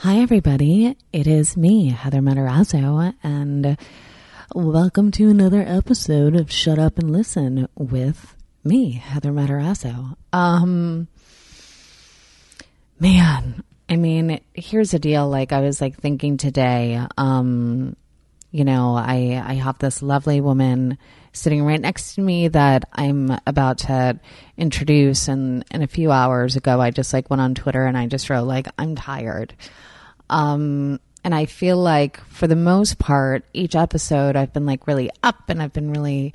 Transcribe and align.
Hi, 0.00 0.18
everybody. 0.18 0.94
It 1.10 1.26
is 1.26 1.56
me, 1.56 1.88
Heather 1.88 2.20
Matarazzo, 2.20 3.14
and 3.22 3.78
welcome 4.54 5.10
to 5.12 5.30
another 5.30 5.64
episode 5.66 6.36
of 6.36 6.52
Shut 6.52 6.78
Up 6.78 6.98
and 6.98 7.10
Listen 7.10 7.66
with 7.78 8.36
me, 8.62 8.90
Heather 8.92 9.32
Matarazzo. 9.32 10.14
Um, 10.34 11.08
man, 13.00 13.64
I 13.88 13.96
mean, 13.96 14.38
here's 14.52 14.90
the 14.90 14.98
deal. 14.98 15.30
Like, 15.30 15.52
I 15.52 15.60
was 15.60 15.80
like 15.80 15.98
thinking 15.98 16.36
today, 16.36 17.00
um, 17.16 17.96
you 18.50 18.66
know, 18.66 18.96
I, 18.96 19.42
I 19.42 19.54
have 19.54 19.78
this 19.78 20.02
lovely 20.02 20.42
woman 20.42 20.98
sitting 21.36 21.62
right 21.64 21.80
next 21.80 22.14
to 22.14 22.20
me 22.20 22.48
that 22.48 22.88
I'm 22.92 23.38
about 23.46 23.78
to 23.78 24.18
introduce. 24.56 25.28
And, 25.28 25.64
and 25.70 25.82
a 25.82 25.86
few 25.86 26.10
hours 26.10 26.56
ago, 26.56 26.80
I 26.80 26.90
just 26.90 27.12
like 27.12 27.30
went 27.30 27.40
on 27.40 27.54
Twitter 27.54 27.84
and 27.84 27.96
I 27.96 28.06
just 28.06 28.30
wrote 28.30 28.44
like, 28.44 28.66
I'm 28.78 28.96
tired. 28.96 29.54
Um, 30.30 31.00
and 31.22 31.34
I 31.34 31.46
feel 31.46 31.76
like 31.76 32.20
for 32.26 32.46
the 32.46 32.56
most 32.56 32.98
part, 32.98 33.44
each 33.52 33.74
episode 33.74 34.36
I've 34.36 34.52
been 34.52 34.66
like 34.66 34.86
really 34.86 35.10
up 35.22 35.48
and 35.48 35.60
I've 35.60 35.72
been 35.72 35.90
really 35.90 36.34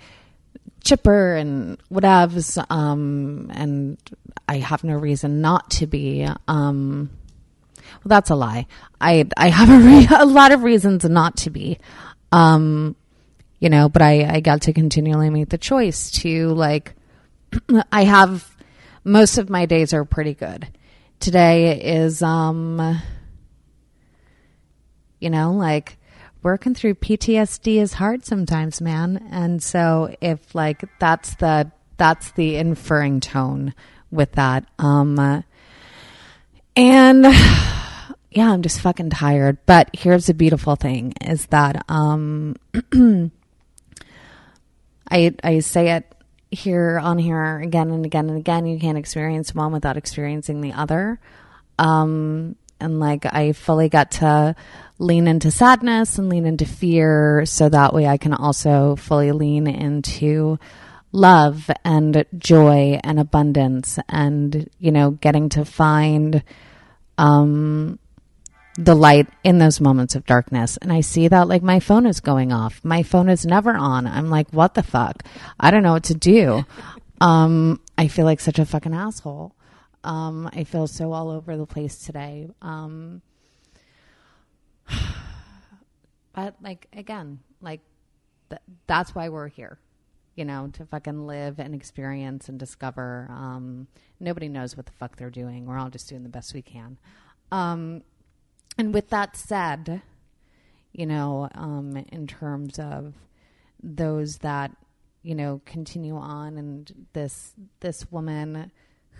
chipper 0.83 1.35
and 1.35 1.77
whatevs. 1.89 2.63
Um, 2.69 3.49
and 3.53 3.97
I 4.47 4.57
have 4.57 4.83
no 4.83 4.95
reason 4.95 5.41
not 5.41 5.69
to 5.71 5.87
be. 5.87 6.27
Um, 6.47 7.09
well, 8.03 8.09
that's 8.09 8.29
a 8.29 8.35
lie. 8.35 8.67
I 8.99 9.27
I 9.37 9.49
have 9.49 9.69
a, 9.69 9.77
re- 9.77 10.07
a 10.19 10.25
lot 10.25 10.51
of 10.51 10.63
reasons 10.63 11.05
not 11.05 11.37
to 11.37 11.49
be. 11.49 11.79
Um, 12.31 12.95
you 13.61 13.69
know, 13.69 13.87
but 13.87 14.01
I 14.01 14.25
I 14.25 14.39
got 14.41 14.63
to 14.63 14.73
continually 14.73 15.29
make 15.29 15.47
the 15.47 15.57
choice 15.57 16.11
to 16.21 16.49
like. 16.49 16.95
I 17.91 18.03
have 18.03 18.57
most 19.03 19.37
of 19.37 19.49
my 19.49 19.65
days 19.65 19.93
are 19.93 20.03
pretty 20.03 20.33
good. 20.33 20.67
Today 21.21 21.79
is 21.79 22.21
um. 22.21 22.99
You 25.19 25.29
know, 25.29 25.53
like 25.53 25.99
working 26.41 26.73
through 26.73 26.95
PTSD 26.95 27.79
is 27.79 27.93
hard 27.93 28.25
sometimes, 28.25 28.81
man. 28.81 29.27
And 29.31 29.61
so 29.61 30.13
if 30.19 30.55
like 30.55 30.83
that's 30.99 31.35
the 31.35 31.71
that's 31.97 32.31
the 32.31 32.55
inferring 32.55 33.19
tone 33.19 33.75
with 34.09 34.31
that. 34.31 34.65
Um 34.79 35.43
and 36.75 37.23
yeah, 38.31 38.51
I'm 38.51 38.63
just 38.63 38.81
fucking 38.81 39.11
tired. 39.11 39.59
But 39.67 39.91
here's 39.93 40.25
the 40.25 40.33
beautiful 40.33 40.75
thing 40.75 41.13
is 41.21 41.45
that 41.47 41.85
um 41.87 42.55
I 45.11 45.35
I 45.43 45.59
say 45.59 45.91
it 45.91 46.15
here 46.49 46.99
on 46.99 47.17
here 47.17 47.59
again 47.59 47.91
and 47.91 48.05
again 48.05 48.29
and 48.29 48.37
again. 48.37 48.65
You 48.65 48.79
can't 48.79 48.97
experience 48.97 49.53
one 49.53 49.71
without 49.71 49.97
experiencing 49.97 50.61
the 50.61 50.73
other. 50.73 51.19
Um 51.77 52.55
and 52.79 52.99
like 52.99 53.25
I 53.25 53.53
fully 53.53 53.89
got 53.89 54.11
to 54.11 54.55
lean 54.97 55.27
into 55.27 55.51
sadness 55.51 56.17
and 56.17 56.29
lean 56.29 56.45
into 56.45 56.65
fear 56.65 57.45
so 57.45 57.69
that 57.69 57.93
way 57.93 58.07
I 58.07 58.17
can 58.17 58.33
also 58.33 58.95
fully 58.95 59.31
lean 59.31 59.67
into 59.67 60.59
love 61.11 61.69
and 61.83 62.25
joy 62.37 62.99
and 63.03 63.19
abundance 63.19 63.99
and 64.07 64.69
you 64.79 64.91
know 64.91 65.11
getting 65.11 65.49
to 65.49 65.65
find 65.65 66.43
um 67.17 67.99
the 68.85 68.95
light 68.95 69.27
in 69.43 69.59
those 69.59 69.79
moments 69.79 70.15
of 70.15 70.25
darkness. 70.25 70.77
And 70.81 70.91
i 70.91 71.01
see 71.01 71.27
that 71.27 71.47
like 71.47 71.61
my 71.61 71.79
phone 71.79 72.05
is 72.05 72.19
going 72.19 72.51
off. 72.51 72.83
My 72.83 73.03
phone 73.03 73.29
is 73.29 73.45
never 73.45 73.75
on. 73.75 74.07
I'm 74.07 74.29
like 74.29 74.49
what 74.51 74.73
the 74.73 74.83
fuck? 74.83 75.23
I 75.59 75.71
don't 75.71 75.83
know 75.83 75.93
what 75.93 76.05
to 76.05 76.15
do. 76.15 76.65
Um 77.21 77.79
i 77.99 78.07
feel 78.07 78.25
like 78.25 78.39
such 78.39 78.57
a 78.57 78.65
fucking 78.65 78.95
asshole. 78.95 79.55
Um 80.03 80.49
i 80.53 80.63
feel 80.63 80.87
so 80.87 81.13
all 81.13 81.29
over 81.29 81.55
the 81.55 81.67
place 81.67 81.97
today. 81.99 82.49
Um 82.63 83.21
but 86.33 86.55
like 86.63 86.87
again 86.93 87.41
like 87.61 87.81
th- 88.49 88.63
that's 88.87 89.13
why 89.13 89.29
we're 89.29 89.49
here 89.49 89.77
you 90.33 90.45
know 90.45 90.71
to 90.73 90.83
fucking 90.85 91.27
live 91.27 91.59
and 91.59 91.75
experience 91.75 92.49
and 92.49 92.57
discover. 92.57 93.27
Um 93.29 93.85
nobody 94.19 94.49
knows 94.49 94.75
what 94.75 94.87
the 94.87 94.93
fuck 94.93 95.17
they're 95.17 95.29
doing. 95.29 95.67
We're 95.67 95.77
all 95.77 95.91
just 95.91 96.09
doing 96.09 96.23
the 96.23 96.29
best 96.29 96.55
we 96.55 96.63
can. 96.63 96.97
Um 97.51 98.01
and 98.77 98.93
with 98.93 99.09
that 99.09 99.35
said 99.35 100.01
you 100.91 101.05
know 101.05 101.49
um 101.55 101.97
in 102.11 102.27
terms 102.27 102.79
of 102.79 103.13
those 103.81 104.37
that 104.39 104.71
you 105.23 105.35
know 105.35 105.61
continue 105.65 106.15
on 106.15 106.57
and 106.57 107.07
this 107.13 107.53
this 107.79 108.11
woman 108.11 108.71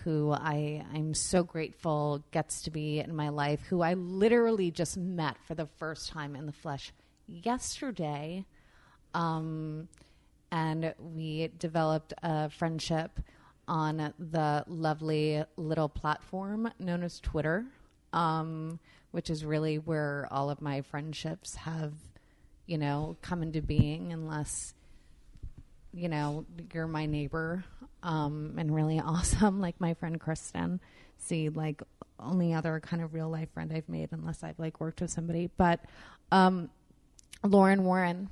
who 0.03 0.31
I 0.31 0.83
I'm 0.93 1.13
so 1.13 1.43
grateful 1.43 2.23
gets 2.31 2.63
to 2.63 2.71
be 2.71 2.99
in 2.99 3.15
my 3.15 3.29
life 3.29 3.61
who 3.69 3.81
I 3.81 3.93
literally 3.93 4.71
just 4.71 4.97
met 4.97 5.37
for 5.47 5.53
the 5.55 5.67
first 5.77 6.09
time 6.09 6.35
in 6.35 6.45
the 6.45 6.51
flesh 6.51 6.91
yesterday 7.27 8.45
um 9.13 9.87
and 10.51 10.93
we 10.99 11.49
developed 11.59 12.13
a 12.23 12.49
friendship 12.49 13.19
on 13.67 14.13
the 14.19 14.65
lovely 14.67 15.43
little 15.55 15.87
platform 15.89 16.71
known 16.79 17.03
as 17.03 17.19
Twitter 17.19 17.65
um 18.11 18.79
which 19.11 19.29
is 19.29 19.45
really 19.45 19.77
where 19.77 20.27
all 20.31 20.49
of 20.49 20.61
my 20.61 20.81
friendships 20.81 21.55
have 21.55 21.93
you 22.65 22.77
know 22.77 23.17
come 23.21 23.43
into 23.43 23.61
being 23.61 24.13
unless 24.13 24.73
you 25.93 26.09
know, 26.09 26.45
you're 26.73 26.87
my 26.87 27.05
neighbor 27.05 27.63
um, 28.03 28.55
and 28.57 28.73
really 28.73 28.99
awesome, 29.05 29.59
like 29.59 29.79
my 29.79 29.93
friend 29.93 30.19
Kristen. 30.19 30.79
See, 31.17 31.49
like 31.49 31.81
only 32.19 32.53
other 32.53 32.79
kind 32.79 33.03
of 33.03 33.13
real 33.13 33.29
life 33.29 33.51
friend 33.53 33.71
I've 33.73 33.89
made, 33.89 34.09
unless 34.11 34.43
I've 34.43 34.59
like 34.59 34.79
worked 34.79 35.01
with 35.01 35.11
somebody. 35.11 35.49
But 35.57 35.81
um, 36.31 36.69
Lauren 37.43 37.83
Warren, 37.83 38.29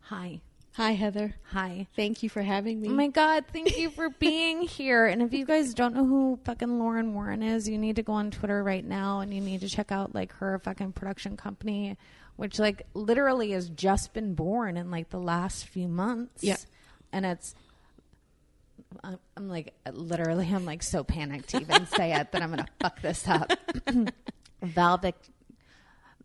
hi, 0.00 0.40
Hi, 0.74 0.92
Heather. 0.92 1.34
hi. 1.50 1.88
Thank 1.96 2.22
you 2.22 2.28
for 2.28 2.40
having 2.40 2.80
me. 2.80 2.88
Oh 2.88 2.92
my 2.92 3.08
God, 3.08 3.46
thank 3.52 3.76
you 3.78 3.90
for 3.90 4.10
being 4.10 4.62
here. 4.68 5.06
And 5.06 5.22
if 5.22 5.32
you 5.32 5.44
guys 5.44 5.74
don't 5.74 5.92
know 5.94 6.06
who 6.06 6.38
fucking 6.44 6.78
Lauren 6.78 7.14
Warren 7.14 7.42
is, 7.42 7.68
you 7.68 7.78
need 7.78 7.96
to 7.96 8.02
go 8.04 8.12
on 8.12 8.30
Twitter 8.30 8.62
right 8.62 8.84
now 8.84 9.18
and 9.20 9.34
you 9.34 9.40
need 9.40 9.60
to 9.62 9.68
check 9.68 9.90
out 9.90 10.14
like 10.14 10.32
her 10.34 10.58
fucking 10.60 10.92
production 10.92 11.36
company, 11.36 11.96
which 12.36 12.60
like 12.60 12.82
literally 12.94 13.50
has 13.50 13.68
just 13.68 14.12
been 14.12 14.34
born 14.34 14.76
in 14.76 14.90
like 14.90 15.08
the 15.10 15.18
last 15.18 15.66
few 15.66 15.88
months. 15.88 16.44
Yeah. 16.44 16.56
And 17.12 17.26
it's, 17.26 17.56
I'm, 19.02 19.18
I'm 19.36 19.48
like, 19.48 19.74
literally, 19.92 20.48
I'm 20.52 20.64
like 20.64 20.84
so 20.84 21.02
panicked 21.02 21.48
to 21.50 21.60
even 21.60 21.86
say 21.86 22.12
it 22.14 22.30
that 22.30 22.40
I'm 22.40 22.52
going 22.52 22.64
to 22.64 22.70
fuck 22.80 23.02
this 23.02 23.26
up. 23.26 23.50
Valvic, 24.64 25.14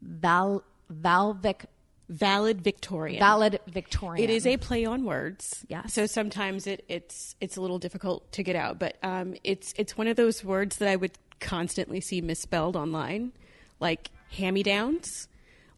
Val, 0.02 0.64
Valvic, 0.92 1.66
Valid 2.10 2.62
Victorian. 2.62 3.20
Valid 3.20 3.60
Victorian. 3.68 4.24
It 4.24 4.30
is 4.30 4.46
a 4.46 4.58
play 4.58 4.86
on 4.86 5.06
words. 5.06 5.66
Yeah. 5.68 5.86
So 5.88 6.06
sometimes 6.06 6.68
it, 6.68 6.84
it's 6.88 7.36
it's 7.40 7.58
a 7.58 7.62
little 7.62 7.80
difficult 7.80 8.30
to 8.34 8.44
get 8.44 8.56
out, 8.56 8.78
but 8.80 8.98
um, 9.04 9.36
it's 9.44 9.74
it's 9.78 9.98
one 9.98 10.08
of 10.08 10.16
those 10.16 10.44
words 10.44 10.78
that 10.78 10.90
I 10.90 10.96
would 10.96 11.14
constantly 11.40 12.02
see 12.02 12.22
misspelled 12.22 12.76
online, 12.76 13.32
like 13.80 14.10
hand 14.32 14.54
me 14.54 14.64
downs, 14.64 15.28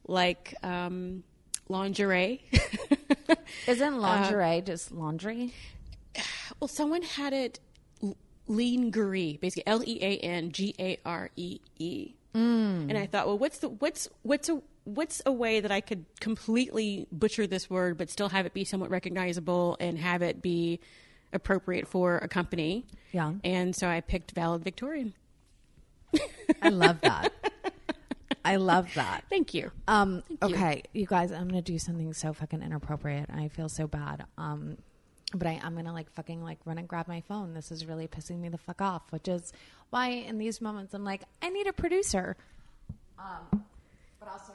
like 0.07 0.56
um, 0.63 1.24
lingerie. 1.69 2.42
Isn't 3.68 4.00
lingerie 4.00 4.62
just 4.62 4.92
laundry? 4.92 5.54
well, 6.60 6.68
someone 6.68 7.01
had 7.01 7.33
it 7.33 7.60
l- 8.01 8.18
lean-gare, 8.48 9.38
basically 9.39 9.63
L 9.68 9.83
E 9.86 10.00
A 10.01 10.18
N 10.18 10.51
G 10.51 10.74
A 10.80 10.98
R 11.06 11.30
E 11.36 11.60
E. 11.78 12.13
And 12.89 12.98
I 12.98 13.06
thought, 13.06 13.28
well, 13.28 13.38
what's 13.38 13.60
the 13.60 13.69
what's 13.69 14.10
what's 14.24 14.50
a 14.50 14.62
what's 14.85 15.21
a 15.25 15.31
way 15.31 15.59
that 15.59 15.71
I 15.71 15.81
could 15.81 16.05
completely 16.19 17.07
butcher 17.11 17.45
this 17.47 17.69
word 17.69 17.97
but 17.97 18.09
still 18.09 18.29
have 18.29 18.45
it 18.45 18.53
be 18.53 18.63
somewhat 18.63 18.89
recognizable 18.89 19.77
and 19.79 19.97
have 19.99 20.21
it 20.21 20.41
be 20.41 20.79
appropriate 21.33 21.87
for 21.87 22.17
a 22.17 22.27
company? 22.27 22.85
Yeah. 23.11 23.33
And 23.43 23.75
so 23.75 23.87
I 23.87 24.01
picked 24.01 24.31
Valid 24.31 24.63
Victorian. 24.63 25.13
I 26.61 26.69
love 26.69 27.01
that. 27.01 27.33
I 28.45 28.57
love 28.57 28.93
that. 28.93 29.23
Thank 29.29 29.55
you. 29.55 29.71
Um, 29.87 30.23
you. 30.29 30.37
okay, 30.43 30.83
you 30.93 31.07
guys, 31.07 31.31
I'm 31.31 31.47
gonna 31.47 31.63
do 31.63 31.79
something 31.79 32.13
so 32.13 32.31
fucking 32.31 32.61
inappropriate. 32.61 33.29
I 33.33 33.47
feel 33.47 33.69
so 33.69 33.87
bad. 33.87 34.25
Um, 34.37 34.77
but 35.33 35.47
I, 35.47 35.59
I'm 35.63 35.75
gonna 35.75 35.93
like 35.93 36.11
fucking 36.11 36.43
like 36.43 36.59
run 36.63 36.77
and 36.77 36.87
grab 36.87 37.07
my 37.07 37.21
phone. 37.21 37.55
This 37.55 37.71
is 37.71 37.87
really 37.87 38.07
pissing 38.07 38.39
me 38.39 38.49
the 38.49 38.59
fuck 38.59 38.81
off, 38.81 39.01
which 39.09 39.27
is 39.27 39.51
why 39.89 40.09
in 40.09 40.37
these 40.37 40.61
moments 40.61 40.93
I'm 40.93 41.03
like, 41.03 41.23
I 41.41 41.49
need 41.49 41.65
a 41.65 41.73
producer. 41.73 42.37
Um, 43.17 43.65
but 44.19 44.29
also. 44.29 44.53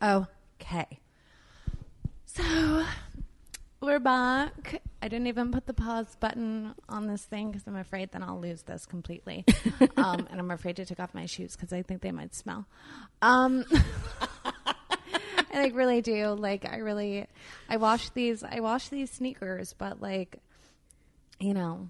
Okay. 0.00 1.00
So 2.26 2.84
we're 3.80 3.98
back. 3.98 4.80
I 5.02 5.08
didn't 5.08 5.26
even 5.26 5.50
put 5.50 5.66
the 5.66 5.74
pause 5.74 6.16
button 6.20 6.74
on 6.88 7.08
this 7.08 7.24
thing 7.24 7.50
because 7.50 7.66
I'm 7.66 7.76
afraid 7.76 8.12
then 8.12 8.22
I'll 8.22 8.40
lose 8.40 8.62
this 8.62 8.86
completely. 8.86 9.44
um, 9.96 10.28
and 10.30 10.38
I'm 10.38 10.50
afraid 10.50 10.76
to 10.76 10.84
take 10.84 11.00
off 11.00 11.14
my 11.14 11.26
shoes 11.26 11.56
because 11.56 11.72
I 11.72 11.82
think 11.82 12.02
they 12.02 12.12
might 12.12 12.34
smell. 12.34 12.66
Um, 13.22 13.64
I 15.52 15.62
like 15.62 15.74
really 15.74 16.00
do. 16.02 16.28
Like 16.28 16.68
I 16.70 16.78
really, 16.78 17.26
I 17.68 17.76
wash 17.76 18.10
these. 18.10 18.42
I 18.42 18.60
wash 18.60 18.88
these 18.88 19.10
sneakers, 19.10 19.74
but 19.76 20.00
like, 20.00 20.38
you 21.40 21.54
know, 21.54 21.88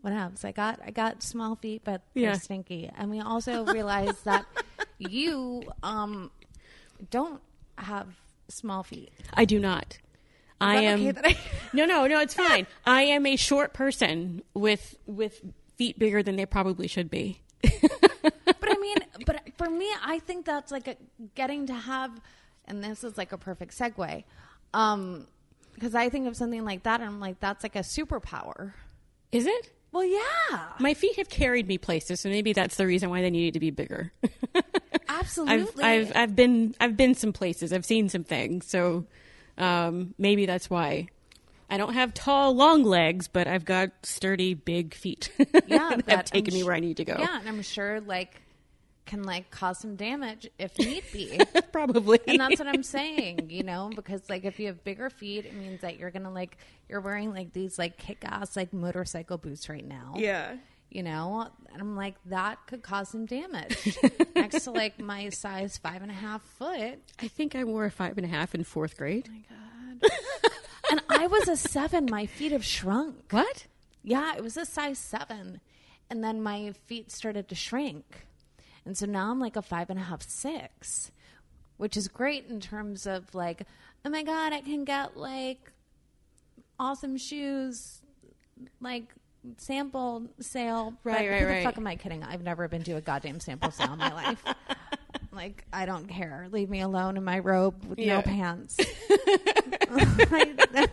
what 0.00 0.12
else? 0.12 0.44
I 0.44 0.52
got 0.52 0.80
I 0.84 0.90
got 0.90 1.22
small 1.22 1.56
feet, 1.56 1.82
but 1.84 2.02
they're 2.14 2.34
stinky. 2.34 2.90
And 2.96 3.10
we 3.10 3.20
also 3.20 3.64
realized 3.72 4.24
that 4.24 4.46
you 4.98 5.62
um 5.82 6.30
don't 7.10 7.40
have 7.78 8.08
small 8.48 8.82
feet. 8.82 9.12
I 9.32 9.44
do 9.44 9.58
not. 9.58 9.98
I 10.60 10.82
am 10.82 11.06
okay 11.08 11.20
I- 11.24 11.36
No, 11.72 11.84
no, 11.84 12.06
no, 12.06 12.20
it's 12.20 12.34
fine. 12.34 12.66
I 12.86 13.02
am 13.02 13.26
a 13.26 13.36
short 13.36 13.72
person 13.74 14.42
with 14.54 14.96
with 15.06 15.40
feet 15.76 15.98
bigger 15.98 16.22
than 16.22 16.36
they 16.36 16.46
probably 16.46 16.86
should 16.86 17.10
be. 17.10 17.40
but 17.62 18.68
I 18.70 18.76
mean, 18.80 18.96
but 19.26 19.40
for 19.58 19.68
me, 19.68 19.88
I 20.04 20.20
think 20.20 20.44
that's 20.46 20.70
like 20.70 20.86
a, 20.86 20.96
getting 21.34 21.66
to 21.66 21.74
have, 21.74 22.10
and 22.66 22.82
this 22.82 23.04
is 23.04 23.16
like 23.18 23.32
a 23.32 23.38
perfect 23.38 23.76
segue, 23.76 24.24
um, 24.72 25.26
because 25.74 25.94
I 25.94 26.08
think 26.08 26.26
of 26.28 26.36
something 26.36 26.64
like 26.64 26.84
that, 26.84 27.00
and 27.00 27.08
I'm 27.08 27.20
like, 27.20 27.40
that's 27.40 27.62
like 27.62 27.76
a 27.76 27.80
superpower. 27.80 28.72
Is 29.32 29.46
it? 29.46 29.70
Well, 29.94 30.04
yeah, 30.04 30.72
My 30.80 30.92
feet 30.92 31.16
have 31.18 31.28
carried 31.28 31.68
me 31.68 31.78
places, 31.78 32.20
so 32.20 32.28
maybe 32.28 32.52
that's 32.52 32.74
the 32.74 32.84
reason 32.84 33.10
why 33.10 33.22
they 33.22 33.30
needed 33.30 33.54
to 33.54 33.60
be 33.60 33.70
bigger. 33.70 34.12
I've 34.54 34.62
absolutely. 35.08 35.84
I've 35.84 36.12
I've 36.16 36.34
been 36.34 36.74
I've 36.80 36.96
been 36.96 37.14
some 37.14 37.32
places. 37.32 37.72
I've 37.72 37.84
seen 37.84 38.08
some 38.08 38.24
things, 38.24 38.66
so 38.66 39.06
um, 39.56 40.14
maybe 40.18 40.46
that's 40.46 40.68
why. 40.68 41.08
I 41.70 41.76
don't 41.76 41.94
have 41.94 42.12
tall, 42.12 42.54
long 42.54 42.82
legs, 42.82 43.28
but 43.28 43.46
I've 43.46 43.64
got 43.64 43.90
sturdy, 44.02 44.54
big 44.54 44.94
feet. 44.94 45.30
yeah, 45.38 45.90
that 45.90 46.08
have 46.08 46.18
I'm 46.18 46.24
taken 46.24 46.54
me 46.54 46.64
where 46.64 46.74
I 46.74 46.80
need 46.80 46.96
to 46.96 47.04
go. 47.04 47.16
Yeah, 47.18 47.38
and 47.38 47.48
I'm 47.48 47.62
sure 47.62 48.00
like 48.00 48.42
can 49.06 49.22
like 49.22 49.50
cause 49.50 49.78
some 49.78 49.96
damage 49.96 50.48
if 50.58 50.78
need 50.78 51.04
be. 51.12 51.38
probably. 51.72 52.20
and 52.26 52.40
that's 52.40 52.58
what 52.58 52.68
I'm 52.68 52.82
saying, 52.82 53.50
you 53.50 53.62
know, 53.62 53.90
because 53.94 54.28
like 54.28 54.44
if 54.44 54.58
you 54.58 54.66
have 54.68 54.82
bigger 54.84 55.10
feet, 55.10 55.44
it 55.46 55.54
means 55.54 55.80
that 55.82 55.98
you're 55.98 56.10
gonna 56.10 56.32
like 56.32 56.56
you're 56.88 57.00
wearing 57.00 57.32
like 57.32 57.52
these 57.52 57.78
like 57.78 57.96
kick 57.98 58.24
ass 58.24 58.56
like 58.56 58.72
motorcycle 58.72 59.38
boots 59.38 59.68
right 59.68 59.86
now. 59.86 60.14
yeah. 60.16 60.56
You 60.90 61.02
know, 61.02 61.48
and 61.72 61.82
I'm 61.82 61.96
like 61.96 62.14
that 62.26 62.58
could 62.68 62.82
cause 62.82 63.08
some 63.08 63.26
damage 63.26 63.98
next 64.36 64.62
to 64.62 64.70
like 64.70 65.00
my 65.00 65.28
size 65.30 65.76
five 65.76 66.02
and 66.02 66.10
a 66.10 66.14
half 66.14 66.42
foot. 66.42 67.00
I 67.18 67.26
think 67.26 67.56
I 67.56 67.64
wore 67.64 67.84
a 67.84 67.90
five 67.90 68.16
and 68.16 68.24
a 68.24 68.28
half 68.28 68.54
in 68.54 68.62
fourth 68.62 68.96
grade. 68.96 69.28
Oh 69.28 69.32
my 69.32 69.98
god. 69.98 70.10
and 70.92 71.00
I 71.08 71.26
was 71.26 71.48
a 71.48 71.56
seven. 71.56 72.06
My 72.08 72.26
feet 72.26 72.52
have 72.52 72.64
shrunk. 72.64 73.16
What? 73.30 73.66
Yeah, 74.04 74.36
it 74.36 74.42
was 74.42 74.56
a 74.56 74.64
size 74.64 74.98
seven. 74.98 75.60
And 76.10 76.22
then 76.22 76.40
my 76.42 76.72
feet 76.86 77.10
started 77.10 77.48
to 77.48 77.54
shrink. 77.56 78.26
And 78.86 78.96
so 78.96 79.06
now 79.06 79.30
I'm 79.30 79.40
like 79.40 79.56
a 79.56 79.62
five 79.62 79.90
and 79.90 79.98
a 79.98 80.02
half, 80.02 80.22
six, 80.22 81.10
which 81.76 81.96
is 81.96 82.08
great 82.08 82.46
in 82.48 82.60
terms 82.60 83.06
of 83.06 83.34
like, 83.34 83.62
oh 84.04 84.10
my 84.10 84.22
God, 84.22 84.52
I 84.52 84.60
can 84.60 84.84
get 84.84 85.16
like 85.16 85.72
awesome 86.78 87.16
shoes, 87.16 88.02
like 88.80 89.04
sample 89.56 90.24
sale. 90.40 90.94
Right, 91.04 91.28
right, 91.28 91.40
who 91.40 91.46
the 91.46 91.52
right. 91.52 91.64
fuck 91.64 91.78
am 91.78 91.86
I 91.86 91.96
kidding? 91.96 92.22
I've 92.22 92.42
never 92.42 92.68
been 92.68 92.82
to 92.84 92.92
a 92.92 93.00
goddamn 93.00 93.40
sample 93.40 93.70
sale 93.70 93.92
in 93.94 93.98
my 93.98 94.12
life. 94.24 94.42
Like, 95.32 95.64
I 95.72 95.84
don't 95.86 96.06
care. 96.06 96.46
Leave 96.52 96.70
me 96.70 96.80
alone 96.80 97.16
in 97.16 97.24
my 97.24 97.38
robe 97.40 97.84
with 97.86 97.98
Yeah. 97.98 98.16
no 98.16 98.22
pants. 98.22 98.76
I, 99.96 100.88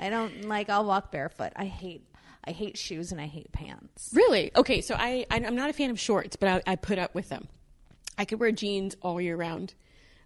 I 0.00 0.08
don't 0.10 0.44
like. 0.48 0.70
I'll 0.70 0.84
walk 0.84 1.10
barefoot. 1.12 1.52
I 1.56 1.64
hate. 1.66 2.02
I 2.48 2.52
hate 2.52 2.78
shoes 2.78 3.12
and 3.12 3.20
I 3.20 3.26
hate 3.26 3.52
pants. 3.52 4.10
Really? 4.14 4.50
Okay, 4.56 4.80
so 4.80 4.94
I, 4.98 5.26
I 5.30 5.36
I'm 5.36 5.54
not 5.54 5.68
a 5.68 5.74
fan 5.74 5.90
of 5.90 6.00
shorts, 6.00 6.34
but 6.34 6.48
I, 6.66 6.72
I 6.72 6.76
put 6.76 6.98
up 6.98 7.14
with 7.14 7.28
them. 7.28 7.46
I 8.16 8.24
could 8.24 8.40
wear 8.40 8.50
jeans 8.52 8.96
all 9.02 9.20
year 9.20 9.36
round. 9.36 9.74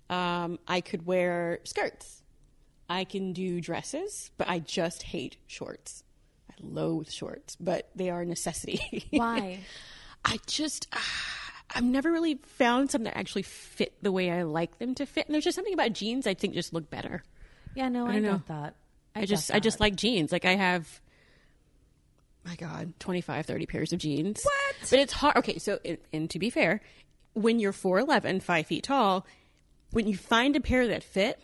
Um, 0.08 0.60
I 0.68 0.82
could 0.82 1.04
wear 1.04 1.58
skirts. 1.64 2.22
I 2.88 3.02
can 3.02 3.32
do 3.32 3.60
dresses, 3.60 4.30
but 4.38 4.48
I 4.48 4.60
just 4.60 5.02
hate 5.02 5.36
shorts. 5.48 6.04
I 6.48 6.54
loathe 6.60 7.10
shorts, 7.10 7.56
but 7.56 7.90
they 7.96 8.08
are 8.08 8.20
a 8.20 8.26
necessity. 8.26 9.06
Why? 9.10 9.58
I 10.24 10.38
just 10.46 10.86
ah, 10.92 11.52
I've 11.74 11.82
never 11.82 12.12
really 12.12 12.36
found 12.36 12.92
something 12.92 13.10
that 13.10 13.18
actually 13.18 13.42
fit 13.42 13.94
the 14.00 14.12
way 14.12 14.30
I 14.30 14.44
like 14.44 14.78
them 14.78 14.94
to 14.94 15.06
fit. 15.06 15.26
And 15.26 15.34
there's 15.34 15.44
just 15.44 15.56
something 15.56 15.74
about 15.74 15.92
jeans 15.92 16.28
I 16.28 16.34
think 16.34 16.54
just 16.54 16.72
look 16.72 16.88
better. 16.88 17.24
Yeah, 17.74 17.88
no, 17.88 18.06
I, 18.06 18.12
don't 18.12 18.22
know. 18.22 18.42
that. 18.46 18.76
I, 19.16 19.22
I, 19.22 19.24
just 19.24 19.52
I 19.52 19.58
just 19.58 19.80
like 19.80 19.96
jeans. 19.96 20.30
Like 20.30 20.44
I 20.44 20.54
have 20.54 21.00
my 22.44 22.56
god, 22.56 22.92
25 22.98 23.46
30 23.46 23.66
pairs 23.66 23.92
of 23.92 23.98
jeans. 23.98 24.42
What? 24.42 24.74
But 24.90 24.98
it's 24.98 25.12
hard. 25.12 25.36
Okay, 25.36 25.58
so 25.58 25.78
and, 25.84 25.98
and 26.12 26.30
to 26.30 26.38
be 26.38 26.50
fair, 26.50 26.80
when 27.34 27.58
you're 27.58 27.72
4'11, 27.72 28.42
5 28.42 28.66
feet 28.66 28.84
tall, 28.84 29.26
when 29.90 30.06
you 30.06 30.16
find 30.16 30.56
a 30.56 30.60
pair 30.60 30.88
that 30.88 31.04
fit, 31.04 31.40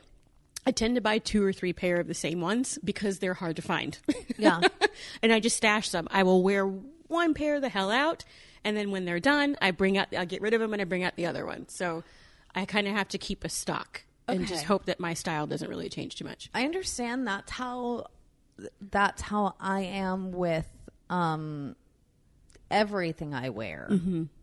I 0.67 0.71
tend 0.71 0.97
to 0.97 1.01
buy 1.01 1.19
two 1.19 1.45
or 1.45 1.53
three 1.53 1.73
pair 1.73 1.99
of 2.01 2.09
the 2.09 2.15
same 2.15 2.41
ones 2.41 2.79
because 2.85 3.19
they're 3.19 3.35
hard 3.35 3.57
to 3.57 3.63
find. 3.63 3.99
Yeah. 4.37 4.61
and 5.23 5.33
I 5.33 5.41
just 5.41 5.57
stash 5.57 5.91
them. 5.91 6.09
I 6.11 6.23
will 6.23 6.43
wear 6.43 6.67
one 6.67 7.35
pair 7.35 7.61
the 7.61 7.69
hell 7.69 7.91
out, 7.91 8.25
and 8.65 8.77
then 8.77 8.91
when 8.91 9.05
they're 9.05 9.21
done, 9.21 9.57
I 9.63 9.71
bring 9.71 9.97
out, 9.97 10.15
I 10.15 10.25
get 10.25 10.43
rid 10.43 10.55
of 10.55 10.61
them 10.61 10.73
and 10.73 10.83
I 10.83 10.85
bring 10.85 11.05
out 11.05 11.17
the 11.17 11.27
other 11.27 11.47
one. 11.47 11.69
So 11.69 12.05
I 12.55 12.65
kind 12.65 12.87
of 12.87 12.95
have 12.95 13.09
to 13.09 13.19
keep 13.19 13.45
a 13.45 13.49
stock 13.49 14.03
and 14.27 14.47
just 14.47 14.65
hope 14.65 14.85
that 14.87 15.01
my 15.01 15.15
style 15.15 15.47
doesn't 15.47 15.69
really 15.69 15.89
change 15.89 16.17
too 16.17 16.25
much. 16.25 16.51
I 16.53 16.65
understand 16.65 17.27
that's 17.27 17.51
how 17.51 18.07
that's 18.91 19.23
how 19.23 19.55
I 19.59 19.83
am 19.83 20.33
with 20.33 20.67
um 21.11 21.77
everything 22.71 23.35
I 23.35 23.51
wear. 23.51 23.89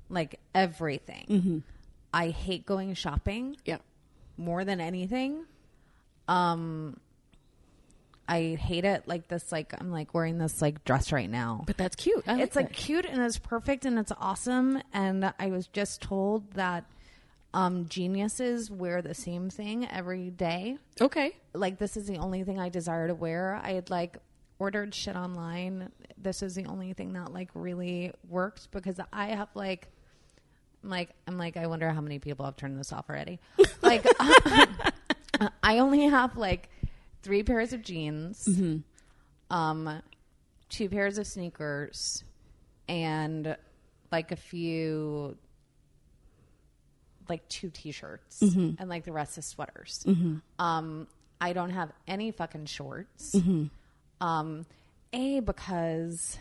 Like 0.09 0.39
everything. 0.53 1.63
I 2.13 2.29
hate 2.29 2.65
going 2.65 2.93
shopping 2.93 3.57
Yeah. 3.65 3.77
more 4.37 4.63
than 4.65 4.79
anything. 4.81 5.45
Um 6.27 6.99
I 8.27 8.57
hate 8.59 8.85
it 8.85 9.07
like 9.07 9.27
this 9.27 9.51
like 9.51 9.73
I'm 9.79 9.91
like 9.91 10.13
wearing 10.15 10.39
this 10.39 10.61
like 10.61 10.83
dress 10.83 11.11
right 11.11 11.29
now. 11.29 11.63
But 11.67 11.77
that's 11.77 11.95
cute. 11.95 12.23
I 12.27 12.41
it's 12.41 12.55
like 12.55 12.73
cute 12.73 13.05
and 13.05 13.21
it's 13.21 13.37
perfect 13.37 13.85
and 13.85 13.99
it's 13.99 14.11
awesome 14.19 14.81
and 14.93 15.31
I 15.37 15.47
was 15.47 15.67
just 15.67 16.01
told 16.01 16.51
that 16.53 16.85
um 17.53 17.87
geniuses 17.87 18.69
wear 18.71 19.01
the 19.01 19.13
same 19.13 19.49
thing 19.49 19.87
every 19.87 20.29
day 20.29 20.77
okay. 20.99 21.35
like 21.53 21.77
this 21.77 21.95
is 21.95 22.05
the 22.05 22.17
only 22.17 22.43
thing 22.43 22.59
I 22.59 22.69
desire 22.69 23.07
to 23.07 23.15
wear. 23.15 23.59
I 23.63 23.73
had 23.73 23.89
like 23.89 24.17
ordered 24.59 24.93
shit 24.93 25.15
online. 25.15 25.91
This 26.17 26.41
is 26.41 26.55
the 26.55 26.65
only 26.65 26.93
thing 26.93 27.13
that 27.13 27.33
like 27.33 27.49
really 27.53 28.11
worked 28.29 28.71
because 28.71 28.99
I 29.11 29.27
have 29.27 29.49
like 29.53 29.89
I'm 30.83 30.89
like 30.89 31.09
I'm 31.27 31.37
like 31.37 31.57
I 31.57 31.67
wonder 31.67 31.89
how 31.89 32.01
many 32.01 32.19
people 32.19 32.45
have 32.45 32.55
turned 32.55 32.79
this 32.79 32.93
off 32.93 33.09
already. 33.09 33.39
like 33.81 34.05
I 35.63 35.79
only 35.79 36.05
have 36.07 36.37
like 36.37 36.69
three 37.23 37.43
pairs 37.43 37.73
of 37.73 37.81
jeans, 37.81 38.47
um, 39.49 40.01
two 40.69 40.89
pairs 40.89 41.17
of 41.17 41.27
sneakers, 41.27 42.23
and 42.87 43.57
like 44.11 44.31
a 44.31 44.35
few 44.35 45.35
like 47.27 47.47
two 47.49 47.71
t-shirts 47.71 48.39
and 48.79 48.87
like 48.87 49.03
the 49.03 49.11
rest 49.11 49.37
is 49.39 49.45
sweaters. 49.47 50.05
Um, 50.59 51.07
I 51.41 51.53
don't 51.53 51.71
have 51.71 51.91
any 52.07 52.31
fucking 52.31 52.67
shorts. 52.67 53.35
Um, 54.25 54.65
a 55.13 55.39
because 55.39 56.37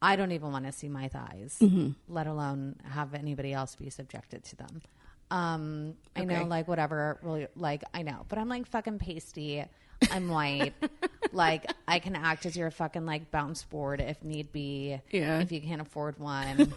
I 0.00 0.16
don't 0.16 0.32
even 0.32 0.52
want 0.52 0.66
to 0.66 0.72
see 0.72 0.88
my 0.88 1.08
thighs, 1.08 1.60
let 2.08 2.26
alone 2.26 2.76
have 2.84 3.14
anybody 3.14 3.52
else 3.52 3.74
be 3.74 3.90
subjected 3.90 4.44
to 4.44 4.56
them. 4.56 4.82
Um, 5.30 5.94
I 6.14 6.24
know, 6.24 6.44
like 6.44 6.68
whatever, 6.68 7.18
really, 7.22 7.48
like 7.56 7.82
I 7.92 8.02
know, 8.02 8.24
but 8.28 8.38
I'm 8.38 8.48
like 8.48 8.68
fucking 8.68 9.00
pasty. 9.00 9.64
I'm 10.10 10.28
white. 10.28 10.74
like 11.32 11.72
I 11.88 11.98
can 11.98 12.14
act 12.14 12.46
as 12.46 12.56
your 12.56 12.70
fucking 12.70 13.04
like 13.04 13.32
bounce 13.32 13.64
board 13.64 14.00
if 14.00 14.22
need 14.22 14.52
be. 14.52 15.00
Yeah. 15.10 15.40
If 15.40 15.50
you 15.50 15.60
can't 15.60 15.80
afford 15.80 16.20
one, 16.20 16.72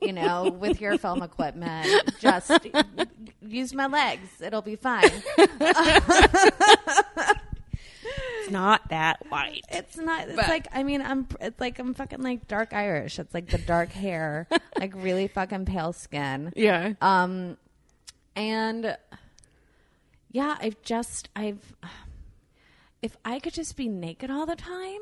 you 0.00 0.12
know, 0.12 0.56
with 0.58 0.80
your 0.80 0.96
film 0.96 1.22
equipment, 1.22 1.86
just 2.18 2.66
use 3.42 3.74
my 3.74 3.86
legs. 3.86 4.40
It'll 4.40 4.62
be 4.62 4.76
fine. 4.76 5.10
It's 8.50 8.54
it's 8.54 8.60
not 8.60 8.88
that 8.90 9.24
white. 9.30 9.64
It's 9.70 9.96
not. 9.96 10.28
It's 10.28 10.36
But- 10.36 10.48
like 10.48 10.66
I 10.72 10.82
mean, 10.82 11.02
I'm. 11.02 11.26
It's 11.40 11.60
like 11.60 11.78
I'm 11.78 11.94
fucking 11.94 12.20
like 12.22 12.48
dark 12.48 12.72
Irish. 12.72 13.18
It's 13.18 13.32
like 13.34 13.48
the 13.48 13.58
dark 13.58 13.90
hair, 13.90 14.46
like 14.78 14.92
really 14.94 15.28
fucking 15.28 15.64
pale 15.66 15.92
skin. 15.92 16.52
Yeah. 16.56 16.92
Um, 17.00 17.56
and 18.36 18.96
yeah, 20.32 20.56
I've 20.60 20.80
just 20.82 21.28
I've. 21.34 21.74
If 23.02 23.16
I 23.24 23.38
could 23.38 23.54
just 23.54 23.76
be 23.76 23.88
naked 23.88 24.30
all 24.30 24.44
the 24.46 24.56
time, 24.56 25.00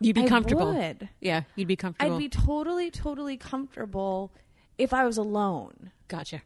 You'd 0.00 0.14
be 0.14 0.22
I 0.24 0.28
comfortable. 0.28 0.72
would. 0.72 1.08
Yeah, 1.20 1.42
you'd 1.56 1.68
be 1.68 1.76
comfortable. 1.76 2.14
I'd 2.14 2.18
be 2.18 2.28
totally, 2.28 2.90
totally 2.90 3.36
comfortable 3.36 4.30
if 4.78 4.92
I 4.94 5.04
was 5.04 5.16
alone. 5.16 5.90
gotcha. 6.08 6.42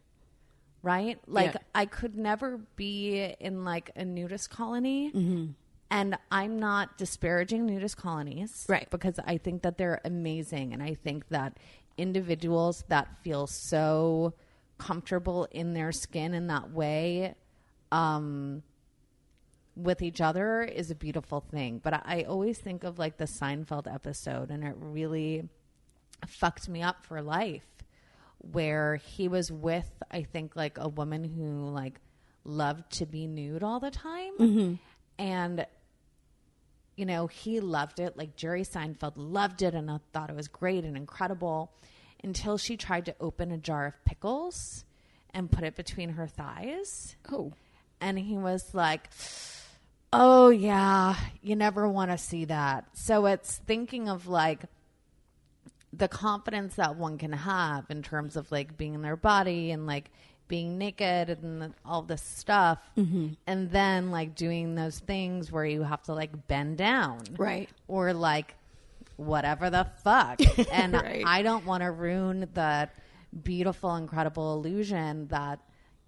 right? 0.81 1.19
Like 1.27 1.53
Yeah. 1.53 1.59
I 1.75 1.85
could 1.85 2.15
never 2.17 2.59
be 2.75 3.35
in 3.39 3.63
like 3.63 3.91
a 3.95 4.03
nudist 4.03 4.49
colony. 4.49 5.11
Mm-hmm. 5.11 5.51
And 5.91 6.17
I'm 6.31 6.57
not 6.57 6.97
disparaging 6.97 7.65
nudist 7.65 7.97
colonies. 7.97 8.65
Right. 8.67 8.89
Because 8.89 9.19
I 9.25 9.37
think 9.37 9.61
that 9.63 9.77
they're 9.77 9.99
amazing. 10.05 10.73
And 10.73 10.81
I 10.81 10.93
think 10.93 11.27
that 11.29 11.57
individuals 11.97 12.83
that 12.87 13.09
feel 13.21 13.45
so 13.45 14.33
comfortable 14.77 15.47
in 15.51 15.73
their 15.73 15.91
skin 15.91 16.33
in 16.33 16.47
that 16.47 16.71
way 16.71 17.35
um, 17.91 18.63
with 19.75 20.01
each 20.01 20.21
other 20.21 20.63
is 20.63 20.91
a 20.91 20.95
beautiful 20.95 21.41
thing. 21.41 21.81
But 21.83 21.93
I, 21.93 22.01
I 22.05 22.23
always 22.23 22.57
think 22.57 22.83
of 22.83 22.97
like 22.97 23.17
the 23.17 23.25
Seinfeld 23.25 23.93
episode, 23.93 24.49
and 24.49 24.63
it 24.63 24.75
really 24.77 25.49
fucked 26.25 26.69
me 26.69 26.81
up 26.81 27.05
for 27.05 27.21
life 27.21 27.65
where 28.51 28.95
he 28.95 29.27
was 29.27 29.51
with 29.51 29.91
I 30.09 30.23
think 30.23 30.55
like 30.55 30.77
a 30.79 30.87
woman 30.87 31.23
who 31.23 31.69
like 31.69 31.99
loved 32.43 32.91
to 32.93 33.05
be 33.05 33.27
nude 33.27 33.63
all 33.63 33.79
the 33.79 33.91
time 33.91 34.79
and 35.19 35.65
you 36.95 37.05
know 37.05 37.27
he 37.27 37.59
loved 37.59 37.99
it. 37.99 38.17
Like 38.17 38.35
Jerry 38.35 38.63
Seinfeld 38.63 39.13
loved 39.15 39.61
it 39.61 39.73
and 39.73 39.89
I 39.89 39.99
thought 40.13 40.29
it 40.29 40.35
was 40.35 40.47
great 40.47 40.83
and 40.83 40.95
incredible 40.97 41.71
until 42.23 42.57
she 42.57 42.77
tried 42.77 43.05
to 43.05 43.15
open 43.19 43.51
a 43.51 43.57
jar 43.57 43.87
of 43.87 44.05
pickles 44.05 44.85
and 45.33 45.51
put 45.51 45.63
it 45.63 45.75
between 45.75 46.09
her 46.09 46.27
thighs. 46.27 47.15
Oh. 47.31 47.53
and 47.99 48.19
he 48.19 48.37
was 48.37 48.73
like 48.73 49.09
oh 50.13 50.49
yeah 50.49 51.15
you 51.41 51.55
never 51.55 51.87
want 51.87 52.11
to 52.11 52.17
see 52.17 52.45
that. 52.45 52.85
So 52.93 53.25
it's 53.25 53.57
thinking 53.65 54.09
of 54.09 54.27
like 54.27 54.65
the 55.93 56.07
confidence 56.07 56.75
that 56.75 56.95
one 56.95 57.17
can 57.17 57.33
have 57.33 57.85
in 57.89 58.01
terms 58.01 58.35
of 58.35 58.51
like 58.51 58.77
being 58.77 58.93
in 58.93 59.01
their 59.01 59.17
body 59.17 59.71
and 59.71 59.85
like 59.85 60.09
being 60.51 60.77
naked 60.77 61.29
and 61.29 61.73
all 61.85 62.01
this 62.01 62.21
stuff 62.21 62.77
mm-hmm. 62.97 63.29
and 63.47 63.71
then 63.71 64.11
like 64.11 64.35
doing 64.35 64.75
those 64.75 64.99
things 64.99 65.49
where 65.49 65.63
you 65.65 65.81
have 65.81 66.03
to 66.03 66.13
like 66.13 66.47
bend 66.49 66.77
down 66.77 67.19
Right. 67.37 67.69
or 67.87 68.11
like 68.13 68.55
whatever 69.15 69.69
the 69.69 69.87
fuck 70.03 70.41
and 70.73 70.93
Right. 70.93 71.23
i 71.25 71.41
don't 71.41 71.65
want 71.65 71.83
to 71.83 71.89
ruin 71.91 72.49
the 72.53 72.89
beautiful 73.43 73.95
incredible 73.95 74.53
illusion 74.55 75.27
that 75.29 75.59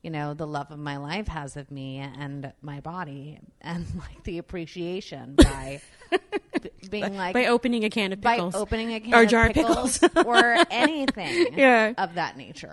you 0.02 0.10
know 0.10 0.34
the 0.34 0.46
love 0.46 0.72
of 0.72 0.80
my 0.80 0.98
life 0.98 1.30
has 1.30 1.56
of 1.56 1.72
me 1.72 2.00
and 2.00 2.52
my 2.62 2.82
body 2.82 3.40
and 3.62 3.86
like 3.98 4.24
the 4.26 4.40
appreciation 4.40 5.36
by 5.36 5.80
b- 6.62 6.70
being 6.90 7.16
like 7.16 7.34
by 7.34 7.46
opening 7.46 7.86
a 7.86 7.90
can 7.90 8.12
of 8.12 8.20
by 8.20 8.36
pickles. 8.36 8.56
opening 8.56 8.94
a 8.94 9.00
can 9.00 9.14
Or 9.14 9.24
of 9.24 9.30
jar 9.30 9.48
of 9.48 9.54
pickles, 9.54 10.00
pickles. 10.00 10.26
or 10.26 10.58
anything 10.70 11.58
Yeah. 11.58 11.94
of 11.98 12.16
that 12.16 12.36
nature. 12.36 12.70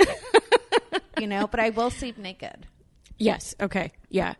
You 1.20 1.26
know, 1.26 1.46
but 1.46 1.60
I 1.60 1.70
will 1.70 1.90
sleep 1.90 2.18
naked. 2.18 2.66
Yes. 3.18 3.54
Okay. 3.60 3.92
Yeah. 4.08 4.34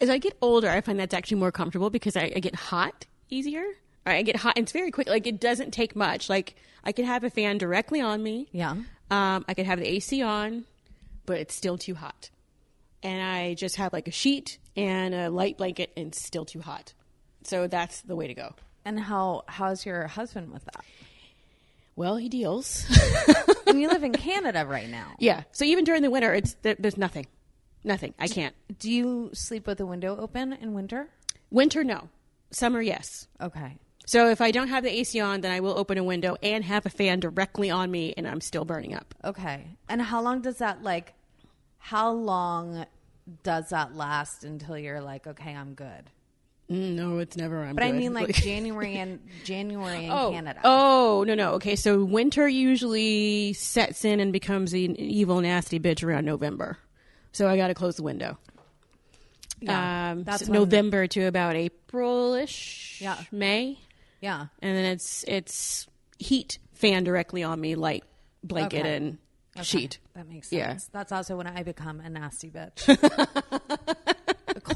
As 0.00 0.10
I 0.10 0.18
get 0.18 0.36
older, 0.40 0.68
I 0.68 0.80
find 0.80 0.98
that's 0.98 1.14
actually 1.14 1.38
more 1.38 1.52
comfortable 1.52 1.90
because 1.90 2.16
I, 2.16 2.32
I 2.34 2.40
get 2.40 2.54
hot 2.54 3.06
easier. 3.30 3.64
I 4.04 4.22
get 4.22 4.36
hot. 4.36 4.56
It's 4.56 4.72
very 4.72 4.90
quick. 4.90 5.08
Like 5.08 5.26
it 5.26 5.40
doesn't 5.40 5.72
take 5.72 5.96
much. 5.96 6.28
Like 6.28 6.54
I 6.84 6.92
can 6.92 7.04
have 7.04 7.24
a 7.24 7.30
fan 7.30 7.58
directly 7.58 8.00
on 8.00 8.22
me. 8.22 8.48
Yeah. 8.52 8.76
Um, 9.10 9.44
I 9.48 9.54
could 9.54 9.66
have 9.66 9.78
the 9.78 9.86
AC 9.86 10.22
on, 10.22 10.64
but 11.26 11.38
it's 11.38 11.54
still 11.54 11.78
too 11.78 11.94
hot. 11.94 12.30
And 13.02 13.22
I 13.22 13.54
just 13.54 13.76
have 13.76 13.92
like 13.92 14.08
a 14.08 14.12
sheet 14.12 14.58
and 14.76 15.14
a 15.14 15.30
light 15.30 15.58
blanket, 15.58 15.92
and 15.96 16.08
it's 16.08 16.24
still 16.24 16.44
too 16.44 16.60
hot. 16.60 16.92
So 17.44 17.66
that's 17.66 18.00
the 18.02 18.16
way 18.16 18.26
to 18.26 18.34
go. 18.34 18.54
And 18.84 18.98
how 18.98 19.42
how's 19.46 19.84
your 19.84 20.06
husband 20.06 20.52
with 20.52 20.64
that? 20.64 20.84
Well, 21.96 22.16
he 22.16 22.28
deals. 22.28 22.86
And 23.68 23.80
you 23.80 23.88
live 23.88 24.04
in 24.04 24.12
Canada 24.30 24.64
right 24.64 24.88
now. 24.88 25.16
yeah. 25.18 25.42
So 25.50 25.64
even 25.64 25.82
during 25.84 26.02
the 26.02 26.10
winter, 26.10 26.32
it's 26.32 26.54
there, 26.62 26.76
there's 26.78 26.96
nothing, 26.96 27.26
nothing. 27.82 28.14
I 28.16 28.28
can't. 28.28 28.54
Do 28.78 28.88
you 28.88 29.30
sleep 29.34 29.66
with 29.66 29.78
the 29.78 29.86
window 29.86 30.16
open 30.16 30.52
in 30.52 30.72
winter? 30.72 31.08
Winter, 31.50 31.82
no. 31.82 32.08
Summer, 32.52 32.80
yes. 32.80 33.26
Okay. 33.40 33.76
So 34.06 34.28
if 34.30 34.40
I 34.40 34.52
don't 34.52 34.68
have 34.68 34.84
the 34.84 34.90
AC 35.00 35.18
on, 35.18 35.40
then 35.40 35.50
I 35.50 35.58
will 35.58 35.76
open 35.76 35.98
a 35.98 36.04
window 36.04 36.36
and 36.44 36.62
have 36.64 36.86
a 36.86 36.90
fan 36.90 37.18
directly 37.18 37.68
on 37.68 37.90
me, 37.90 38.14
and 38.16 38.28
I'm 38.28 38.40
still 38.40 38.64
burning 38.64 38.94
up. 38.94 39.16
Okay. 39.24 39.66
And 39.88 40.00
how 40.00 40.22
long 40.22 40.42
does 40.42 40.58
that 40.58 40.84
like 40.84 41.14
how 41.78 42.12
long 42.12 42.86
does 43.42 43.70
that 43.70 43.96
last 43.96 44.44
until 44.44 44.78
you're 44.78 45.00
like, 45.00 45.26
okay, 45.26 45.52
I'm 45.52 45.74
good? 45.74 46.04
Mm, 46.70 46.94
no, 46.94 47.18
it's 47.18 47.36
never. 47.36 47.62
I'm 47.64 47.76
But 47.76 47.84
I 47.84 47.92
mean 47.92 48.12
like 48.12 48.34
January 48.34 48.96
and 48.96 49.20
January 49.44 50.06
in 50.06 50.10
oh, 50.10 50.32
Canada. 50.32 50.60
Oh 50.64 51.24
no 51.26 51.34
no 51.34 51.52
okay. 51.52 51.76
So 51.76 52.04
winter 52.04 52.48
usually 52.48 53.52
sets 53.52 54.04
in 54.04 54.18
and 54.18 54.32
becomes 54.32 54.72
an 54.72 54.96
evil 54.98 55.40
nasty 55.40 55.78
bitch 55.78 56.02
around 56.02 56.24
November. 56.24 56.78
So 57.32 57.48
I 57.48 57.56
got 57.56 57.68
to 57.68 57.74
close 57.74 57.96
the 57.96 58.02
window. 58.02 58.38
Yeah, 59.60 60.10
um, 60.12 60.24
that's 60.24 60.46
so 60.46 60.52
November 60.52 61.06
to 61.06 61.24
about 61.24 61.54
April-ish. 61.56 62.98
Yeah. 63.00 63.16
May, 63.30 63.78
Yeah. 64.20 64.46
and 64.60 64.76
then 64.76 64.84
it's 64.86 65.24
it's 65.28 65.86
heat 66.18 66.58
fan 66.74 67.04
directly 67.04 67.42
on 67.42 67.60
me, 67.60 67.74
light 67.74 68.04
blanket 68.42 68.80
Okay. 68.80 68.96
and 68.96 69.18
Okay. 69.56 69.64
sheet. 69.64 69.98
That 70.14 70.28
makes 70.28 70.48
sense. 70.48 70.58
Yeah. 70.58 70.78
That's 70.92 71.12
also 71.12 71.36
when 71.36 71.46
I 71.46 71.62
become 71.62 72.00
a 72.00 72.10
nasty 72.10 72.50
bitch. 72.50 72.84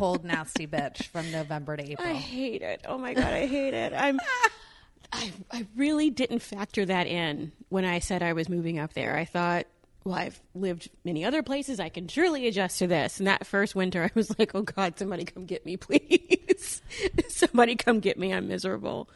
cold, 0.00 0.24
nasty 0.24 0.66
bitch 0.66 1.06
from 1.08 1.30
November 1.30 1.76
to 1.76 1.82
April. 1.92 2.08
I 2.08 2.14
hate 2.14 2.62
it. 2.62 2.84
Oh 2.88 2.98
my 2.98 3.14
god, 3.14 3.32
I 3.32 3.46
hate 3.46 3.74
it. 3.74 3.92
I'm. 3.92 4.18
I 5.12 5.32
I 5.52 5.66
really 5.76 6.08
didn't 6.08 6.38
factor 6.38 6.84
that 6.86 7.06
in 7.06 7.52
when 7.68 7.84
I 7.84 7.98
said 7.98 8.22
I 8.22 8.32
was 8.32 8.48
moving 8.48 8.78
up 8.78 8.94
there. 8.94 9.16
I 9.16 9.24
thought, 9.24 9.66
well, 10.04 10.14
I've 10.14 10.40
lived 10.54 10.88
many 11.04 11.24
other 11.24 11.42
places. 11.42 11.80
I 11.80 11.88
can 11.88 12.08
surely 12.08 12.46
adjust 12.46 12.78
to 12.78 12.86
this. 12.86 13.18
And 13.18 13.26
that 13.26 13.46
first 13.46 13.74
winter, 13.74 14.04
I 14.04 14.10
was 14.14 14.36
like, 14.38 14.54
oh 14.54 14.62
god, 14.62 14.98
somebody 14.98 15.24
come 15.24 15.44
get 15.44 15.66
me, 15.66 15.76
please. 15.76 16.80
somebody 17.28 17.76
come 17.76 18.00
get 18.00 18.18
me. 18.18 18.32
I'm 18.32 18.48
miserable, 18.48 19.10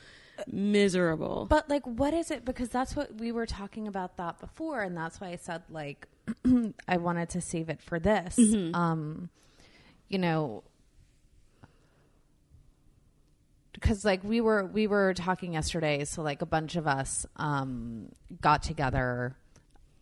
miserable. 0.51 1.47
But 1.49 1.71
like, 1.71 1.87
what 1.87 2.13
is 2.13 2.31
it? 2.31 2.45
Because 2.45 2.69
that's 2.69 2.95
what 2.95 3.15
we 3.15 3.33
were 3.33 3.47
talking 3.47 3.89
about 3.89 4.17
that 4.19 4.39
before, 4.39 4.83
and 4.83 4.97
that's 4.97 5.21
why 5.21 5.29
I 5.29 5.37
said 5.37 5.63
like 5.71 6.09
I 6.89 6.99
wanted 6.99 7.31
to 7.31 7.41
save 7.41 7.71
it 7.71 7.81
for 7.81 7.99
this. 7.99 8.39
Um, 8.75 9.31
you 10.09 10.19
know, 10.19 10.65
because 13.75 14.05
like 14.05 14.25
we 14.25 14.41
were 14.41 14.65
we 14.65 14.87
were 14.87 15.15
talking 15.15 15.53
yesterday, 15.53 16.05
so 16.05 16.23
like 16.23 16.41
a 16.43 16.47
bunch 16.47 16.77
of 16.77 16.87
us 16.87 17.27
um, 17.37 18.09
got 18.41 18.63
together 18.63 19.37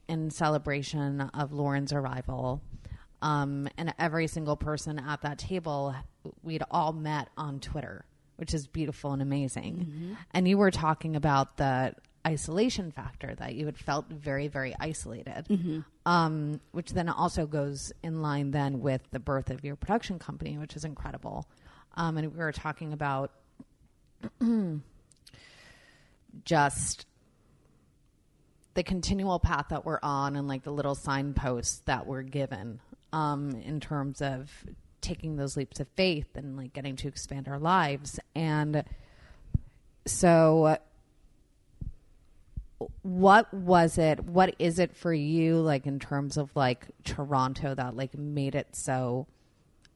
in 0.09 0.31
celebration 0.31 1.21
of 1.21 1.53
Lauren's 1.53 1.93
arrival. 1.93 2.61
Um, 3.23 3.69
and 3.79 3.95
every 3.99 4.27
single 4.27 4.57
person 4.57 4.99
at 4.99 5.23
that 5.23 5.39
table, 5.39 5.95
we'd 6.43 6.65
all 6.71 6.93
met 6.93 7.29
on 7.37 7.61
Twitter, 7.61 8.05
which 8.37 8.53
is 8.53 8.67
beautiful 8.67 9.13
and 9.13 9.23
amazing. 9.23 10.17
And 10.33 10.49
you 10.49 10.59
were 10.59 10.73
talking 10.73 11.15
about 11.15 11.57
the 11.57 11.95
isolation 12.27 12.91
factor 12.91 13.35
that 13.37 13.55
you 13.55 13.67
had 13.67 13.79
felt 13.79 14.09
very, 14.09 14.49
very 14.49 14.75
isolated, 14.81 15.47
um, 16.05 16.61
which 16.73 16.91
then 16.93 17.09
also 17.09 17.47
goes 17.47 17.93
in 18.03 18.23
line 18.23 18.51
then 18.51 18.81
with 18.81 19.03
the 19.13 19.21
birth 19.21 19.51
of 19.51 19.65
your 19.65 19.77
production 19.77 20.19
company, 20.19 20.59
which 20.59 20.75
is 20.75 20.85
incredible. 20.85 21.49
Um, 21.95 22.17
and 22.17 22.33
we 22.33 22.39
were 22.39 22.53
talking 22.53 22.93
about 22.93 23.31
just 26.45 27.07
the 28.75 28.83
continual 28.83 29.39
path 29.39 29.67
that 29.71 29.85
we're 29.85 30.01
on 30.03 30.37
and 30.37 30.49
like 30.49 30.63
the 30.63 30.73
little 30.73 30.95
signposts 30.95 31.83
that 31.85 32.07
we're 32.07 32.23
given 32.23 32.81
um, 33.13 33.51
in 33.65 33.81
terms 33.81 34.23
of 34.23 34.51
taking 35.01 35.37
those 35.37 35.57
leaps 35.57 35.81
of 35.81 35.89
faith 35.89 36.29
and 36.35 36.57
like 36.57 36.73
getting 36.73 36.97
to 36.97 37.09
expand 37.09 37.49
our 37.49 37.59
lives. 37.59 38.19
And 38.35 38.85
so, 40.07 40.79
what 43.03 43.53
was 43.53 43.99
it? 43.99 44.21
What 44.25 44.55
is 44.59 44.79
it 44.79 44.97
for 44.97 45.13
you, 45.13 45.59
like 45.59 45.87
in 45.87 45.99
terms 45.99 46.37
of 46.37 46.55
like 46.57 46.87
Toronto, 47.05 47.75
that 47.75 47.97
like 47.97 48.17
made 48.17 48.55
it 48.55 48.69
so 48.73 49.27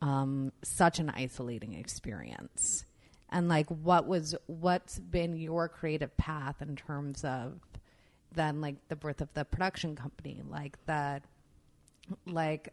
um, 0.03 0.53
such 0.63 0.99
an 0.99 1.11
isolating 1.11 1.75
experience? 1.75 2.86
And 3.31 3.49
like, 3.49 3.69
what 3.69 4.07
was 4.07 4.35
what's 4.47 4.99
been 4.99 5.37
your 5.37 5.69
creative 5.69 6.17
path 6.17 6.63
in 6.63 6.77
terms 6.77 7.25
of 7.25 7.61
then 8.33 8.61
like 8.61 8.77
the 8.89 8.97
birth 8.97 9.21
of 9.21 9.33
the 9.35 9.45
production 9.45 9.97
company, 9.97 10.43
like 10.49 10.79
the 10.87 11.23
like 12.27 12.73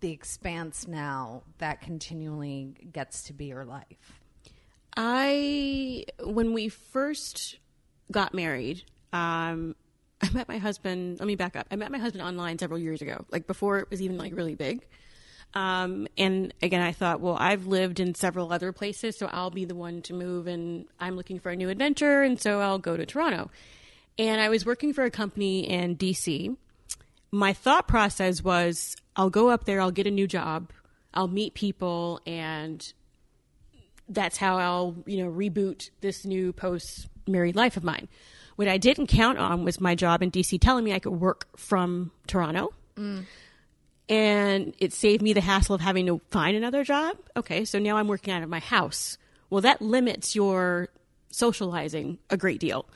the 0.00 0.12
expanse 0.12 0.86
now 0.86 1.42
that 1.58 1.80
continually 1.80 2.74
gets 2.92 3.22
to 3.24 3.32
be 3.32 3.46
your 3.46 3.64
life. 3.64 4.20
I 4.96 6.04
when 6.22 6.52
we 6.52 6.68
first 6.68 7.58
got 8.10 8.34
married, 8.34 8.82
um, 9.12 9.74
I 10.20 10.30
met 10.30 10.48
my 10.48 10.58
husband. 10.58 11.18
Let 11.18 11.26
me 11.26 11.36
back 11.36 11.56
up. 11.56 11.66
I 11.70 11.76
met 11.76 11.90
my 11.90 11.98
husband 11.98 12.22
online 12.22 12.58
several 12.58 12.78
years 12.78 13.02
ago, 13.02 13.24
like 13.30 13.46
before 13.46 13.78
it 13.78 13.90
was 13.90 14.02
even 14.02 14.18
like 14.18 14.34
really 14.34 14.54
big. 14.54 14.86
Um, 15.56 16.06
and 16.18 16.52
again, 16.60 16.82
I 16.82 16.92
thought, 16.92 17.22
well, 17.22 17.38
I've 17.40 17.66
lived 17.66 17.98
in 17.98 18.14
several 18.14 18.52
other 18.52 18.72
places, 18.72 19.16
so 19.16 19.26
I'll 19.32 19.48
be 19.48 19.64
the 19.64 19.74
one 19.74 20.02
to 20.02 20.12
move, 20.12 20.46
and 20.46 20.84
I'm 21.00 21.16
looking 21.16 21.40
for 21.40 21.50
a 21.50 21.56
new 21.56 21.70
adventure, 21.70 22.20
and 22.20 22.38
so 22.38 22.60
I'll 22.60 22.78
go 22.78 22.94
to 22.94 23.06
Toronto. 23.06 23.50
And 24.18 24.38
I 24.38 24.50
was 24.50 24.66
working 24.66 24.92
for 24.92 25.04
a 25.04 25.10
company 25.10 25.66
in 25.66 25.96
DC. 25.96 26.54
My 27.32 27.54
thought 27.54 27.88
process 27.88 28.44
was, 28.44 28.96
I'll 29.16 29.30
go 29.30 29.48
up 29.48 29.64
there, 29.64 29.80
I'll 29.80 29.90
get 29.90 30.06
a 30.06 30.10
new 30.10 30.26
job, 30.26 30.72
I'll 31.14 31.26
meet 31.26 31.54
people, 31.54 32.20
and 32.26 32.92
that's 34.10 34.36
how 34.36 34.58
I'll, 34.58 34.94
you 35.06 35.24
know, 35.24 35.32
reboot 35.32 35.88
this 36.02 36.26
new 36.26 36.52
post 36.52 37.08
married 37.26 37.56
life 37.56 37.78
of 37.78 37.82
mine. 37.82 38.08
What 38.56 38.68
I 38.68 38.76
didn't 38.76 39.06
count 39.06 39.38
on 39.38 39.64
was 39.64 39.80
my 39.80 39.94
job 39.94 40.22
in 40.22 40.30
DC 40.30 40.60
telling 40.60 40.84
me 40.84 40.92
I 40.92 40.98
could 40.98 41.18
work 41.18 41.46
from 41.56 42.10
Toronto. 42.26 42.74
And 44.08 44.74
it 44.78 44.92
saved 44.92 45.22
me 45.22 45.32
the 45.32 45.40
hassle 45.40 45.74
of 45.74 45.80
having 45.80 46.06
to 46.06 46.20
find 46.30 46.56
another 46.56 46.84
job. 46.84 47.16
Okay, 47.36 47.64
so 47.64 47.78
now 47.78 47.96
I'm 47.96 48.06
working 48.06 48.32
out 48.32 48.42
of 48.42 48.48
my 48.48 48.60
house. 48.60 49.18
Well, 49.50 49.62
that 49.62 49.82
limits 49.82 50.34
your 50.36 50.88
socializing 51.30 52.18
a 52.30 52.36
great 52.36 52.60
deal. 52.60 52.86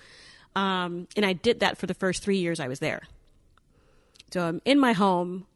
Um, 0.54 1.08
and 1.16 1.26
I 1.26 1.32
did 1.32 1.60
that 1.60 1.78
for 1.78 1.86
the 1.86 1.94
first 1.94 2.22
three 2.22 2.38
years 2.38 2.60
I 2.60 2.68
was 2.68 2.78
there. 2.78 3.02
So 4.32 4.46
I'm 4.46 4.62
in 4.64 4.78
my 4.78 4.92
home 4.92 5.46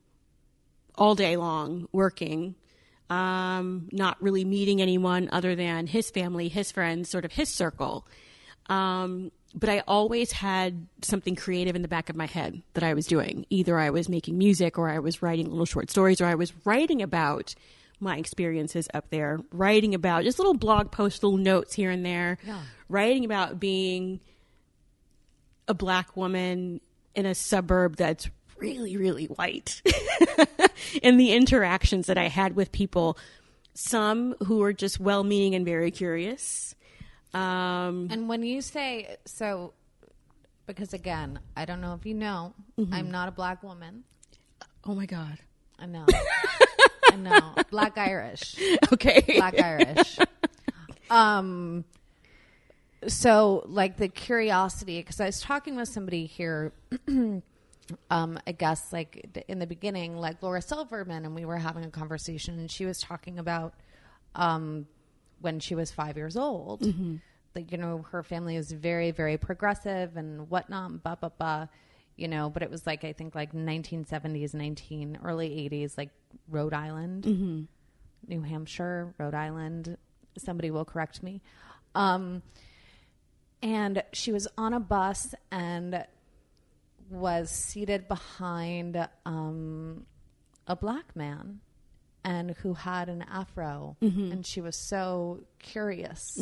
all 0.96 1.14
day 1.14 1.36
long 1.36 1.88
working, 1.92 2.54
um, 3.10 3.88
not 3.92 4.20
really 4.22 4.44
meeting 4.44 4.80
anyone 4.80 5.28
other 5.32 5.54
than 5.54 5.86
his 5.86 6.10
family, 6.10 6.48
his 6.48 6.72
friends, 6.72 7.08
sort 7.08 7.24
of 7.24 7.32
his 7.32 7.48
circle. 7.48 8.06
Um, 8.66 9.30
but 9.54 9.68
I 9.68 9.84
always 9.86 10.32
had 10.32 10.86
something 11.02 11.36
creative 11.36 11.76
in 11.76 11.82
the 11.82 11.88
back 11.88 12.10
of 12.10 12.16
my 12.16 12.26
head 12.26 12.60
that 12.74 12.82
I 12.82 12.94
was 12.94 13.06
doing. 13.06 13.46
Either 13.50 13.78
I 13.78 13.90
was 13.90 14.08
making 14.08 14.36
music 14.36 14.78
or 14.78 14.88
I 14.88 14.98
was 14.98 15.22
writing 15.22 15.48
little 15.48 15.64
short 15.64 15.90
stories 15.90 16.20
or 16.20 16.26
I 16.26 16.34
was 16.34 16.52
writing 16.64 17.00
about 17.02 17.54
my 18.00 18.18
experiences 18.18 18.88
up 18.92 19.08
there, 19.10 19.40
writing 19.52 19.94
about 19.94 20.24
just 20.24 20.38
little 20.38 20.54
blog 20.54 20.90
posts, 20.90 21.22
little 21.22 21.38
notes 21.38 21.72
here 21.74 21.90
and 21.90 22.04
there, 22.04 22.38
writing 22.88 23.24
about 23.24 23.60
being 23.60 24.18
a 25.68 25.74
black 25.74 26.16
woman 26.16 26.80
in 27.14 27.24
a 27.24 27.34
suburb 27.34 27.96
that's 27.96 28.28
really, 28.58 28.96
really 28.96 29.26
white 29.26 29.82
and 31.02 31.18
the 31.18 31.32
interactions 31.32 32.06
that 32.08 32.18
I 32.18 32.28
had 32.28 32.56
with 32.56 32.72
people, 32.72 33.16
some 33.74 34.34
who 34.44 34.58
were 34.58 34.72
just 34.72 34.98
well 34.98 35.22
meaning 35.24 35.54
and 35.54 35.64
very 35.64 35.90
curious. 35.92 36.73
Um, 37.34 38.08
And 38.10 38.28
when 38.28 38.42
you 38.42 38.60
say 38.62 39.16
so, 39.24 39.72
because 40.66 40.92
again, 40.94 41.40
I 41.56 41.64
don't 41.64 41.80
know 41.80 41.94
if 41.94 42.06
you 42.06 42.14
know, 42.14 42.54
I'm 42.92 43.10
not 43.10 43.28
a 43.28 43.32
black 43.32 43.62
woman. 43.62 44.04
oh 44.86 44.94
my 44.94 45.06
God. 45.06 45.38
I 45.78 45.86
know. 45.86 46.06
I 47.10 47.16
know. 47.16 47.54
Black 47.70 47.98
Irish. 47.98 48.56
Okay. 48.92 49.22
Black 49.36 49.60
Irish. 49.60 50.18
Um 51.10 51.84
so 53.06 53.62
like 53.66 53.96
the 53.98 54.08
curiosity 54.08 55.00
because 55.00 55.20
I 55.20 55.26
was 55.26 55.40
talking 55.40 55.76
with 55.76 55.88
somebody 55.88 56.24
here 56.26 56.72
um 57.08 57.42
I 58.46 58.52
guess 58.52 58.92
like 58.92 59.44
in 59.48 59.58
the 59.58 59.66
beginning 59.66 60.16
like 60.16 60.42
Laura 60.42 60.62
Silverman 60.62 61.24
and 61.26 61.34
we 61.34 61.44
were 61.44 61.58
having 61.58 61.84
a 61.84 61.90
conversation 61.90 62.58
and 62.58 62.70
she 62.70 62.86
was 62.86 63.00
talking 63.00 63.38
about 63.38 63.74
um 64.34 64.86
when 65.44 65.60
she 65.60 65.74
was 65.74 65.92
5 65.92 66.16
years 66.16 66.36
old. 66.36 66.82
Like 67.54 67.70
you 67.70 67.78
know 67.78 68.04
her 68.10 68.24
family 68.24 68.56
was 68.56 68.72
very 68.72 69.12
very 69.12 69.36
progressive 69.38 70.16
and 70.16 70.50
whatnot 70.50 71.04
blah 71.04 71.14
blah 71.14 71.28
blah 71.28 71.68
you 72.16 72.26
know 72.26 72.50
but 72.50 72.64
it 72.64 72.70
was 72.70 72.84
like 72.84 73.04
I 73.04 73.12
think 73.12 73.36
like 73.36 73.52
1970s 73.52 74.54
19 74.54 75.18
early 75.22 75.50
80s 75.70 75.96
like 75.96 76.10
Rhode 76.48 76.74
Island 76.74 77.26
New 78.28 78.42
Hampshire, 78.42 79.14
Rhode 79.18 79.34
Island. 79.34 79.96
Somebody 80.38 80.70
will 80.70 80.84
correct 80.84 81.22
me. 81.22 81.42
Um, 81.94 82.42
and 83.62 84.02
she 84.12 84.32
was 84.32 84.48
on 84.58 84.74
a 84.74 84.80
bus 84.80 85.34
and 85.50 86.04
was 87.10 87.50
seated 87.50 88.08
behind 88.08 89.08
um, 89.24 90.06
a 90.66 90.74
black 90.76 91.14
man 91.14 91.60
and 92.24 92.52
who 92.62 92.74
had 92.74 93.08
an 93.08 93.22
afro 93.30 93.96
and 94.00 94.46
she 94.46 94.60
was 94.60 94.76
so 94.76 95.40
curious 95.58 96.38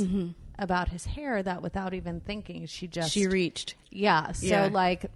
about 0.58 0.88
his 0.88 1.04
hair 1.04 1.42
that 1.42 1.60
without 1.62 1.92
even 1.94 2.20
thinking 2.20 2.66
she 2.66 2.86
just 2.86 3.12
She 3.12 3.26
reached. 3.26 3.74
yeah. 3.90 4.32
So 4.32 4.46
Yeah. 4.46 4.68
like 4.72 5.06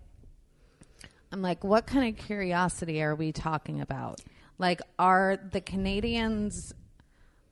I'm 1.32 1.42
like, 1.42 1.62
what 1.64 1.86
kind 1.86 2.08
of 2.16 2.24
curiosity 2.24 3.02
are 3.02 3.14
we 3.14 3.32
talking 3.32 3.80
about? 3.80 4.20
Like, 4.58 4.80
are 4.98 5.36
the 5.52 5.60
Canadians 5.60 6.72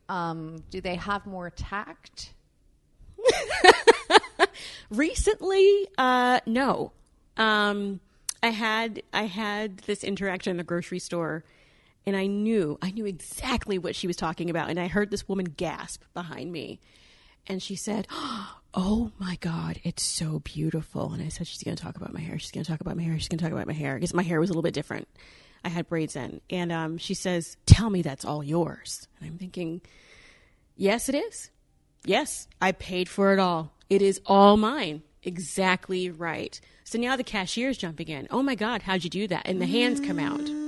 um, 0.09 0.63
do 0.71 0.81
they 0.81 0.95
have 0.97 1.27
more 1.27 1.51
tact? 1.51 2.33
Recently, 4.91 5.89
uh, 5.99 6.41
no. 6.47 6.93
Um, 7.37 8.01
I 8.43 8.49
had 8.49 9.03
I 9.13 9.23
had 9.25 9.79
this 9.79 10.05
interaction 10.05 10.53
in 10.53 10.57
the 10.57 10.63
grocery 10.65 10.99
store, 10.99 11.43
and 12.07 12.17
I 12.17 12.27
knew 12.27 12.79
I 12.83 12.91
knew 12.91 13.07
exactly 13.07 13.79
what 13.79 13.97
she 13.97 14.07
was 14.07 14.17
talking 14.17 14.51
about, 14.51 14.71
and 14.71 14.79
I 14.79 14.89
heard 14.89 15.11
this 15.11 15.29
woman 15.29 15.47
gasp 15.47 16.03
behind 16.13 16.53
me, 16.53 16.81
and 17.47 17.63
she 17.63 17.77
said, 17.77 18.07
"Oh 18.75 19.13
my 19.19 19.37
God, 19.41 19.81
it's 19.85 20.03
so 20.03 20.41
beautiful." 20.41 21.13
And 21.13 21.23
I 21.23 21.29
said, 21.29 21.47
"She's 21.47 21.63
going 21.63 21.77
to 21.77 21.83
talk 21.83 21.97
about 21.97 22.13
my 22.13 22.21
hair. 22.21 22.39
She's 22.39 22.51
going 22.51 22.65
to 22.65 22.71
talk 22.71 22.81
about 22.81 22.97
my 22.97 23.03
hair. 23.03 23.19
She's 23.19 23.29
going 23.29 23.39
to 23.39 23.45
talk 23.45 23.53
about 23.53 23.67
my 23.67 23.73
hair 23.73 23.95
because 23.95 24.15
my 24.15 24.23
hair 24.23 24.41
was 24.41 24.51
a 24.51 24.53
little 24.53 24.63
bit 24.63 24.75
different. 24.75 25.09
I 25.65 25.69
had 25.69 25.89
braids 25.89 26.17
in." 26.17 26.41
And 26.51 26.73
um, 26.73 26.99
she 26.99 27.15
says, 27.15 27.57
"Tell 27.67 27.91
me 27.91 28.03
that's 28.03 28.25
all 28.25 28.45
yours." 28.45 29.09
And 29.21 29.31
I'm 29.31 29.39
thinking, 29.39 29.81
"Yes, 30.77 31.09
it 31.09 31.15
is. 31.15 31.51
Yes, 32.05 32.49
I 32.61 32.73
paid 32.73 33.09
for 33.09 33.33
it 33.33 33.39
all. 33.39 33.73
It 33.89 34.03
is 34.03 34.21
all 34.27 34.57
mine. 34.57 35.03
Exactly 35.23 36.11
right." 36.11 36.61
So 36.85 36.99
now 36.99 37.17
the 37.17 37.25
cashier's 37.25 37.79
jumping 37.79 38.09
in. 38.09 38.29
Oh 38.31 38.43
my 38.43 38.55
God, 38.55 38.83
how'd 38.83 39.05
you 39.05 39.11
do 39.11 39.27
that? 39.29 39.47
And 39.47 39.61
the 39.61 39.67
hands 39.67 40.01
come 40.01 40.19
out. 40.19 40.64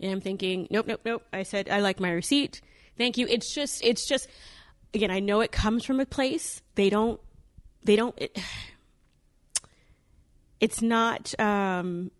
And 0.00 0.10
I'm 0.10 0.20
thinking, 0.20 0.66
nope, 0.70 0.86
nope, 0.86 1.00
nope. 1.04 1.22
I 1.32 1.42
said, 1.42 1.68
I 1.68 1.80
like 1.80 2.00
my 2.00 2.10
receipt. 2.10 2.60
Thank 2.96 3.18
you. 3.18 3.26
It's 3.28 3.54
just, 3.54 3.84
it's 3.84 4.06
just, 4.06 4.28
again, 4.92 5.10
I 5.10 5.20
know 5.20 5.40
it 5.40 5.52
comes 5.52 5.84
from 5.84 6.00
a 6.00 6.06
place. 6.06 6.62
They 6.74 6.90
don't, 6.90 7.20
they 7.82 7.96
don't, 7.96 8.14
it, 8.18 8.38
it's 10.60 10.82
not, 10.82 11.38
um, 11.40 12.10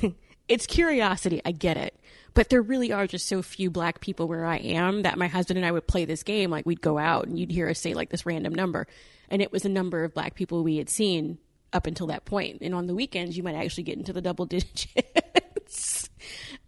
it's 0.48 0.66
curiosity. 0.66 1.40
I 1.44 1.52
get 1.52 1.76
it. 1.76 1.94
But 2.34 2.48
there 2.48 2.62
really 2.62 2.92
are 2.92 3.06
just 3.06 3.28
so 3.28 3.42
few 3.42 3.70
black 3.70 4.00
people 4.00 4.26
where 4.26 4.44
I 4.44 4.56
am 4.56 5.02
that 5.02 5.16
my 5.16 5.28
husband 5.28 5.56
and 5.56 5.64
I 5.64 5.70
would 5.70 5.86
play 5.86 6.04
this 6.04 6.24
game. 6.24 6.50
Like 6.50 6.66
we'd 6.66 6.80
go 6.80 6.98
out 6.98 7.26
and 7.26 7.38
you'd 7.38 7.52
hear 7.52 7.68
us 7.68 7.78
say 7.78 7.94
like 7.94 8.10
this 8.10 8.26
random 8.26 8.54
number. 8.54 8.88
And 9.28 9.40
it 9.40 9.52
was 9.52 9.64
a 9.64 9.68
number 9.68 10.02
of 10.02 10.14
black 10.14 10.34
people 10.34 10.64
we 10.64 10.76
had 10.76 10.90
seen 10.90 11.38
up 11.72 11.86
until 11.86 12.08
that 12.08 12.24
point. 12.24 12.58
And 12.60 12.74
on 12.74 12.86
the 12.86 12.94
weekends, 12.94 13.36
you 13.36 13.44
might 13.44 13.54
actually 13.54 13.84
get 13.84 13.98
into 13.98 14.12
the 14.12 14.20
double 14.20 14.46
digits. 14.46 16.10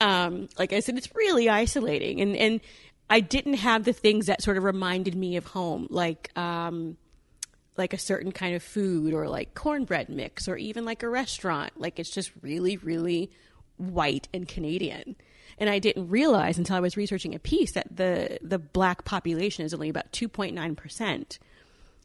Um, 0.00 0.48
like 0.58 0.72
I 0.72 0.80
said, 0.80 0.96
it's 0.96 1.14
really 1.14 1.48
isolating. 1.48 2.20
And, 2.20 2.36
and 2.36 2.60
I 3.08 3.20
didn't 3.20 3.54
have 3.54 3.84
the 3.84 3.92
things 3.92 4.26
that 4.26 4.42
sort 4.42 4.56
of 4.56 4.64
reminded 4.64 5.14
me 5.14 5.36
of 5.36 5.46
home, 5.46 5.86
like, 5.90 6.36
um, 6.36 6.96
like 7.76 7.92
a 7.92 7.98
certain 7.98 8.32
kind 8.32 8.54
of 8.54 8.62
food 8.62 9.12
or 9.12 9.28
like 9.28 9.54
cornbread 9.54 10.08
mix 10.08 10.48
or 10.48 10.56
even 10.56 10.84
like 10.84 11.02
a 11.02 11.08
restaurant. 11.08 11.72
Like 11.76 11.98
it's 11.98 12.10
just 12.10 12.30
really, 12.42 12.76
really 12.76 13.30
white 13.76 14.28
and 14.32 14.48
Canadian. 14.48 15.16
And 15.58 15.70
I 15.70 15.78
didn't 15.78 16.08
realize 16.08 16.58
until 16.58 16.76
I 16.76 16.80
was 16.80 16.96
researching 16.96 17.34
a 17.34 17.38
piece 17.38 17.72
that 17.72 17.96
the, 17.96 18.38
the 18.42 18.58
black 18.58 19.04
population 19.04 19.64
is 19.64 19.72
only 19.72 19.88
about 19.88 20.12
2.9% 20.12 21.38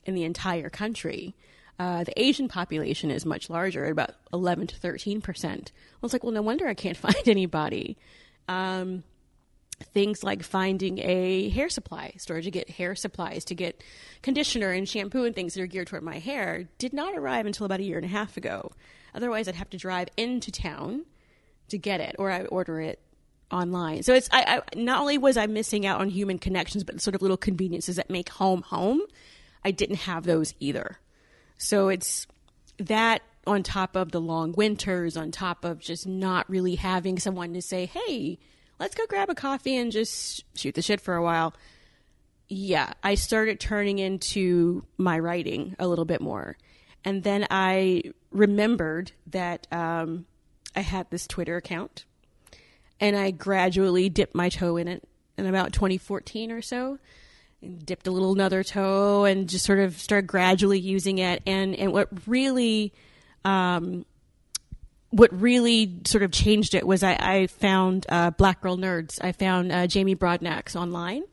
in 0.06 0.15
the 0.15 0.23
entire 0.23 0.69
country. 0.69 1.36
Uh, 1.82 2.04
the 2.04 2.22
Asian 2.22 2.48
population 2.48 3.10
is 3.10 3.26
much 3.26 3.50
larger, 3.50 3.86
about 3.86 4.12
11 4.32 4.67
to 4.67 4.76
13 4.76 5.20
percent. 5.20 5.72
I 5.96 5.98
was 6.04 6.13
like, 6.13 6.22
well, 6.22 6.32
no 6.32 6.44
wonder 6.44 6.67
I 6.67 6.76
can't 6.76 6.96
find 7.08 7.28
anybody. 7.28 7.98
Um, 8.48 9.04
things 9.91 10.24
like 10.24 10.44
finding 10.44 11.00
a 11.00 11.50
hair 11.50 11.70
supply 11.70 12.13
store 12.17 12.39
to 12.39 12.52
get 12.52 12.70
hair 12.70 12.94
supplies, 12.94 13.44
to 13.46 13.56
get 13.56 13.84
conditioner 14.22 14.70
and 14.70 14.88
shampoo 14.88 15.24
and 15.24 15.34
things 15.34 15.56
that 15.56 15.62
are 15.63 15.65
geared 15.65 15.88
toward 15.88 16.04
my 16.04 16.20
hair 16.20 16.70
did 16.78 16.94
not 16.94 17.17
arrive 17.17 17.48
until 17.48 17.65
about 17.65 17.80
a 17.80 17.84
year 17.84 17.98
and 17.98 18.06
a 18.06 18.10
half 18.10 18.38
ago. 18.38 18.72
Otherwise, 19.15 19.48
I'd 19.48 19.56
have 19.56 19.72
to 19.72 19.78
drive 19.78 20.10
into 20.17 20.52
town 20.52 21.06
to 21.70 21.80
get 21.80 22.00
it, 22.00 22.15
or 22.20 22.30
I 22.30 22.41
would 22.41 22.52
order 22.52 22.80
it 22.80 23.00
online. 23.50 24.04
So 24.04 24.13
it's 24.13 24.30
I, 24.32 24.62
I 24.62 24.76
not 24.76 25.02
only 25.02 25.17
was 25.17 25.36
I 25.36 25.48
missing 25.48 25.88
out 25.88 26.00
on 26.00 26.10
human 26.10 26.38
connections, 26.38 26.84
but 26.84 27.02
sort 27.02 27.15
of 27.15 27.24
little 27.24 27.38
conveniences 27.38 27.96
that 27.96 28.12
make 28.12 28.30
home 28.30 28.62
home. 28.62 29.02
I 29.65 29.72
didn't 29.72 30.02
have 30.02 30.26
those 30.26 30.54
either. 30.60 31.00
So 31.62 31.89
it's 31.89 32.26
that 32.80 33.21
on 33.45 33.62
top 33.62 33.95
of 33.95 34.12
the 34.12 34.19
long 34.19 34.52
winters, 34.54 35.15
on 35.15 35.30
top 35.30 35.63
of 35.63 35.80
just 35.80 36.08
not 36.08 36.50
really 36.50 36.74
having 36.74 37.19
someone 37.19 37.54
to 37.54 37.62
say, 37.62 37.86
hey, 37.86 38.39
let's 38.80 38.95
go 38.95 39.06
grab 39.06 39.30
a 39.30 39.36
coffee 39.36 39.78
and 39.78 39.91
just 39.91 40.43
shoot 40.58 40.74
the 40.74 40.82
shit 40.82 41.00
for 41.00 41.13
a 41.13 41.21
while. 41.21 41.54
yeah, 42.50 42.93
I 43.04 43.13
started 43.13 43.60
turning 43.60 44.00
into 44.00 44.84
my 44.97 45.19
writing 45.19 45.76
a 45.78 45.88
little 45.88 46.04
bit 46.04 46.19
more. 46.19 46.58
And 47.06 47.24
then 47.24 47.45
I 47.52 48.04
remembered 48.32 49.12
that 49.28 49.67
um, 49.71 50.26
I 50.76 50.82
had 50.82 51.12
this 51.12 51.28
Twitter 51.28 51.58
account 51.58 52.06
and 53.00 53.15
I 53.15 53.30
gradually 53.30 54.10
dipped 54.10 54.34
my 54.34 54.50
toe 54.50 54.78
in 54.78 54.88
it 54.88 55.08
in 55.38 55.45
about 55.45 55.74
2014 55.74 56.52
or 56.52 56.63
so. 56.63 56.97
And 57.62 57.86
dipped 57.86 58.08
a 58.08 58.12
little 58.12 58.32
another 58.32 58.63
toe 58.63 59.26
and 59.26 59.47
just 59.47 59.65
sort 59.65 59.80
of 59.80 60.00
started 60.00 60.28
gradually 60.28 60.80
using 60.80 61.19
it. 61.19 61.43
And, 61.45 61.76
and 61.76 61.93
what 61.93 62.10
really, 62.28 62.93
um, 63.45 64.06
what 65.12 65.30
really 65.32 66.00
sort 66.06 66.24
of 66.24 66.32
changed 66.32 66.74
it 66.74 66.88
was 66.88 67.04
I, 67.04 67.17
I 67.19 67.47
found 67.47 68.06
uh, 68.10 68.32
Black 68.32 68.62
Girl 68.62 68.78
Nerds. 68.78 69.19
I 69.24 69.32
found 69.32 69.71
uh, 69.71 69.86
Jamie 69.88 70.15
Broadnax 70.15 70.76
online 70.76 71.24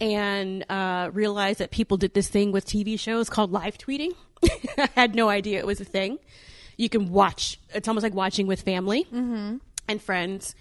and 0.00 0.64
uh, 0.70 1.10
realized 1.12 1.60
that 1.60 1.70
people 1.70 1.96
did 1.96 2.14
this 2.14 2.28
thing 2.28 2.50
with 2.52 2.66
TV 2.66 2.98
shows 2.98 3.28
called 3.28 3.52
live 3.52 3.78
tweeting. 3.78 4.12
I 4.78 4.88
had 4.94 5.14
no 5.14 5.28
idea 5.28 5.58
it 5.58 5.66
was 5.66 5.80
a 5.80 5.84
thing. 5.84 6.18
You 6.76 6.88
can 6.88 7.10
watch, 7.10 7.60
it's 7.74 7.86
almost 7.86 8.02
like 8.02 8.14
watching 8.14 8.46
with 8.46 8.62
family 8.62 9.06
and 9.88 10.02
friends. 10.02 10.54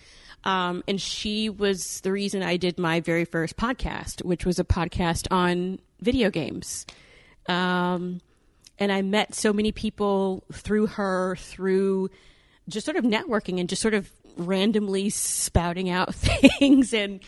Um, 0.43 0.83
and 0.87 0.99
she 0.99 1.49
was 1.49 2.01
the 2.01 2.11
reason 2.11 2.41
I 2.41 2.57
did 2.57 2.79
my 2.79 2.99
very 2.99 3.25
first 3.25 3.57
podcast, 3.57 4.23
which 4.23 4.45
was 4.45 4.59
a 4.59 4.63
podcast 4.63 5.27
on 5.31 5.79
video 5.99 6.29
games. 6.29 6.85
Um, 7.47 8.21
and 8.79 8.91
I 8.91 9.03
met 9.03 9.35
so 9.35 9.53
many 9.53 9.71
people 9.71 10.43
through 10.51 10.87
her, 10.87 11.35
through 11.35 12.09
just 12.67 12.85
sort 12.85 12.97
of 12.97 13.03
networking 13.03 13.59
and 13.59 13.69
just 13.69 13.81
sort 13.81 13.93
of 13.93 14.09
randomly 14.37 15.09
spouting 15.09 15.89
out 15.89 16.13
things 16.15 16.93
and 16.93 17.19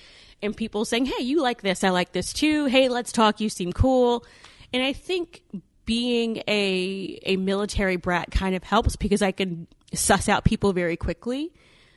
and 0.42 0.56
people 0.58 0.84
saying, 0.84 1.06
"Hey, 1.06 1.24
you 1.24 1.42
like 1.42 1.62
this? 1.62 1.84
I 1.84 1.90
like 1.90 2.12
this 2.12 2.34
too. 2.34 2.66
Hey, 2.66 2.90
let's 2.90 3.12
talk. 3.12 3.40
You 3.40 3.50
seem 3.50 3.72
cool." 3.72 4.26
And 4.74 4.84
I 4.84 4.92
think 4.94 5.42
being 5.86 6.44
a 6.48 7.20
a 7.24 7.38
military 7.38 7.96
brat 7.96 8.32
kind 8.32 8.56
of 8.56 8.64
helps 8.64 8.96
because 8.96 9.22
I 9.22 9.32
can 9.32 9.68
suss 9.94 10.28
out 10.28 10.44
people 10.44 10.74
very 10.74 10.98
quickly. 10.98 11.54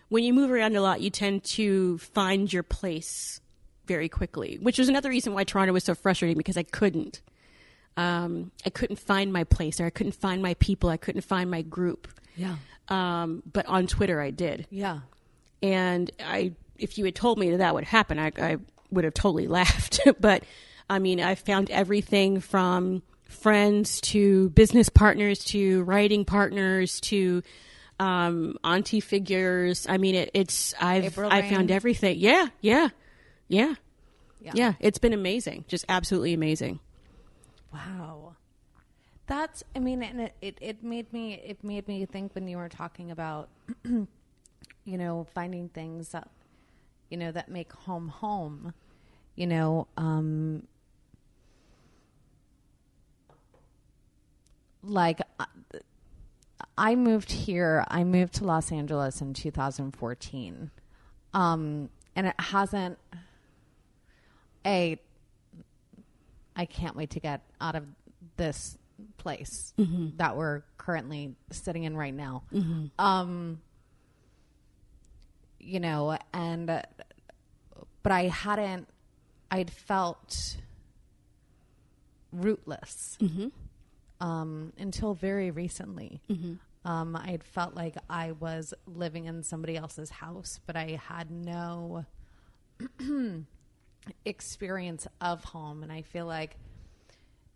When 0.09 0.25
you 0.25 0.33
move 0.33 0.51
around 0.51 0.77
a 0.77 0.81
lot, 0.81 1.01
you 1.01 1.11
tend 1.11 1.45
to 1.45 1.99
find 1.99 2.53
your 2.53 2.63
place 2.63 3.41
very 3.87 4.09
quickly, 4.09 4.59
which 4.61 4.79
was 4.79 4.89
another 4.89 5.09
reason 5.09 5.33
why 5.33 5.45
Toronto 5.45 5.73
was 5.73 5.85
so 5.85 5.95
frustrating 5.95 6.37
because 6.37 6.57
I 6.57 6.63
couldn't. 6.63 7.21
Um, 7.97 8.51
I 8.65 8.71
couldn't 8.71 8.99
find 8.99 9.33
my 9.33 9.45
place 9.45 9.81
or 9.81 9.87
I 9.87 9.91
couldn't 9.91 10.13
find 10.13 10.43
my 10.43 10.55
people. 10.55 10.91
I 10.91 10.97
couldn't 10.97 11.23
find 11.23 11.51
my 11.51 11.63
group. 11.63 12.09
Yeah. 12.37 12.57
Um, 12.89 13.43
but 13.51 13.67
on 13.67 13.87
Twitter, 13.87 14.21
I 14.21 14.31
did. 14.31 14.67
Yeah. 14.71 15.01
And 15.63 16.11
I, 16.21 16.53
if 16.79 16.99
you 16.99 17.05
had 17.05 17.15
told 17.15 17.39
me 17.39 17.51
that 17.51 17.59
that 17.59 17.75
would 17.75 17.85
happen, 17.85 18.19
I, 18.19 18.33
I 18.39 18.59
would 18.91 19.05
have 19.05 19.15
totally 19.15 19.47
laughed. 19.49 20.01
but 20.21 20.45
I 20.89 20.99
mean, 20.99 21.21
I 21.21 21.35
found 21.35 21.71
everything 21.71 22.41
from 22.41 23.03
friends 23.25 24.01
to 24.01 24.51
business 24.51 24.89
partners 24.89 25.45
to 25.45 25.83
writing 25.83 26.25
partners 26.25 27.01
to 27.01 27.43
um, 27.99 28.57
auntie 28.65 29.01
figures. 29.01 29.87
I 29.89 29.99
mean, 29.99 30.15
it, 30.15 30.31
it's 30.35 30.75
I've 30.81 31.05
April 31.05 31.31
I 31.31 31.41
Rain. 31.41 31.51
found 31.51 31.71
everything. 31.71 32.19
Yeah, 32.19 32.49
yeah, 32.61 32.89
yeah, 33.49 33.75
Yeah. 34.41 34.53
yeah. 34.55 34.73
It's 34.81 34.99
been 34.99 35.13
amazing, 35.13 35.65
just 35.69 35.85
absolutely 35.89 36.33
amazing. 36.35 36.81
Wow. 37.73 38.37
That's 39.27 39.65
I 39.75 39.81
mean 39.81 40.03
and 40.05 40.21
it, 40.21 40.35
it, 40.41 40.59
it 40.61 40.83
made 40.85 41.13
me 41.13 41.35
it 41.35 41.65
made 41.65 41.89
me 41.89 42.07
think 42.07 42.35
when 42.35 42.47
you 42.47 42.59
were 42.59 42.69
talking 42.69 43.11
about 43.11 43.49
you 43.85 44.07
know 44.87 45.27
finding 45.35 45.69
things 45.69 46.11
that 46.11 46.29
you 47.11 47.17
know 47.17 47.33
that 47.33 47.49
make 47.49 47.73
home 47.73 48.07
home 48.07 48.73
you 49.35 49.49
know 49.49 49.89
um 49.97 50.63
like 54.83 55.21
I 56.79 56.95
moved 56.95 57.31
here 57.33 57.85
I 57.89 58.05
moved 58.05 58.35
to 58.35 58.45
Los 58.45 58.71
Angeles 58.73 59.21
in 59.21 59.33
2014 59.35 60.71
um 61.35 61.89
and 62.15 62.27
it 62.27 62.35
hasn't 62.39 62.99
a 64.65 64.99
I 66.57 66.65
can't 66.65 66.97
wait 66.97 67.11
to 67.11 67.21
get 67.21 67.43
out 67.61 67.77
of 67.77 67.85
this 68.37 68.79
place 69.19 69.75
that 70.17 70.37
we're 70.37 70.63
currently 70.79 71.35
sitting 71.51 71.85
in 71.85 71.97
right 71.97 72.15
now. 72.15 72.45
Um, 72.99 73.61
you 75.61 75.81
know, 75.81 76.17
and 76.33 76.71
uh, 76.71 76.83
but 78.03 78.13
I 78.13 78.29
hadn't. 78.29 78.89
I'd 79.51 79.71
felt 79.71 80.57
rootless 82.33 83.19
um, 84.21 84.73
until 84.79 85.13
very 85.15 85.51
recently. 85.51 86.21
Um, 86.87 87.17
I'd 87.17 87.43
felt 87.45 87.75
like 87.75 87.97
I 88.09 88.33
was 88.33 88.73
living 88.87 89.25
in 89.27 89.43
somebody 89.43 89.77
else's 89.77 90.09
house, 90.09 90.61
but 90.67 90.77
I 90.77 91.01
had 91.09 91.31
no 91.31 92.07
experience 94.25 95.07
of 95.21 95.43
home 95.45 95.83
and 95.83 95.91
i 95.91 96.03
feel 96.03 96.27
like 96.27 96.57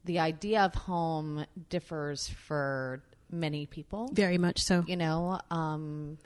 the 0.04 0.18
idea 0.18 0.62
of 0.62 0.74
home 0.74 1.44
differs 1.68 2.28
for 2.28 3.02
many 3.30 3.66
people 3.66 4.10
Very 4.12 4.38
much 4.38 4.60
so. 4.60 4.84
you 4.86 4.96
know 4.96 5.40
um 5.50 6.18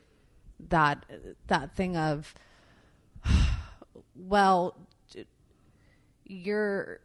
that 0.71 1.05
that 1.49 1.75
thing 1.75 1.97
of 1.97 2.35
well 4.15 4.77
your 6.25 7.01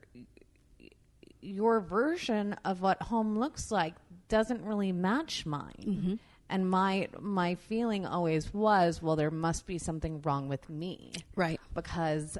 your 1.41 1.79
version 1.79 2.55
of 2.63 2.81
what 2.81 3.01
home 3.01 3.38
looks 3.38 3.71
like 3.71 3.95
doesn't 4.29 4.63
really 4.63 4.91
match 4.91 5.45
mine 5.45 5.85
mm-hmm. 5.85 6.13
and 6.49 6.69
my 6.69 7.07
my 7.19 7.55
feeling 7.55 8.05
always 8.05 8.53
was 8.53 9.01
well 9.01 9.15
there 9.15 9.31
must 9.31 9.65
be 9.67 9.77
something 9.77 10.21
wrong 10.21 10.47
with 10.47 10.69
me 10.69 11.11
Right. 11.35 11.59
because 11.73 12.37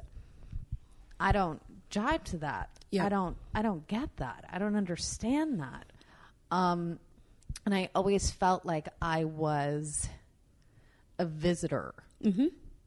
I 1.18 1.32
don't 1.32 1.60
jive 1.90 2.22
to 2.24 2.38
that. 2.38 2.70
Yeah. 2.90 3.04
I 3.04 3.08
don't 3.08 3.36
I 3.54 3.62
don't 3.62 3.86
get 3.86 4.16
that. 4.16 4.44
I 4.50 4.58
don't 4.58 4.76
understand 4.76 5.60
that. 5.60 5.86
Um 6.50 6.98
and 7.66 7.74
I 7.74 7.90
always 7.94 8.30
felt 8.30 8.64
like 8.64 8.88
I 9.02 9.24
was 9.24 10.08
a 11.18 11.26
visitor 11.26 11.92
mm-hmm. 12.24 12.46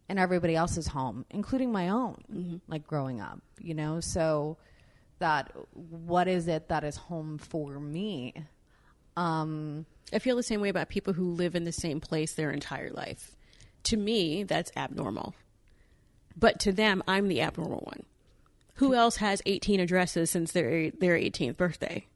in 0.09 0.17
everybody 0.17 0.55
else's 0.55 0.87
home, 0.87 1.25
including 1.29 1.71
my 1.71 1.89
own, 1.89 2.23
mm-hmm. 2.33 2.55
like 2.67 2.87
growing 2.87 3.21
up, 3.21 3.39
you 3.61 3.75
know? 3.75 3.99
So 3.99 4.57
that 5.19 5.51
what 5.73 6.27
is 6.27 6.47
it 6.47 6.69
that 6.69 6.83
is 6.83 6.95
home 6.97 7.37
for 7.37 7.79
me? 7.79 8.33
Um 9.15 9.86
I 10.13 10.19
feel 10.19 10.36
the 10.36 10.43
same 10.43 10.62
way 10.62 10.69
about 10.69 10.89
people 10.89 11.13
who 11.13 11.32
live 11.32 11.56
in 11.56 11.63
the 11.63 11.71
same 11.71 11.99
place 11.99 12.34
their 12.34 12.52
entire 12.52 12.91
life. 12.91 13.36
To 13.86 13.97
me, 13.97 14.43
that's 14.43 14.71
abnormal. 14.76 15.34
But 16.38 16.60
to 16.62 16.71
them, 16.71 17.04
I'm 17.08 17.28
the 17.28 17.41
abnormal 17.41 17.80
one. 17.80 18.04
Who 18.76 18.93
else 18.93 19.17
has 19.17 19.41
18 19.45 19.80
addresses 19.80 20.32
since 20.32 20.52
their 20.52 20.91
their 20.91 21.15
18th 21.15 21.58
birthday? 21.58 22.08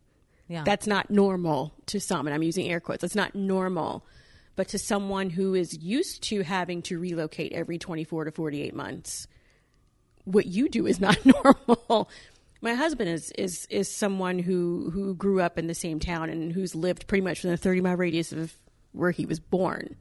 yeah. 0.47 0.63
That's 0.63 0.87
not 0.87 1.11
normal 1.11 1.73
to 1.87 1.99
some, 1.99 2.25
and 2.25 2.33
I'm 2.33 2.43
using 2.43 2.69
air 2.69 2.79
quotes. 2.79 3.01
That's 3.01 3.15
not 3.15 3.35
normal. 3.35 4.05
But 4.55 4.69
to 4.69 4.79
someone 4.79 5.29
who 5.29 5.53
is 5.53 5.77
used 5.77 6.23
to 6.23 6.41
having 6.41 6.81
to 6.83 6.97
relocate 6.97 7.53
every 7.53 7.77
24 7.77 8.25
to 8.25 8.31
48 8.31 8.73
months, 8.73 9.27
what 10.23 10.47
you 10.47 10.69
do 10.69 10.87
is 10.87 10.99
not 10.99 11.17
normal. 11.25 12.09
My 12.61 12.73
husband 12.73 13.09
is 13.09 13.31
is 13.31 13.67
is 13.69 13.89
someone 13.89 14.39
who 14.39 14.89
who 14.91 15.15
grew 15.15 15.41
up 15.41 15.57
in 15.57 15.67
the 15.67 15.75
same 15.75 15.99
town 15.99 16.29
and 16.29 16.51
who's 16.51 16.75
lived 16.75 17.07
pretty 17.07 17.21
much 17.21 17.39
within 17.43 17.53
a 17.53 17.57
30 17.57 17.81
mile 17.81 17.95
radius 17.95 18.31
of 18.31 18.53
where 18.93 19.11
he 19.11 19.25
was 19.25 19.39
born. 19.39 19.95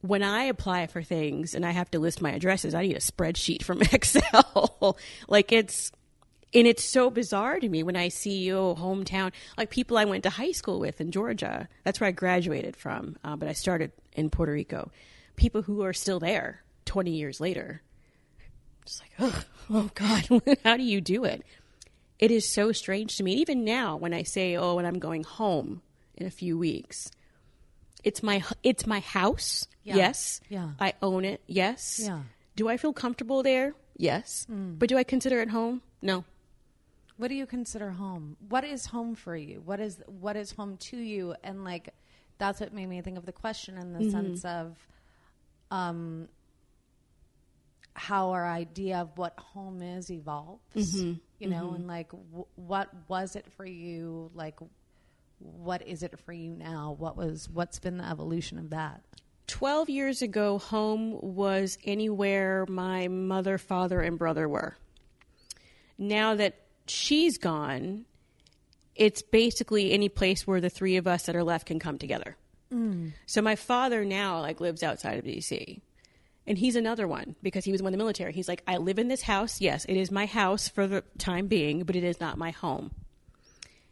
When 0.00 0.22
I 0.22 0.44
apply 0.44 0.86
for 0.86 1.02
things 1.02 1.54
and 1.54 1.66
I 1.66 1.72
have 1.72 1.90
to 1.90 1.98
list 1.98 2.22
my 2.22 2.32
addresses, 2.32 2.74
I 2.74 2.82
need 2.82 2.96
a 2.96 3.00
spreadsheet 3.00 3.64
from 3.64 3.82
Excel. 3.92 4.96
like 5.28 5.50
it's 5.50 5.90
and 6.54 6.66
it's 6.66 6.84
so 6.84 7.10
bizarre 7.10 7.58
to 7.58 7.68
me 7.68 7.82
when 7.82 7.96
I 7.96 8.08
see 8.08 8.52
oh 8.52 8.76
hometown 8.76 9.32
like 9.58 9.70
people 9.70 9.98
I 9.98 10.04
went 10.04 10.22
to 10.22 10.30
high 10.30 10.52
school 10.52 10.78
with 10.78 11.00
in 11.00 11.10
Georgia. 11.10 11.68
That's 11.82 12.00
where 12.00 12.08
I 12.08 12.12
graduated 12.12 12.76
from, 12.76 13.16
uh, 13.24 13.36
but 13.36 13.48
I 13.48 13.52
started 13.52 13.90
in 14.12 14.30
Puerto 14.30 14.52
Rico. 14.52 14.90
People 15.34 15.62
who 15.62 15.82
are 15.82 15.92
still 15.92 16.20
there 16.20 16.62
twenty 16.84 17.12
years 17.12 17.40
later. 17.40 17.82
Just 18.86 19.02
like 19.02 19.12
oh, 19.20 19.44
oh 19.70 19.90
God, 19.94 20.58
how 20.64 20.76
do 20.76 20.82
you 20.82 21.00
do 21.00 21.24
it? 21.24 21.44
It 22.18 22.30
is 22.30 22.48
so 22.52 22.72
strange 22.72 23.16
to 23.18 23.22
me. 23.22 23.34
Even 23.34 23.64
now, 23.64 23.96
when 23.96 24.14
I 24.14 24.22
say 24.22 24.56
oh, 24.56 24.76
when 24.76 24.86
I'm 24.86 24.98
going 24.98 25.24
home 25.24 25.82
in 26.14 26.26
a 26.26 26.30
few 26.30 26.56
weeks, 26.56 27.10
it's 28.04 28.22
my 28.22 28.42
it's 28.62 28.86
my 28.86 29.00
house. 29.00 29.66
Yeah. 29.82 29.96
Yes, 29.96 30.40
Yeah. 30.48 30.70
I 30.80 30.94
own 31.02 31.24
it. 31.24 31.42
Yes. 31.46 32.00
Yeah. 32.02 32.22
Do 32.56 32.68
I 32.68 32.76
feel 32.76 32.92
comfortable 32.92 33.42
there? 33.42 33.74
Yes. 33.96 34.46
But 34.48 34.88
do 34.88 34.96
I 34.98 35.04
consider 35.04 35.40
it 35.40 35.50
home? 35.50 35.82
No. 36.02 36.24
What 37.18 37.28
do 37.28 37.34
you 37.34 37.46
consider 37.46 37.90
home? 37.92 38.36
What 38.48 38.64
is 38.64 38.86
home 38.86 39.14
for 39.14 39.34
you? 39.36 39.62
What 39.64 39.80
is 39.80 40.02
what 40.06 40.36
is 40.36 40.52
home 40.52 40.76
to 40.90 40.96
you? 40.96 41.34
And 41.44 41.64
like 41.64 41.94
that's 42.38 42.60
what 42.60 42.72
made 42.72 42.88
me 42.88 43.00
think 43.00 43.16
of 43.18 43.24
the 43.26 43.32
question 43.32 43.78
in 43.78 43.92
the 43.94 44.10
sense 44.10 44.44
of 44.44 44.76
um 45.70 46.28
how 47.96 48.30
our 48.30 48.46
idea 48.46 48.98
of 48.98 49.16
what 49.16 49.38
home 49.38 49.82
is 49.82 50.10
evolves. 50.10 50.60
Mm-hmm. 50.74 51.14
you 51.38 51.48
know, 51.48 51.66
mm-hmm. 51.66 51.74
and 51.76 51.86
like 51.86 52.10
w- 52.10 52.46
what 52.54 52.90
was 53.08 53.36
it 53.36 53.46
for 53.56 53.64
you? 53.66 54.30
Like, 54.34 54.58
what 55.38 55.86
is 55.86 56.02
it 56.02 56.18
for 56.20 56.32
you 56.32 56.54
now? 56.54 56.94
What 56.98 57.16
was 57.16 57.48
what's 57.48 57.78
been 57.78 57.98
the 57.98 58.08
evolution 58.08 58.58
of 58.58 58.70
that? 58.70 59.02
12 59.48 59.88
years 59.90 60.22
ago, 60.22 60.58
home 60.58 61.18
was 61.20 61.78
anywhere 61.84 62.66
my 62.68 63.08
mother, 63.08 63.58
father, 63.58 64.00
and 64.00 64.18
brother 64.18 64.48
were. 64.48 64.76
Now 65.98 66.34
that 66.34 66.56
she's 66.86 67.38
gone, 67.38 68.06
it's 68.94 69.22
basically 69.22 69.92
any 69.92 70.08
place 70.08 70.46
where 70.46 70.60
the 70.60 70.70
three 70.70 70.96
of 70.96 71.06
us 71.06 71.24
that 71.24 71.36
are 71.36 71.44
left 71.44 71.66
can 71.66 71.78
come 71.78 71.98
together. 71.98 72.36
Mm. 72.72 73.12
So 73.26 73.40
my 73.40 73.54
father 73.54 74.04
now 74.04 74.40
like 74.40 74.60
lives 74.60 74.82
outside 74.82 75.18
of 75.18 75.24
DC. 75.24 75.80
And 76.46 76.56
he's 76.56 76.76
another 76.76 77.08
one 77.08 77.34
because 77.42 77.64
he 77.64 77.72
was 77.72 77.82
one 77.82 77.92
in 77.92 77.98
the 77.98 78.02
military. 78.02 78.32
He's 78.32 78.48
like, 78.48 78.62
I 78.66 78.76
live 78.76 78.98
in 78.98 79.08
this 79.08 79.22
house. 79.22 79.60
Yes, 79.60 79.84
it 79.86 79.96
is 79.96 80.10
my 80.10 80.26
house 80.26 80.68
for 80.68 80.86
the 80.86 81.02
time 81.18 81.48
being, 81.48 81.82
but 81.82 81.96
it 81.96 82.04
is 82.04 82.20
not 82.20 82.38
my 82.38 82.50
home. 82.50 82.92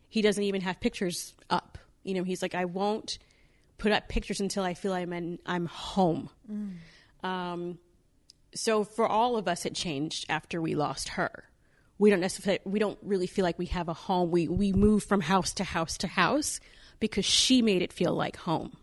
He 0.09 0.23
doesn't 0.23 0.45
even 0.45 0.61
have 0.61 0.79
pictures 0.81 1.35
up. 1.51 1.79
You 2.05 2.15
know, 2.15 2.23
he's 2.23 2.43
like, 2.43 2.55
I 2.55 2.67
won't 2.67 3.19
put 3.79 3.91
up 3.91 4.09
pictures 4.09 4.41
until 4.41 4.63
I 4.63 4.75
feel 4.75 4.93
I'm 4.93 5.13
in, 5.13 5.39
I'm 5.45 5.67
home. 5.67 6.31
Um, 7.25 7.79
so 8.55 8.85
for 8.85 9.07
all 9.07 9.37
of 9.37 9.49
us, 9.49 9.67
it 9.67 9.75
changed 9.75 10.27
after 10.29 10.61
we 10.61 10.77
lost 10.77 11.09
her. 11.11 11.45
We 11.99 12.11
don't 12.11 12.21
necessarily, 12.21 12.61
we 12.65 12.79
don't 12.79 12.99
really 13.03 13.27
feel 13.27 13.45
like 13.45 13.59
we 13.59 13.67
have 13.67 13.89
a 13.89 13.95
home. 13.95 14.31
We 14.31 14.47
we 14.49 14.73
move 14.73 15.05
from 15.05 15.21
house 15.21 15.53
to 15.55 15.65
house 15.65 15.97
to 15.99 16.07
house 16.07 16.61
because 17.01 17.25
she 17.25 17.63
made 17.63 17.83
it 17.83 17.93
feel 17.93 18.15
like 18.15 18.37
home. 18.37 18.77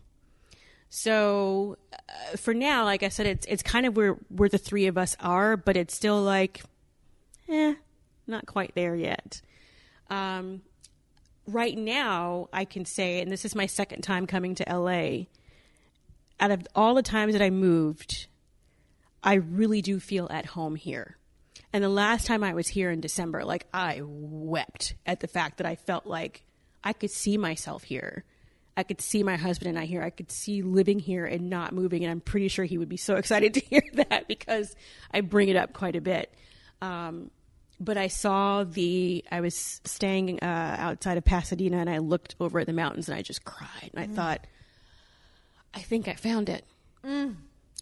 So 0.94 1.78
uh, 1.90 2.36
for 2.36 2.52
now, 2.52 2.84
like 2.84 3.02
I 3.02 3.08
said, 3.08 3.24
it's 3.24 3.46
it's 3.46 3.62
kind 3.62 3.86
of 3.86 3.96
where 3.96 4.12
where 4.28 4.50
the 4.50 4.58
three 4.58 4.88
of 4.88 4.98
us 4.98 5.16
are, 5.20 5.56
but 5.56 5.74
it's 5.74 5.94
still 5.94 6.20
like, 6.20 6.62
eh, 7.48 7.76
not 8.26 8.44
quite 8.44 8.74
there 8.74 8.94
yet. 8.94 9.40
Um, 10.10 10.60
right 11.46 11.78
now, 11.78 12.50
I 12.52 12.66
can 12.66 12.84
say, 12.84 13.22
and 13.22 13.32
this 13.32 13.46
is 13.46 13.54
my 13.54 13.64
second 13.64 14.02
time 14.02 14.26
coming 14.26 14.54
to 14.56 14.66
LA. 14.68 15.28
Out 16.38 16.50
of 16.50 16.68
all 16.74 16.94
the 16.94 17.02
times 17.02 17.32
that 17.32 17.40
I 17.40 17.48
moved, 17.48 18.26
I 19.24 19.36
really 19.36 19.80
do 19.80 19.98
feel 19.98 20.28
at 20.30 20.44
home 20.44 20.76
here. 20.76 21.16
And 21.72 21.82
the 21.82 21.88
last 21.88 22.26
time 22.26 22.44
I 22.44 22.52
was 22.52 22.68
here 22.68 22.90
in 22.90 23.00
December, 23.00 23.46
like 23.46 23.66
I 23.72 24.02
wept 24.04 24.94
at 25.06 25.20
the 25.20 25.26
fact 25.26 25.56
that 25.56 25.66
I 25.66 25.74
felt 25.74 26.04
like 26.04 26.42
I 26.84 26.92
could 26.92 27.10
see 27.10 27.38
myself 27.38 27.84
here. 27.84 28.26
I 28.76 28.82
could 28.84 29.00
see 29.00 29.22
my 29.22 29.36
husband 29.36 29.68
and 29.70 29.78
I 29.78 29.84
here. 29.84 30.02
I 30.02 30.10
could 30.10 30.30
see 30.32 30.62
living 30.62 30.98
here 30.98 31.26
and 31.26 31.50
not 31.50 31.72
moving. 31.74 32.04
And 32.04 32.10
I'm 32.10 32.20
pretty 32.20 32.48
sure 32.48 32.64
he 32.64 32.78
would 32.78 32.88
be 32.88 32.96
so 32.96 33.14
excited 33.22 33.54
to 33.54 33.60
hear 33.60 33.82
that 33.94 34.28
because 34.28 34.74
I 35.12 35.20
bring 35.20 35.48
it 35.48 35.56
up 35.56 35.72
quite 35.72 35.96
a 35.96 36.00
bit. 36.00 36.32
Um, 36.80 37.30
but 37.78 37.96
I 37.96 38.06
saw 38.08 38.64
the, 38.64 39.24
I 39.30 39.40
was 39.40 39.80
staying 39.84 40.38
uh, 40.40 40.76
outside 40.78 41.18
of 41.18 41.24
Pasadena 41.24 41.78
and 41.78 41.90
I 41.90 41.98
looked 41.98 42.36
over 42.40 42.60
at 42.60 42.66
the 42.66 42.72
mountains 42.72 43.08
and 43.08 43.18
I 43.18 43.22
just 43.22 43.44
cried. 43.44 43.90
And 43.94 44.02
I 44.02 44.06
thought, 44.06 44.46
I 45.74 45.80
think 45.80 46.06
I 46.08 46.14
found 46.14 46.48
it. 46.48 46.64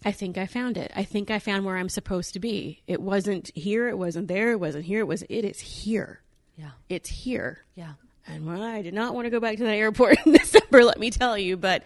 I 0.03 0.11
think 0.11 0.37
I 0.39 0.47
found 0.47 0.77
it. 0.77 0.91
I 0.95 1.03
think 1.03 1.29
I 1.29 1.37
found 1.39 1.63
where 1.65 1.77
I'm 1.77 1.89
supposed 1.89 2.33
to 2.33 2.39
be. 2.39 2.81
It 2.87 2.99
wasn't 3.01 3.51
here. 3.55 3.87
It 3.87 3.97
wasn't 3.97 4.27
there. 4.27 4.51
It 4.51 4.59
wasn't 4.59 4.85
here. 4.85 5.01
It 5.01 5.07
was. 5.07 5.21
It 5.29 5.45
is 5.45 5.59
here. 5.59 6.21
Yeah, 6.57 6.71
It's 6.89 7.09
here. 7.09 7.63
yeah. 7.75 7.93
And 8.27 8.45
well, 8.45 8.61
I 8.61 8.81
did 8.81 8.93
not 8.93 9.13
want 9.13 9.25
to 9.25 9.29
go 9.29 9.39
back 9.39 9.57
to 9.57 9.63
that 9.63 9.75
airport 9.75 10.17
in 10.25 10.33
December. 10.33 10.83
Let 10.83 10.99
me 10.99 11.09
tell 11.09 11.37
you. 11.37 11.57
But 11.57 11.83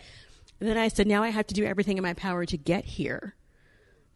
then 0.59 0.77
I 0.77 0.87
said, 0.89 1.07
now 1.07 1.23
I 1.23 1.29
have 1.29 1.47
to 1.47 1.53
do 1.53 1.65
everything 1.65 1.97
in 1.97 2.03
my 2.03 2.13
power 2.13 2.45
to 2.45 2.57
get 2.57 2.85
here. 2.85 3.35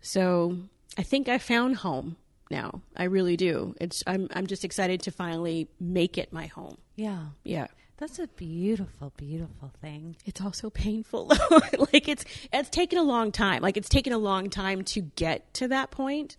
So 0.02 0.58
I 0.98 1.04
think 1.04 1.28
I 1.28 1.38
found 1.38 1.78
home 1.78 2.18
now. 2.50 2.82
I 2.96 3.06
really 3.06 3.38
do. 3.38 3.76
It's. 3.80 4.04
I'm. 4.08 4.28
I'm 4.34 4.48
just 4.48 4.64
excited 4.64 5.02
to 5.04 5.12
finally 5.12 5.68
make 5.80 6.18
it 6.18 6.32
my 6.34 6.48
home. 6.48 6.78
Yeah. 6.96 7.28
Yeah. 7.44 7.68
That's 7.98 8.18
a 8.18 8.28
beautiful, 8.28 9.12
beautiful 9.18 9.72
thing. 9.82 10.16
it's 10.26 10.40
also 10.40 10.70
painful 10.70 11.28
like 11.92 12.08
it's 12.08 12.24
it's 12.54 12.70
taken 12.70 12.98
a 12.98 13.04
long 13.04 13.30
time 13.34 13.62
like 13.62 13.76
it's 13.76 13.90
taken 13.90 14.14
a 14.14 14.18
long 14.18 14.50
time 14.50 14.86
to 14.86 15.02
get 15.02 15.54
to 15.56 15.68
that 15.68 15.92
point 15.92 16.38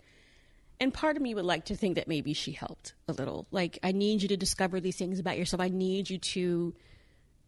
and 0.80 0.94
part 0.94 1.16
of 1.16 1.22
me 1.22 1.34
would 1.34 1.44
like 1.44 1.66
to 1.66 1.76
think 1.76 1.96
that 1.96 2.08
maybe 2.08 2.32
she 2.32 2.52
helped 2.52 2.94
a 3.06 3.12
little. 3.12 3.46
Like 3.50 3.78
i 3.82 3.92
need 3.92 4.22
you 4.22 4.28
to 4.28 4.36
discover 4.36 4.80
these 4.80 4.96
things 4.96 5.18
about 5.20 5.38
yourself. 5.38 5.60
I 5.60 5.68
need 5.68 6.08
you 6.10 6.18
to 6.18 6.74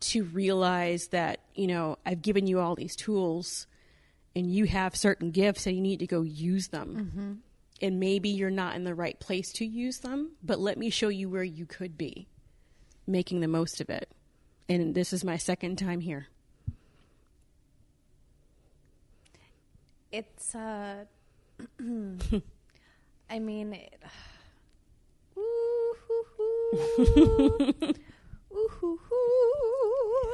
to 0.00 0.24
realize 0.24 1.08
that 1.08 1.38
you 1.54 1.68
know 1.68 1.96
i've 2.04 2.22
given 2.22 2.48
you 2.48 2.58
all 2.58 2.74
these 2.74 2.96
tools 2.96 3.68
and 4.34 4.52
you 4.52 4.64
have 4.64 4.96
certain 4.96 5.30
gifts 5.30 5.64
and 5.66 5.76
you 5.76 5.82
need 5.82 6.00
to 6.00 6.06
go 6.06 6.22
use 6.22 6.68
them. 6.68 7.42
And 7.80 7.98
maybe 7.98 8.28
you're 8.28 8.50
not 8.50 8.76
in 8.76 8.84
the 8.84 8.94
right 8.94 9.18
place 9.18 9.50
to 9.54 9.64
use 9.64 9.98
them 9.98 10.32
but 10.42 10.58
let 10.58 10.76
me 10.76 10.90
show 10.90 11.08
you 11.08 11.30
where 11.30 11.42
you 11.42 11.66
could 11.66 11.96
be 11.96 12.28
making 13.06 13.40
the 13.40 13.48
most 13.48 13.80
of 13.80 13.90
it. 13.90 14.08
And 14.68 14.94
this 14.94 15.12
is 15.12 15.24
my 15.24 15.36
second 15.36 15.76
time 15.76 16.00
here. 16.00 16.28
It's 20.10 20.54
uh 20.54 21.04
I 23.32 23.38
mean 23.38 23.72
it, 23.72 23.94
Ooh, 25.38 25.96
hoo, 26.06 26.24
hoo. 26.36 27.58
Ooh, 28.52 28.68
hoo, 28.68 29.00
hoo. 29.08 30.32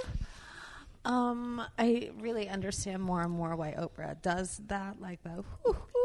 Um, 1.04 1.62
I 1.78 2.11
really 2.18 2.48
understand 2.48 3.00
more 3.00 3.22
and 3.22 3.30
more 3.30 3.54
why 3.54 3.76
Oprah 3.78 4.20
does 4.20 4.61
that, 4.66 5.00
like 5.00 5.22
the. 5.22 5.44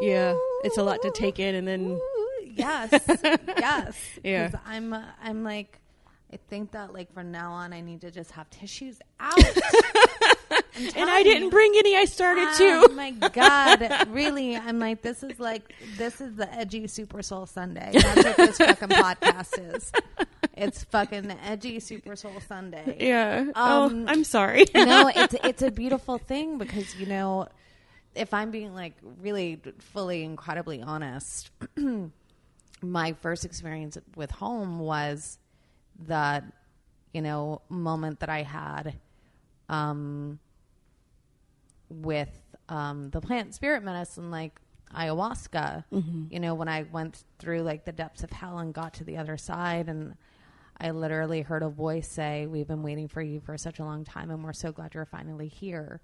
Yeah, 0.02 0.36
it's 0.64 0.78
a 0.78 0.84
lot 0.84 1.02
to 1.02 1.10
take 1.16 1.40
in, 1.40 1.56
and 1.56 1.68
then 1.68 2.00
yes, 2.46 2.92
yes. 3.58 3.98
Yeah. 4.24 4.52
I'm, 4.64 4.94
uh, 4.94 5.04
I'm 5.20 5.44
like, 5.44 5.80
I 6.32 6.38
think 6.48 6.74
that 6.74 6.94
like 6.94 7.12
from 7.12 7.32
now 7.32 7.54
on, 7.54 7.74
I 7.74 7.82
need 7.82 8.02
to 8.02 8.12
just 8.12 8.30
have 8.32 8.48
tissues 8.52 9.00
out. 9.20 9.34
and 10.96 11.10
I 11.10 11.24
didn't 11.24 11.50
bring 11.50 11.74
any. 11.78 11.96
I 11.96 12.06
started 12.06 12.48
to. 12.58 12.88
Oh 12.90 12.94
my 12.94 13.12
god! 13.34 14.08
Really, 14.10 14.56
I'm 14.56 14.80
like, 14.80 15.02
this 15.02 15.24
is 15.24 15.40
like, 15.40 15.74
this 15.98 16.22
is 16.22 16.36
the 16.36 16.52
edgy 16.54 16.88
Super 16.88 17.22
Soul 17.22 17.46
Sunday. 17.46 17.92
That's 17.94 18.24
what 18.24 18.38
this 18.38 18.58
fucking 18.58 18.90
podcast 18.90 19.76
is. 19.76 19.92
It's 20.56 20.84
fucking 20.86 21.32
edgy 21.44 21.80
Super 21.80 22.16
Soul 22.16 22.40
Sunday. 22.48 22.98
Yeah. 23.00 23.46
Um, 23.56 23.56
oh, 23.56 24.06
I'm 24.08 24.24
sorry. 24.24 24.66
no, 24.76 25.12
it's 25.16 25.36
it's 25.44 25.62
a 25.62 25.72
beautiful 25.72 26.18
thing 26.18 26.58
because 26.58 26.96
you 26.96 27.06
know, 27.06 27.48
if 28.16 28.34
I'm 28.34 28.52
being 28.52 28.74
like 28.74 28.94
really 29.22 29.62
fully 29.80 30.24
incredibly 30.24 30.82
honest, 30.82 31.52
my 32.82 33.14
first 33.22 33.46
experience 33.46 33.98
with 34.16 34.32
home 34.32 34.80
was 34.80 35.40
that 36.08 36.44
you 37.14 37.22
know 37.22 37.62
moment 37.70 38.20
that 38.20 38.30
I 38.30 38.44
had 38.44 38.96
um, 39.70 40.40
with 41.90 42.30
um, 42.70 43.10
the 43.10 43.22
plant 43.22 43.54
spirit 43.54 43.84
medicine, 43.84 44.32
like 44.32 44.60
ayahuasca. 44.96 45.86
You 46.32 46.40
know, 46.40 46.54
when 46.56 46.68
I 46.68 46.84
went 46.84 47.24
through 47.40 47.62
like 47.62 47.86
the 47.86 47.92
depths 47.92 48.24
of 48.24 48.32
hell 48.32 48.60
and 48.60 48.74
got 48.74 48.96
to 48.96 49.04
the 49.04 49.18
other 49.18 49.38
side, 49.38 49.90
and 49.90 50.16
I 50.80 50.92
literally 50.92 51.42
heard 51.42 51.64
a 51.64 51.70
voice 51.70 52.08
say, 52.08 52.48
"We've 52.48 52.68
been 52.68 52.84
waiting 52.84 53.08
for 53.08 53.22
you 53.22 53.40
for 53.40 53.58
such 53.58 53.80
a 53.80 53.84
long 53.84 54.04
time, 54.04 54.32
and 54.32 54.44
we're 54.44 54.54
so 54.54 54.72
glad 54.72 54.94
you're 54.94 55.06
finally 55.06 55.48
here." 55.48 56.02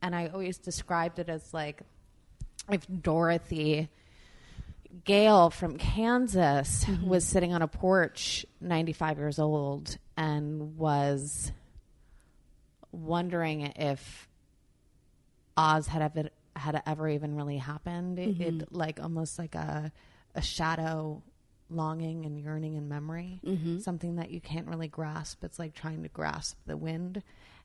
And 0.00 0.14
I 0.14 0.28
always 0.28 0.58
described 0.58 1.18
it 1.18 1.28
as 1.28 1.54
like 1.54 1.82
if 2.70 2.86
Dorothy 2.86 3.88
Gale 5.04 5.50
from 5.50 5.78
Kansas 5.78 6.84
was 7.04 7.24
sitting 7.24 7.52
on 7.52 7.62
a 7.62 7.68
porch, 7.68 8.44
95 8.60 9.18
years 9.18 9.38
old, 9.38 9.96
and 10.16 10.76
was 10.76 11.52
wondering 12.92 13.62
if 13.76 14.28
Oz 15.56 15.86
had 15.86 16.02
ever 16.02 16.28
had 16.54 16.82
ever 16.86 17.08
even 17.08 17.34
really 17.34 17.58
happened. 17.58 18.18
It, 18.18 18.40
it 18.40 18.58
mm-hmm. 18.58 18.76
like 18.76 19.00
almost 19.02 19.38
like 19.38 19.54
a 19.54 19.90
a 20.34 20.42
shadow 20.42 21.22
longing 21.70 22.26
and 22.26 22.38
yearning 22.38 22.76
and 22.76 22.88
memory, 22.88 23.40
mm-hmm. 23.44 23.78
something 23.78 24.16
that 24.16 24.30
you 24.30 24.40
can't 24.40 24.68
really 24.68 24.88
grasp. 24.88 25.42
It's 25.42 25.58
like 25.58 25.74
trying 25.74 26.02
to 26.02 26.08
grasp 26.08 26.58
the 26.66 26.76
wind, 26.76 27.22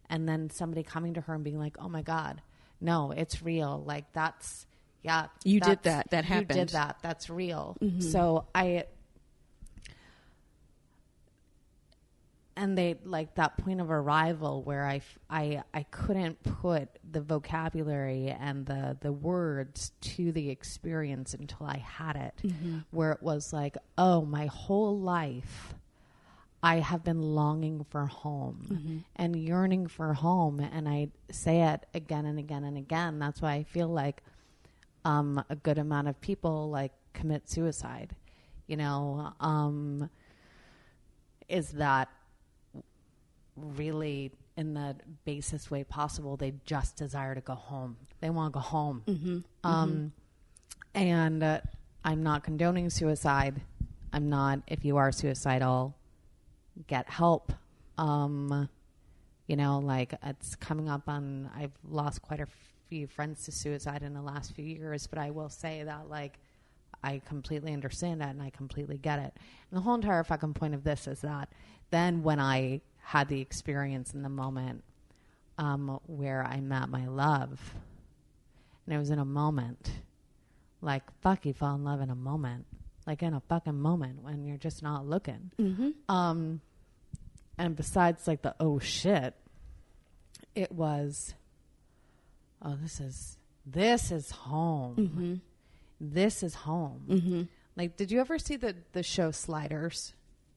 and 0.10 0.28
then 0.28 0.50
somebody 0.50 0.84
coming 0.84 1.14
to 1.16 1.22
her 1.22 1.36
and 1.36 1.44
being 1.44 1.60
like, 1.60 1.78
"Oh 1.80 1.90
my 1.90 2.02
God, 2.02 2.42
no, 2.82 3.12
it's 3.12 3.44
real." 3.44 3.84
Like 3.86 4.12
that's 4.14 4.66
yeah, 5.04 5.28
You 5.44 5.60
did 5.60 5.84
that. 5.84 6.10
That 6.10 6.26
You 6.26 6.34
happened. 6.34 6.60
did 6.60 6.70
that. 6.70 6.98
That's 7.02 7.30
real. 7.30 7.78
Mm-hmm. 7.82 8.02
So 8.02 8.46
I 8.54 8.86
and 12.58 12.78
they 12.78 12.96
like 13.06 13.36
that 13.36 13.58
point 13.58 13.80
of 13.80 13.90
arrival 13.92 14.64
where 14.64 14.86
I, 14.86 15.02
I, 15.30 15.64
I 15.74 15.84
couldn't 15.84 16.42
put 16.44 16.90
the 17.10 17.22
vocabulary 17.22 18.36
and 18.38 18.66
the, 18.66 18.98
the 19.00 19.12
words 19.12 19.92
to 20.02 20.32
the 20.32 20.50
experience 20.50 21.34
until 21.34 21.68
I 21.68 21.78
had 21.78 22.16
it, 22.16 22.34
where 22.92 23.12
it 23.12 23.22
was 23.22 23.54
like, 23.54 23.78
oh, 23.98 24.26
my 24.26 24.48
whole 24.48 25.00
life 25.00 25.76
I 26.64 26.78
have 26.78 27.04
been 27.04 27.22
longing 27.22 27.86
for 27.92 28.08
home 28.08 29.04
and 29.16 29.36
yearning 29.36 29.88
for 29.88 30.14
home. 30.14 30.60
And 30.60 30.90
I 30.90 31.10
say 31.32 31.62
it 31.62 31.86
again 31.94 32.26
and 32.26 32.40
again 32.40 32.64
and 32.64 32.78
again. 32.78 33.20
That's 33.20 33.42
why 33.42 33.54
I 33.54 33.64
feel 33.64 33.88
like 33.88 34.24
um, 35.06 35.44
a 35.50 35.56
good 35.56 35.78
amount 35.78 36.08
of 36.08 36.20
people 36.20 36.70
like 36.72 36.92
commit 37.14 37.48
suicide, 37.50 38.16
you 38.66 38.76
know, 38.76 39.34
um, 39.40 40.10
is 41.48 41.70
that 41.74 42.10
really 43.58 44.32
in 44.56 44.74
the 44.74 44.96
basest 45.26 45.70
way 45.70 45.84
possible 45.84 46.36
they 46.38 46.54
just 46.66 46.96
desire 46.96 47.36
to 47.36 47.42
go 47.42 47.54
home. 47.56 47.98
They 48.22 48.30
want 48.30 48.54
to 48.54 48.58
go 48.58 48.62
home. 48.62 49.04
Um, 49.64 50.12
and 50.94 51.44
uh, 51.44 51.62
i'm 52.04 52.24
not 52.24 52.44
condoning 52.44 52.90
suicide. 52.90 53.62
I'm 54.14 54.30
not 54.30 54.62
if 54.68 54.86
you 54.86 54.98
are 54.98 55.12
suicidal 55.12 55.96
get 56.88 57.10
help. 57.10 57.52
Um, 57.98 58.70
you 59.48 59.56
know 59.56 59.80
like 59.80 60.14
it's 60.24 60.56
coming 60.56 60.90
up 60.90 61.08
on 61.08 61.50
i've 61.56 61.72
lost 61.90 62.22
quite 62.22 62.40
a 62.40 62.48
few 62.90 63.08
friends 63.08 63.46
to 63.46 63.52
suicide 63.52 64.04
in 64.04 64.14
the 64.14 64.22
last 64.22 64.54
few 64.54 64.64
years 64.66 65.08
but 65.08 65.18
i 65.18 65.30
will 65.30 65.50
say 65.50 65.84
that 65.84 66.10
like 66.10 66.38
i 67.04 67.22
completely 67.26 67.74
understand 67.74 68.22
that 68.22 68.30
and 68.30 68.42
i 68.42 68.50
completely 68.50 68.98
get 68.98 69.20
it. 69.20 69.34
And 69.72 69.78
the 69.78 69.82
whole 69.82 69.96
entire 69.96 70.24
fucking 70.24 70.54
point 70.54 70.74
of 70.74 70.84
this 70.84 71.08
is 71.08 71.22
that 71.22 71.50
then 71.90 72.24
when 72.24 72.40
i 72.40 72.82
had 73.08 73.30
the 73.30 73.40
experience 73.40 74.14
in 74.14 74.22
the 74.22 74.28
moment 74.28 74.84
um, 75.58 75.98
where 76.08 76.44
i 76.44 76.60
met 76.60 76.90
my 76.90 77.08
love. 77.08 77.74
And 78.86 78.94
it 78.94 78.98
was 78.98 79.12
in 79.12 79.18
a 79.18 79.24
moment. 79.26 79.90
Like 80.82 81.04
fuck 81.22 81.46
you 81.46 81.54
fall 81.54 81.76
in 81.76 81.86
love 81.86 82.02
in 82.02 82.10
a 82.10 82.16
moment. 82.16 82.66
Like 83.06 83.24
in 83.24 83.34
a 83.34 83.40
fucking 83.48 83.80
moment 83.80 84.24
when 84.24 84.44
you're 84.44 84.58
just 84.58 84.84
not 84.84 85.08
looking. 85.08 85.52
Um 86.10 86.60
and 87.58 87.78
besides 87.78 88.28
like 88.28 88.42
the 88.42 88.54
oh 88.60 88.78
shit 88.80 89.34
it 90.54 90.74
was 90.74 91.34
oh 92.62 92.76
this 92.76 93.00
is 93.00 93.38
this 93.66 94.12
is 94.12 94.32
home. 94.32 94.98
This 96.02 96.44
is 96.44 96.56
home. 96.56 97.04
Like 97.78 97.96
did 97.96 98.12
you 98.12 98.20
ever 98.20 98.38
see 98.38 98.58
the 98.58 98.76
the 98.92 99.02
show 99.02 99.32
sliders 99.32 100.14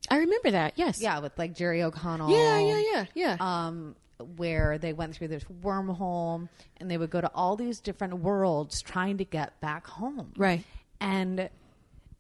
I 0.09 0.17
remember 0.19 0.53
that. 0.53 0.75
Yes. 0.77 1.01
yeah 1.01 1.19
with 1.19 1.37
like 1.39 1.55
jerry 1.55 1.83
o'connell 1.83 2.31
Yeah. 2.31 2.59
Yeah. 2.59 2.83
Yeah. 2.93 3.05
Yeah. 3.15 3.37
um, 3.41 3.97
where 4.37 4.77
they 4.79 4.93
went 4.93 5.15
through 5.15 5.29
this 5.29 5.45
wormhole 5.63 6.49
and 6.79 6.91
they 6.91 6.99
would 6.99 7.11
go 7.11 7.21
to 7.21 7.31
all 7.35 7.57
these 7.57 7.81
different 7.81 8.19
worlds 8.21 8.83
trying 8.83 9.19
to 9.19 9.25
get 9.25 9.59
back 9.61 9.87
home. 9.87 10.33
Right. 10.37 10.63
And 11.01 11.49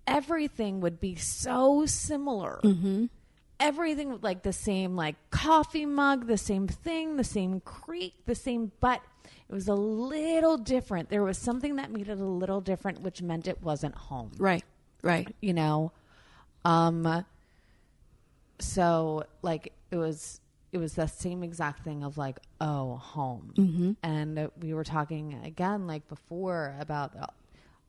everything 0.06 0.80
would 0.80 0.98
be 1.00 1.16
so 1.16 1.84
similar. 1.86 2.60
Mm-hmm. 2.64 3.06
Everything 3.58 4.18
like 4.22 4.42
the 4.42 4.52
same, 4.54 4.96
like 4.96 5.16
coffee 5.30 5.84
mug, 5.84 6.26
the 6.26 6.38
same 6.38 6.66
thing, 6.66 7.16
the 7.16 7.24
same 7.24 7.60
creek, 7.60 8.14
the 8.24 8.34
same, 8.34 8.72
but 8.80 9.02
it 9.48 9.52
was 9.52 9.68
a 9.68 9.74
little 9.74 10.56
different. 10.56 11.10
There 11.10 11.22
was 11.22 11.36
something 11.36 11.76
that 11.76 11.90
made 11.92 12.08
it 12.08 12.18
a 12.18 12.24
little 12.24 12.62
different, 12.62 13.02
which 13.02 13.20
meant 13.20 13.46
it 13.46 13.62
wasn't 13.62 13.94
home 13.94 14.30
right. 14.38 14.64
Right. 15.02 15.34
you 15.42 15.52
know 15.54 15.92
um 16.64 17.24
so 18.60 19.24
like 19.42 19.72
it 19.90 19.96
was 19.96 20.40
it 20.72 20.78
was 20.78 20.94
the 20.94 21.06
same 21.06 21.42
exact 21.42 21.82
thing 21.82 22.04
of 22.04 22.16
like 22.18 22.38
oh 22.60 22.96
home 22.96 23.52
and 24.02 24.50
we 24.60 24.72
were 24.74 24.84
talking 24.84 25.40
again 25.44 25.86
like 25.86 26.06
before 26.08 26.76
about 26.78 27.12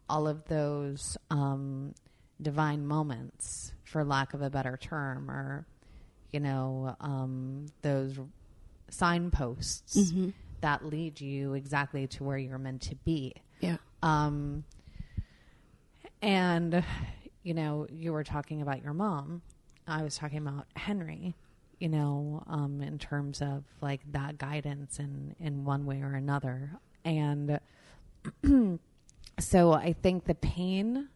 all 0.09 0.27
of 0.27 0.43
those 0.45 1.17
um 1.29 1.93
divine 2.41 2.85
moments 2.87 3.73
for 3.83 4.03
lack 4.03 4.33
of 4.33 4.41
a 4.41 4.49
better 4.49 4.77
term 4.77 5.29
or 5.29 5.65
you 6.31 6.39
know 6.39 6.95
um 7.01 7.65
those 7.81 8.17
signposts 8.89 10.11
that 10.61 10.85
lead 10.85 11.19
you 11.21 11.53
exactly 11.53 12.07
to 12.07 12.23
where 12.23 12.37
you're 12.37 12.57
meant 12.57 12.81
to 12.81 12.95
be 13.05 13.33
Yeah. 13.59 13.77
um, 14.03 14.63
and, 16.21 16.83
you 17.43 17.53
know, 17.53 17.87
you 17.91 18.13
were 18.13 18.23
talking 18.23 18.61
about 18.61 18.83
your 18.83 18.93
mom. 18.93 19.41
I 19.91 20.03
was 20.03 20.17
talking 20.17 20.39
about 20.39 20.65
Henry, 20.75 21.35
you 21.79 21.89
know, 21.89 22.43
um, 22.47 22.81
in 22.81 22.97
terms 22.97 23.41
of 23.41 23.63
like 23.81 24.01
that 24.11 24.37
guidance 24.37 24.99
in, 24.99 25.35
in 25.39 25.65
one 25.65 25.85
way 25.85 26.01
or 26.01 26.13
another. 26.13 26.71
And 27.03 27.59
so 29.39 29.73
I 29.73 29.93
think 29.93 30.25
the 30.25 30.35
pain 30.35 31.09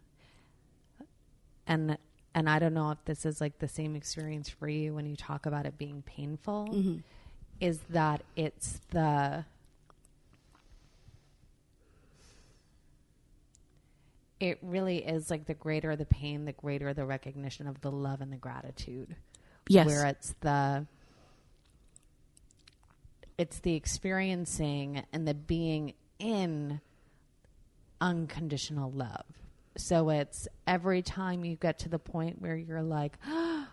and 1.67 1.97
and 2.33 2.49
I 2.49 2.59
don't 2.59 2.73
know 2.73 2.91
if 2.91 2.97
this 3.05 3.25
is 3.25 3.39
like 3.39 3.59
the 3.59 3.67
same 3.67 3.95
experience 3.95 4.49
for 4.49 4.67
you 4.67 4.93
when 4.93 5.05
you 5.05 5.15
talk 5.15 5.45
about 5.45 5.65
it 5.65 5.77
being 5.77 6.03
painful 6.05 6.67
is 7.61 7.79
that 7.89 8.23
it's 8.35 8.81
the 8.91 9.45
it 14.39 14.59
really 14.61 15.05
is 15.05 15.29
like 15.29 15.45
the 15.45 15.53
greater 15.53 15.95
the 15.95 16.05
pain, 16.05 16.45
the 16.45 16.51
greater 16.51 16.93
the 16.93 17.05
recognition 17.05 17.67
of 17.67 17.81
the 17.81 17.91
love 17.91 18.21
and 18.21 18.31
the 18.31 18.37
gratitude. 18.37 19.15
Yes. 19.67 19.87
Where 19.87 20.05
it's 20.05 20.35
the 20.41 20.85
it's 23.37 23.59
the 23.59 23.75
experiencing 23.75 25.03
and 25.11 25.27
the 25.27 25.33
being 25.33 25.93
in 26.19 26.79
unconditional 27.99 28.91
love. 28.91 29.25
So 29.77 30.09
it's 30.09 30.47
every 30.65 31.01
time 31.01 31.43
you 31.43 31.55
get 31.55 31.79
to 31.79 31.89
the 31.89 31.99
point 31.99 32.41
where 32.41 32.55
you're 32.55 32.81
like, 32.81 33.17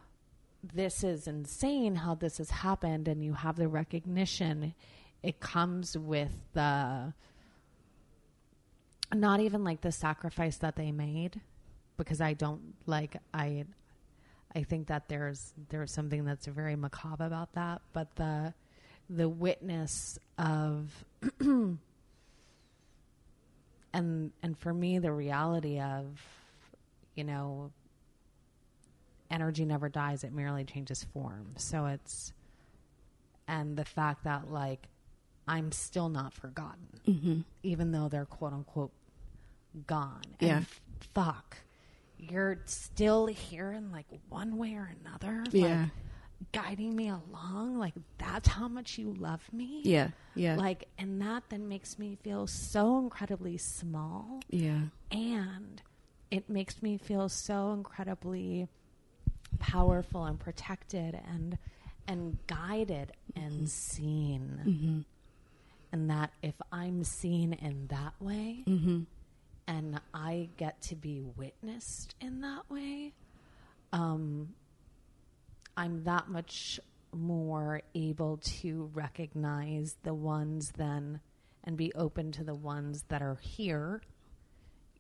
this 0.75 1.05
is 1.05 1.27
insane 1.29 1.95
how 1.97 2.15
this 2.15 2.39
has 2.39 2.51
happened, 2.51 3.07
and 3.09 3.23
you 3.23 3.35
have 3.35 3.57
the 3.57 3.69
recognition, 3.69 4.75
it 5.23 5.39
comes 5.39 5.97
with 5.97 6.33
the 6.55 7.13
not 9.15 9.41
even 9.41 9.65
like 9.65 9.81
the 9.81 9.93
sacrifice 9.93 10.57
that 10.59 10.77
they 10.77 10.93
made 10.93 11.41
because 11.97 12.21
I 12.21 12.33
don't 12.35 12.75
like 12.87 13.17
I 13.33 13.65
I 14.55 14.63
think 14.63 14.89
that 14.89 15.09
there's 15.09 15.53
there's 15.69 15.93
something 15.93 16.25
that's 16.25 16.47
very 16.47 16.77
macabre 16.77 17.25
about 17.25 17.53
that 17.55 17.83
but 17.93 18.15
the 18.17 18.55
the 19.11 19.29
witness 19.29 20.19
of 20.39 21.05
and 21.41 21.79
and 23.93 24.59
for 24.59 24.73
me 24.73 24.99
the 24.99 25.13
reality 25.13 25.81
of 25.81 26.21
you 27.15 27.25
know 27.25 27.71
energy 29.31 29.65
never 29.65 29.89
dies 29.89 30.25
it 30.25 30.33
merely 30.33 30.65
changes 30.65 31.05
form. 31.13 31.55
So 31.57 31.87
it's 31.87 32.33
and 33.49 33.77
the 33.77 33.85
fact 33.85 34.25
that 34.25 34.51
like 34.51 34.89
i'm 35.49 35.73
still 35.73 36.09
not 36.09 36.33
forgotten 36.33 36.87
mm-hmm. 37.07 37.41
even 37.63 37.93
though 37.93 38.09
they're 38.09 38.25
quote 38.25 38.53
unquote 38.53 38.93
gone 39.87 40.23
and 40.41 40.49
Yeah. 40.49 40.63
fuck 41.15 41.59
you're 42.19 42.61
still 42.67 43.27
here 43.27 43.73
in 43.73 43.91
like 43.91 44.07
one 44.29 44.57
way 44.57 44.75
or 44.75 44.95
another 45.05 45.45
Yeah. 45.51 45.81
like 45.83 45.91
guiding 46.53 46.95
me 46.97 47.09
along 47.09 47.79
like 47.79 47.95
that's 48.19 48.49
how 48.49 48.69
much 48.69 48.99
you 48.99 49.15
love 49.15 49.43
me 49.53 49.83
Yeah. 49.85 50.09
Yeah. 50.35 50.57
like 50.57 50.89
and 50.99 51.21
that 51.23 51.45
then 51.49 51.69
makes 51.69 51.99
me 51.99 52.17
feel 52.23 52.47
so 52.47 52.99
incredibly 52.99 53.59
small 53.59 54.41
yeah. 54.51 54.83
and 55.11 55.83
it 56.31 56.49
makes 56.49 56.83
me 56.83 56.97
feel 56.97 57.29
so 57.29 57.73
incredibly 57.73 58.69
powerful 59.59 60.25
and 60.25 60.39
protected 60.39 61.19
and 61.29 61.59
and 62.09 62.39
guided 62.47 63.13
and 63.37 63.53
mm-hmm. 63.53 63.67
seen 63.67 64.61
mm-hmm. 64.67 65.01
and 65.93 66.11
that 66.11 66.33
if 66.43 66.55
i'm 66.73 67.05
seen 67.05 67.53
in 67.53 67.87
that 67.89 68.15
way 68.19 68.65
mm-hmm. 68.67 69.03
And 69.67 70.01
i 70.15 70.49
get 70.57 70.81
to 70.81 70.95
be 70.95 71.21
witnessed 71.37 72.15
in 72.21 72.41
that 72.41 72.63
way 72.69 73.13
um 73.93 74.49
i'm 75.77 76.05
that 76.05 76.29
much 76.29 76.81
more 77.15 77.83
able 77.95 78.39
to 78.39 78.91
recognize 78.95 79.97
the 80.03 80.15
ones 80.15 80.73
then 80.77 81.21
and 81.65 81.77
be 81.77 81.93
open 81.95 82.33
to 82.33 82.43
the 82.43 82.55
ones 82.55 83.05
that 83.09 83.23
are 83.23 83.39
here 83.41 84.03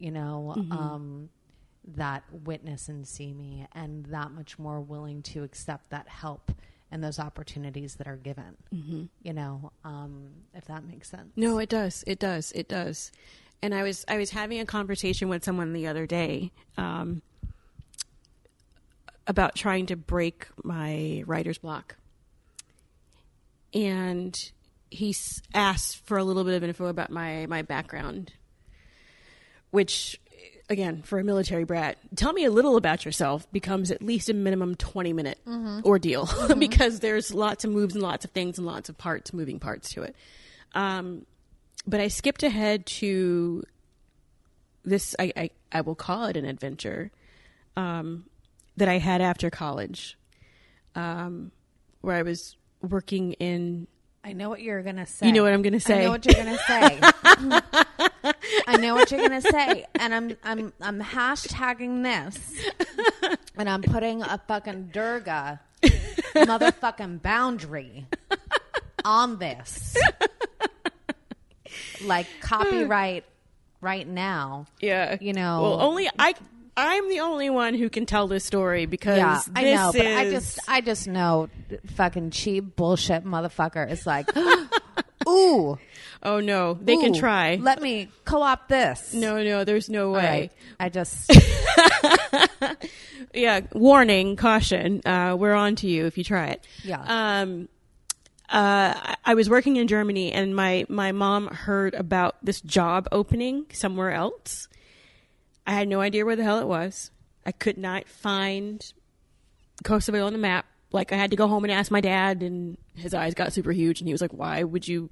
you 0.02 0.10
know, 0.10 0.52
um, 0.72 1.28
that 1.94 2.24
witness 2.32 2.88
and 2.88 3.06
see 3.06 3.32
me, 3.32 3.66
and 3.72 4.04
that 4.06 4.32
much 4.32 4.58
more 4.58 4.80
willing 4.80 5.22
to 5.22 5.44
accept 5.44 5.90
that 5.90 6.08
help 6.08 6.50
and 6.90 7.04
those 7.04 7.20
opportunities 7.20 7.94
that 7.94 8.08
are 8.08 8.16
given. 8.16 8.56
Mm-hmm. 8.74 9.04
You 9.22 9.32
know, 9.32 9.70
um, 9.84 10.30
if 10.54 10.64
that 10.64 10.84
makes 10.84 11.08
sense. 11.08 11.30
No, 11.36 11.58
it 11.58 11.68
does. 11.68 12.02
It 12.04 12.18
does. 12.18 12.50
It 12.52 12.68
does. 12.68 13.12
And 13.62 13.74
I 13.74 13.82
was 13.82 14.04
I 14.08 14.18
was 14.18 14.30
having 14.30 14.58
a 14.60 14.66
conversation 14.66 15.28
with 15.28 15.44
someone 15.44 15.72
the 15.72 15.86
other 15.86 16.06
day 16.06 16.50
um, 16.76 17.22
about 19.26 19.54
trying 19.54 19.86
to 19.86 19.96
break 19.96 20.46
my 20.64 21.22
writer's 21.26 21.58
block, 21.58 21.96
and 23.72 24.36
he 24.90 25.14
asked 25.54 26.04
for 26.06 26.18
a 26.18 26.24
little 26.24 26.44
bit 26.44 26.54
of 26.54 26.64
info 26.64 26.86
about 26.86 27.10
my 27.10 27.46
my 27.46 27.62
background, 27.62 28.32
which 29.70 30.20
again 30.68 31.02
for 31.02 31.18
a 31.18 31.24
military 31.24 31.64
brat 31.64 31.98
tell 32.16 32.32
me 32.32 32.44
a 32.44 32.50
little 32.50 32.76
about 32.76 33.04
yourself 33.04 33.50
becomes 33.52 33.90
at 33.90 34.00
least 34.02 34.28
a 34.28 34.34
minimum 34.34 34.74
20 34.74 35.12
minute 35.12 35.38
ordeal. 35.84 36.28
Because 36.58 37.00
there's 37.00 37.32
lots 37.34 37.64
of 37.64 37.70
moves 37.70 37.94
and 37.94 38.02
lots 38.02 38.24
of 38.24 38.30
things 38.32 38.58
and 38.58 38.66
lots 38.66 38.88
of 38.88 38.96
parts 38.98 39.32
moving 39.32 39.58
parts 39.60 39.90
to 39.94 40.02
it. 40.02 40.16
Um, 40.74 41.26
but 41.86 42.00
I 42.00 42.08
skipped 42.08 42.42
ahead 42.42 42.86
to 42.86 43.62
this. 44.84 45.14
I, 45.18 45.32
I, 45.36 45.50
I 45.72 45.80
will 45.80 45.94
call 45.94 46.26
it 46.26 46.36
an 46.36 46.44
adventure 46.44 47.10
um, 47.76 48.24
that 48.76 48.88
I 48.88 48.98
had 48.98 49.20
after 49.20 49.50
college. 49.50 50.18
um, 50.94 51.50
where 52.00 52.16
I 52.16 52.22
was 52.22 52.56
working 52.82 53.32
in. 53.34 53.86
I 54.24 54.32
know 54.34 54.48
what 54.48 54.60
you're 54.60 54.82
gonna 54.82 55.06
say. 55.06 55.26
You 55.26 55.32
know 55.32 55.42
what 55.42 55.52
I'm 55.52 55.62
gonna 55.62 55.80
say. 55.80 56.00
I 56.00 56.04
know 56.04 56.10
what 56.10 56.24
you're 56.26 56.34
gonna 56.34 56.58
say. 56.58 57.00
I 58.66 58.76
know 58.76 58.94
what 58.94 59.10
you're 59.10 59.20
gonna 59.20 59.40
say, 59.40 59.84
and 59.96 60.14
I'm 60.14 60.36
I'm 60.44 60.72
I'm 60.80 61.00
hashtagging 61.00 62.02
this, 62.04 62.38
and 63.56 63.68
I'm 63.68 63.82
putting 63.82 64.22
a 64.22 64.40
fucking 64.46 64.90
Durga 64.92 65.60
motherfucking 66.34 67.22
boundary 67.22 68.06
on 69.04 69.38
this, 69.38 69.96
like 72.04 72.26
copyright 72.40 73.24
right 73.80 74.06
now. 74.06 74.66
Yeah, 74.80 75.16
You 75.20 75.32
know- 75.32 75.62
Well, 75.62 75.80
only 75.80 76.08
I. 76.18 76.34
I'm 76.74 77.10
the 77.10 77.20
only 77.20 77.50
one 77.50 77.74
who 77.74 77.90
can 77.90 78.06
tell 78.06 78.28
this 78.28 78.46
story 78.46 78.86
because 78.86 79.18
Yeah, 79.18 79.34
this 79.34 79.50
I 79.54 79.62
know, 79.74 79.92
but 79.94 80.06
I 80.06 80.30
just 80.30 80.58
I 80.66 80.80
just 80.80 81.06
know 81.06 81.50
fucking 81.96 82.30
cheap 82.30 82.76
bullshit 82.76 83.26
motherfucker 83.26 83.90
is 83.90 84.06
like, 84.06 84.30
ooh, 85.28 85.78
oh 86.22 86.40
no, 86.40 86.72
they 86.80 86.96
can 86.96 87.12
try. 87.12 87.56
Let 87.56 87.82
me 87.82 88.08
co-op 88.24 88.68
this. 88.68 89.12
no, 89.12 89.42
no, 89.44 89.64
there's 89.64 89.90
no 89.90 90.12
way. 90.12 90.24
right. 90.24 90.52
I 90.80 90.88
just 90.88 91.30
yeah, 93.34 93.60
warning, 93.72 94.36
caution. 94.36 95.00
Uh, 95.06 95.36
we're 95.38 95.54
on 95.54 95.76
to 95.76 95.88
you 95.88 96.06
if 96.06 96.18
you 96.18 96.24
try 96.24 96.48
it. 96.48 96.66
Yeah. 96.84 97.40
Um, 97.42 97.68
uh, 98.52 99.14
I- 99.24 99.34
was 99.34 99.48
working 99.48 99.76
in 99.76 99.88
Germany, 99.88 100.30
and 100.30 100.54
my 100.54 100.84
my 100.88 101.10
mom 101.12 101.48
heard 101.48 101.94
about 101.94 102.36
this 102.44 102.60
job 102.60 103.08
opening 103.10 103.66
somewhere 103.72 104.12
else. 104.12 104.68
I 105.66 105.72
had 105.72 105.88
no 105.88 106.00
idea 106.00 106.26
where 106.26 106.36
the 106.36 106.44
hell 106.44 106.58
it 106.58 106.66
was. 106.66 107.10
I 107.46 107.52
could 107.52 107.78
not 107.78 108.08
find 108.08 108.92
Kosovo 109.84 110.26
on 110.26 110.32
the 110.32 110.38
map. 110.38 110.66
Like 110.92 111.12
I 111.12 111.16
had 111.16 111.30
to 111.30 111.36
go 111.36 111.48
home 111.48 111.64
and 111.64 111.72
ask 111.72 111.90
my 111.90 112.02
dad, 112.02 112.42
and 112.42 112.76
his 112.94 113.14
eyes 113.14 113.32
got 113.34 113.52
super 113.54 113.72
huge, 113.72 114.00
and 114.00 114.08
he 114.08 114.12
was 114.12 114.20
like, 114.20 114.32
"Why 114.34 114.62
would 114.62 114.86
you? 114.86 115.08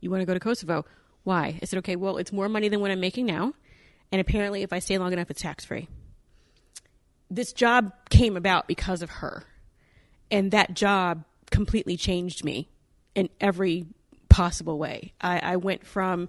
You 0.00 0.10
want 0.10 0.22
to 0.22 0.26
go 0.26 0.34
to 0.34 0.40
Kosovo? 0.40 0.86
Why?" 1.22 1.58
I 1.60 1.66
said, 1.66 1.78
"Okay, 1.80 1.96
well, 1.96 2.16
it's 2.16 2.32
more 2.32 2.48
money 2.48 2.68
than 2.68 2.80
what 2.80 2.90
I'm 2.90 3.00
making 3.00 3.26
now, 3.26 3.52
and 4.10 4.20
apparently, 4.22 4.62
if 4.62 4.72
I 4.72 4.78
stay 4.78 4.96
long 4.96 5.12
enough, 5.12 5.30
it's 5.30 5.42
tax 5.42 5.66
free." 5.66 5.88
This 7.30 7.52
job 7.52 7.92
came 8.08 8.36
about 8.38 8.66
because 8.68 9.02
of 9.02 9.10
her, 9.10 9.44
and 10.30 10.50
that 10.52 10.72
job 10.74 11.24
completely 11.50 11.96
changed 11.96 12.44
me 12.44 12.68
in 13.14 13.28
every 13.40 13.86
possible 14.28 14.78
way. 14.78 15.12
I, 15.20 15.38
I 15.38 15.56
went 15.56 15.86
from 15.86 16.28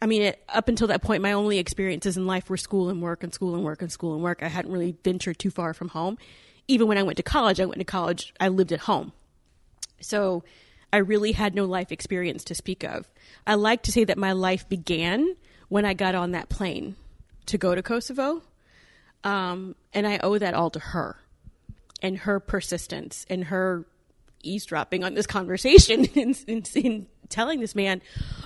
I 0.00 0.06
mean, 0.06 0.22
it, 0.22 0.44
up 0.48 0.68
until 0.68 0.86
that 0.88 1.02
point, 1.02 1.22
my 1.22 1.32
only 1.32 1.58
experiences 1.58 2.16
in 2.16 2.26
life 2.26 2.48
were 2.48 2.56
school 2.56 2.88
and 2.88 3.02
work 3.02 3.24
and 3.24 3.34
school 3.34 3.54
and 3.54 3.64
work 3.64 3.82
and 3.82 3.90
school 3.90 4.14
and 4.14 4.22
work. 4.22 4.42
I 4.42 4.48
hadn't 4.48 4.70
really 4.70 4.96
ventured 5.02 5.38
too 5.38 5.50
far 5.50 5.74
from 5.74 5.88
home. 5.88 6.18
Even 6.68 6.86
when 6.86 6.98
I 6.98 7.02
went 7.02 7.16
to 7.16 7.22
college, 7.22 7.60
I 7.60 7.66
went 7.66 7.78
to 7.78 7.84
college, 7.84 8.32
I 8.38 8.48
lived 8.48 8.72
at 8.72 8.80
home. 8.80 9.12
So 10.00 10.44
I 10.92 10.98
really 10.98 11.32
had 11.32 11.54
no 11.54 11.64
life 11.64 11.90
experience 11.90 12.44
to 12.44 12.54
speak 12.54 12.84
of. 12.84 13.10
I 13.46 13.54
like 13.54 13.82
to 13.82 13.92
say 13.92 14.04
that 14.04 14.18
my 14.18 14.32
life 14.32 14.68
began 14.68 15.34
when 15.68 15.84
I 15.84 15.94
got 15.94 16.14
on 16.14 16.30
that 16.30 16.48
plane 16.48 16.94
to 17.46 17.58
go 17.58 17.74
to 17.74 17.82
Kosovo. 17.82 18.42
Um, 19.24 19.74
and 19.92 20.06
I 20.06 20.18
owe 20.22 20.38
that 20.38 20.54
all 20.54 20.70
to 20.70 20.78
her 20.78 21.16
and 22.02 22.18
her 22.18 22.40
persistence 22.40 23.26
and 23.28 23.44
her 23.44 23.84
eavesdropping 24.42 25.04
on 25.04 25.14
this 25.14 25.26
conversation 25.26 26.06
and, 26.48 27.06
telling 27.28 27.60
this 27.60 27.74
man, 27.74 28.00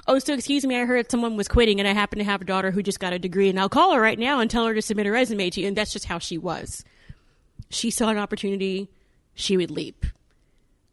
"Oh, 0.09 0.19
so 0.19 0.35
excuse 0.35 0.65
me, 0.67 0.77
I 0.77 0.85
heard 0.85 1.11
someone 1.11 1.37
was 1.37 1.47
quitting, 1.47 1.79
and 1.79 1.89
I 1.89 1.93
happen 1.93 2.19
to 2.19 2.25
have 2.25 2.43
a 2.43 2.45
daughter 2.45 2.73
who 2.73 2.83
just 2.83 2.99
got 2.99 3.13
a 3.13 3.19
degree, 3.19 3.49
and 3.49 3.61
I'll 3.61 3.69
call 3.69 3.93
her 3.95 4.01
right 4.01 4.19
now 4.19 4.41
and 4.41 4.51
tell 4.51 4.67
her 4.67 4.75
to 4.75 4.83
submit 4.83 5.07
a 5.07 5.13
resume 5.13 5.51
to 5.51 5.61
you." 5.61 5.69
And 5.69 5.77
that's 5.77 5.93
just 5.93 6.07
how 6.07 6.19
she 6.19 6.37
was. 6.37 6.85
She 7.71 7.91
saw 7.91 8.09
an 8.09 8.19
opportunity, 8.19 8.91
she 9.35 9.57
would 9.57 9.71
leap. 9.71 10.05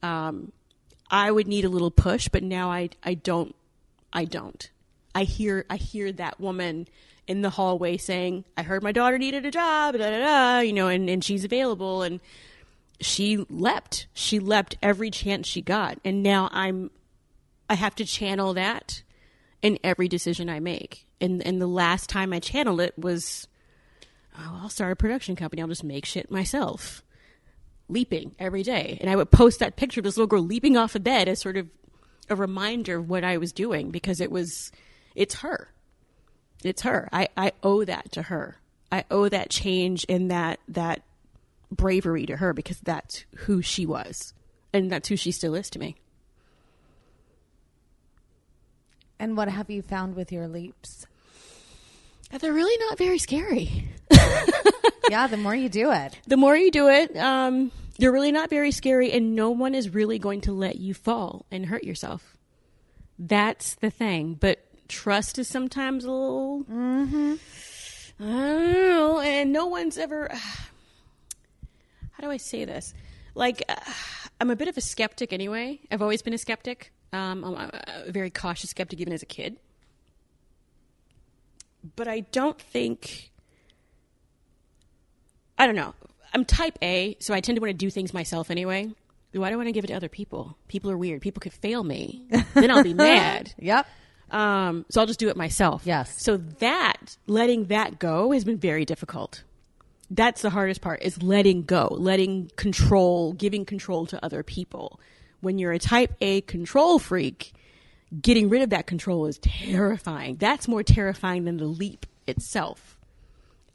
Um, 0.04 0.52
I 1.10 1.32
would 1.32 1.48
need 1.48 1.66
a 1.66 1.70
little 1.70 1.92
push, 1.92 2.30
but 2.30 2.44
now 2.44 2.72
I 2.72 2.90
I 3.04 3.16
don't 3.16 3.56
I 4.14 4.26
don't. 4.26 4.70
I 5.16 5.24
hear 5.24 5.66
I 5.70 5.78
hear 5.78 6.12
that 6.14 6.40
woman 6.40 6.88
in 7.28 7.42
the 7.42 7.50
hallway 7.50 7.98
saying, 7.98 8.46
"I 8.58 8.64
heard 8.64 8.84
my 8.84 8.92
daughter 8.92 9.18
needed 9.18 9.46
a 9.46 9.52
job, 9.52 9.98
da 9.98 10.10
da 10.10 10.20
da," 10.20 10.60
you 10.60 10.74
know, 10.74 10.88
and 10.88 11.10
and 11.10 11.24
she's 11.24 11.44
available 11.44 12.04
and 12.04 12.20
she 13.02 13.38
leapt. 13.50 14.08
She 14.14 14.40
leapt 14.40 14.78
every 14.82 15.10
chance 15.10 15.48
she 15.48 15.62
got. 15.62 16.00
And 16.04 16.24
now 16.24 16.50
I'm 16.52 16.92
I 17.70 17.76
have 17.76 17.96
to 17.96 18.06
channel 18.06 18.54
that 18.56 19.04
in 19.62 19.78
every 19.84 20.08
decision 20.08 20.50
I 20.50 20.60
make. 20.60 21.06
And 21.22 21.46
and 21.46 21.62
the 21.62 21.68
last 21.68 22.10
time 22.10 22.34
I 22.34 22.40
channeled 22.40 22.82
it 22.82 22.98
was 22.98 23.48
oh, 24.38 24.60
I'll 24.62 24.70
start 24.70 24.92
a 24.92 24.96
production 24.96 25.36
company. 25.36 25.62
I'll 25.62 25.68
just 25.68 25.84
make 25.84 26.06
shit 26.06 26.32
myself. 26.32 27.04
Leaping 27.88 28.36
every 28.38 28.64
day. 28.64 28.98
And 29.02 29.10
I 29.10 29.16
would 29.16 29.32
post 29.32 29.60
that 29.60 29.76
picture 29.76 30.02
of 30.02 30.04
this 30.04 30.18
little 30.18 30.28
girl 30.28 30.44
leaping 30.44 30.78
off 30.78 30.96
a 30.96 31.00
bed 31.00 31.28
as 31.28 31.40
sort 31.40 31.58
of 31.58 31.68
a 32.30 32.36
reminder 32.36 32.98
of 32.98 33.10
what 33.10 33.24
I 33.24 33.38
was 33.38 33.52
doing 33.52 33.90
because 33.90 34.22
it 34.22 34.32
was 34.32 34.72
it's 35.16 35.36
her. 35.36 35.70
It's 36.64 36.84
her. 36.84 37.10
I, 37.12 37.30
I 37.38 37.54
owe 37.64 37.84
that 37.86 38.12
to 38.14 38.24
her. 38.24 38.58
I 38.92 39.06
owe 39.10 39.30
that 39.30 39.50
change 39.50 40.04
in 40.06 40.28
that 40.28 40.60
that 40.68 41.04
bravery 41.72 42.26
to 42.26 42.38
her 42.38 42.54
because 42.54 42.80
that's 42.80 43.26
who 43.36 43.62
she 43.62 43.86
was. 43.86 44.34
And 44.72 44.92
that's 44.92 45.10
who 45.10 45.16
she 45.16 45.32
still 45.32 45.56
is 45.56 45.70
to 45.72 45.80
me. 45.80 45.96
and 49.20 49.36
what 49.36 49.50
have 49.50 49.70
you 49.70 49.82
found 49.82 50.16
with 50.16 50.32
your 50.32 50.48
leaps? 50.48 51.06
They're 52.40 52.54
really 52.54 52.78
not 52.88 52.98
very 52.98 53.18
scary. 53.18 53.90
yeah, 55.10 55.28
the 55.28 55.38
more 55.38 55.56
you 55.56 55.68
do 55.68 55.92
it, 55.92 56.18
The 56.28 56.38
more 56.38 56.56
you 56.56 56.72
do 56.72 56.88
it, 56.88 57.16
um, 57.18 57.72
they're 57.98 58.12
really 58.12 58.32
not 58.32 58.50
very 58.50 58.72
scary, 58.72 59.12
and 59.12 59.36
no 59.36 59.50
one 59.50 59.76
is 59.76 59.94
really 59.94 60.20
going 60.20 60.42
to 60.42 60.54
let 60.54 60.78
you 60.78 60.94
fall 60.94 61.46
and 61.52 61.66
hurt 61.66 61.84
yourself. 61.84 62.38
That's 63.18 63.76
the 63.76 63.90
thing. 63.90 64.36
But 64.40 64.60
trust 64.88 65.38
is 65.38 65.48
sometimes 65.48 66.06
a 66.06 66.12
little. 66.12 66.64
Mm-hmm. 66.64 67.36
I 68.22 68.24
don't 68.24 68.72
know. 68.72 69.20
And 69.20 69.52
no 69.52 69.66
one's 69.66 69.98
ever. 69.98 70.32
How 72.20 72.28
do 72.28 72.32
I 72.32 72.38
say 72.38 72.66
this? 72.66 72.94
Like, 73.34 73.64
uh, 73.70 73.76
I'm 74.42 74.50
a 74.50 74.56
bit 74.58 74.68
of 74.68 74.78
a 74.78 74.82
skeptic 74.82 75.32
anyway. 75.32 75.80
I've 75.90 76.02
always 76.02 76.22
been 76.22 76.34
a 76.34 76.38
skeptic. 76.38 76.92
Um, 77.14 77.46
I'm 77.46 77.54
a, 77.56 78.12
very 78.12 78.30
cautious 78.30 78.72
skeptic 78.72 79.00
even 79.00 79.14
as 79.14 79.24
a 79.24 79.26
kid. 79.26 79.58
But 81.96 82.10
I 82.10 82.20
don't 82.20 82.60
think. 82.60 83.32
I 85.58 85.66
don't 85.66 85.78
know. 85.78 85.94
I'm 86.34 86.44
type 86.44 86.78
A, 86.82 87.16
so 87.22 87.34
I 87.34 87.40
tend 87.40 87.56
to 87.56 87.62
want 87.62 87.70
to 87.70 87.78
do 87.78 87.90
things 87.90 88.14
myself 88.14 88.52
anyway. 88.52 88.92
Why 89.32 89.48
do 89.48 89.54
I 89.54 89.56
want 89.56 89.68
to 89.68 89.72
give 89.72 89.86
it 89.86 89.88
to 89.88 89.94
other 89.94 90.10
people? 90.10 90.58
People 90.68 90.92
are 90.92 90.98
weird. 90.98 91.22
People 91.22 91.40
could 91.40 91.54
fail 91.54 91.86
me. 91.86 92.26
then 92.54 92.70
I'll 92.70 92.84
be 92.84 92.94
mad. 92.96 93.54
yep. 93.58 93.88
Um, 94.30 94.86
so 94.90 95.00
I'll 95.00 95.08
just 95.08 95.20
do 95.20 95.30
it 95.30 95.38
myself. 95.38 95.84
Yes. 95.86 96.22
So 96.22 96.36
that, 96.36 97.16
letting 97.28 97.66
that 97.66 97.98
go 97.98 98.32
has 98.32 98.44
been 98.44 98.58
very 98.58 98.84
difficult. 98.84 99.44
That's 100.12 100.42
the 100.42 100.50
hardest 100.50 100.82
part 100.82 101.02
is 101.04 101.22
letting 101.22 101.64
go, 101.64 101.88
letting 101.92 102.50
control, 102.56 103.34
giving 103.34 103.66
control 103.66 104.06
to 104.08 104.24
other 104.26 104.42
people. 104.44 105.00
When 105.42 105.58
you're 105.60 105.72
a 105.72 105.80
type 105.80 106.14
A 106.22 106.42
control 106.42 106.98
freak, 107.00 107.54
getting 108.22 108.50
rid 108.50 108.62
of 108.64 108.72
that 108.72 108.88
control 108.88 109.28
is 109.28 109.38
terrifying. 109.40 110.38
That's 110.38 110.68
more 110.68 110.82
terrifying 110.84 111.46
than 111.46 111.58
the 111.58 111.66
leap 111.66 112.06
itself. 112.28 112.98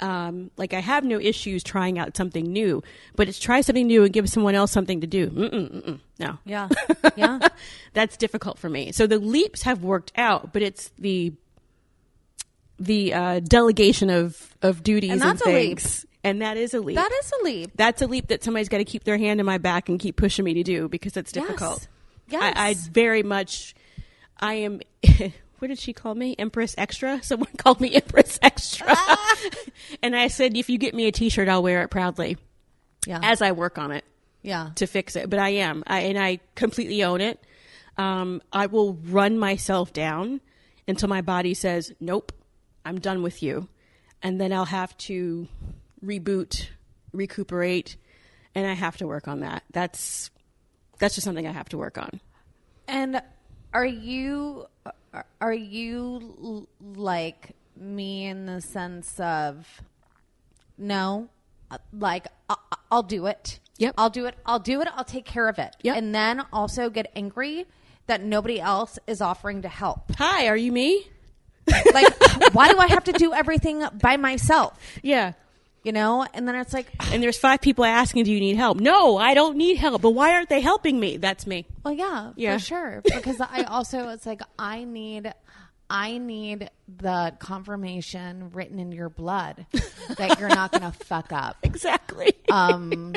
Um, 0.01 0.51
like 0.57 0.75
I 0.75 0.81
have 0.81 1.05
no 1.05 1.21
issues 1.21 1.63
trying 1.63 2.01
out 2.01 2.17
something 2.17 2.45
new, 2.53 2.83
but 3.15 3.29
it's 3.29 3.39
try 3.39 3.61
something 3.61 3.87
new 3.87 4.03
and 4.03 4.13
give 4.13 4.29
someone 4.29 4.57
else 4.57 4.73
something 4.73 5.01
to 5.03 5.07
do. 5.07 5.29
Mm-mm, 5.31 5.71
mm-mm, 5.83 6.01
no, 6.19 6.39
Yeah. 6.45 6.69
Yeah. 7.17 7.39
that's 7.93 8.17
difficult 8.17 8.59
for 8.59 8.69
me. 8.69 8.91
So 8.91 9.07
the 9.07 9.19
leaps 9.21 9.63
have 9.63 9.85
worked 9.85 10.13
out, 10.17 10.53
but 10.53 10.63
it's 10.63 10.91
the 10.99 11.33
the 12.79 13.15
uh, 13.15 13.41
delegation 13.41 14.11
of 14.11 14.55
of 14.63 14.83
duties 14.83 15.13
And 15.13 15.21
that's 15.21 15.43
a 15.43 15.47
leap. 15.49 15.79
things, 15.79 16.07
and 16.25 16.43
that 16.43 16.57
is 16.57 16.75
a 16.75 16.81
leap. 16.81 16.97
that 16.97 17.13
is 17.13 17.33
a 17.41 17.45
leap. 17.45 17.71
that's 17.77 18.03
a 18.03 18.07
leap 18.07 18.27
that 18.29 18.43
somebody's 18.43 18.69
got 18.69 18.79
to 18.79 18.85
keep 18.85 19.05
their 19.05 19.19
hand 19.19 19.39
in 19.39 19.47
my 19.47 19.59
back 19.59 19.89
and 19.89 20.01
keep 20.01 20.17
pushing 20.17 20.45
me 20.45 20.55
to 20.55 20.63
do 20.63 20.89
because 20.89 21.17
it's 21.17 21.31
difficult. 21.31 21.87
Yes. 22.29 22.55
I, 22.57 22.71
I 22.71 22.75
very 22.75 23.23
much, 23.23 23.75
I 24.41 24.55
am. 24.55 24.81
what 25.59 25.69
did 25.69 25.79
she 25.79 25.93
call 25.93 26.15
me? 26.15 26.35
Empress 26.39 26.75
Extra. 26.79 27.21
Someone 27.23 27.51
called 27.59 27.81
me 27.81 27.95
Empress 27.95 28.39
Extra, 28.43 28.97
and 30.03 30.17
I 30.17 30.29
said, 30.29 30.57
if 30.57 30.69
you 30.71 30.79
get 30.79 30.95
me 30.95 31.07
a 31.07 31.13
T-shirt, 31.13 31.49
I'll 31.49 31.63
wear 31.63 31.83
it 31.83 31.89
proudly 31.91 32.39
Yeah. 33.07 33.21
as 33.23 33.43
I 33.43 33.53
work 33.53 33.79
on 33.79 33.93
it 33.93 34.05
yeah. 34.43 34.71
to 34.77 34.87
fix 34.87 35.17
it. 35.17 35.29
But 35.31 35.39
I 35.39 35.51
am, 35.51 35.85
I, 35.87 36.01
and 36.01 36.19
I 36.19 36.41
completely 36.55 37.05
own 37.05 37.21
it. 37.21 37.39
Um, 37.97 38.43
I 38.53 38.67
will 38.67 38.95
run 38.95 39.39
myself 39.39 39.93
down 39.93 40.41
until 40.89 41.09
my 41.09 41.21
body 41.21 41.55
says, 41.55 41.93
"Nope, 42.01 42.33
I'm 42.85 42.99
done 42.99 43.23
with 43.23 43.43
you," 43.43 43.69
and 44.23 44.41
then 44.41 44.53
I'll 44.53 44.65
have 44.65 44.97
to 44.99 45.47
reboot, 46.05 46.69
recuperate, 47.13 47.97
and 48.55 48.67
I 48.67 48.73
have 48.75 48.97
to 48.99 49.07
work 49.07 49.29
on 49.29 49.41
that. 49.41 49.63
That's 49.73 50.31
that's 50.99 51.15
just 51.15 51.25
something 51.25 51.47
I 51.47 51.53
have 51.53 51.69
to 51.71 51.79
work 51.79 51.99
on. 51.99 52.21
And 52.87 53.21
are 53.73 53.87
you 53.87 54.67
are- 55.41 55.53
you 55.55 56.67
like 56.81 57.55
me 57.77 58.27
in 58.27 58.47
the 58.47 58.61
sense 58.61 59.19
of 59.21 59.67
no, 60.77 61.29
like 61.93 62.27
I'll 62.91 63.03
do 63.03 63.27
it. 63.27 63.61
Yep. 63.79 63.95
I'll 63.99 64.11
do 64.11 64.27
it. 64.27 64.37
I'll 64.47 64.59
do 64.61 64.81
it. 64.81 64.89
I'll 64.95 65.05
take 65.05 65.25
care 65.25 65.49
of 65.49 65.59
it. 65.59 65.75
Yep. 65.83 65.97
And 65.97 66.15
then 66.15 66.45
also 66.53 66.91
get 66.91 67.11
angry 67.17 67.67
that 68.07 68.23
nobody 68.23 68.61
else 68.61 68.99
is 69.07 69.21
offering 69.21 69.63
to 69.63 69.69
help. 69.69 70.13
Hi, 70.19 70.47
are 70.49 70.57
you 70.57 70.71
me? 70.71 71.09
Like, 71.93 72.13
why 72.53 72.71
do 72.71 72.79
I 72.79 72.87
have 72.89 73.05
to 73.05 73.13
do 73.13 73.33
everything 73.33 73.83
by 74.01 74.17
myself? 74.17 74.79
Yeah. 75.03 75.33
You 75.85 75.93
know? 75.93 76.27
And 76.35 76.49
then 76.49 76.55
it's 76.57 76.73
like, 76.73 76.87
And 77.13 77.23
there's 77.23 77.39
five 77.39 77.61
people 77.61 77.85
asking, 77.85 78.25
"Do 78.25 78.33
you 78.33 78.41
need 78.41 78.57
help?" 78.57 78.81
No, 78.81 79.17
I 79.19 79.35
don't 79.35 79.57
need 79.57 79.77
help. 79.77 80.03
But 80.03 80.11
why 80.11 80.33
aren't 80.33 80.49
they 80.49 80.61
helping 80.61 80.99
me? 80.99 81.19
That's 81.19 81.47
me. 81.47 81.67
well, 81.85 81.95
yeah, 81.95 82.33
Yeah. 82.37 82.55
for 82.57 82.65
sure. 82.65 83.03
Because 83.15 83.41
I 83.41 83.63
also, 83.65 84.09
it's 84.09 84.27
like, 84.27 84.41
I 84.59 84.85
need. 84.85 85.33
I 85.91 86.17
need 86.17 86.71
the 86.89 87.35
confirmation 87.39 88.51
written 88.55 88.79
in 88.81 88.91
your 88.91 89.11
blood 89.11 89.67
that 90.17 90.41
you're 90.41 90.49
not 90.49 90.73
going 90.73 90.83
to 90.91 90.99
fuck 91.05 91.31
up. 91.31 91.59
Exactly. 91.63 92.33
Um, 92.51 93.15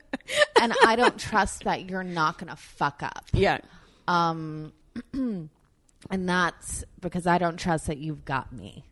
and 0.60 0.72
I 0.86 0.94
don't 0.94 1.18
trust 1.18 1.64
that 1.64 1.90
you're 1.90 2.04
not 2.04 2.38
going 2.38 2.50
to 2.50 2.56
fuck 2.56 3.02
up. 3.02 3.24
yeah. 3.32 3.58
Um, 4.06 4.72
and 5.12 5.48
that's 6.08 6.84
because 7.00 7.26
I 7.26 7.38
don't 7.38 7.56
trust 7.58 7.88
that 7.88 7.98
you've 7.98 8.24
got 8.24 8.52
me. 8.52 8.84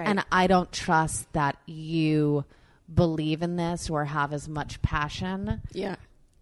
Right. 0.00 0.08
And 0.08 0.24
I 0.32 0.46
don't 0.46 0.72
trust 0.72 1.32
that 1.32 1.56
you 1.66 2.44
believe 2.92 3.42
in 3.42 3.56
this 3.56 3.90
or 3.90 4.04
have 4.04 4.32
as 4.32 4.48
much 4.48 4.82
passion 4.82 5.60
yeah. 5.72 5.96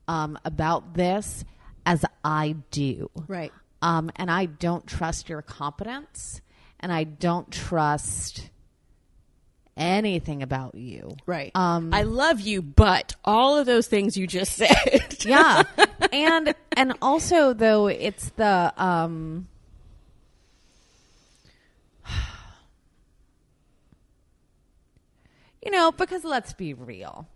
um, 0.07 0.39
about 0.45 0.95
this 0.95 1.45
as 1.85 2.05
I 2.25 2.57
do. 2.71 3.11
Right. 3.27 3.53
Um, 3.83 4.11
and 4.17 4.31
I 4.31 4.47
don't 4.47 4.87
trust 4.87 5.29
your 5.29 5.43
competence, 5.43 6.41
and 6.81 6.93
I 6.93 7.05
don't 7.05 7.51
trust 7.53 8.51
anything 9.77 10.43
about 10.43 10.75
you. 10.75 11.17
Right. 11.27 11.53
Um, 11.55 11.95
I 11.95 12.03
love 12.03 12.41
you, 12.41 12.63
but 12.63 13.15
all 13.25 13.57
of 13.57 13.67
those 13.67 13.87
things 13.87 14.17
you 14.17 14.27
just 14.27 14.53
said. 14.57 15.25
yeah 15.25 15.63
and 16.13 16.55
and 16.77 16.95
also 17.03 17.53
though 17.53 17.87
it's 17.87 18.31
the 18.31 18.73
um 18.77 19.49
you 25.69 25.77
know 25.79 25.93
because 25.93 26.25
let's 26.25 26.53
be 26.55 26.73
real 26.75 27.27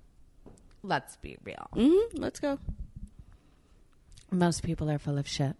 let's 0.83 1.17
be 1.17 1.37
real 1.45 1.69
hmm 1.75 2.17
Let's 2.19 2.41
go. 2.41 2.59
most 4.31 4.63
people 4.63 4.91
are 4.91 4.99
full 4.99 5.19
of 5.19 5.29
shit 5.29 5.57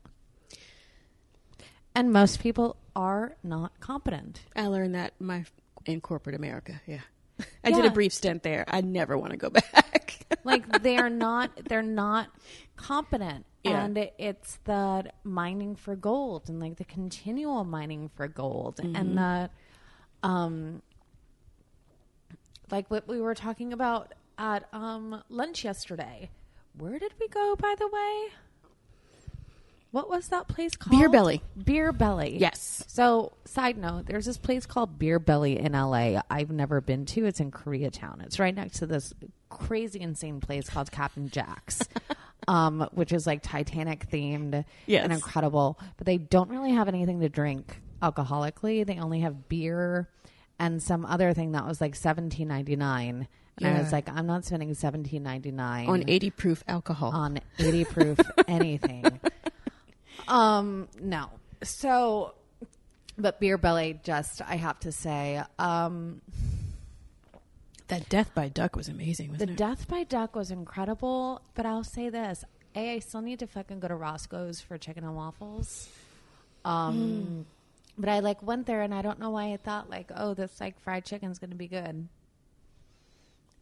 and 1.95 2.13
most 2.13 2.41
people 2.41 2.77
are 2.97 3.37
not 3.43 3.79
competent 3.81 4.41
I 4.57 4.67
learned 4.67 4.95
that 4.95 5.13
my 5.21 5.45
in 5.85 6.01
corporate 6.01 6.37
America. 6.37 6.81
Yeah. 6.87 7.01
I 7.65 7.73
did 7.73 7.85
a 7.85 7.91
brief 7.91 8.13
stint 8.15 8.45
there. 8.45 8.65
I 8.69 8.83
never 8.83 9.19
want 9.19 9.33
to 9.33 9.37
go 9.37 9.51
back. 9.51 10.27
like 10.45 10.83
they're 10.83 11.11
not 11.11 11.51
they're 11.69 11.83
not 11.83 12.29
competent 12.77 13.45
Yeah. 13.65 13.85
and 13.85 13.99
it- 13.99 14.15
it's 14.19 14.59
the 14.65 15.11
mining 15.25 15.75
for 15.77 15.97
gold 15.97 16.49
and 16.49 16.61
like 16.61 16.77
the 16.77 16.85
continual 16.85 17.65
mining 17.65 18.11
for 18.15 18.29
gold 18.29 18.77
Mm-hmm. 18.77 18.97
and 18.97 19.19
the 19.19 19.51
um 20.23 20.83
like 22.73 22.91
what 22.91 23.07
we 23.07 23.21
were 23.21 23.35
talking 23.35 23.73
about 23.73 24.13
at 24.39 24.67
um 24.73 25.23
lunch 25.29 25.63
yesterday 25.65 26.29
where 26.77 26.99
did 26.99 27.13
we 27.21 27.29
go 27.29 27.55
by 27.57 27.75
the 27.79 27.87
way 27.87 28.29
what 29.91 30.09
was 30.09 30.29
that 30.29 30.49
place 30.49 30.75
called 30.75 30.99
Beer 30.99 31.11
Belly. 31.11 31.43
beer 31.63 31.93
belly 31.93 32.39
Yes. 32.39 32.83
so, 32.89 33.33
side 33.45 33.77
note, 33.77 34.07
there's 34.07 34.25
this 34.25 34.39
place 34.39 34.65
called 34.65 34.99
Beer 34.99 35.19
Belly 35.19 35.59
in 35.59 35.73
LA. 35.73 36.23
I've 36.31 36.51
never 36.51 36.81
been 36.81 37.05
to. 37.07 37.27
It's 37.27 37.41
in 37.41 37.51
Koreatown. 37.51 38.23
It's 38.25 38.39
right 38.39 38.55
next 38.55 38.79
to 38.79 38.87
this 38.87 39.13
crazy, 39.51 40.01
insane 40.01 40.41
place 40.41 40.67
called 40.71 40.91
Captain 40.91 41.29
Jack's, 41.29 41.83
um, 42.49 42.89
which 42.93 43.13
is 43.13 43.27
like 43.27 43.43
Titanic 43.43 44.09
themed 44.11 44.65
Yes. 44.87 45.05
and 45.05 45.13
incredible. 45.13 45.79
But 45.99 46.07
they 46.07 46.17
don't 46.17 46.49
really 46.49 46.73
have 46.73 46.89
anything 46.89 47.21
to 47.21 47.29
drink 47.29 47.83
alcoholically. 48.03 48.87
They 48.87 48.99
only 48.99 49.21
have 49.21 49.51
beer 49.51 50.09
and 50.59 50.83
some 50.83 51.05
other 51.05 51.33
thing 51.35 51.53
that 51.53 51.67
was 51.67 51.81
like 51.81 51.95
seventeen 51.95 52.49
ninety 52.49 52.77
nine. 52.77 53.29
And 53.59 53.77
I 53.77 53.81
was 53.83 53.93
like, 53.93 54.09
I'm 54.09 54.27
not 54.27 54.45
spending 54.45 54.73
seventeen 54.75 55.23
ninety 55.23 55.51
nine 55.53 55.89
On 55.89 56.03
80 56.09 56.31
proof 56.31 56.65
alcohol. 56.67 57.11
on 57.11 57.39
80 57.59 57.85
proof 57.85 58.19
anything. 58.49 59.21
Um, 60.27 60.89
no. 61.01 61.29
So, 61.63 62.35
but 63.19 63.39
Beer 63.41 63.59
Belly, 63.59 64.01
just, 64.03 64.41
I 64.43 64.57
have 64.57 64.81
to 64.81 64.91
say, 64.93 65.43
um, 65.59 66.23
that 67.89 68.09
death 68.09 68.35
by 68.35 68.49
duck 68.49 68.75
was 68.75 68.89
amazing, 68.89 69.29
the 69.29 69.33
wasn't 69.35 69.51
it? 69.51 69.53
The 69.53 69.57
death 69.59 69.87
by 69.89 70.05
Duck 70.05 70.35
was 70.35 70.51
incredible, 70.51 71.43
but 71.55 71.67
I'll 71.67 71.85
say 71.85 72.09
this. 72.09 72.45
A, 72.75 72.95
I 72.95 72.99
still 73.01 73.21
need 73.21 73.39
to 73.41 73.47
fucking 73.47 73.81
go 73.81 73.89
to 73.89 73.95
Roscoe's 73.95 74.61
for 74.63 74.79
chicken 74.79 75.05
and 75.05 75.15
waffles. 75.15 75.89
Um, 76.65 77.45
but 77.99 78.09
I 78.09 78.21
like 78.21 78.43
went 78.43 78.67
there 78.67 78.83
and 78.83 78.95
I 78.95 79.03
don't 79.03 79.19
know 79.19 79.31
why 79.31 79.53
I 79.53 79.57
thought 79.57 79.91
like, 79.91 80.11
oh, 80.15 80.35
this 80.35 80.61
like 80.61 80.81
fried 80.81 81.05
chicken's 81.05 81.39
going 81.39 81.51
to 81.51 81.57
be 81.57 81.69
good. 81.69 82.09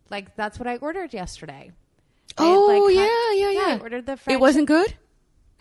Like 0.09 0.37
that's 0.37 0.59
what 0.59 0.67
I 0.67 0.77
ordered 0.77 1.13
yesterday. 1.13 1.73
I 2.39 2.45
had, 2.45 2.57
Oh, 2.57 2.67
like, 2.67 2.95
yeah, 2.95 3.51
yeah, 3.51 3.51
yeah. 3.51 3.77
I 3.77 3.79
ordered 3.81 4.07
the 4.07 4.17
fried 4.17 4.35
it 4.35 4.41
wasn't 4.41 4.69
good? 4.69 4.95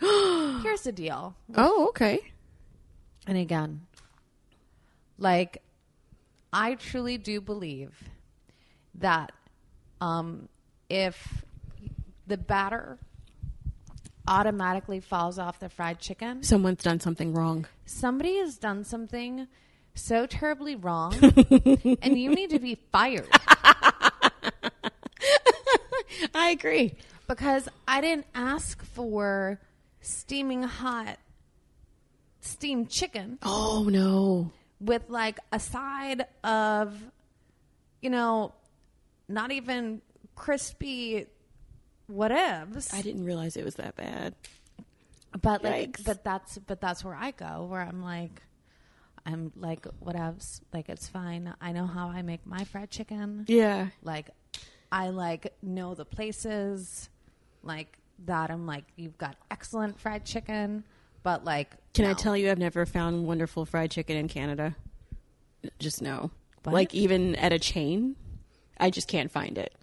Here's 0.62 0.82
the 0.82 0.92
deal. 0.92 1.34
Oh, 1.56 1.88
okay. 1.88 2.32
And 3.26 3.36
again, 3.36 3.82
like, 5.18 5.62
I 6.52 6.74
truly 6.74 7.18
do 7.18 7.40
believe 7.40 8.04
that 8.94 9.32
um, 10.00 10.48
if 10.88 11.44
the 12.26 12.36
batter 12.36 12.98
automatically 14.28 15.00
falls 15.00 15.38
off 15.38 15.58
the 15.60 15.68
fried 15.68 15.98
chicken, 16.00 16.42
Someone's 16.42 16.82
done 16.82 17.00
something 17.00 17.32
wrong. 17.34 17.66
somebody 17.86 18.36
has 18.38 18.56
done 18.58 18.84
something 18.84 19.46
so 19.94 20.26
terribly 20.26 20.76
wrong, 20.76 21.14
and 22.02 22.18
you 22.18 22.30
need 22.34 22.50
to 22.50 22.58
be 22.58 22.76
fired 22.92 23.28
I 26.34 26.50
agree. 26.50 26.94
because 27.28 27.68
I 27.88 28.00
didn't 28.00 28.26
ask 28.34 28.82
for 28.84 29.58
steaming 30.00 30.62
hot 30.62 31.18
steamed 32.40 32.88
chicken. 32.90 33.38
Oh, 33.42 33.86
no. 33.90 34.50
with 34.80 35.02
like 35.08 35.38
a 35.52 35.58
side 35.60 36.26
of, 36.44 36.98
you 38.00 38.10
know, 38.10 38.52
not 39.28 39.50
even 39.52 40.00
crispy 40.34 41.26
whatevs. 42.10 42.92
I 42.94 43.02
didn't 43.02 43.24
realize 43.24 43.56
it 43.56 43.64
was 43.64 43.76
that 43.76 43.96
bad. 43.96 44.34
but 45.40 45.62
like, 45.64 45.98
Yikes. 45.98 46.04
but 46.04 46.24
that's 46.24 46.58
but 46.58 46.80
that's 46.80 47.04
where 47.04 47.14
I 47.14 47.30
go. 47.30 47.66
Where 47.70 47.80
I'm 47.82 48.02
like, 48.02 48.42
I'm 49.26 49.52
like 49.56 49.86
whatevs. 50.04 50.60
Like 50.72 50.88
it's 50.88 51.08
fine. 51.08 51.54
I 51.60 51.72
know 51.72 51.86
how 51.86 52.08
I 52.08 52.22
make 52.22 52.46
my 52.46 52.64
fried 52.64 52.90
chicken. 52.90 53.44
Yeah. 53.48 53.88
Like, 54.02 54.30
I 54.90 55.10
like 55.10 55.52
know 55.62 55.94
the 55.94 56.04
places. 56.04 57.08
Like 57.62 57.98
that. 58.26 58.50
I'm 58.50 58.66
like, 58.66 58.84
you've 58.96 59.18
got 59.18 59.36
excellent 59.50 60.00
fried 60.00 60.24
chicken. 60.24 60.84
But 61.22 61.44
like, 61.44 61.74
Can 61.92 62.06
I 62.06 62.14
tell 62.14 62.34
you, 62.36 62.50
I've 62.50 62.58
never 62.58 62.86
found 62.86 63.26
wonderful 63.26 63.66
fried 63.66 63.90
chicken 63.90 64.16
in 64.16 64.26
Canada. 64.28 64.74
Just 65.78 66.00
no. 66.00 66.30
What? 66.62 66.72
Like 66.72 66.94
even 66.94 67.36
at 67.36 67.52
a 67.52 67.58
chain, 67.58 68.16
I 68.78 68.88
just 68.90 69.06
can't 69.08 69.30
find 69.30 69.58
it. 69.58 69.74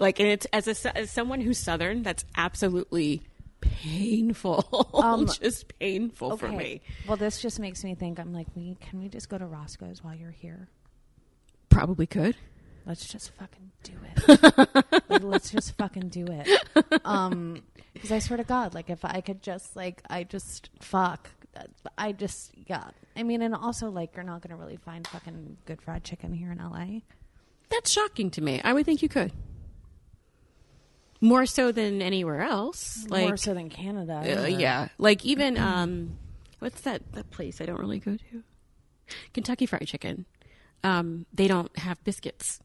Like, 0.00 0.18
and 0.18 0.28
it's 0.28 0.46
as 0.46 0.66
a 0.66 0.96
as 0.96 1.10
someone 1.10 1.42
who's 1.42 1.58
southern, 1.58 2.02
that's 2.02 2.24
absolutely 2.36 3.22
painful. 3.60 5.28
just 5.40 5.78
painful 5.78 6.38
for 6.38 6.48
me. 6.48 6.80
Well, 7.06 7.18
this 7.18 7.40
just 7.40 7.60
makes 7.60 7.84
me 7.84 7.94
think. 7.94 8.18
I'm 8.18 8.32
like, 8.32 8.46
we 8.56 8.76
can 8.80 8.98
we 8.98 9.08
just 9.08 9.28
go 9.28 9.36
to 9.36 9.46
Roscoe's 9.46 10.02
while 10.02 10.14
you're 10.14 10.30
here? 10.30 10.68
Probably 11.68 12.06
could. 12.06 12.34
Let's 12.86 13.06
just 13.06 13.30
fucking 13.32 13.70
do 13.82 13.92
it. 14.02 14.40
Like, 15.10 15.24
let's 15.24 15.50
just 15.50 15.76
fucking 15.76 16.08
do 16.10 16.24
it. 16.28 16.48
Um, 17.04 17.64
because 17.92 18.12
I 18.12 18.20
swear 18.20 18.36
to 18.36 18.44
God, 18.44 18.74
like 18.74 18.90
if 18.90 19.04
I 19.04 19.20
could 19.20 19.42
just 19.42 19.74
like, 19.74 20.02
I 20.08 20.22
just 20.22 20.70
fuck. 20.80 21.28
I 21.98 22.12
just 22.12 22.52
yeah. 22.66 22.84
I 23.16 23.24
mean, 23.24 23.42
and 23.42 23.54
also 23.54 23.90
like 23.90 24.14
you're 24.14 24.24
not 24.24 24.40
gonna 24.40 24.56
really 24.56 24.76
find 24.76 25.06
fucking 25.06 25.56
good 25.66 25.82
fried 25.82 26.04
chicken 26.04 26.32
here 26.32 26.52
in 26.52 26.58
LA. 26.58 27.00
That's 27.70 27.90
shocking 27.90 28.30
to 28.30 28.40
me. 28.40 28.60
I 28.62 28.72
would 28.72 28.86
think 28.86 29.02
you 29.02 29.08
could. 29.08 29.32
More 31.20 31.44
so 31.46 31.70
than 31.72 32.00
anywhere 32.00 32.40
else. 32.42 33.06
Like, 33.08 33.26
More 33.26 33.36
so 33.36 33.52
than 33.54 33.68
Canada. 33.68 34.42
Uh, 34.42 34.46
yeah, 34.46 34.88
like 34.98 35.24
even 35.24 35.58
um, 35.58 36.16
what's 36.60 36.80
that 36.82 37.12
that 37.12 37.30
place 37.30 37.60
I 37.60 37.66
don't 37.66 37.78
really 37.78 37.98
go 37.98 38.16
to? 38.16 38.42
Kentucky 39.34 39.66
Fried 39.66 39.86
Chicken. 39.86 40.24
Um, 40.82 41.26
they 41.34 41.46
don't 41.48 41.76
have 41.78 42.02
biscuits 42.04 42.60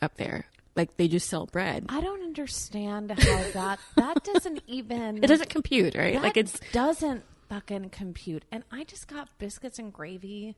up 0.00 0.16
there. 0.16 0.44
Like 0.76 0.96
they 0.96 1.08
just 1.08 1.28
sell 1.28 1.46
bread. 1.46 1.86
I 1.88 2.00
don't 2.00 2.22
understand 2.22 3.10
how 3.10 3.42
that 3.52 3.80
that 3.96 4.22
doesn't 4.32 4.62
even 4.68 5.18
It 5.24 5.26
doesn't 5.26 5.48
compute, 5.50 5.96
right? 5.96 6.14
that 6.14 6.22
like 6.22 6.36
it's 6.36 6.60
doesn't 6.72 7.24
fucking 7.48 7.90
compute. 7.90 8.44
And 8.52 8.62
I 8.70 8.84
just 8.84 9.08
got 9.08 9.28
biscuits 9.38 9.80
and 9.80 9.92
gravy 9.92 10.54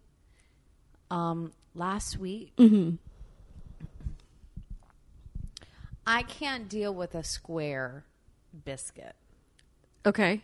um 1.11 1.53
last 1.74 2.18
week. 2.18 2.53
Mm-hmm. 2.59 2.97
I 6.07 6.22
can't 6.22 6.68
deal 6.68 6.94
with 6.94 7.14
a 7.14 7.22
square 7.24 8.05
biscuit. 8.64 9.14
Okay. 10.05 10.42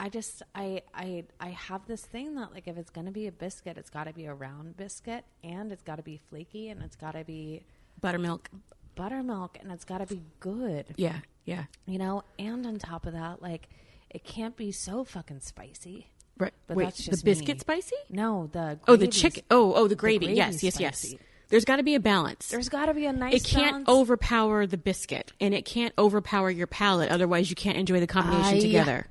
I 0.00 0.08
just 0.08 0.42
I 0.54 0.82
I 0.94 1.24
I 1.38 1.50
have 1.50 1.86
this 1.86 2.00
thing 2.02 2.34
that 2.34 2.52
like 2.52 2.66
if 2.66 2.76
it's 2.76 2.90
gonna 2.90 3.12
be 3.12 3.28
a 3.28 3.32
biscuit, 3.32 3.76
it's 3.78 3.90
got 3.90 4.04
to 4.04 4.12
be 4.12 4.24
a 4.26 4.34
round 4.34 4.76
biscuit, 4.76 5.24
and 5.44 5.70
it's 5.70 5.82
got 5.84 5.96
to 5.96 6.02
be 6.02 6.18
flaky, 6.28 6.70
and 6.70 6.82
it's 6.82 6.96
got 6.96 7.12
to 7.12 7.22
be 7.24 7.62
Buttermilk. 8.00 8.50
buttermilk, 8.96 9.58
and 9.60 9.70
it's 9.70 9.84
got 9.84 9.98
to 9.98 10.06
be 10.12 10.20
good. 10.40 10.86
Yeah. 10.96 11.18
Yeah. 11.44 11.64
You 11.86 11.98
know, 11.98 12.24
and 12.38 12.66
on 12.66 12.78
top 12.78 13.06
of 13.06 13.12
that, 13.12 13.40
like 13.42 13.68
it 14.10 14.24
can't 14.24 14.56
be 14.56 14.72
so 14.72 15.04
fucking 15.04 15.40
spicy. 15.40 16.08
Right. 16.36 16.52
But 16.66 16.76
Wait, 16.78 16.84
that's 16.84 17.04
the 17.04 17.10
just 17.12 17.24
biscuit 17.24 17.56
me. 17.56 17.60
spicy? 17.60 17.96
No, 18.10 18.48
the 18.52 18.80
Oh, 18.88 18.96
the 18.96 19.06
chicken. 19.06 19.44
Oh, 19.52 19.72
oh, 19.74 19.86
the 19.86 19.94
gravy. 19.94 20.26
yes, 20.26 20.60
gravy's 20.60 20.62
yes, 20.64 20.80
yes. 20.80 21.14
Spicy. 21.52 21.56
There's 21.56 21.64
got 21.64 21.76
to 21.76 21.82
be 21.82 21.94
a 21.94 22.00
balance. 22.00 22.48
There's 22.48 22.68
got 22.68 22.86
to 22.86 22.94
be 22.94 23.06
a 23.06 23.12
nice. 23.12 23.34
it 23.34 23.44
can't 23.44 23.84
balance. 23.84 23.88
overpower 23.88 24.66
the 24.66 24.78
biscuit, 24.78 25.32
and 25.40 25.54
it 25.54 25.64
can't 25.64 25.92
overpower 25.98 26.50
your 26.50 26.66
palate. 26.66 27.10
Otherwise, 27.10 27.50
you 27.50 27.56
can't 27.56 27.76
enjoy 27.78 28.00
the 28.00 28.06
combination 28.06 28.56
I- 28.56 28.60
together. 28.60 29.06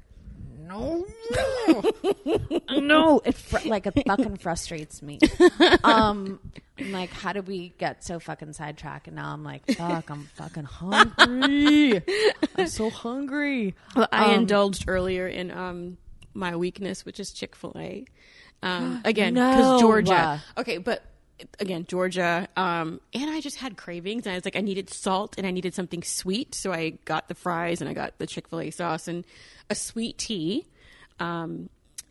No, 0.67 1.05
no, 2.71 3.21
it 3.25 3.35
fr- 3.35 3.57
like 3.67 3.85
it 3.87 4.03
fucking 4.07 4.37
frustrates 4.37 5.01
me. 5.01 5.19
Um, 5.83 6.39
I'm 6.79 6.91
like, 6.91 7.09
how 7.11 7.33
did 7.33 7.47
we 7.47 7.73
get 7.77 8.03
so 8.03 8.19
fucking 8.19 8.53
sidetracked? 8.53 9.07
And 9.07 9.15
now 9.17 9.33
I'm 9.33 9.43
like, 9.43 9.65
fuck, 9.75 10.09
I'm 10.09 10.29
fucking 10.35 10.63
hungry. 10.63 12.01
I'm 12.57 12.67
so 12.67 12.89
hungry. 12.89 13.75
Well, 13.95 14.07
I 14.11 14.33
Um, 14.33 14.41
indulged 14.41 14.85
earlier 14.87 15.27
in 15.27 15.51
um, 15.51 15.97
my 16.33 16.55
weakness, 16.55 17.03
which 17.05 17.19
is 17.19 17.31
Chick 17.31 17.55
Fil 17.55 17.73
A. 17.75 18.05
Um, 18.63 19.01
again, 19.05 19.33
No. 19.33 19.51
because 19.51 19.81
Georgia. 19.81 20.41
Okay, 20.57 20.77
but 20.77 21.03
again, 21.59 21.85
Georgia. 21.87 22.47
Um, 22.57 22.99
and 23.13 23.29
I 23.29 23.41
just 23.41 23.57
had 23.57 23.77
cravings, 23.77 24.25
and 24.25 24.33
I 24.33 24.35
was 24.37 24.45
like, 24.45 24.55
I 24.55 24.61
needed 24.61 24.89
salt 24.89 25.35
and 25.37 25.45
I 25.47 25.51
needed 25.51 25.73
something 25.73 26.03
sweet, 26.03 26.55
so 26.55 26.71
I 26.71 26.91
got 27.05 27.27
the 27.27 27.35
fries 27.35 27.81
and 27.81 27.89
I 27.89 27.93
got 27.93 28.17
the 28.17 28.27
Chick 28.27 28.47
Fil 28.47 28.61
A 28.61 28.69
sauce 28.71 29.07
and 29.07 29.25
a 29.69 29.75
sweet 29.75 30.17
tea. 30.17 30.65
Um, 31.19 31.69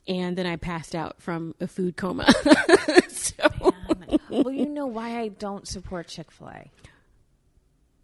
and 0.08 0.36
then 0.36 0.46
I 0.46 0.56
passed 0.56 0.94
out 0.94 1.20
from 1.22 1.54
a 1.60 1.66
food 1.66 1.96
coma. 1.96 2.26
so, 3.08 3.44
well, 4.30 4.50
you 4.50 4.66
know 4.66 4.86
why 4.86 5.20
I 5.20 5.28
don't 5.28 5.66
support 5.68 6.08
Chick 6.08 6.30
Fil 6.30 6.48
A. 6.48 6.70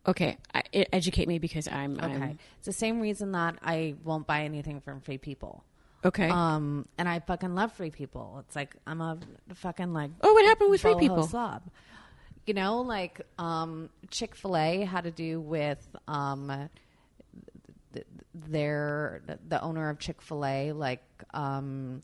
okay, 0.08 0.36
I, 0.54 0.62
it, 0.72 0.88
educate 0.92 1.26
me 1.28 1.38
because 1.38 1.66
I'm 1.68 1.94
Okay, 1.98 2.04
I'm- 2.12 2.38
it's 2.58 2.66
the 2.66 2.72
same 2.72 3.00
reason 3.00 3.32
that 3.32 3.56
I 3.62 3.94
won't 4.04 4.26
buy 4.26 4.42
anything 4.42 4.80
from 4.80 5.00
Free 5.00 5.18
People. 5.18 5.64
Okay. 6.07 6.28
Um, 6.28 6.86
and 6.98 7.09
I 7.09 7.20
fucking 7.20 7.54
love 7.54 7.72
Free 7.72 7.90
People. 7.90 8.42
It's 8.46 8.57
like 8.57 8.74
I'm 8.86 9.00
a 9.00 9.18
fucking 9.54 9.92
like 9.92 10.11
oh, 10.22 10.32
what 10.32 10.44
happened 10.44 10.70
with 10.70 10.80
Free 10.80 10.96
People? 10.96 11.24
slob. 11.24 11.62
You 12.46 12.54
know, 12.54 12.82
like 12.82 13.20
um, 13.38 13.90
Chick 14.11 14.36
Fil 14.36 14.57
A 14.57 14.84
had 14.84 15.04
to 15.04 15.11
do 15.11 15.40
with 15.40 15.84
um, 16.07 16.70
th- 17.92 18.07
their 18.34 19.20
the 19.48 19.61
owner 19.61 19.90
of 19.90 19.98
Chick 19.98 20.22
Fil 20.22 20.44
A, 20.44 20.72
like 20.72 21.02
um, 21.34 22.02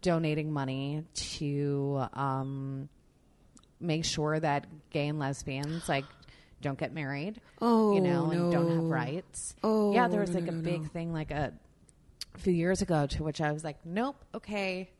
donating 0.00 0.52
money 0.52 1.04
to 1.14 2.04
um, 2.12 2.88
make 3.80 4.04
sure 4.04 4.38
that 4.38 4.66
gay 4.90 5.08
and 5.08 5.18
lesbians 5.18 5.88
like 5.88 6.04
don't 6.60 6.78
get 6.78 6.94
married. 6.94 7.40
Oh, 7.60 7.94
you 7.94 8.00
know, 8.00 8.30
and 8.30 8.52
don't 8.52 8.70
have 8.70 8.84
rights. 8.84 9.54
Oh, 9.62 9.92
yeah, 9.92 10.08
there 10.08 10.20
was 10.20 10.30
no, 10.30 10.36
like 10.36 10.44
no, 10.44 10.52
a 10.52 10.56
no, 10.56 10.62
big 10.62 10.82
no. 10.82 10.88
thing 10.88 11.12
like 11.12 11.30
a 11.30 11.52
few 12.38 12.52
years 12.52 12.82
ago 12.82 13.06
to 13.06 13.22
which 13.22 13.40
I 13.40 13.52
was 13.52 13.64
like, 13.64 13.84
nope, 13.84 14.24
okay. 14.34 14.90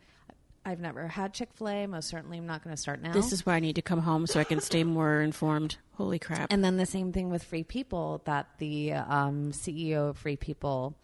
I've 0.65 0.79
never 0.81 1.09
had 1.09 1.35
Chick 1.35 1.49
Fil 1.55 1.69
A. 1.69 1.87
Most 1.87 2.09
certainly, 2.09 2.39
I'm 2.39 2.47
not 2.47 2.63
going 2.63 2.75
to 2.75 2.81
start 2.81 3.03
now. 3.03 3.13
This 3.13 3.33
is 3.33 3.45
why 3.45 3.57
I 3.57 3.61
need 3.61 3.75
to 3.77 3.83
come 3.83 3.99
home 3.99 4.27
so 4.29 4.39
I 4.39 4.45
can 4.45 4.61
stay 4.61 4.85
more 4.85 5.21
informed. 5.21 5.77
Holy 5.95 6.19
crap! 6.21 6.53
and 6.53 6.65
then 6.65 6.77
the 6.77 6.87
same 6.87 7.13
thing 7.13 7.31
with 7.31 7.43
Free 7.43 7.65
People. 7.65 8.23
That 8.27 8.47
the 8.59 8.93
um, 8.93 9.51
CEO 9.51 10.11
of 10.11 10.19
Free 10.19 10.37
People, 10.37 10.95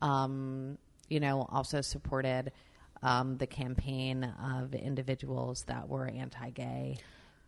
um, 0.00 0.78
you 1.08 1.18
know, 1.18 1.46
also 1.50 1.80
supported 1.80 2.52
um, 3.02 3.36
the 3.38 3.48
campaign 3.48 4.24
of 4.24 4.74
individuals 4.74 5.64
that 5.64 5.88
were 5.88 6.06
anti-gay, 6.06 6.98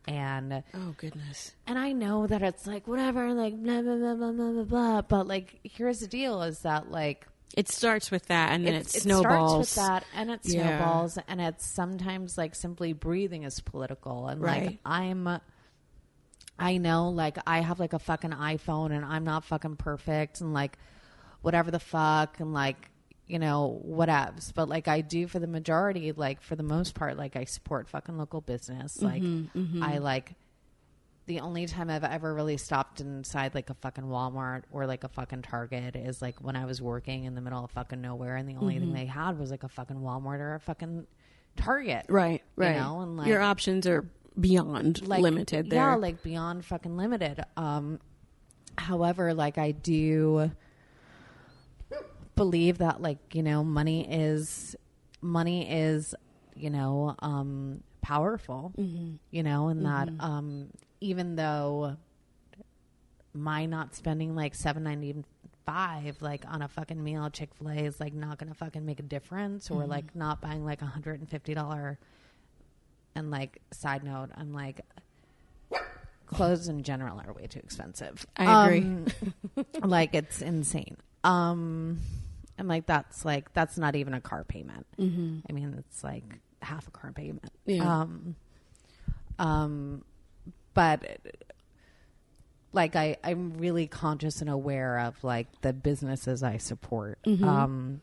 and 0.08 0.64
oh 0.74 0.94
goodness. 0.96 1.52
and 1.68 1.78
I 1.78 1.92
know 1.92 2.26
that 2.26 2.42
it's 2.42 2.66
like 2.66 2.88
whatever, 2.88 3.32
like 3.34 3.54
blah 3.54 3.82
blah 3.82 3.96
blah 3.96 4.14
blah 4.14 4.32
blah 4.32 4.50
blah 4.50 4.64
blah. 4.64 5.02
But 5.02 5.28
like, 5.28 5.60
here's 5.62 6.00
the 6.00 6.08
deal: 6.08 6.42
is 6.42 6.58
that 6.60 6.90
like 6.90 7.28
It 7.56 7.68
starts 7.68 8.10
with 8.10 8.26
that, 8.26 8.52
and 8.52 8.66
then 8.66 8.74
it, 8.74 8.94
it 8.94 9.02
snowballs. 9.02 9.66
It 9.66 9.68
starts 9.68 10.04
with 10.04 10.12
that, 10.14 10.18
and 10.18 10.30
it 10.30 10.40
Yeah. 10.44 10.78
snowballs, 10.78 11.18
and 11.28 11.40
it's 11.40 11.66
sometimes 11.66 12.38
like 12.38 12.54
simply 12.54 12.92
breathing 12.92 13.42
is 13.42 13.60
political, 13.60 14.28
and 14.28 14.40
like 14.40 14.78
I'm. 14.84 15.40
I 16.58 16.76
know, 16.76 17.08
like, 17.08 17.38
I 17.46 17.60
have 17.60 17.80
like 17.80 17.92
a 17.92 17.98
fucking 17.98 18.30
iPhone 18.30 18.92
and 18.92 19.04
I'm 19.04 19.24
not 19.24 19.44
fucking 19.44 19.76
perfect 19.76 20.40
and 20.40 20.52
like 20.52 20.78
whatever 21.40 21.70
the 21.72 21.80
fuck 21.80 22.38
and 22.38 22.52
like, 22.52 22.90
you 23.26 23.38
know, 23.40 23.82
whatevs. 23.84 24.52
But 24.54 24.68
like, 24.68 24.86
I 24.86 25.00
do 25.00 25.26
for 25.26 25.40
the 25.40 25.46
majority, 25.48 26.12
like, 26.12 26.40
for 26.42 26.54
the 26.54 26.62
most 26.62 26.94
part, 26.94 27.16
like, 27.16 27.34
I 27.34 27.44
support 27.44 27.88
fucking 27.88 28.16
local 28.16 28.42
business. 28.42 29.00
Like, 29.00 29.22
mm-hmm, 29.22 29.58
mm-hmm. 29.58 29.82
I 29.82 29.98
like 29.98 30.34
the 31.26 31.40
only 31.40 31.66
time 31.66 31.88
I've 31.88 32.02
ever 32.04 32.34
really 32.34 32.56
stopped 32.56 33.00
inside 33.00 33.54
like 33.54 33.70
a 33.70 33.74
fucking 33.74 34.04
Walmart 34.04 34.62
or 34.72 34.86
like 34.86 35.04
a 35.04 35.08
fucking 35.08 35.42
Target 35.42 35.94
is 35.94 36.20
like 36.20 36.40
when 36.40 36.56
I 36.56 36.64
was 36.64 36.82
working 36.82 37.24
in 37.24 37.34
the 37.34 37.40
middle 37.40 37.64
of 37.64 37.70
fucking 37.70 38.00
nowhere 38.00 38.36
and 38.36 38.48
the 38.48 38.56
only 38.56 38.78
thing 38.78 38.92
they 38.92 39.06
had 39.06 39.38
was 39.38 39.50
like 39.50 39.62
a 39.62 39.68
fucking 39.68 39.96
Walmart 39.96 40.40
or 40.40 40.54
a 40.56 40.60
fucking 40.60 41.06
Target. 41.56 42.06
Right, 42.08 42.42
You 42.56 42.64
right. 42.64 42.76
know, 42.76 43.00
and, 43.02 43.16
like- 43.16 43.28
your 43.28 43.40
options 43.40 43.86
are 43.86 44.04
beyond 44.40 45.06
like 45.06 45.20
limited. 45.20 45.70
There, 45.70 45.78
Yeah, 45.78 45.94
like 45.94 46.22
beyond 46.22 46.64
fucking 46.64 46.96
limited. 46.96 47.44
Um, 47.56 48.00
however, 48.78 49.32
like 49.34 49.58
I 49.58 49.70
do 49.72 50.50
believe 52.34 52.78
that, 52.78 53.00
like 53.02 53.18
you 53.34 53.42
know, 53.42 53.62
money 53.62 54.06
is 54.10 54.74
money 55.20 55.70
is 55.70 56.14
you 56.56 56.70
know 56.70 57.14
um, 57.20 57.82
powerful. 58.00 58.72
Mm-hmm. 58.78 59.14
You 59.30 59.42
know, 59.42 59.68
and 59.68 59.84
that 59.84 60.08
um, 60.20 60.70
even 61.02 61.36
though 61.36 61.96
my 63.34 63.66
not 63.66 63.94
spending 63.94 64.34
like 64.34 64.54
seven 64.54 64.82
ninety 64.84 65.14
five 65.64 66.20
like 66.20 66.44
on 66.48 66.60
a 66.62 66.68
fucking 66.68 67.02
meal 67.02 67.24
at 67.24 67.32
Chick 67.32 67.50
fil 67.54 67.68
A 67.68 67.74
is 67.76 68.00
like 68.00 68.12
not 68.14 68.38
gonna 68.38 68.54
fucking 68.54 68.84
make 68.84 69.00
a 69.00 69.02
difference 69.04 69.70
or 69.70 69.82
Mm-hmm. 69.82 69.90
like 69.90 70.16
not 70.16 70.40
buying 70.40 70.64
like 70.64 70.82
a 70.82 70.86
hundred 70.86 71.20
and 71.20 71.28
fifty 71.28 71.54
dollar 71.54 71.98
and 73.14 73.30
like 73.30 73.60
side 73.72 74.04
note, 74.04 74.30
I'm 74.36 74.52
like 74.52 74.80
clothes 76.26 76.68
in 76.68 76.82
general 76.82 77.20
are 77.20 77.32
way 77.32 77.46
too 77.46 77.58
expensive. 77.60 78.26
I 78.36 78.64
agree. 78.64 78.78
Um, 78.80 79.06
like 79.82 80.14
it's 80.14 80.40
insane. 80.42 80.96
Um 81.24 82.00
and 82.58 82.68
like 82.68 82.86
that's 82.86 83.24
like 83.24 83.52
that's 83.54 83.78
not 83.78 83.96
even 83.96 84.14
a 84.14 84.20
car 84.20 84.44
payment. 84.44 84.86
Mm-hmm. 84.98 85.38
I 85.48 85.52
mean 85.52 85.74
it's 85.78 86.02
like 86.02 86.24
half 86.60 86.88
a 86.88 86.90
car 86.90 87.12
payment. 87.12 87.50
Yeah. 87.66 88.00
Um 88.00 88.34
um 89.38 90.04
but 90.74 91.18
like 92.72 92.96
I, 92.96 93.16
I'm 93.22 93.54
really 93.58 93.86
conscious 93.86 94.40
and 94.40 94.48
aware 94.48 94.98
of 95.00 95.22
like 95.22 95.46
the 95.60 95.72
businesses 95.72 96.42
I 96.42 96.56
support. 96.56 97.18
Mm-hmm. 97.26 97.44
Um 97.44 98.00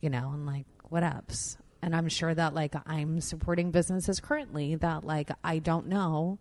you 0.00 0.10
know, 0.10 0.30
and 0.34 0.44
like 0.44 0.66
what 0.90 1.02
ups. 1.02 1.56
And 1.80 1.96
I'm 1.96 2.08
sure 2.08 2.34
that 2.34 2.54
like 2.54 2.74
I'm 2.86 3.20
supporting 3.20 3.70
businesses 3.70 4.20
currently 4.20 4.74
that 4.76 5.04
like 5.04 5.30
I 5.42 5.58
don't 5.58 5.86
know, 5.86 6.38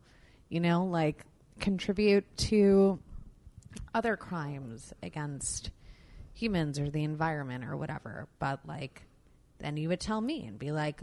you 0.49 0.59
know, 0.59 0.85
like 0.85 1.25
contribute 1.59 2.25
to 2.37 2.99
other 3.93 4.17
crimes 4.17 4.93
against 5.01 5.71
humans 6.33 6.79
or 6.79 6.89
the 6.89 7.03
environment 7.03 7.63
or 7.63 7.77
whatever. 7.77 8.27
But 8.39 8.59
like 8.65 9.03
then 9.59 9.77
you 9.77 9.89
would 9.89 9.99
tell 9.99 10.19
me 10.21 10.45
and 10.45 10.59
be 10.59 10.71
like, 10.71 11.01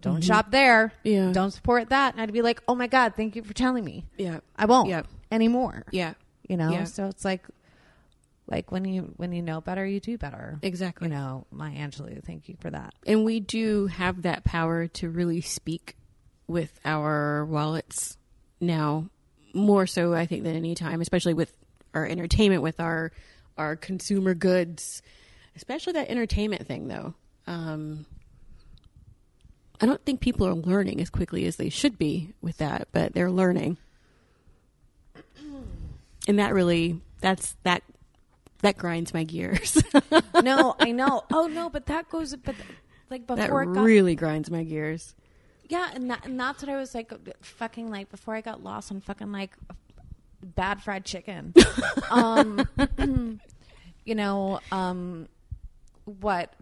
Don't 0.00 0.22
shop 0.22 0.50
there. 0.50 0.92
Yeah. 1.04 1.32
Don't 1.32 1.50
support 1.50 1.90
that. 1.90 2.14
And 2.14 2.22
I'd 2.22 2.32
be 2.32 2.42
like, 2.42 2.62
Oh 2.68 2.74
my 2.74 2.86
God, 2.86 3.14
thank 3.16 3.36
you 3.36 3.42
for 3.42 3.52
telling 3.54 3.84
me. 3.84 4.06
yeah, 4.16 4.40
I 4.56 4.64
won't 4.66 4.88
Yep. 4.88 5.06
anymore. 5.30 5.84
yeah, 5.92 6.14
You 6.48 6.56
know? 6.56 6.70
Yeah. 6.72 6.84
So 6.84 7.06
it's 7.06 7.24
like 7.24 7.44
like 8.46 8.72
when 8.72 8.84
you 8.84 9.12
when 9.16 9.32
you 9.32 9.42
know 9.42 9.60
better, 9.60 9.86
you 9.86 10.00
do 10.00 10.18
better. 10.18 10.58
exactly. 10.62 11.08
You 11.08 11.14
know, 11.14 11.46
my 11.52 11.70
Angela, 11.70 12.10
thank 12.26 12.48
you 12.48 12.56
for 12.60 12.70
that. 12.70 12.94
and 13.06 13.24
we 13.24 13.38
do 13.40 13.86
have 13.86 14.22
that 14.22 14.42
power 14.44 14.88
to 14.88 15.08
really 15.08 15.40
speak 15.40 15.96
with 16.48 16.78
our 16.84 17.44
wallets 17.46 18.16
now 18.60 19.08
more 19.54 19.86
so 19.86 20.12
i 20.12 20.26
think 20.26 20.42
than 20.44 20.54
any 20.56 20.74
time 20.74 21.00
especially 21.00 21.32
with 21.34 21.52
our 21.94 22.04
entertainment 22.06 22.60
with 22.62 22.78
our 22.80 23.10
our 23.56 23.74
consumer 23.76 24.34
goods 24.34 25.00
especially 25.56 25.92
that 25.92 26.08
entertainment 26.10 26.66
thing 26.66 26.88
though 26.88 27.14
um 27.46 28.04
i 29.80 29.86
don't 29.86 30.04
think 30.04 30.20
people 30.20 30.46
are 30.46 30.54
learning 30.54 31.00
as 31.00 31.10
quickly 31.10 31.46
as 31.46 31.56
they 31.56 31.68
should 31.68 31.98
be 31.98 32.32
with 32.40 32.56
that 32.58 32.88
but 32.92 33.12
they're 33.14 33.30
learning 33.30 33.76
and 36.28 36.38
that 36.38 36.54
really 36.54 37.00
that's 37.20 37.56
that 37.62 37.82
that 38.62 38.76
grinds 38.76 39.14
my 39.14 39.24
gears 39.24 39.82
no, 40.42 40.76
I 40.78 40.92
know. 40.92 41.24
Oh 41.32 41.46
no, 41.46 41.70
but 41.70 41.86
that 41.86 42.08
goes 42.10 42.34
but 42.36 42.54
like 43.08 43.26
that 43.26 43.36
before 43.36 43.62
it 43.62 43.72
got 43.72 43.82
really 43.82 44.14
grinds 44.14 44.50
my 44.50 44.64
gears 44.64 45.14
Yeah, 45.68 45.88
and 45.94 46.10
that, 46.10 46.26
and 46.26 46.38
that's 46.38 46.62
what 46.62 46.70
I 46.70 46.76
was 46.76 46.94
like, 46.94 47.12
fucking 47.42 47.90
like 47.90 48.10
before 48.10 48.34
I 48.34 48.40
got 48.40 48.62
lost 48.62 48.90
on 48.92 49.00
fucking 49.00 49.32
like 49.32 49.52
bad 50.42 50.82
fried 50.82 51.04
chicken. 51.04 51.54
um, 52.10 52.68
you 54.04 54.14
know, 54.14 54.60
um, 54.72 55.28
what 56.04 56.52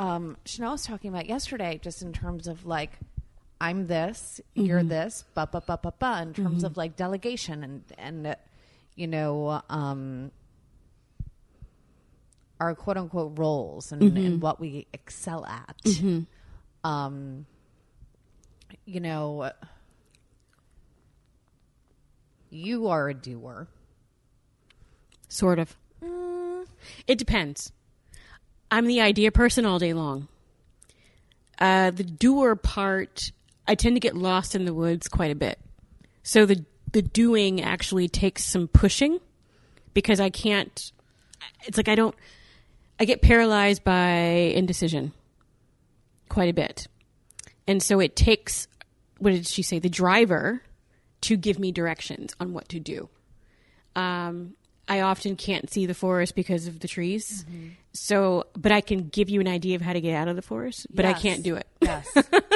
um, 0.00 0.38
Chanel 0.46 0.72
was 0.72 0.86
talking 0.86 1.10
about 1.10 1.26
yesterday, 1.26 1.78
just 1.82 2.00
in 2.00 2.14
terms 2.14 2.48
of 2.48 2.64
like, 2.64 2.92
I'm 3.60 3.86
this, 3.86 4.40
you're 4.54 4.82
this, 4.82 5.24
ba 5.34 5.46
ba 5.52 5.62
ba 5.66 5.78
ba 5.82 5.92
ba, 5.98 6.22
in 6.22 6.32
terms 6.32 6.64
of 6.64 6.78
like 6.78 6.96
delegation 6.96 7.62
and 7.62 7.82
and 7.98 8.26
uh, 8.26 8.34
you 8.96 9.06
know, 9.06 9.60
um, 9.68 10.30
our 12.58 12.74
quote 12.74 12.96
unquote 12.96 13.38
roles 13.38 13.92
and, 13.92 14.02
and 14.16 14.40
what 14.40 14.58
we 14.58 14.86
excel 14.94 15.44
at. 15.44 15.76
Um, 16.82 17.44
you 18.86 19.00
know, 19.00 19.50
you 22.48 22.88
are 22.88 23.10
a 23.10 23.14
doer. 23.14 23.68
Sort 25.28 25.58
of. 25.58 25.76
It 27.06 27.18
depends. 27.18 27.72
I'm 28.70 28.86
the 28.86 29.00
idea 29.00 29.32
person 29.32 29.66
all 29.66 29.78
day 29.78 29.92
long. 29.92 30.28
Uh, 31.58 31.90
the 31.90 32.04
doer 32.04 32.56
part, 32.56 33.32
I 33.66 33.74
tend 33.74 33.96
to 33.96 34.00
get 34.00 34.16
lost 34.16 34.54
in 34.54 34.64
the 34.64 34.72
woods 34.72 35.08
quite 35.08 35.30
a 35.30 35.34
bit. 35.34 35.58
So 36.22 36.46
the 36.46 36.64
the 36.92 37.02
doing 37.02 37.60
actually 37.60 38.08
takes 38.08 38.44
some 38.44 38.68
pushing 38.68 39.20
because 39.94 40.20
I 40.20 40.30
can't. 40.30 40.92
It's 41.64 41.76
like 41.76 41.88
I 41.88 41.94
don't. 41.94 42.14
I 42.98 43.04
get 43.04 43.22
paralyzed 43.22 43.84
by 43.84 44.08
indecision 44.54 45.12
quite 46.28 46.48
a 46.48 46.54
bit, 46.54 46.86
and 47.66 47.82
so 47.82 48.00
it 48.00 48.16
takes. 48.16 48.68
What 49.18 49.32
did 49.32 49.46
she 49.46 49.62
say? 49.62 49.78
The 49.78 49.90
driver 49.90 50.62
to 51.22 51.36
give 51.36 51.58
me 51.58 51.72
directions 51.72 52.34
on 52.40 52.52
what 52.52 52.68
to 52.70 52.80
do. 52.80 53.08
Um, 53.94 54.54
I 54.90 55.00
often 55.00 55.36
can't 55.36 55.70
see 55.70 55.86
the 55.86 55.94
forest 55.94 56.34
because 56.34 56.66
of 56.66 56.80
the 56.80 56.88
trees. 56.88 57.46
So, 57.92 58.44
but 58.56 58.72
I 58.72 58.80
can 58.80 59.08
give 59.08 59.30
you 59.30 59.40
an 59.40 59.48
idea 59.48 59.76
of 59.76 59.82
how 59.82 59.92
to 59.92 60.00
get 60.00 60.14
out 60.14 60.28
of 60.28 60.36
the 60.36 60.42
forest, 60.42 60.86
but 60.92 61.04
I 61.04 61.12
can't 61.14 61.42
do 61.42 61.54
it. 61.56 61.66
Yes. 61.80 62.06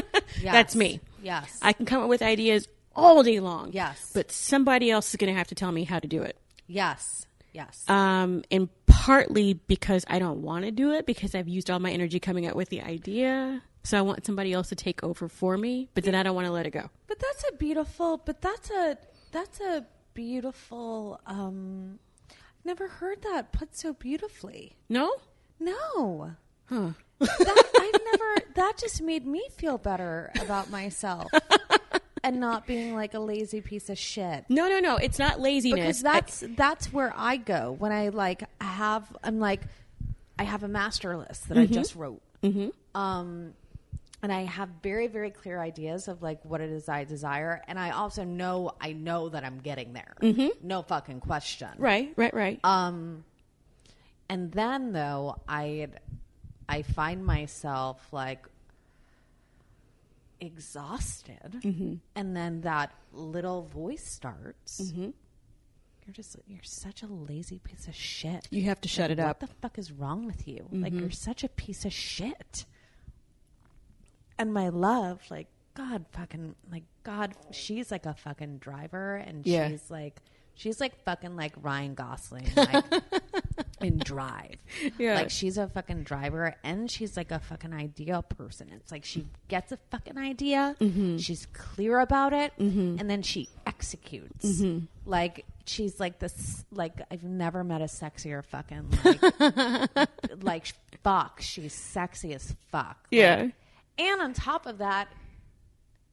That's 0.43 0.74
me. 0.76 1.01
Yes. 1.22 1.59
I 1.62 1.72
can 1.72 1.87
come 1.87 2.03
up 2.03 2.09
with 2.09 2.22
ideas 2.22 2.68
all 2.95 3.22
day 3.22 3.41
long. 3.41 3.70
Yes. 3.72 4.11
But 4.12 4.30
somebody 4.32 4.91
else 4.91 5.09
is 5.11 5.16
going 5.16 5.32
to 5.32 5.39
have 5.39 5.49
to 5.49 5.55
tell 5.55 5.72
me 5.72 5.85
how 5.85 5.99
to 6.01 6.09
do 6.09 6.22
it. 6.22 6.37
yes. 6.66 7.26
Yes. 7.53 7.85
Um, 7.89 8.43
and 8.51 8.68
partly 8.87 9.55
because 9.55 10.05
I 10.09 10.18
don't 10.18 10.43
want 10.43 10.64
to 10.64 10.72
do 10.72 10.93
it 10.93 11.07
because 11.07 11.37
I've 11.37 11.47
used 11.47 11.70
all 11.70 11.78
my 11.78 11.93
energy 11.93 12.18
coming 12.18 12.49
up 12.49 12.57
with 12.57 12.68
the 12.68 12.82
idea. 12.82 13.62
So 13.85 13.97
I 13.97 14.01
want 14.03 14.26
somebody 14.26 14.53
else 14.53 14.70
to 14.70 14.74
take 14.74 15.05
over 15.05 15.28
for 15.28 15.57
me, 15.57 15.89
but 15.95 16.03
then 16.03 16.16
I 16.16 16.24
don't 16.24 16.35
want 16.35 16.47
to 16.49 16.53
let 16.53 16.66
it 16.66 16.70
go. 16.70 16.91
But 17.07 17.20
that's 17.20 17.45
a 17.53 17.57
beautiful. 17.57 18.16
But 18.16 18.41
that's 18.43 18.70
a 18.70 18.99
that's 19.30 19.61
a 19.61 19.87
beautiful. 20.14 21.20
um 21.26 22.01
Never 22.64 22.88
heard 22.88 23.22
that 23.22 23.52
put 23.52 23.76
so 23.76 23.92
beautifully. 23.92 24.76
No? 24.88 25.10
No, 25.60 26.32
Huh. 26.66 26.90
that, 27.20 27.70
I've 27.78 28.00
never. 28.12 28.52
That 28.54 28.78
just 28.78 29.02
made 29.02 29.26
me 29.26 29.46
feel 29.56 29.78
better 29.78 30.30
about 30.40 30.70
myself 30.70 31.30
and 32.24 32.40
not 32.40 32.66
being 32.66 32.94
like 32.94 33.14
a 33.14 33.18
lazy 33.18 33.60
piece 33.60 33.90
of 33.90 33.98
shit. 33.98 34.44
No, 34.48 34.68
no, 34.68 34.80
no. 34.80 34.96
It's 34.96 35.18
not 35.18 35.40
laziness. 35.40 35.78
Because 35.78 36.02
that's 36.02 36.44
that's 36.56 36.92
where 36.92 37.12
I 37.14 37.36
go 37.36 37.72
when 37.78 37.92
I 37.92 38.08
like 38.08 38.44
have. 38.60 39.14
I'm 39.22 39.38
like, 39.40 39.60
I 40.38 40.44
have 40.44 40.62
a 40.62 40.68
master 40.68 41.16
list 41.16 41.48
that 41.48 41.58
I 41.58 41.66
just 41.66 41.94
wrote. 41.94 42.22
Mm-hmm. 42.42 42.98
Um, 42.98 43.52
and 44.25 44.33
I 44.33 44.43
have 44.45 44.70
very 44.83 45.07
very 45.07 45.31
clear 45.31 45.61
ideas 45.61 46.09
of 46.09 46.22
like 46.22 46.43
what 46.45 46.61
it 46.62 46.70
is 46.70 46.89
I 46.89 47.05
desire, 47.05 47.62
and 47.68 47.79
I 47.79 47.91
also 47.91 48.25
know 48.25 48.72
I 48.81 48.93
know 48.95 49.29
that 49.29 49.45
I'm 49.45 49.59
getting 49.61 49.93
there. 49.93 50.14
Mm-hmm. 50.22 50.66
No 50.66 50.81
fucking 50.83 51.20
question. 51.20 51.68
right, 51.79 52.12
right, 52.16 52.33
right. 52.33 52.59
Um, 52.64 53.25
and 54.29 54.51
then 54.51 54.93
though 54.93 55.37
I, 55.47 55.89
I 56.68 56.81
find 56.83 57.25
myself 57.25 57.99
like 58.12 58.47
exhausted, 60.41 61.61
Mm-hmm. 61.62 61.95
and 62.16 62.37
then 62.37 62.62
that 62.62 62.93
little 63.12 63.62
voice 63.62 64.05
starts. 64.07 64.93
You're 66.07 66.12
just 66.12 66.37
you're 66.47 66.59
such 66.62 67.03
a 67.03 67.07
lazy 67.07 67.59
piece 67.59 67.89
of 67.89 67.95
shit. 67.95 68.47
you 68.51 68.62
have 68.64 68.81
to 68.83 68.89
shut 68.89 69.11
it 69.11 69.18
up. 69.18 69.27
what 69.27 69.41
the 69.41 69.55
fuck 69.62 69.79
is 69.79 69.91
wrong 69.91 70.27
with 70.27 70.47
you? 70.47 70.66
Like 70.70 70.93
you're 70.93 71.11
such 71.11 71.45
a 71.45 71.49
piece 71.49 71.85
of 71.85 71.93
shit. 71.93 72.66
And 74.39 74.53
my 74.53 74.68
love, 74.68 75.20
like 75.30 75.47
God, 75.74 76.05
fucking 76.12 76.55
like 76.70 76.85
God, 77.03 77.35
she's 77.51 77.91
like 77.91 78.07
a 78.07 78.14
fucking 78.14 78.59
driver, 78.59 79.16
and 79.16 79.47
Yeah. 79.47 79.68
she's 79.68 79.91
like 79.91 80.20
she's 80.55 80.80
like 80.80 80.97
fucking 81.05 81.35
like 81.37 81.53
Ryan 81.61 81.95
Gosling, 81.95 82.47
like 82.57 82.85
in 83.80 83.99
Drive. 83.99 84.57
Yeah. 84.99 85.14
like 85.16 85.30
she's 85.30 85.59
a 85.59 85.68
fucking 85.68 86.05
driver, 86.05 86.55
and 86.62 86.91
she's 86.91 87.16
like 87.16 87.30
a 87.32 87.39
fucking 87.41 87.72
idea 87.74 88.22
person. 88.22 88.70
It's 88.72 88.91
like 88.93 89.05
she 89.05 89.26
gets 89.49 89.72
a 89.72 89.78
fucking 89.91 90.16
idea, 90.18 90.76
Mm-hmm. 90.80 91.16
she's 91.18 91.47
clear 91.53 91.99
about 92.01 92.32
it, 92.32 92.53
and 92.59 93.09
then 93.11 93.22
she 93.22 93.49
executes. 93.66 94.45
Mm-hmm. 94.47 94.85
Like 95.07 95.45
she's 95.66 95.99
like 96.01 96.18
this. 96.20 96.64
Like 96.72 97.01
I've 97.11 97.24
never 97.24 97.62
met 97.64 97.80
a 97.82 97.87
sexier 97.87 98.45
fucking 98.45 98.91
like 99.05 100.09
like 100.43 100.66
fuck. 101.03 101.41
She's 101.41 101.74
sexy 101.74 102.32
as 102.35 102.55
fuck. 102.70 102.97
Like, 103.11 103.11
Yeah. 103.11 103.49
And 103.99 104.20
on 104.20 104.32
top 104.32 104.66
of 104.66 104.78
that, 104.78 105.09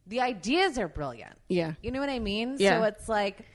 the 0.07 0.21
ideas 0.21 0.77
are 0.77 0.87
brilliant. 0.87 1.35
Yeah. 1.47 1.73
You 1.81 1.91
know 1.91 1.99
what 1.99 2.09
I 2.09 2.19
mean? 2.19 2.55
Yeah. 2.59 2.79
So 2.79 2.83
it's 2.85 3.07
like 3.09 3.45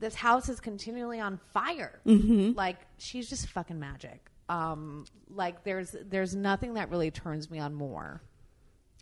this 0.00 0.14
house 0.14 0.48
is 0.48 0.60
continually 0.60 1.20
on 1.20 1.38
fire. 1.54 2.00
Mm-hmm. 2.06 2.52
Like 2.56 2.78
she's 2.98 3.28
just 3.28 3.48
fucking 3.48 3.78
magic. 3.78 4.20
Um, 4.48 5.04
like 5.30 5.62
there's 5.64 5.94
there's 6.10 6.34
nothing 6.34 6.74
that 6.74 6.90
really 6.90 7.10
turns 7.10 7.50
me 7.50 7.58
on 7.58 7.72
more 7.74 8.20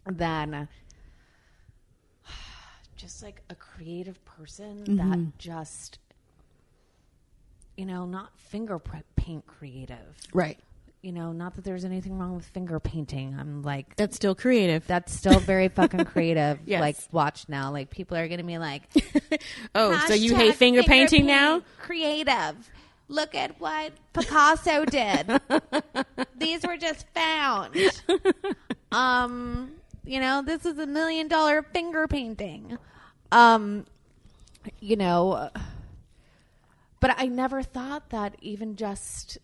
than 0.07 0.69
just 2.97 3.23
like 3.23 3.43
a 3.51 3.55
creative 3.55 4.23
person 4.25 4.85
Mm-hmm. 4.85 4.97
that 5.11 5.39
just 5.39 5.99
you 7.77 7.87
know 7.87 8.05
not 8.05 8.39
fingerprint 8.39 9.07
paint 9.17 9.47
creative 9.47 10.17
Right. 10.35 10.59
You 11.03 11.13
know, 11.13 11.33
not 11.33 11.55
that 11.55 11.65
there's 11.65 11.85
anything 11.85 12.19
wrong 12.19 12.35
with 12.37 12.45
finger 12.45 12.79
painting. 12.79 13.35
I'm 13.39 13.63
like, 13.63 13.97
That's 13.97 14.17
still 14.17 14.35
creative. 14.35 14.87
that's 14.87 15.13
still 15.13 15.39
very 15.41 15.69
fucking 15.69 16.05
creative. 16.05 16.59
Yes. 16.67 16.81
Like, 16.81 16.97
watch 17.11 17.49
now. 17.49 17.73
Like, 17.73 17.91
people 17.91 18.17
are 18.17 18.29
going 18.29 18.39
to 18.39 18.45
be 18.45 18.59
like, 18.59 18.83
oh, 19.75 19.99
so 20.07 20.15
you 20.15 20.33
"Hashtag 20.33 20.37
hate 20.37 20.55
finger, 20.57 20.83
painting 20.83 21.21
paint 21.21 21.27
now? 21.27 21.63
Creative. 21.79 22.71
Look 23.09 23.35
at 23.35 23.59
what 23.61 23.93
Picasso 24.13 24.85
did. 24.85 25.41
These 26.37 26.65
were 26.67 26.77
just 26.77 27.07
found. 27.15 27.75
Um, 28.93 29.73
you 30.05 30.21
know, 30.21 30.43
this 30.43 30.65
is 30.65 30.79
a 30.79 30.87
million 30.87 31.27
dollar 31.29 31.63
finger 31.63 32.07
painting. 32.07 32.79
Um, 33.33 33.85
you 34.81 34.97
know, 34.97 35.51
but 37.01 37.15
I 37.19 37.27
never 37.27 37.63
thought 37.63 38.11
that 38.11 38.37
even 38.43 38.77
just 38.77 39.39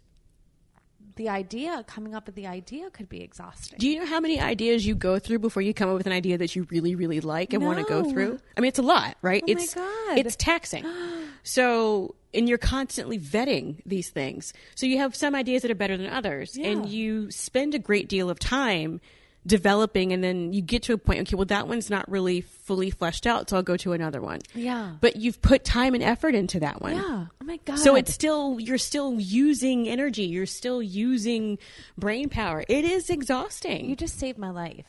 the 1.17 1.29
idea 1.31 1.83
coming 1.87 2.15
up 2.15 2.27
with 2.27 2.35
the 2.35 2.47
idea 2.47 2.91
could 2.91 3.09
be 3.09 3.23
exhausting. 3.23 3.79
Do 3.79 3.89
you 3.89 4.01
know 4.01 4.07
how 4.07 4.21
many 4.21 4.39
ideas 4.39 4.87
you 4.87 4.95
go 4.95 5.19
through 5.19 5.41
before 5.41 5.63
you 5.63 5.75
come 5.75 5.89
up 5.89 5.97
with 5.97 6.07
an 6.07 6.13
idea 6.13 6.39
that 6.39 6.55
you 6.55 6.67
really, 6.71 6.95
really 6.95 7.21
like 7.21 7.53
and 7.53 7.65
want 7.65 7.79
to 7.79 7.85
go 7.85 8.09
through? 8.09 8.39
I 8.57 8.61
mean, 8.61 8.69
it's 8.69 8.79
a 8.79 8.83
lot, 8.83 9.17
right? 9.23 9.43
Oh 9.43 9.53
my 9.53 9.53
it's 9.53 9.75
God. 9.75 10.19
it's 10.19 10.37
taxing. 10.37 10.85
so, 11.43 12.15
and 12.35 12.49
you're 12.49 12.59
constantly 12.59 13.19
vetting 13.19 13.81
these 13.87 14.11
things. 14.11 14.53
So 14.75 14.87
you 14.87 14.99
have 14.99 15.17
some 15.17 15.35
ideas 15.35 15.63
that 15.63 15.71
are 15.71 15.77
better 15.77 15.97
than 15.97 16.09
others, 16.09 16.57
and 16.57 16.87
you 16.87 17.31
spend 17.31 17.75
a 17.75 17.79
great 17.79 18.09
deal 18.09 18.29
of 18.29 18.39
time 18.39 19.01
developing, 19.47 20.13
and 20.13 20.23
then 20.23 20.53
you 20.53 20.61
get 20.61 20.83
to 20.85 20.93
a 20.93 20.99
point. 20.99 21.21
Okay, 21.21 21.37
well, 21.37 21.47
that 21.47 21.69
one's 21.69 21.89
not 21.89 22.11
really 22.11 22.41
fully 22.41 22.91
fleshed 22.91 23.27
out, 23.27 23.49
so 23.49 23.57
I'll 23.57 23.63
go 23.63 23.77
to 23.79 23.93
another 23.93 24.21
one. 24.21 24.41
Yeah. 24.55 24.93
But 25.01 25.17
you've 25.17 25.41
put 25.41 25.65
time 25.65 25.95
and 25.95 26.03
effort 26.03 26.35
into 26.35 26.61
that 26.61 26.83
one. 26.83 26.97
yeah. 26.97 27.27
Oh 27.41 27.45
my 27.45 27.59
god. 27.65 27.79
So 27.79 27.95
it's 27.95 28.13
still 28.13 28.59
you're 28.59 28.79
still 28.79 29.21
using 29.21 29.89
energy. 29.89 30.25
You're 30.25 30.47
still 30.47 30.83
using 30.83 31.59
brain 31.97 32.29
power. 32.29 32.65
It 32.69 32.85
is 32.85 33.09
exhausting. 33.11 33.89
you 33.89 33.97
just 33.97 34.19
saved 34.19 34.39
my 34.39 34.51
life. 34.51 34.85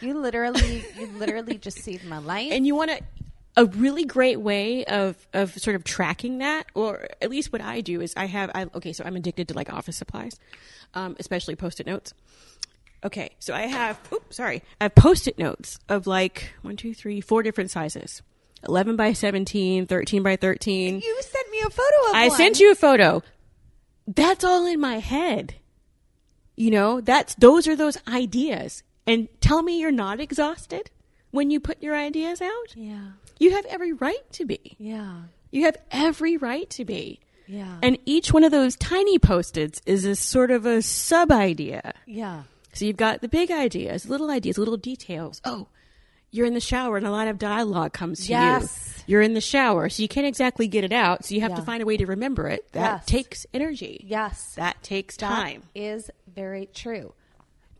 You 0.00 0.18
literally, 0.18 0.84
you 0.98 1.06
literally 1.18 1.58
just 1.58 1.78
saved 1.78 2.04
my 2.04 2.18
life. 2.18 2.52
and 2.52 2.66
you 2.66 2.74
want 2.74 2.90
to 2.90 3.00
a 3.56 3.66
really 3.66 4.04
great 4.04 4.40
way 4.40 4.84
of 4.86 5.16
of 5.32 5.52
sort 5.58 5.76
of 5.76 5.84
tracking 5.84 6.38
that 6.38 6.66
or 6.74 7.06
at 7.22 7.30
least 7.30 7.52
what 7.52 7.60
i 7.60 7.80
do 7.80 8.00
is 8.00 8.12
i 8.16 8.24
have 8.26 8.50
I, 8.52 8.66
okay 8.74 8.92
so 8.92 9.04
i'm 9.04 9.14
addicted 9.14 9.46
to 9.48 9.54
like 9.54 9.72
office 9.72 9.96
supplies 9.96 10.40
um, 10.94 11.14
especially 11.20 11.54
post-it 11.54 11.86
notes 11.86 12.14
okay 13.04 13.30
so 13.38 13.54
i 13.54 13.62
have 13.62 13.98
oops 14.12 14.36
sorry 14.36 14.62
i 14.80 14.84
have 14.84 14.94
post-it 14.94 15.38
notes 15.38 15.78
of 15.88 16.06
like 16.06 16.52
one 16.62 16.76
two 16.76 16.94
three 16.94 17.20
four 17.20 17.42
different 17.42 17.70
sizes 17.70 18.22
11 18.66 18.96
by 18.96 19.12
17 19.12 19.86
13 19.86 20.22
by 20.22 20.36
13 20.36 21.00
you 21.00 21.22
sent 21.22 21.50
me 21.50 21.58
a 21.60 21.70
photo 21.70 22.08
of 22.10 22.14
I 22.14 22.28
one. 22.28 22.36
sent 22.38 22.60
you 22.60 22.72
a 22.72 22.74
photo. 22.74 23.22
That's 24.06 24.42
all 24.44 24.66
in 24.66 24.80
my 24.80 24.98
head. 25.00 25.54
You 26.56 26.70
know, 26.70 27.00
that's 27.00 27.34
those 27.34 27.66
are 27.68 27.76
those 27.76 27.98
ideas. 28.08 28.82
and 29.06 29.28
tell 29.40 29.62
me 29.62 29.80
you're 29.80 29.90
not 29.92 30.18
exhausted 30.20 30.90
when 31.30 31.50
you 31.50 31.60
put 31.60 31.82
your 31.82 31.94
ideas 31.96 32.40
out. 32.40 32.74
Yeah. 32.74 33.12
You 33.38 33.50
have 33.50 33.66
every 33.66 33.92
right 33.92 34.30
to 34.32 34.44
be. 34.46 34.76
Yeah. 34.78 35.22
You 35.50 35.64
have 35.64 35.76
every 35.90 36.36
right 36.38 36.68
to 36.70 36.84
be. 36.84 37.20
Yeah. 37.46 37.76
And 37.82 37.98
each 38.06 38.32
one 38.32 38.44
of 38.44 38.50
those 38.50 38.76
tiny 38.76 39.18
post-its 39.18 39.82
is 39.84 40.04
a 40.06 40.16
sort 40.16 40.50
of 40.50 40.64
a 40.64 40.80
sub 40.80 41.30
idea. 41.30 41.92
yeah. 42.06 42.44
So 42.74 42.84
you've 42.84 42.96
got 42.96 43.20
the 43.20 43.28
big 43.28 43.50
ideas, 43.50 44.08
little 44.08 44.30
ideas, 44.30 44.58
little 44.58 44.76
details. 44.76 45.40
Oh, 45.44 45.68
you're 46.30 46.46
in 46.46 46.54
the 46.54 46.60
shower 46.60 46.96
and 46.96 47.06
a 47.06 47.10
line 47.10 47.28
of 47.28 47.38
dialogue 47.38 47.92
comes 47.92 48.26
to 48.26 48.32
you. 48.32 48.38
Yes. 48.38 48.94
you. 48.98 49.04
You're 49.06 49.22
in 49.22 49.34
the 49.34 49.40
shower, 49.40 49.88
so 49.88 50.02
you 50.02 50.08
can't 50.08 50.26
exactly 50.26 50.66
get 50.66 50.82
it 50.82 50.92
out. 50.92 51.24
So 51.24 51.34
you 51.34 51.42
have 51.42 51.54
to 51.54 51.62
find 51.62 51.82
a 51.82 51.86
way 51.86 51.96
to 51.98 52.06
remember 52.06 52.48
it. 52.48 52.70
That 52.72 52.96
Yes. 52.96 53.06
takes 53.06 53.46
energy. 53.54 54.04
Yes. 54.08 54.54
That 54.56 54.82
takes 54.82 55.16
time. 55.16 55.62
is 55.74 56.10
very 56.26 56.66
true. 56.72 57.12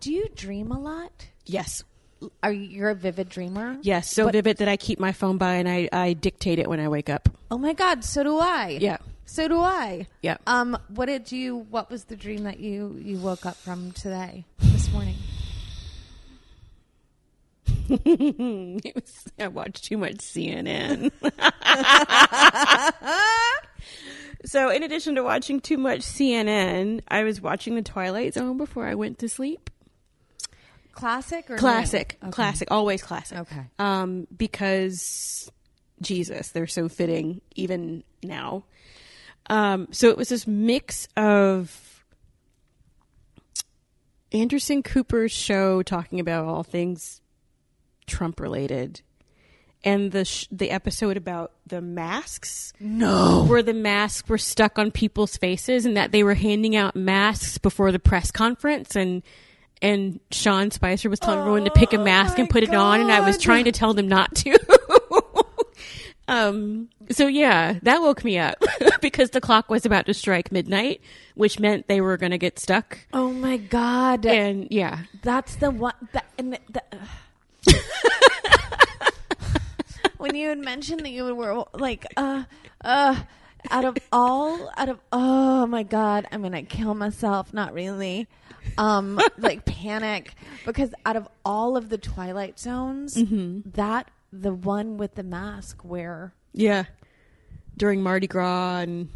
Do 0.01 0.12
you 0.12 0.28
dream 0.34 0.70
a 0.70 0.78
lot? 0.78 1.28
yes. 1.47 1.82
Are 2.43 2.53
you 2.53 2.62
you're 2.62 2.91
a 2.91 2.95
vivid 2.95 3.29
dreamer? 3.29 3.77
Yes. 3.83 4.11
So 4.11 4.25
But- 4.27 4.33
vivid 4.35 4.57
that 4.59 4.68
I 4.68 4.77
keep 4.77 4.99
my 5.01 5.12
phone 5.12 5.39
by 5.39 5.55
and 5.55 5.68
I, 5.68 5.89
I 5.93 6.12
dictate 6.14 6.59
it 6.59 6.68
when 6.68 6.81
I 6.81 6.89
wake 6.89 7.09
up. 7.11 7.29
Oh 7.51 7.59
my 7.59 7.72
god, 7.72 8.05
so 8.05 8.22
do 8.22 8.39
I. 8.39 8.79
Yeah. 8.81 8.99
So 9.27 9.49
do 9.49 9.61
I. 9.61 10.07
Yeah. 10.22 10.37
Um 10.47 10.77
what 10.89 11.07
did 11.07 11.33
you 11.33 11.66
what 11.70 11.91
was 11.91 12.05
the 12.05 12.16
dream 12.16 12.45
that 12.45 12.61
you 12.61 12.99
you 13.03 13.18
woke 13.18 13.47
up 13.47 13.57
from 13.57 13.93
today 13.93 14.45
this 14.59 14.93
morning? 14.93 15.14
It 17.87 18.95
was, 18.95 19.25
I 19.39 19.49
watched 19.49 19.85
too 19.85 19.99
much 19.99 20.14
CNN. 20.16 21.11
so, 24.47 24.70
in 24.70 24.83
addition 24.83 25.14
to 25.16 25.22
watching 25.22 25.61
too 25.61 25.77
much 25.77 26.01
CNN, 26.01 27.03
I 27.09 27.25
was 27.25 27.43
watching 27.43 27.75
The 27.75 27.83
Twilight 27.83 28.33
Zone 28.35 28.57
before 28.57 28.87
I 28.87 28.95
went 28.95 29.18
to 29.18 29.29
sleep. 29.29 29.68
Classic 30.95 31.51
or 31.51 31.57
Classic. 31.57 32.16
Okay. 32.22 32.30
classic, 32.30 32.68
always 32.70 33.03
classic. 33.03 33.38
Okay. 33.38 33.66
Um, 33.78 34.26
because 34.36 35.51
Jesus, 36.01 36.51
they're 36.51 36.66
so 36.66 36.88
fitting 36.88 37.40
even 37.55 38.05
now. 38.22 38.64
Um, 39.51 39.88
so 39.90 40.09
it 40.09 40.16
was 40.16 40.28
this 40.30 40.47
mix 40.47 41.07
of 41.16 42.05
Anderson 44.32 44.82
Cooper's 44.82 45.32
show 45.32 45.82
talking 45.82 46.18
about 46.20 46.47
all 46.47 46.62
things 46.62 47.20
Trump 48.07 48.40
related, 48.40 49.01
and 49.84 50.12
the 50.12 50.24
sh- 50.24 50.49
the 50.51 50.70
episode 50.70 51.16
about 51.16 51.53
the 51.66 51.80
masks. 51.80 52.72
No. 52.80 53.45
where 53.47 53.62
the 53.62 53.74
masks 53.74 54.28
were 54.28 54.38
stuck 54.38 54.78
on 54.78 54.90
people's 54.90 55.36
faces, 55.36 55.86
and 55.86 55.97
that 55.97 56.11
they 56.11 56.22
were 56.24 56.34
handing 56.34 56.74
out 56.74 56.97
masks 56.97 57.59
before 57.59 57.92
the 57.92 57.99
press 57.99 58.30
conference, 58.30 58.97
and 58.97 59.22
and 59.83 60.20
Sean 60.31 60.70
Spicer 60.70 61.11
was 61.11 61.18
telling 61.20 61.41
everyone 61.41 61.64
to 61.64 61.70
pick 61.70 61.93
a 61.93 61.99
mask 61.99 62.39
and 62.39 62.49
my 62.49 62.53
put 62.53 62.62
it 62.62 62.75
on, 62.75 63.01
and 63.01 63.12
I 63.12 63.20
was 63.20 63.39
trying 63.39 63.64
to 63.64 63.72
tell 63.72 63.95
them 63.95 64.09
not 64.09 64.35
to. 64.37 64.59
um. 66.29 66.89
So 67.11 67.27
yeah, 67.27 67.79
that 67.83 68.01
woke 68.01 68.25
me 68.25 68.39
up 68.39 68.57
because 69.03 69.31
the 69.31 69.41
clock 69.41 69.68
was 69.68 69.85
about 69.85 70.07
to 70.07 70.14
strike 70.14 70.51
midnight, 70.51 71.03
which 71.35 71.61
meant 71.61 71.87
they 71.87 72.01
were 72.01 72.16
going 72.16 72.33
to 72.33 72.39
get 72.39 72.59
stuck. 72.59 72.99
Oh 73.12 73.31
my 73.31 73.59
god. 73.59 74.25
And 74.25 74.68
yeah, 74.70 75.01
That's 75.22 75.57
the 75.57 75.70
one 75.70 75.93
that 76.12 76.25
and 76.39 76.55
the, 76.55 76.61
the 76.70 76.83
when 80.16 80.35
you 80.35 80.49
had 80.49 80.59
mentioned 80.59 81.01
that 81.01 81.11
you 81.11 81.35
were 81.35 81.64
like 81.75 82.07
uh 82.16 82.45
uh 82.83 83.20
out 83.71 83.85
of 83.85 83.97
all 84.12 84.71
out 84.77 84.89
of 84.89 84.99
oh 85.12 85.67
my 85.67 85.83
god 85.83 86.27
i'm 86.33 86.43
gonna 86.43 86.62
kill 86.62 86.95
myself 86.95 87.53
not 87.55 87.73
really. 87.73 88.29
Um 88.79 89.21
like 89.39 89.65
panic 89.67 90.35
because 90.65 90.95
out 91.05 91.17
of 91.17 91.29
all 91.45 91.77
of 91.77 91.89
the 91.91 91.99
twilight 91.99 92.59
zones 92.59 93.15
that 93.75 94.11
the 94.33 94.53
one 94.53 94.97
with 94.97 95.15
the 95.15 95.23
mask 95.23 95.83
where 95.85 96.33
yeah. 96.53 96.85
During 97.77 98.03
Mardi 98.03 98.27
Gras 98.27 98.81
and 98.81 99.09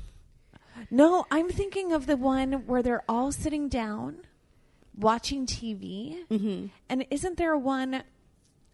no 0.91 1.27
i'm 1.31 1.49
thinking 1.49 1.93
of 1.93 2.07
the 2.07 2.17
one 2.17 2.53
where 2.67 2.83
they're 2.83 3.05
all 3.09 3.31
sitting 3.33 3.69
down 3.69 4.17
watching 4.97 5.47
tv 5.47 6.17
and 6.89 7.07
isn't 7.11 7.37
there 7.37 7.57
one 7.57 8.03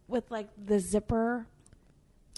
with 0.08 0.30
like 0.30 0.48
the 0.66 0.78
zipper 0.78 1.46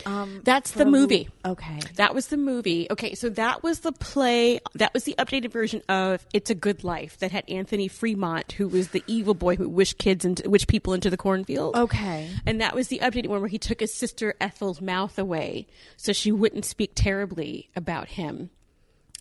um 0.04 0.42
That's 0.44 0.72
the 0.72 0.84
movie. 0.84 1.28
okay 1.44 1.80
That 1.94 2.14
was 2.14 2.26
the 2.26 2.36
movie. 2.36 2.86
Okay, 2.90 3.14
so 3.14 3.28
that 3.30 3.62
was 3.62 3.80
the 3.80 3.92
play. 3.92 4.60
That 4.74 4.92
was 4.92 5.04
the 5.04 5.14
updated 5.18 5.50
version 5.50 5.82
of 5.88 6.26
"It's 6.34 6.50
a 6.50 6.54
Good 6.54 6.84
Life" 6.84 7.18
that 7.18 7.30
had 7.32 7.48
Anthony 7.48 7.88
Fremont, 7.88 8.52
who 8.52 8.68
was 8.68 8.88
the 8.88 9.02
evil 9.06 9.32
boy 9.34 9.56
who 9.56 9.68
wished 9.68 9.96
kids 9.98 10.24
and 10.24 10.40
wished 10.44 10.68
people 10.68 10.92
into 10.92 11.08
the 11.08 11.16
cornfield. 11.16 11.74
Okay. 11.76 12.28
and 12.44 12.60
that 12.60 12.74
was 12.74 12.88
the 12.88 12.98
updated 12.98 13.28
one 13.28 13.40
where 13.40 13.48
he 13.48 13.58
took 13.58 13.80
his 13.80 13.94
sister 13.94 14.34
Ethel's 14.40 14.80
mouth 14.82 15.18
away 15.18 15.66
so 15.96 16.12
she 16.12 16.30
wouldn't 16.30 16.64
speak 16.66 16.92
terribly 16.94 17.70
about 17.74 18.08
him 18.08 18.50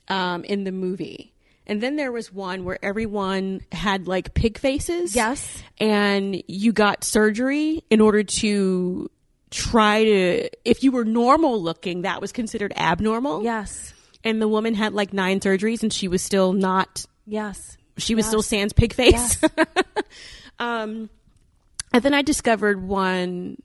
um, 0.10 0.44
in 0.44 0.66
the 0.66 0.72
movie. 0.72 1.32
And 1.68 1.82
then 1.82 1.96
there 1.96 2.12
was 2.12 2.32
one 2.32 2.64
where 2.64 2.78
everyone 2.86 3.62
had 3.72 4.08
like 4.08 4.36
pig 4.36 4.60
faces. 4.60 5.16
Yes. 5.16 5.64
And 5.80 6.44
you 6.48 6.72
got 6.74 7.04
surgery 7.04 7.84
in 7.90 8.02
order 8.02 8.22
to 8.24 9.10
try 9.56 10.04
to, 10.04 10.50
if 10.66 10.84
you 10.84 10.92
were 10.92 11.06
normal 11.06 11.62
looking, 11.62 12.02
that 12.04 12.20
was 12.22 12.32
considered 12.32 12.74
abnormal. 12.76 13.44
yes 13.44 13.94
And 14.24 14.42
the 14.42 14.48
woman 14.48 14.74
had 14.76 14.94
like 14.94 15.14
nine 15.14 15.40
surgeries 15.40 15.82
and 15.84 15.92
she 15.94 16.08
was 16.08 16.22
still 16.22 16.52
not, 16.54 17.06
yes 17.26 17.78
she 17.98 18.14
was 18.14 18.26
still 18.26 18.40
Yes. 18.40 18.48
sans 18.48 18.74
pig 18.74 18.92
face. 18.94 19.40
Yes. 19.42 19.52
um, 20.60 21.10
and 21.94 22.04
then 22.04 22.14
I 22.14 22.22
discovered 22.24 22.82
one. 22.86 23.62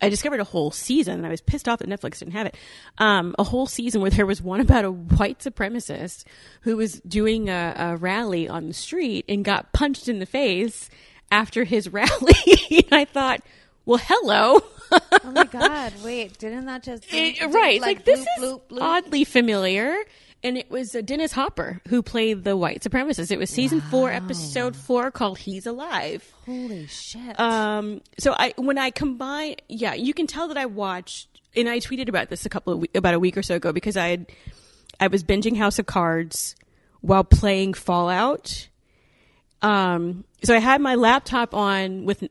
I 0.00 0.08
discovered 0.10 0.38
a 0.40 0.44
whole 0.44 0.70
season, 0.70 1.14
and 1.14 1.26
I 1.26 1.30
was 1.30 1.40
pissed 1.40 1.68
off 1.68 1.78
that 1.80 1.88
Netflix 1.88 2.18
didn't 2.20 2.34
have 2.34 2.46
it. 2.46 2.54
Um, 2.98 3.34
a 3.40 3.42
whole 3.44 3.66
season 3.66 4.02
where 4.02 4.10
there 4.12 4.24
was 4.26 4.40
one 4.42 4.60
about 4.60 4.84
a 4.84 4.92
white 4.92 5.40
supremacist 5.40 6.24
who 6.60 6.76
was 6.76 7.00
doing 7.00 7.48
a, 7.48 7.74
a 7.76 7.96
rally 7.96 8.46
on 8.48 8.68
the 8.68 8.74
street 8.74 9.24
and 9.28 9.44
got 9.44 9.72
punched 9.72 10.06
in 10.06 10.18
the 10.20 10.26
face 10.26 10.88
after 11.32 11.64
his 11.64 11.88
rally. 11.92 12.34
and 12.70 12.92
I 12.92 13.04
thought, 13.04 13.40
well, 13.86 14.00
hello. 14.02 14.60
oh 14.92 15.32
my 15.32 15.44
god 15.44 15.92
wait 16.04 16.38
didn't 16.38 16.66
that 16.66 16.82
just 16.82 17.04
It- 17.12 17.38
did- 17.40 17.54
right. 17.54 17.80
Like, 17.80 18.04
this 18.04 18.20
bloop, 18.20 18.26
is 18.38 18.44
bloop, 18.44 18.60
bloop? 18.68 18.82
oddly 18.82 19.24
familiar. 19.24 19.96
And 20.44 20.56
it 20.58 20.70
was 20.70 20.94
uh, 20.94 21.00
Dennis 21.00 21.32
Hopper 21.32 21.80
who 21.88 22.02
played 22.02 22.44
the 22.44 22.56
white 22.56 22.80
supremacist. 22.82 23.32
It 23.32 23.38
was 23.38 23.50
season 23.50 23.80
four, 23.80 24.12
episode 24.12 24.76
four, 24.76 25.10
called 25.10 25.38
"He's 25.38 25.66
Alive." 25.66 26.30
holy 26.44 26.86
shit 26.86 27.40
Um, 27.40 28.00
so 28.18 28.32
I 28.38 28.52
when 28.56 28.78
I 28.78 28.90
combine, 28.90 29.56
yeah, 29.68 29.94
you 29.94 30.12
can 30.14 30.26
tell 30.28 30.46
that 30.48 30.56
I 30.58 30.66
watched, 30.66 31.28
and 31.56 31.68
I 31.68 31.80
tweeted 31.80 32.08
about 32.08 32.28
this 32.28 32.46
a 32.46 32.48
couple 32.48 32.74
of 32.74 32.84
about 32.94 33.14
a 33.14 33.18
week 33.18 33.36
or 33.36 33.42
so 33.42 33.56
ago 33.56 33.72
because 33.72 33.96
I 33.96 34.08
had 34.08 34.26
I 35.00 35.08
was 35.08 35.24
binging 35.24 35.56
House 35.56 35.78
of 35.80 35.86
Cards 35.86 36.54
while 37.00 37.24
playing 37.24 37.74
Fallout. 37.74 38.68
Um, 39.62 40.24
so 40.44 40.54
I 40.54 40.58
had 40.58 40.80
my 40.80 40.94
laptop 40.94 41.54
on 41.54 42.04
with 42.04 42.22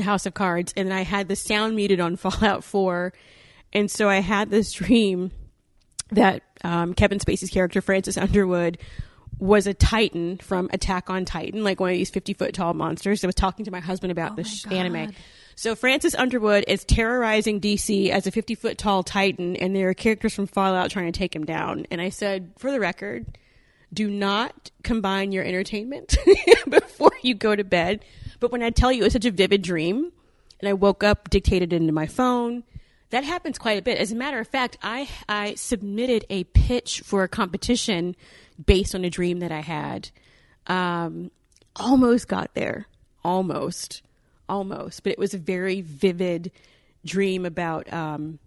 House 0.00 0.26
of 0.26 0.34
Cards, 0.34 0.72
and 0.76 0.88
then 0.88 0.96
I 0.96 1.02
had 1.02 1.28
the 1.28 1.36
sound 1.36 1.76
muted 1.76 2.00
on 2.00 2.16
Fallout 2.16 2.64
Four, 2.64 3.12
and 3.72 3.90
so 3.90 4.08
I 4.08 4.20
had 4.20 4.50
this 4.50 4.72
dream 4.72 5.30
that 6.10 6.42
um, 6.64 6.94
Kevin 6.94 7.18
Spacey's 7.18 7.50
character 7.50 7.80
Francis 7.80 8.16
Underwood 8.16 8.78
was 9.38 9.66
a 9.66 9.74
Titan 9.74 10.38
from 10.38 10.68
Attack 10.72 11.10
on 11.10 11.24
Titan, 11.24 11.64
like 11.64 11.80
one 11.80 11.90
of 11.90 11.96
these 11.96 12.10
fifty 12.10 12.34
foot 12.34 12.54
tall 12.54 12.74
monsters. 12.74 13.24
I 13.24 13.26
was 13.26 13.34
talking 13.34 13.64
to 13.64 13.70
my 13.70 13.80
husband 13.80 14.12
about 14.12 14.36
this 14.36 14.66
anime. 14.66 15.12
So 15.54 15.74
Francis 15.74 16.14
Underwood 16.14 16.64
is 16.66 16.84
terrorizing 16.84 17.60
DC 17.60 18.10
as 18.10 18.26
a 18.26 18.30
fifty 18.30 18.54
foot 18.54 18.78
tall 18.78 19.02
Titan, 19.02 19.56
and 19.56 19.74
there 19.74 19.88
are 19.88 19.94
characters 19.94 20.34
from 20.34 20.46
Fallout 20.46 20.90
trying 20.90 21.10
to 21.10 21.18
take 21.18 21.34
him 21.34 21.44
down. 21.44 21.86
And 21.90 22.00
I 22.00 22.10
said, 22.10 22.52
for 22.58 22.70
the 22.70 22.80
record, 22.80 23.38
do 23.92 24.08
not 24.08 24.70
combine 24.82 25.32
your 25.32 25.44
entertainment 25.44 26.16
before 26.68 27.12
you 27.22 27.34
go 27.34 27.54
to 27.54 27.64
bed. 27.64 28.04
But 28.42 28.50
when 28.50 28.64
I 28.64 28.70
tell 28.70 28.90
you 28.90 29.02
it 29.02 29.04
was 29.04 29.12
such 29.12 29.24
a 29.24 29.30
vivid 29.30 29.62
dream, 29.62 30.10
and 30.58 30.68
I 30.68 30.72
woke 30.72 31.04
up, 31.04 31.30
dictated 31.30 31.72
it 31.72 31.76
into 31.76 31.92
my 31.92 32.08
phone, 32.08 32.64
that 33.10 33.22
happens 33.22 33.56
quite 33.56 33.78
a 33.78 33.82
bit. 33.82 33.98
As 33.98 34.10
a 34.10 34.16
matter 34.16 34.40
of 34.40 34.48
fact, 34.48 34.78
I 34.82 35.08
I 35.28 35.54
submitted 35.54 36.26
a 36.28 36.42
pitch 36.42 37.02
for 37.04 37.22
a 37.22 37.28
competition 37.28 38.16
based 38.66 38.96
on 38.96 39.04
a 39.04 39.10
dream 39.10 39.38
that 39.38 39.52
I 39.52 39.60
had. 39.60 40.10
Um, 40.66 41.30
almost 41.76 42.26
got 42.26 42.52
there, 42.54 42.88
almost, 43.22 44.02
almost, 44.48 45.04
but 45.04 45.12
it 45.12 45.20
was 45.20 45.34
a 45.34 45.38
very 45.38 45.80
vivid 45.80 46.50
dream 47.04 47.46
about 47.46 47.92
um, 47.92 48.40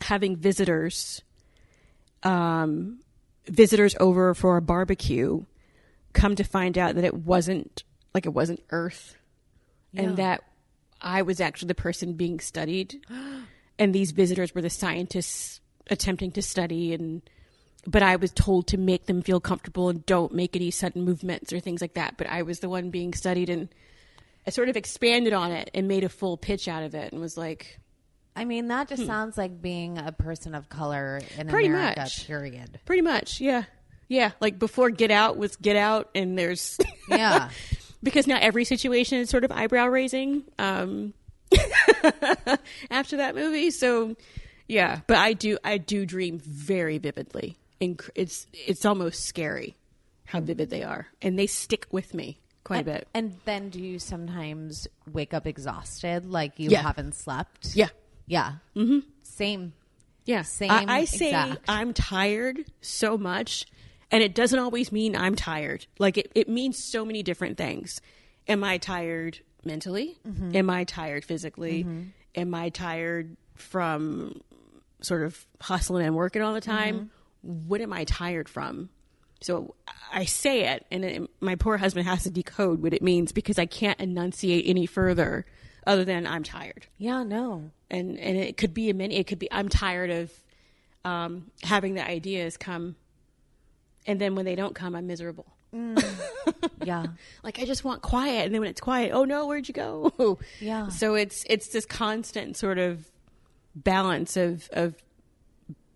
having 0.00 0.36
visitors 0.36 1.20
um, 2.22 3.00
visitors 3.44 3.94
over 4.00 4.32
for 4.32 4.56
a 4.56 4.62
barbecue 4.62 5.44
come 6.14 6.34
to 6.34 6.44
find 6.44 6.78
out 6.78 6.94
that 6.94 7.04
it 7.04 7.14
wasn't 7.14 7.84
like 8.14 8.24
it 8.24 8.30
wasn't 8.30 8.62
Earth, 8.70 9.17
and 9.94 10.16
that 10.16 10.42
I 11.00 11.22
was 11.22 11.40
actually 11.40 11.68
the 11.68 11.74
person 11.74 12.14
being 12.14 12.40
studied, 12.40 13.00
and 13.78 13.94
these 13.94 14.10
visitors 14.12 14.54
were 14.54 14.62
the 14.62 14.70
scientists 14.70 15.60
attempting 15.90 16.32
to 16.32 16.42
study 16.42 16.92
and. 16.94 17.22
But 17.86 18.02
I 18.02 18.16
was 18.16 18.32
told 18.32 18.66
to 18.66 18.76
make 18.76 19.06
them 19.06 19.22
feel 19.22 19.40
comfortable 19.40 19.88
and 19.88 20.04
don't 20.04 20.34
make 20.34 20.54
any 20.56 20.70
sudden 20.70 21.04
movements 21.04 21.52
or 21.54 21.60
things 21.60 21.80
like 21.80 21.94
that. 21.94 22.18
But 22.18 22.26
I 22.26 22.42
was 22.42 22.58
the 22.58 22.68
one 22.68 22.90
being 22.90 23.14
studied, 23.14 23.48
and 23.48 23.68
I 24.46 24.50
sort 24.50 24.68
of 24.68 24.76
expanded 24.76 25.32
on 25.32 25.52
it 25.52 25.70
and 25.72 25.88
made 25.88 26.04
a 26.04 26.08
full 26.10 26.36
pitch 26.36 26.68
out 26.68 26.82
of 26.82 26.94
it 26.94 27.12
and 27.12 27.20
was 27.20 27.38
like, 27.38 27.78
I 28.36 28.44
mean, 28.44 28.68
that 28.68 28.88
just 28.88 29.06
sounds 29.06 29.38
like 29.38 29.62
being 29.62 29.96
a 29.96 30.12
person 30.12 30.54
of 30.54 30.68
color 30.68 31.20
in 31.38 31.46
Hmm. 31.46 31.50
Pretty 31.50 31.68
America. 31.68 32.00
much. 32.00 32.26
Period. 32.26 32.78
pretty 32.84 33.00
much, 33.02 33.40
yeah, 33.40 33.62
yeah. 34.08 34.32
Like 34.40 34.58
before 34.58 34.90
Get 34.90 35.12
Out 35.12 35.38
was 35.38 35.56
Get 35.56 35.76
Out, 35.76 36.10
and 36.14 36.36
there's 36.36 36.76
Yeah. 37.08 37.48
because 38.02 38.26
now 38.26 38.38
every 38.40 38.64
situation 38.64 39.18
is 39.18 39.30
sort 39.30 39.44
of 39.44 39.52
eyebrow 39.52 39.86
raising 39.86 40.44
um, 40.58 41.14
after 42.90 43.18
that 43.18 43.34
movie. 43.34 43.70
So 43.70 44.16
yeah, 44.66 45.00
but 45.06 45.16
I 45.16 45.32
do 45.32 45.58
I 45.64 45.78
do 45.78 46.06
dream 46.06 46.38
very 46.38 46.98
vividly. 46.98 47.56
Inc- 47.80 48.10
It's 48.14 48.46
it's 48.52 48.84
almost 48.84 49.24
scary 49.24 49.76
how 50.24 50.40
vivid 50.40 50.70
they 50.70 50.82
are, 50.82 51.06
and 51.22 51.38
they 51.38 51.46
stick 51.46 51.86
with 51.90 52.12
me 52.14 52.38
quite 52.64 52.80
a 52.82 52.84
bit. 52.84 53.08
And 53.14 53.36
then 53.44 53.70
do 53.70 53.80
you 53.80 53.98
sometimes 53.98 54.86
wake 55.10 55.32
up 55.32 55.46
exhausted, 55.46 56.26
like 56.26 56.58
you 56.58 56.70
Yeah. 56.70 56.82
haven't 56.82 57.14
slept? 57.14 57.74
Yeah, 57.74 57.88
Yeah. 58.26 58.54
Mm-hmm. 58.76 58.98
Same. 59.22 59.72
yeah. 60.26 60.42
Same 60.42 60.70
I, 60.70 60.84
I 60.88 61.04
say 61.06 61.28
exact. 61.28 61.60
I'm 61.68 61.94
tired 61.94 62.64
so 62.82 63.16
much, 63.16 63.64
and 64.10 64.22
it 64.22 64.34
doesn't 64.34 64.58
always 64.58 64.90
mean 64.92 65.14
I'm 65.16 65.34
tired. 65.34 65.86
Like 65.98 66.18
it, 66.18 66.32
it 66.34 66.48
means 66.48 66.82
so 66.90 67.04
many 67.04 67.22
different 67.22 67.56
things. 67.58 68.00
Am 68.46 68.64
I 68.64 68.78
tired 68.78 69.40
mentally? 69.64 70.16
Mm-hmm. 70.26 70.56
Am 70.56 70.70
I 70.70 70.84
tired 70.84 71.24
physically? 71.24 71.86
Am 72.34 72.54
I 72.54 72.68
tired 72.70 73.36
from 73.56 74.40
sort 75.00 75.22
of 75.22 75.46
hustling 75.60 76.06
and 76.06 76.14
working 76.14 76.42
all 76.42 76.54
the 76.54 76.60
time? 76.60 77.10
Mm-hmm. 77.44 77.68
What 77.68 77.80
am 77.80 77.92
I 77.92 78.04
tired 78.04 78.48
from? 78.48 78.88
So 79.40 79.74
I 80.12 80.24
say 80.24 80.64
it, 80.64 80.84
and 80.90 81.04
it, 81.04 81.30
my 81.40 81.54
poor 81.54 81.76
husband 81.76 82.06
has 82.08 82.24
to 82.24 82.30
decode 82.30 82.82
what 82.82 82.92
it 82.92 83.02
means 83.02 83.30
because 83.30 83.56
I 83.58 83.66
can't 83.66 84.00
enunciate 84.00 84.64
any 84.66 84.86
further 84.86 85.46
other 85.86 86.04
than 86.04 86.26
I'm 86.26 86.42
tired 86.42 86.86
Yeah, 86.98 87.22
no. 87.22 87.70
and 87.88 88.18
and 88.18 88.36
it 88.36 88.56
could 88.56 88.74
be 88.74 88.90
a 88.90 88.94
many. 88.94 89.14
It 89.16 89.26
could 89.28 89.38
be 89.38 89.50
I'm 89.52 89.68
tired 89.68 90.10
of 90.10 90.32
um, 91.04 91.50
having 91.62 91.94
the 91.94 92.04
ideas 92.06 92.56
come, 92.56 92.96
and 94.08 94.20
then 94.20 94.34
when 94.34 94.44
they 94.44 94.56
don't 94.56 94.74
come, 94.74 94.96
I'm 94.96 95.06
miserable. 95.06 95.46
Mm. 95.72 96.02
Yeah. 96.82 97.06
Like 97.44 97.60
I 97.60 97.64
just 97.66 97.84
want 97.84 98.02
quiet, 98.02 98.46
and 98.46 98.54
then 98.54 98.60
when 98.62 98.70
it's 98.70 98.80
quiet, 98.80 99.12
oh 99.14 99.24
no, 99.24 99.46
where'd 99.46 99.68
you 99.68 99.74
go? 99.74 100.38
Yeah. 100.60 100.88
So 100.88 101.14
it's 101.14 101.44
it's 101.48 101.68
this 101.68 101.86
constant 101.86 102.56
sort 102.56 102.78
of 102.78 103.08
balance 103.76 104.36
of 104.36 104.68
of 104.72 104.94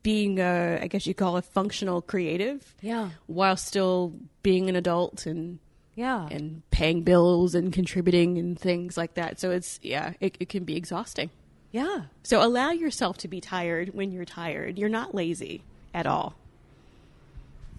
being 0.02 0.38
a 0.40 0.78
I 0.82 0.86
guess 0.88 1.06
you 1.06 1.14
call 1.14 1.36
a 1.36 1.42
functional 1.42 2.02
creative, 2.02 2.74
Yeah. 2.80 3.10
while 3.26 3.56
still 3.56 4.14
being 4.42 4.68
an 4.68 4.76
adult 4.76 5.26
and 5.26 5.58
Yeah. 5.94 6.28
and 6.30 6.62
paying 6.70 7.02
bills 7.02 7.54
and 7.54 7.72
contributing 7.72 8.38
and 8.38 8.58
things 8.58 8.96
like 8.96 9.14
that. 9.14 9.38
So 9.40 9.50
it's 9.50 9.78
yeah, 9.82 10.14
it, 10.20 10.36
it 10.40 10.48
can 10.48 10.64
be 10.64 10.76
exhausting. 10.76 11.30
yeah. 11.70 12.02
So 12.24 12.44
allow 12.44 12.70
yourself 12.70 13.18
to 13.18 13.28
be 13.28 13.40
tired 13.40 13.94
when 13.94 14.10
you're 14.12 14.24
tired. 14.24 14.78
You're 14.78 14.88
not 15.00 15.14
lazy 15.14 15.62
at 15.94 16.06
all. 16.06 16.34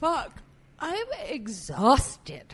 Fuck. 0.04 0.34
I'm 0.80 1.06
exhausted. 1.30 2.54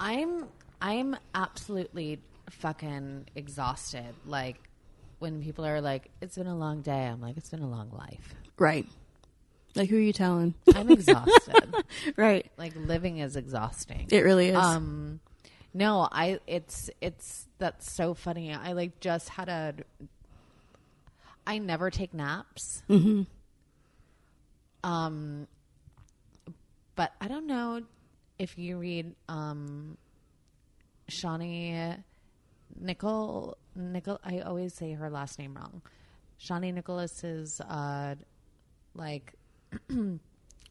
I'm 0.00 0.46
I'm 0.80 1.14
absolutely 1.34 2.18
fucking 2.48 3.26
exhausted. 3.34 4.14
Like 4.24 4.56
when 5.18 5.42
people 5.42 5.66
are 5.66 5.82
like, 5.82 6.08
"It's 6.22 6.38
been 6.38 6.46
a 6.46 6.56
long 6.56 6.80
day," 6.80 7.08
I'm 7.08 7.20
like, 7.20 7.36
"It's 7.36 7.50
been 7.50 7.60
a 7.60 7.68
long 7.68 7.90
life." 7.90 8.34
Right. 8.58 8.86
Like 9.74 9.90
who 9.90 9.96
are 9.96 10.00
you 10.00 10.14
telling? 10.14 10.54
I'm 10.74 10.90
exhausted. 10.90 11.74
right. 12.16 12.50
like 12.56 12.72
living 12.74 13.18
is 13.18 13.36
exhausting. 13.36 14.06
It 14.10 14.20
really 14.20 14.48
is. 14.48 14.56
Um, 14.56 15.20
no, 15.74 16.08
I. 16.10 16.40
It's 16.46 16.88
it's 17.02 17.48
that's 17.58 17.92
so 17.92 18.14
funny. 18.14 18.54
I 18.54 18.72
like 18.72 18.98
just 18.98 19.28
had 19.28 19.50
a. 19.50 19.74
I 21.46 21.58
never 21.58 21.90
take 21.90 22.14
naps. 22.14 22.82
Mm-hmm. 22.88 23.24
Um, 24.90 25.48
but 26.94 27.12
I 27.20 27.28
don't 27.28 27.46
know 27.46 27.82
if 28.38 28.58
you 28.58 28.78
read 28.78 29.14
um, 29.28 29.96
Chani 31.10 32.02
Nicole 32.78 33.56
Nicol. 33.74 34.20
I 34.24 34.40
always 34.40 34.74
say 34.74 34.92
her 34.92 35.10
last 35.10 35.38
name 35.38 35.54
wrong. 35.54 35.82
Chani 36.40 36.72
Nicholas's 36.74 37.60
uh, 37.60 38.14
like 38.94 39.32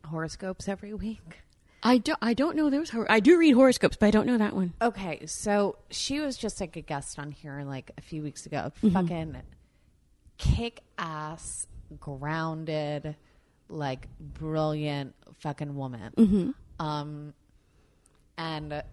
horoscopes 0.06 0.68
every 0.68 0.94
week. 0.94 1.40
I 1.84 1.98
don't 1.98 2.20
I 2.22 2.34
don't 2.34 2.56
know 2.56 2.70
those 2.70 2.92
hor- 2.92 3.12
I 3.12 3.20
do 3.20 3.38
read 3.40 3.54
horoscopes, 3.54 3.98
but 3.98 4.06
I 4.08 4.12
don't 4.12 4.28
know 4.28 4.38
that 4.38 4.56
one. 4.56 4.74
Okay, 4.82 5.26
so 5.26 5.78
she 5.90 6.20
was 6.20 6.38
just 6.38 6.60
like 6.62 6.76
a 6.76 6.82
guest 6.82 7.18
on 7.18 7.32
here 7.32 7.64
like 7.66 7.92
a 7.98 8.02
few 8.02 8.22
weeks 8.22 8.46
ago. 8.46 8.72
Fucking 8.94 9.38
kick 10.38 10.82
ass, 10.98 11.66
grounded, 12.00 13.16
like 13.72 14.08
brilliant 14.20 15.16
fucking 15.40 15.76
woman. 15.76 16.54
Um, 16.80 17.34
and 18.38 18.84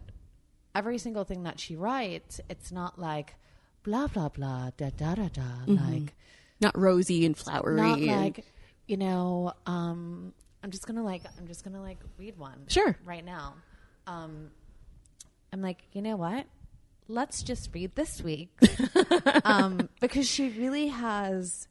every 0.74 0.98
single 0.98 1.24
thing 1.24 1.44
that 1.44 1.58
she 1.60 1.76
writes, 1.76 2.40
it's 2.48 2.70
not 2.72 2.98
like 2.98 3.34
blah 3.82 4.06
blah 4.06 4.28
blah 4.28 4.70
da 4.76 4.90
da 4.90 5.14
da 5.14 5.28
da 5.28 5.42
like 5.66 6.14
Not 6.60 6.76
rosy 6.76 7.24
and 7.24 7.36
flowery. 7.36 7.76
not 7.80 7.98
and- 7.98 8.06
like 8.08 8.44
you 8.86 8.96
know 8.96 9.52
um 9.66 10.32
i'm 10.62 10.70
just 10.70 10.86
gonna 10.86 11.02
like 11.04 11.22
i'm 11.38 11.46
just 11.46 11.62
gonna 11.64 11.80
like 11.80 11.98
read 12.18 12.36
one 12.36 12.64
Sure. 12.68 12.96
right 13.04 13.24
now 13.24 13.54
um 14.06 14.50
i'm 15.52 15.62
like 15.62 15.82
you 15.92 16.02
know 16.02 16.16
what 16.16 16.44
let's 17.06 17.42
just 17.42 17.70
read 17.72 17.94
this 17.94 18.20
week 18.22 18.50
um 19.44 19.88
because 20.00 20.28
she 20.28 20.48
really 20.50 20.88
has 20.88 21.68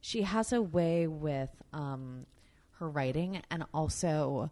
she 0.00 0.22
has 0.22 0.52
a 0.52 0.60
way 0.60 1.06
with 1.06 1.50
um 1.72 2.26
her 2.78 2.88
writing 2.88 3.40
and 3.50 3.64
also 3.74 4.50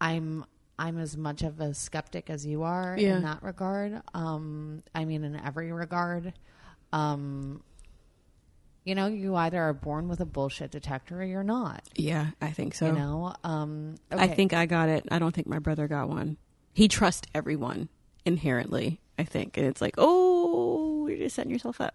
i'm 0.00 0.44
i'm 0.78 0.98
as 0.98 1.16
much 1.16 1.42
of 1.42 1.60
a 1.60 1.74
skeptic 1.74 2.30
as 2.30 2.46
you 2.46 2.62
are 2.62 2.96
Yeah. 2.98 3.16
in 3.16 3.22
that 3.22 3.42
regard 3.42 4.00
um 4.14 4.82
i 4.94 5.04
mean 5.04 5.24
in 5.24 5.36
every 5.38 5.72
regard 5.72 6.32
um 6.92 7.62
you 8.82 8.94
know, 8.94 9.08
you 9.08 9.36
either 9.36 9.60
are 9.60 9.74
born 9.74 10.08
with 10.08 10.20
a 10.20 10.24
bullshit 10.24 10.70
detector 10.70 11.20
or 11.20 11.24
you're 11.24 11.44
not. 11.44 11.82
yeah, 11.96 12.28
I 12.40 12.50
think 12.50 12.74
so. 12.74 12.86
You 12.86 12.92
know, 12.92 13.34
um, 13.44 13.96
I 14.10 14.26
think 14.26 14.54
I 14.54 14.64
got 14.64 14.88
it. 14.88 15.04
I 15.10 15.18
don't 15.18 15.34
think 15.34 15.46
my 15.46 15.58
brother 15.58 15.86
got 15.86 16.08
one. 16.08 16.38
He 16.72 16.88
trusts 16.88 17.28
everyone 17.34 17.90
inherently, 18.24 18.98
I 19.18 19.24
think. 19.24 19.58
And 19.58 19.66
it's 19.66 19.82
like, 19.82 19.96
oh, 19.98 21.06
you're 21.08 21.18
just 21.18 21.36
setting 21.36 21.52
yourself 21.52 21.78
up. 21.78 21.94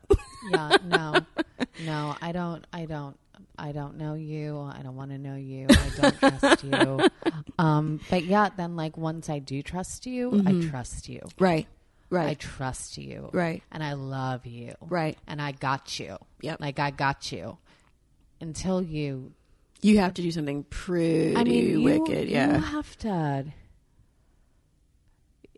yeah, 0.51 0.77
no, 0.85 1.15
no, 1.85 2.15
I 2.21 2.31
don't, 2.31 2.65
I 2.71 2.85
don't, 2.85 3.17
I 3.57 3.71
don't 3.71 3.97
know 3.97 4.13
you. 4.15 4.59
I 4.59 4.81
don't 4.81 4.95
want 4.95 5.11
to 5.11 5.17
know 5.17 5.35
you. 5.35 5.67
I 5.69 5.89
don't 6.01 6.19
trust 6.39 6.63
you. 6.63 7.09
Um, 7.59 7.99
but 8.09 8.23
yeah, 8.25 8.49
then 8.55 8.75
like 8.75 8.97
once 8.97 9.29
I 9.29 9.39
do 9.39 9.61
trust 9.61 10.05
you, 10.05 10.43
I 10.45 10.69
trust 10.69 11.09
you. 11.09 11.21
right. 11.39 11.67
Right. 12.11 12.27
I 12.29 12.33
trust 12.35 12.97
you. 12.99 13.29
Right. 13.33 13.63
And 13.71 13.83
I 13.83 13.93
love 13.93 14.45
you. 14.45 14.75
Right. 14.79 15.17
And 15.27 15.41
I 15.41 15.53
got 15.53 15.99
you. 15.99 16.17
Yep. 16.41 16.59
Like 16.61 16.77
I 16.79 16.91
got 16.91 17.31
you. 17.31 17.57
Until 18.39 18.81
you 18.81 19.33
you 19.81 19.97
have 19.99 20.13
to 20.15 20.21
do 20.21 20.31
something 20.31 20.63
pretty 20.65 21.35
I 21.35 21.43
mean, 21.43 21.69
you, 21.69 21.81
wicked. 21.81 22.29
Yeah. 22.29 22.55
You 22.55 22.61
have 22.61 22.97
to. 22.99 23.45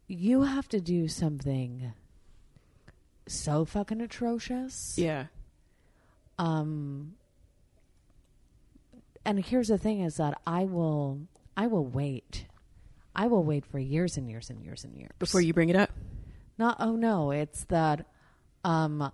You 0.08 0.44
have 0.44 0.70
to 0.70 0.80
do 0.80 1.08
something 1.08 1.92
so 3.28 3.66
fucking 3.66 4.00
atrocious. 4.02 4.96
yeah. 4.98 5.26
Um. 6.40 7.16
And 9.28 9.44
here's 9.46 9.68
the 9.68 9.78
thing: 9.78 10.00
is 10.02 10.18
that 10.18 10.40
I 10.48 10.64
will, 10.66 11.20
I 11.56 11.68
will 11.68 11.86
wait. 11.86 12.46
I 13.16 13.28
will 13.28 13.44
wait 13.44 13.66
for 13.66 13.78
years 13.78 14.16
and 14.18 14.30
years 14.30 14.50
and 14.50 14.64
years 14.64 14.84
and 14.84 14.96
years 14.96 15.12
Before 15.20 15.42
you 15.42 15.54
bring 15.54 15.70
it 15.70 15.76
up. 15.76 15.92
Not. 16.58 16.78
Oh 16.80 16.96
no! 16.96 17.32
It's 17.32 17.66
that. 17.66 18.06
Um, 18.64 19.12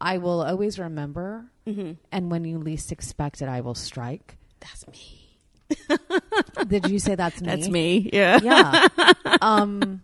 I 0.00 0.18
will 0.18 0.42
always 0.42 0.78
remember, 0.78 1.50
Mm-hmm. 1.66 1.92
and 2.12 2.30
when 2.30 2.44
you 2.44 2.58
least 2.58 2.92
expect 2.92 3.42
it, 3.42 3.48
I 3.48 3.60
will 3.60 3.74
strike. 3.74 4.36
That's 4.60 4.86
me. 4.88 5.38
Did 6.68 6.88
you 6.90 6.98
say 6.98 7.14
that's 7.14 7.40
me? 7.40 7.46
That's 7.46 7.68
me. 7.68 8.10
Yeah. 8.12 8.38
yeah 8.42 8.88
um 9.40 10.02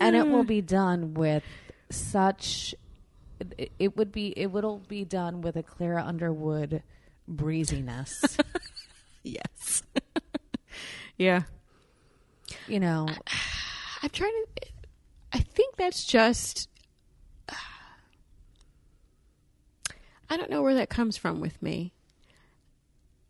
and 0.00 0.16
it 0.16 0.26
will 0.26 0.44
be 0.44 0.60
done 0.60 1.14
with 1.14 1.44
such 1.90 2.74
it, 3.56 3.72
it 3.78 3.96
would 3.96 4.10
be 4.12 4.28
it 4.36 4.50
will 4.50 4.78
be 4.88 5.04
done 5.04 5.40
with 5.42 5.56
a 5.56 5.62
Claire 5.62 5.98
Underwood 5.98 6.82
breeziness 7.30 8.36
Yes. 9.22 9.82
yeah. 11.18 11.42
you 12.66 12.80
know 12.80 13.08
I'm 14.02 14.08
trying 14.10 14.32
to. 14.32 14.66
I 15.32 15.40
think 15.40 15.76
that's 15.76 16.04
just. 16.04 16.68
I 20.30 20.36
don't 20.36 20.50
know 20.50 20.62
where 20.62 20.74
that 20.74 20.88
comes 20.88 21.16
from 21.18 21.40
with 21.40 21.60
me. 21.62 21.92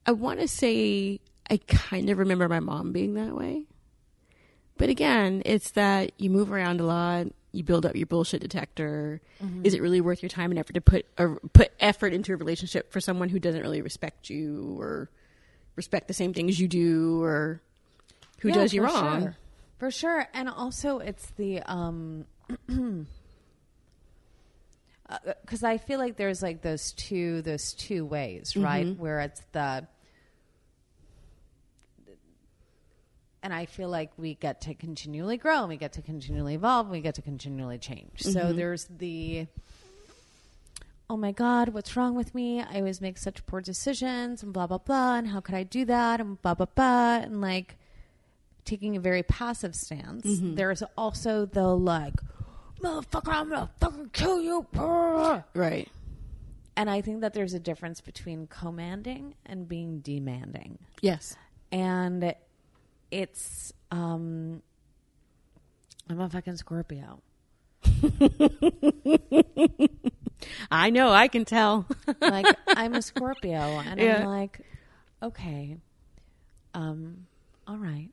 I 0.07 0.13
want 0.13 0.39
to 0.41 0.47
say 0.49 1.19
I 1.51 1.57
kind 1.67 2.09
of 2.09 2.19
remember 2.19 2.49
my 2.49 2.61
mom 2.61 2.93
being 2.93 3.15
that 3.15 3.35
way. 3.35 3.65
But 4.79 4.91
again, 4.91 5.43
it's 5.45 5.73
that 5.73 6.13
you 6.19 6.31
move 6.31 6.53
around 6.53 6.81
a 6.81 6.85
lot. 6.85 7.27
You 7.53 7.65
build 7.65 7.85
up 7.85 7.97
your 7.97 8.07
bullshit 8.07 8.41
detector. 8.41 9.21
Mm-hmm. 9.43 9.67
Is 9.67 9.75
it 9.75 9.83
really 9.83 10.01
worth 10.01 10.23
your 10.23 10.29
time 10.29 10.51
and 10.51 10.59
effort 10.59 10.75
to 10.75 10.81
put 10.81 11.07
or 11.19 11.41
put 11.53 11.73
effort 11.81 12.13
into 12.13 12.33
a 12.33 12.37
relationship 12.37 12.93
for 12.93 13.01
someone 13.01 13.29
who 13.29 13.39
doesn't 13.41 13.61
really 13.61 13.83
respect 13.83 14.31
you 14.31 14.77
or 14.79 15.11
respect 15.77 16.09
the 16.09 16.15
same 16.15 16.33
things 16.33 16.61
you 16.61 16.69
do 16.69 17.23
or 17.23 17.61
who 18.41 18.49
Yeah, 18.49 18.55
does 18.55 18.73
you 18.75 18.83
wrong? 18.85 19.21
sure. 19.23 19.37
For 19.79 19.91
sure. 19.91 20.29
And 20.35 20.49
also 20.49 20.99
it's 20.99 21.31
the 21.33 21.61
um 21.63 22.27
uh, 25.09 25.19
because 25.43 25.65
I 25.65 25.79
feel 25.79 25.99
like 25.99 26.17
there's 26.17 26.43
like 26.43 26.63
those 26.63 26.93
two 26.93 27.43
those 27.43 27.73
two 27.75 28.05
ways, 28.05 28.57
right? 28.57 28.87
Mm-hmm. 28.87 29.01
Where 29.03 29.21
it's 29.21 29.43
the 29.53 29.87
and 33.43 33.55
I 33.55 33.67
feel 33.67 33.89
like 33.89 34.13
we 34.17 34.35
get 34.35 34.63
to 34.63 34.75
continually 34.75 35.37
grow 35.37 35.61
and 35.61 35.69
we 35.69 35.77
get 35.77 35.95
to 35.95 36.03
continually 36.03 36.55
evolve 36.55 36.87
and 36.87 36.93
we 36.93 37.01
get 37.01 37.15
to 37.17 37.23
continually 37.23 37.79
change. 37.79 38.21
So 38.23 38.41
mm-hmm. 38.41 38.57
there's 38.57 38.87
the 38.87 39.47
oh 41.09 41.17
my 41.17 41.33
god, 41.33 41.71
what's 41.71 41.97
wrong 41.97 42.15
with 42.15 42.35
me? 42.35 42.61
I 42.61 42.79
always 42.79 43.01
make 43.01 43.19
such 43.19 43.45
poor 43.47 43.61
decisions 43.61 44.43
and 44.43 44.53
blah 44.53 44.67
blah 44.67 44.79
blah 44.79 45.17
and 45.17 45.29
how 45.29 45.41
could 45.41 45.55
I 45.55 45.63
do 45.65 45.85
that 45.87 46.21
and 46.21 46.41
blah 46.41 46.55
blah 46.55 46.67
blah 46.67 47.17
and 47.17 47.41
like 47.41 47.77
taking 48.65 48.97
a 48.97 49.01
very 49.01 49.23
passive 49.23 49.75
stance. 49.75 50.27
Mm-hmm. 50.27 50.55
There's 50.55 50.83
also 50.97 51.47
the 51.47 51.69
like 51.69 52.15
motherfucker, 52.81 53.33
I'm 53.33 53.49
gonna 53.49 53.71
fucking 53.81 54.11
kill 54.13 54.41
you. 54.41 54.67
Right. 55.55 55.89
And 56.77 56.89
I 56.89 57.01
think 57.01 57.21
that 57.23 57.35
there's 57.35 57.53
a 57.53 57.59
difference 57.59 58.01
between 58.01 58.47
commanding 58.47 59.35
and 59.45 59.69
being 59.69 60.01
demanding. 60.01 60.79
Yes. 61.03 61.37
And 61.73 62.35
it's 63.11 63.73
um 63.91 64.63
I'm 66.09 66.21
a 66.21 66.29
fucking 66.29 66.57
Scorpio. 66.57 67.23
I 70.71 70.91
know, 70.91 71.11
I 71.11 71.29
can 71.29 71.45
tell. 71.45 71.87
Like 72.21 72.47
I'm 72.69 72.95
a 72.95 73.03
Scorpio 73.03 73.79
and 73.79 74.01
Yeah. 74.01 74.21
I'm 74.21 74.27
like, 74.27 74.61
okay. 75.23 75.77
Um, 76.75 77.27
all 77.67 77.77
right. 77.79 78.09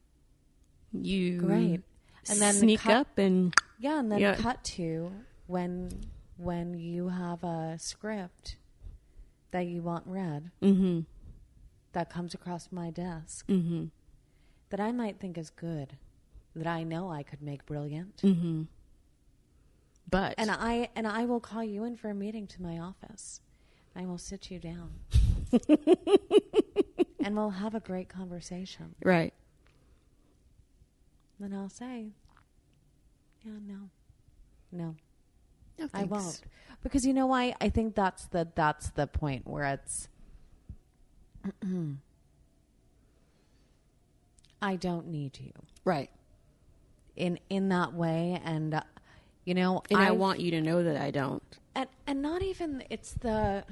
you 0.93 1.39
Great. 1.39 1.81
And 2.29 2.39
then 2.41 2.53
sneak 2.55 2.81
cut- 2.81 2.95
up 2.95 3.17
and 3.17 3.53
Yeah, 3.79 3.99
and 3.99 4.11
then 4.11 4.19
Yeah. 4.19 4.35
cut 4.35 4.63
to 4.75 5.11
when 5.47 5.89
when 6.37 6.73
you 6.75 7.09
have 7.09 7.43
a 7.43 7.77
script 7.79 8.57
that 9.51 9.65
you 9.65 9.81
want 9.81 10.05
read 10.07 10.51
mm-hmm, 10.61 10.99
that 11.93 12.09
comes 12.11 12.33
across 12.35 12.69
my 12.71 12.89
desk 12.91 13.47
mm-hmm, 13.47 13.85
that 14.69 14.79
I 14.79 14.91
might 14.91 15.19
think 15.19 15.37
is 15.37 15.49
good, 15.49 15.97
that 16.55 16.67
I 16.67 16.83
know 16.83 17.11
I 17.11 17.23
could 17.23 17.41
make 17.41 17.65
brilliant. 17.65 18.17
mm-hmm. 18.17 18.63
But 20.09 20.35
And 20.37 20.49
I 20.49 20.89
and 20.95 21.05
I 21.05 21.25
will 21.25 21.39
call 21.41 21.63
you 21.63 21.83
in 21.83 21.97
for 21.97 22.09
a 22.09 22.13
meeting 22.15 22.47
to 22.47 22.61
my 22.61 22.79
office. 22.79 23.41
I 23.95 24.05
will 24.05 24.17
sit 24.17 24.49
you 24.51 24.59
down. 24.59 24.91
and 27.19 27.35
we'll 27.35 27.49
have 27.49 27.75
a 27.75 27.79
great 27.79 28.07
conversation. 28.09 28.95
right. 29.03 29.33
Then 31.39 31.53
I'll 31.53 31.69
say, 31.69 32.13
Yeah, 33.43 33.51
no. 33.65 33.89
No. 34.71 34.95
No, 35.77 35.87
I 35.93 36.05
won't. 36.05 36.41
Because 36.81 37.05
you 37.05 37.13
know 37.13 37.27
why? 37.27 37.55
I 37.61 37.69
think 37.69 37.95
that's 37.95 38.25
the 38.25 38.47
that's 38.55 38.89
the 38.91 39.07
point 39.07 39.45
where 39.47 39.65
it's 39.65 40.07
I 44.61 44.75
don't 44.75 45.07
need 45.07 45.39
you 45.39 45.51
Right. 45.85 46.09
in 47.15 47.39
in 47.49 47.69
that 47.69 47.93
way 47.93 48.39
and 48.43 48.73
uh, 48.73 48.81
you 49.45 49.53
know 49.53 49.81
And 49.89 49.99
I 49.99 50.11
want 50.11 50.39
you 50.39 50.51
to 50.51 50.61
know 50.61 50.83
that 50.83 50.97
I 50.97 51.11
don't. 51.11 51.43
and 51.75 51.87
and 52.05 52.21
not 52.21 52.41
even 52.41 52.83
it's 52.89 53.13
the 53.13 53.63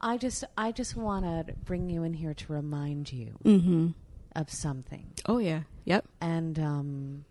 I 0.00 0.16
just 0.16 0.44
I 0.56 0.72
just 0.72 0.96
want 0.96 1.24
to 1.24 1.54
bring 1.64 1.88
you 1.88 2.02
in 2.02 2.14
here 2.14 2.34
to 2.34 2.52
remind 2.52 3.12
you 3.12 3.38
Mm-hmm. 3.44 3.88
of 4.34 4.50
something. 4.50 5.12
Oh 5.26 5.38
yeah. 5.38 5.62
Yep. 5.84 6.06
And 6.20 6.58
um 6.58 7.24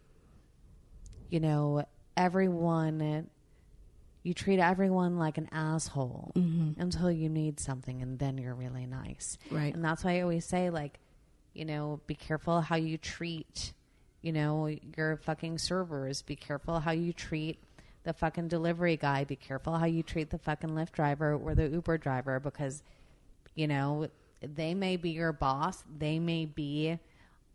you 1.29 1.39
know, 1.39 1.85
everyone 2.17 3.27
you 4.23 4.33
treat 4.35 4.59
everyone 4.59 5.17
like 5.17 5.37
an 5.39 5.49
asshole 5.51 6.31
until 6.77 7.09
you 7.11 7.27
need 7.27 7.59
something 7.59 8.01
and 8.01 8.19
then 8.19 8.37
you're 8.37 8.53
really 8.53 8.85
nice. 8.85 9.37
Right. 9.49 9.73
And 9.73 9.83
that's 9.83 10.03
why 10.03 10.17
I 10.17 10.21
always 10.21 10.45
say 10.45 10.69
like, 10.69 10.99
you 11.53 11.65
know, 11.65 11.99
be 12.07 12.15
careful 12.15 12.61
how 12.61 12.75
you 12.75 12.97
treat, 12.97 13.73
you 14.21 14.31
know, 14.31 14.73
your 14.97 15.17
fucking 15.17 15.57
servers. 15.57 16.21
Be 16.21 16.35
careful 16.35 16.79
how 16.79 16.91
you 16.91 17.13
treat 17.13 17.59
the 18.03 18.13
fucking 18.13 18.47
delivery 18.47 18.97
guy. 18.97 19.23
Be 19.23 19.35
careful 19.35 19.77
how 19.77 19.85
you 19.85 20.03
treat 20.03 20.29
the 20.29 20.37
fucking 20.37 20.71
Lyft 20.71 20.93
driver 20.93 21.35
or 21.35 21.55
the 21.55 21.67
Uber 21.67 21.97
driver 21.97 22.39
because, 22.39 22.83
you 23.55 23.67
know, 23.67 24.07
they 24.41 24.73
may 24.73 24.97
be 24.97 25.11
your 25.11 25.33
boss. 25.33 25.83
They 25.97 26.19
may 26.19 26.45
be 26.45 26.99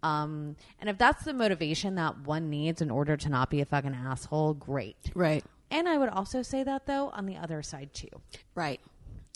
um 0.03 0.57
and 0.79 0.91
if 0.91 0.99
that's 0.99 1.25
the 1.25 1.33
motivation 1.33 1.95
that 1.95 2.19
one 2.27 2.51
needs 2.51 2.83
in 2.83 2.91
order 2.91 3.17
to 3.17 3.31
not 3.31 3.49
be 3.49 3.61
a 3.61 3.65
fucking 3.65 3.95
asshole, 3.95 4.55
great. 4.55 4.97
Right. 5.15 5.43
And 5.71 5.89
I 5.89 5.99
would 5.99 6.11
also 6.11 6.43
say 6.43 6.63
that 6.63 6.87
though 6.87 7.09
on 7.11 7.27
the 7.27 7.37
other 7.37 7.63
side 7.63 7.93
too. 7.93 8.09
Right. 8.55 8.81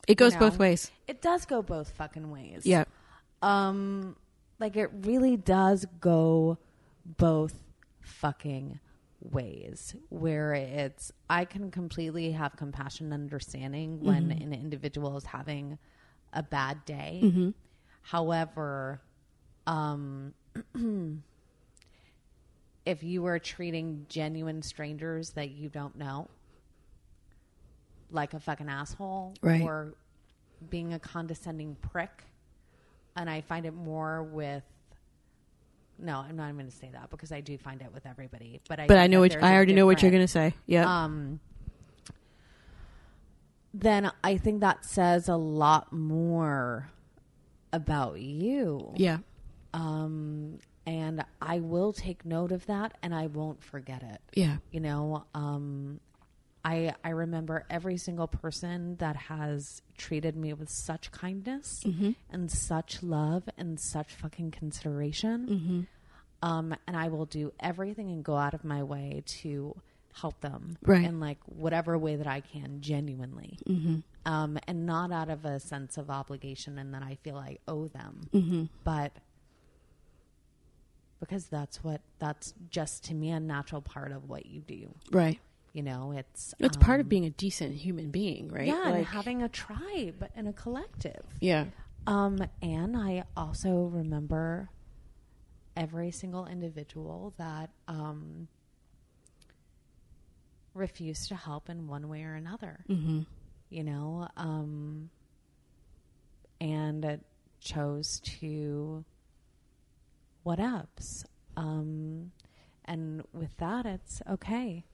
It 0.07 0.17
goes 0.17 0.35
You 0.35 0.41
both 0.41 0.59
ways. 0.59 0.91
It 1.09 1.23
does 1.23 1.45
go 1.45 1.63
both 1.63 1.91
fucking 1.93 2.31
ways. 2.31 2.63
Yeah. 2.65 2.85
Um, 3.43 4.17
like 4.61 4.77
it 4.77 4.91
really 5.03 5.37
does 5.37 5.87
go 6.01 6.59
both 7.05 7.55
fucking 8.01 8.79
ways 9.23 9.95
where 10.11 10.55
it's 10.55 11.13
I 11.29 11.45
can 11.45 11.71
completely 11.71 12.33
have 12.33 12.57
compassion 12.57 13.07
and 13.13 13.15
understanding 13.23 14.01
when 14.05 14.31
an 14.31 14.53
individual 14.53 15.17
is 15.17 15.25
having 15.25 15.79
a 16.33 16.43
bad 16.43 16.85
day. 16.85 17.53
However, 18.03 19.01
um 19.67 20.33
if 22.87 23.03
you 23.03 23.27
are 23.27 23.39
treating 23.39 24.07
genuine 24.09 24.63
strangers 24.63 25.31
that 25.31 25.51
you 25.51 25.69
don't 25.69 25.97
know 25.97 26.29
like 28.11 28.35
a 28.35 28.41
fucking 28.41 28.69
asshole 28.69 29.35
Right. 29.43 29.63
or 29.63 29.95
being 30.71 30.93
a 30.95 30.99
condescending 30.99 31.77
prick 31.77 32.25
and 33.17 33.29
I 33.29 33.41
find 33.43 33.67
it 33.67 33.75
more 33.75 34.23
with. 34.23 34.63
No, 35.99 36.17
I'm 36.27 36.35
not 36.37 36.45
even 36.45 36.57
going 36.57 36.71
to 36.71 36.77
say 36.77 36.89
that 36.95 37.11
because 37.11 37.31
I 37.31 37.41
do 37.43 37.59
find 37.59 37.83
it 37.83 37.93
with 37.93 38.07
everybody. 38.07 38.61
But 38.69 38.81
I, 38.81 38.87
But 38.87 38.97
I 38.97 39.07
know 39.07 39.21
what 39.21 39.43
I 39.43 39.55
already 39.55 39.75
know 39.75 39.85
what 39.85 40.01
you're 40.03 40.11
gonna 40.11 40.27
say. 40.29 40.55
Yeah. 40.67 41.05
Um, 41.05 41.41
then 43.73 44.11
I 44.25 44.37
think 44.37 44.61
that 44.61 44.85
says 44.85 45.29
a 45.29 45.37
lot 45.37 45.93
more 45.93 46.91
about 47.73 48.19
you. 48.21 48.93
yeah. 48.97 49.19
Um, 49.73 50.59
and 50.87 51.25
I 51.41 51.61
will 51.61 51.93
take 51.93 52.25
note 52.25 52.51
of 52.51 52.67
that, 52.67 52.97
and 53.03 53.15
I 53.15 53.29
won't 53.29 53.63
forget 53.63 54.03
it. 54.03 54.21
Yeah. 54.35 54.57
You 54.73 54.81
know, 54.81 55.25
um, 55.35 56.01
I 56.65 56.95
I 57.03 57.11
remember 57.11 57.65
every 57.71 57.97
single 57.97 58.27
person 58.29 58.97
that 58.97 59.17
has 59.17 59.81
treated 59.97 60.37
me 60.37 60.53
with 60.53 60.69
such 60.71 61.11
kindness 61.11 61.83
Mm-hmm. 61.87 62.11
and 62.31 62.51
such 62.51 63.03
love 63.03 63.45
and 63.57 63.79
such 63.81 64.13
fucking 64.15 64.51
consideration. 64.51 65.47
Mm-hmm. 65.49 65.81
Um, 66.49 66.75
and 66.87 66.97
I 66.97 67.09
will 67.09 67.27
do 67.27 67.53
everything 67.61 68.11
and 68.11 68.25
go 68.25 68.37
out 68.37 68.55
of 68.55 68.65
my 68.65 68.83
way 68.83 69.23
to 69.43 69.75
help 70.15 70.41
them 70.41 70.77
Right. 70.83 71.05
in 71.05 71.21
like 71.21 71.39
whatever 71.47 71.97
way 71.99 72.17
that 72.17 72.27
I 72.27 72.41
can, 72.41 72.81
genuinely. 72.81 73.59
Mm-hmm. 73.69 73.97
Um, 74.31 74.59
and 74.67 74.85
not 74.87 75.13
out 75.13 75.31
of 75.31 75.45
a 75.45 75.61
sense 75.61 75.97
of 75.97 76.11
obligation 76.11 76.79
and 76.79 76.93
that 76.95 77.03
I 77.03 77.17
feel 77.23 77.37
I 77.39 77.59
owe 77.69 77.89
them, 77.89 78.29
Mm-hmm. 78.35 78.65
but 78.85 79.13
because 81.21 81.47
that's 81.47 81.85
what 81.85 82.01
that's 82.19 82.55
just 82.71 83.05
to 83.05 83.15
me 83.15 83.31
a 83.31 83.41
natural 83.41 83.83
part 83.83 84.13
of 84.13 84.29
what 84.29 84.47
you 84.47 84.61
do. 84.61 84.95
Right. 85.11 85.39
You 85.73 85.83
know, 85.83 86.13
it's 86.17 86.55
It's 86.59 86.77
part 86.77 86.97
um, 86.97 87.01
of 87.03 87.09
being 87.09 87.25
a 87.27 87.31
decent 87.31 87.75
human 87.77 88.11
being, 88.11 88.49
right? 88.49 88.67
yeah, 88.67 88.89
and 88.89 89.07
having 89.07 89.43
a 89.43 89.49
tribe 89.49 90.29
and 90.35 90.49
a 90.49 90.53
collective. 90.53 91.25
yeah. 91.41 91.67
Um, 92.07 92.43
and 92.63 92.97
I 92.97 93.25
also 93.37 93.85
remember 93.93 94.71
every 95.77 96.11
single 96.11 96.47
individual 96.47 97.35
that 97.37 97.71
um, 97.89 98.49
refused 100.75 101.29
to 101.29 101.37
help 101.37 101.69
in 101.69 101.87
one 101.87 102.09
way 102.09 102.23
or 102.23 102.35
another. 102.35 102.85
Mm-hmm. 102.89 103.21
You 103.69 103.85
know, 103.85 104.29
um, 104.37 105.11
and 106.61 107.05
uh, 107.05 107.17
chose 107.61 108.21
to 108.41 109.05
what 110.43 110.59
ups. 110.59 111.25
Um, 111.57 112.33
and 112.87 113.23
with 113.33 113.57
that, 113.59 113.87
it's 113.87 114.23
okay. 114.29 114.85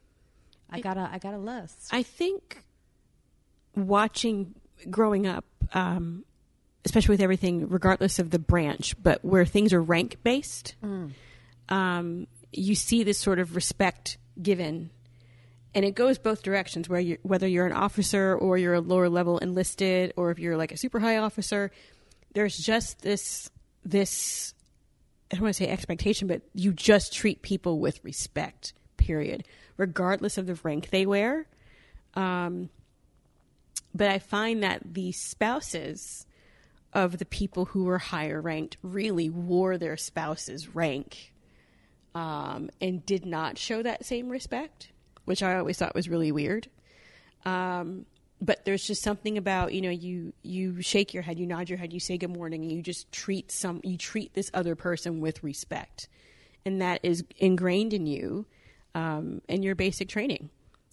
I 0.70 0.80
got 0.80 0.96
a 0.96 1.08
I 1.12 1.18
got 1.18 1.34
a 1.34 1.38
list. 1.38 1.88
I 1.92 2.02
think 2.02 2.62
watching 3.74 4.54
growing 4.90 5.26
up, 5.26 5.44
um, 5.72 6.24
especially 6.84 7.14
with 7.14 7.20
everything, 7.22 7.68
regardless 7.68 8.18
of 8.18 8.30
the 8.30 8.38
branch, 8.38 8.94
but 9.02 9.24
where 9.24 9.44
things 9.44 9.72
are 9.72 9.82
rank 9.82 10.18
based, 10.22 10.74
um, 11.68 12.26
you 12.52 12.74
see 12.74 13.04
this 13.04 13.18
sort 13.18 13.38
of 13.38 13.54
respect 13.54 14.18
given 14.40 14.90
and 15.76 15.84
it 15.84 15.94
goes 15.94 16.16
both 16.18 16.42
directions. 16.42 16.88
Where 16.88 16.98
you 16.98 17.18
whether 17.22 17.46
you're 17.46 17.66
an 17.66 17.72
officer 17.72 18.34
or 18.34 18.56
you're 18.56 18.72
a 18.72 18.80
lower 18.80 19.10
level 19.10 19.36
enlisted, 19.38 20.14
or 20.16 20.30
if 20.30 20.38
you're 20.38 20.56
like 20.56 20.72
a 20.72 20.76
super 20.76 20.98
high 20.98 21.18
officer, 21.18 21.70
there's 22.32 22.56
just 22.56 23.02
this 23.02 23.50
this 23.84 24.54
I 25.30 25.34
don't 25.36 25.42
want 25.42 25.54
to 25.54 25.64
say 25.64 25.68
expectation, 25.68 26.28
but 26.28 26.40
you 26.54 26.72
just 26.72 27.12
treat 27.12 27.42
people 27.42 27.78
with 27.78 28.02
respect. 28.02 28.72
Period, 28.96 29.44
regardless 29.76 30.38
of 30.38 30.46
the 30.46 30.58
rank 30.62 30.90
they 30.90 31.06
wear. 31.06 31.46
Um, 32.14 32.70
but 33.94 34.08
I 34.08 34.18
find 34.18 34.62
that 34.62 34.94
the 34.94 35.12
spouses 35.12 36.26
of 36.92 37.18
the 37.18 37.24
people 37.24 37.66
who 37.66 37.84
were 37.84 37.98
higher 37.98 38.40
ranked 38.40 38.76
really 38.82 39.28
wore 39.28 39.76
their 39.78 39.96
spouse's 39.96 40.74
rank 40.74 41.32
um, 42.14 42.70
and 42.80 43.04
did 43.04 43.26
not 43.26 43.58
show 43.58 43.82
that 43.82 44.04
same 44.04 44.30
respect, 44.30 44.88
which 45.26 45.42
I 45.42 45.56
always 45.56 45.78
thought 45.78 45.94
was 45.94 46.08
really 46.08 46.32
weird. 46.32 46.68
Um, 47.44 48.06
but 48.40 48.64
there's 48.64 48.86
just 48.86 49.02
something 49.02 49.38
about 49.38 49.72
you 49.72 49.80
know 49.80 49.90
you 49.90 50.32
you 50.42 50.82
shake 50.82 51.14
your 51.14 51.22
head, 51.22 51.38
you 51.38 51.46
nod 51.46 51.68
your 51.68 51.78
head, 51.78 51.92
you 51.92 52.00
say 52.00 52.18
good 52.18 52.34
morning, 52.34 52.62
and 52.62 52.72
you 52.72 52.82
just 52.82 53.10
treat 53.12 53.50
some 53.50 53.80
you 53.82 53.96
treat 53.96 54.34
this 54.34 54.50
other 54.52 54.74
person 54.74 55.20
with 55.20 55.42
respect, 55.42 56.08
and 56.64 56.80
that 56.82 57.00
is 57.02 57.24
ingrained 57.38 57.92
in 57.94 58.06
you 58.06 58.46
um, 58.96 59.42
in 59.48 59.62
your 59.62 59.74
basic 59.74 60.08
training, 60.08 60.48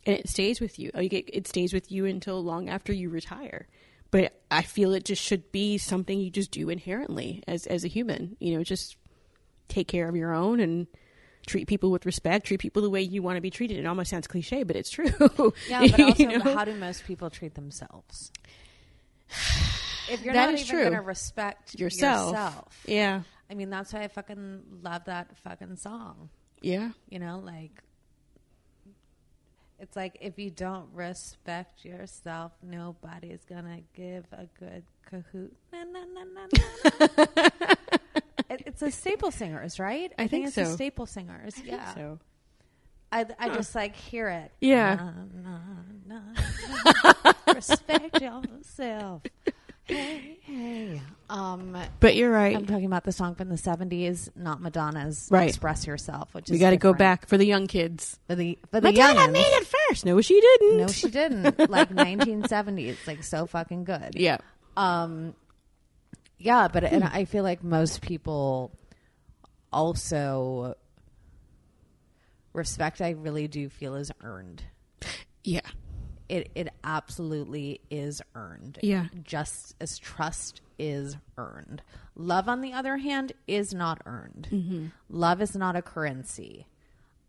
and 0.06 0.18
it 0.18 0.28
stays 0.30 0.60
with 0.60 0.78
you. 0.78 0.92
It, 0.94 1.14
it 1.14 1.48
stays 1.48 1.74
with 1.74 1.92
you 1.92 2.06
until 2.06 2.44
long 2.44 2.70
after 2.70 2.92
you 2.94 3.10
retire. 3.10 3.68
But 4.12 4.40
I 4.52 4.62
feel 4.62 4.94
it 4.94 5.06
just 5.06 5.22
should 5.24 5.52
be 5.52 5.78
something 5.78 6.20
you 6.20 6.30
just 6.30 6.52
do 6.52 6.70
inherently 6.70 7.44
as 7.48 7.66
as 7.68 7.84
a 7.84 7.88
human. 7.88 8.36
You 8.40 8.58
know, 8.58 8.64
just 8.64 8.98
take 9.70 9.88
care 9.88 10.08
of 10.10 10.16
your 10.16 10.34
own 10.34 10.60
and 10.60 10.86
treat 11.48 11.68
people 11.68 11.90
with 11.92 12.06
respect, 12.06 12.46
treat 12.46 12.60
people 12.60 12.82
the 12.82 12.90
way 12.90 13.02
you 13.02 13.22
want 13.24 13.38
to 13.38 13.42
be 13.42 13.50
treated. 13.50 13.78
It 13.80 13.86
almost 13.86 14.10
sounds 14.10 14.28
cliche, 14.28 14.64
but 14.64 14.76
it's 14.76 14.90
true. 14.90 15.10
Yeah, 15.70 15.88
but 15.92 16.00
also, 16.00 16.24
You 16.24 16.38
know? 16.40 16.54
how 16.54 16.64
do 16.66 16.76
most 16.76 17.06
people 17.06 17.30
treat 17.30 17.56
themselves? 17.56 18.32
If 20.10 20.24
you're 20.24 20.34
That 20.34 20.52
not 20.52 20.60
even 20.60 20.78
going 20.78 20.94
to 20.94 21.02
respect 21.02 21.76
yourself. 21.80 22.32
yourself, 22.32 22.84
Yeah. 22.86 23.22
I 23.50 23.56
mean, 23.56 23.70
that's 23.70 23.94
why 23.94 24.02
I 24.04 24.08
fucking 24.08 24.62
love 24.84 25.06
that 25.06 25.38
fucking 25.44 25.78
song. 25.78 26.30
Yeah. 26.62 26.92
You 27.10 27.20
know, 27.20 27.42
like 27.44 27.72
it's 29.84 29.96
like 29.98 30.18
if 30.22 30.40
you 30.40 30.50
don't 30.50 30.88
respect 30.94 31.84
yourself, 31.86 32.54
nobody's 32.64 33.44
gonna 33.48 33.82
give 33.94 34.26
a 34.32 34.46
good 34.58 34.84
cahoot. 35.12 35.52
Na, 35.74 35.84
na, 35.84 36.00
na, 36.14 36.24
na, 36.24 36.48
na. 37.28 37.76
It- 38.50 38.64
it's 38.66 38.82
a 38.82 38.92
staple 38.92 39.32
singers, 39.32 39.80
right? 39.80 40.12
I 40.18 40.28
think 40.28 40.46
it's 40.48 40.56
so. 40.56 40.62
a 40.64 40.66
staple 40.68 41.06
singers. 41.06 41.56
yeah, 41.64 41.94
So 41.96 42.20
I, 43.12 43.26
I 43.40 43.50
just 43.50 43.74
like 43.76 43.96
hear 43.96 44.30
it. 44.30 44.52
Yeah. 44.62 44.96
Na, 45.44 45.60
na, 46.08 46.20
na. 47.26 47.34
respect 47.54 48.22
yourself. 48.22 49.22
Hey, 49.86 50.38
hey. 50.44 51.02
Um, 51.34 51.76
But 52.00 52.16
you're 52.16 52.30
right. 52.30 52.56
I'm 52.56 52.68
talking 52.68 52.86
about 52.86 53.06
the 53.06 53.12
song 53.12 53.34
from 53.34 53.50
the 53.50 53.56
'70s, 53.56 54.30
not 54.36 54.62
Madonna's 54.62 55.28
Right. 55.32 55.50
"Express 55.50 55.88
Yourself," 55.88 56.32
which 56.36 56.48
we 56.50 56.60
got 56.60 56.70
to 56.70 56.78
go 56.78 56.94
back 56.94 57.28
for 57.28 57.38
the 57.40 57.46
young 57.46 57.66
kids. 57.66 58.20
for 58.28 58.36
the 58.36 58.60
for 58.70 58.80
the 58.80 58.92
Madonna 58.92 59.20
youngins. 59.22 59.32
made 59.34 59.42
it 59.42 59.68
first. 59.90 60.06
No, 60.06 60.22
she 60.22 60.40
didn't. 60.40 60.78
No, 60.78 60.88
she 60.88 61.10
didn't. 61.10 61.70
like 61.72 61.90
1970s, 61.94 63.08
like 63.08 63.24
so 63.24 63.48
fucking 63.48 63.84
good. 63.84 64.12
Yeah. 64.14 64.38
Um, 64.78 65.34
yeah, 66.38 66.68
but 66.68 66.84
and 66.84 67.04
I 67.04 67.26
feel 67.26 67.44
like 67.44 67.64
most 67.64 68.02
people 68.02 68.72
also 69.72 70.76
respect. 72.54 73.02
I 73.02 73.12
really 73.12 73.48
do 73.48 73.70
feel 73.70 73.96
is 73.96 74.12
earned. 74.24 74.62
Yeah. 75.44 75.62
It 76.34 76.50
it 76.56 76.70
absolutely 76.84 77.80
is 77.92 78.20
earned. 78.34 78.80
Yeah. 78.82 79.06
just 79.24 79.76
as 79.80 80.00
trust 80.00 80.62
is 80.80 81.16
earned. 81.38 81.84
Love, 82.16 82.50
on 82.50 82.62
the 82.62 82.74
other 82.74 82.98
hand, 82.98 83.34
is 83.48 83.72
not 83.72 84.02
earned. 84.08 84.92
Love 85.10 85.44
is 85.44 85.56
not 85.56 85.76
a 85.76 85.84
currency. 85.84 86.66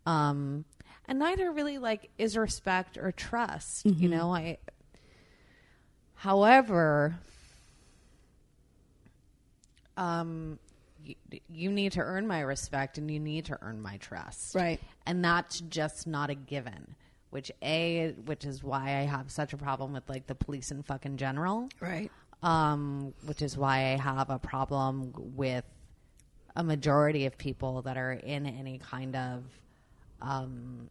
Um, 0.07 0.65
and 1.07 1.19
neither 1.19 1.51
really 1.51 1.77
like 1.77 2.09
is 2.17 2.35
respect 2.35 2.97
or 2.97 3.11
trust. 3.11 3.85
You 3.85 4.09
know, 4.09 4.33
I. 4.33 4.57
However, 6.15 7.19
um, 9.97 10.57
you, 11.03 11.15
you 11.47 11.71
need 11.71 11.91
to 11.91 11.99
earn 12.01 12.25
my 12.25 12.39
respect 12.39 12.97
and 12.97 13.11
you 13.11 13.19
need 13.19 13.45
to 13.45 13.57
earn 13.61 13.79
my 13.83 13.97
trust. 13.97 14.55
Right. 14.55 14.79
And 15.05 15.23
that's 15.23 15.59
just 15.61 16.07
not 16.07 16.31
a 16.31 16.35
given. 16.35 16.95
Which 17.35 17.51
a, 17.61 18.13
which 18.23 18.45
is 18.45 18.63
why 18.63 18.83
I 18.83 19.01
have 19.03 19.29
such 19.29 19.51
a 19.51 19.57
problem 19.57 19.91
with 19.91 20.07
like 20.07 20.25
the 20.25 20.35
police 20.35 20.71
in 20.71 20.83
fucking 20.83 21.17
general 21.17 21.67
Right. 21.81 22.09
um, 22.41 23.13
which 23.25 23.41
is 23.41 23.57
why 23.57 23.77
I 23.93 23.97
have 23.97 24.29
a 24.29 24.39
problem 24.39 25.11
with 25.35 25.65
a 26.55 26.63
majority 26.63 27.25
of 27.25 27.37
people 27.37 27.81
that 27.81 27.97
are 27.97 28.13
in 28.13 28.45
any 28.45 28.77
kind 28.77 29.17
of 29.17 29.43
um, 30.21 30.89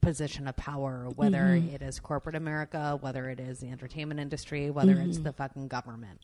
position 0.00 0.48
of 0.48 0.56
power, 0.56 1.08
whether 1.14 1.54
it 1.54 1.82
is 1.82 2.00
corporate 2.00 2.34
America, 2.34 2.98
whether 3.00 3.28
it 3.30 3.38
is 3.38 3.60
the 3.60 3.68
entertainment 3.68 4.18
industry, 4.18 4.70
whether 4.70 4.94
it's 4.98 5.18
the 5.18 5.32
fucking 5.32 5.68
government. 5.68 6.18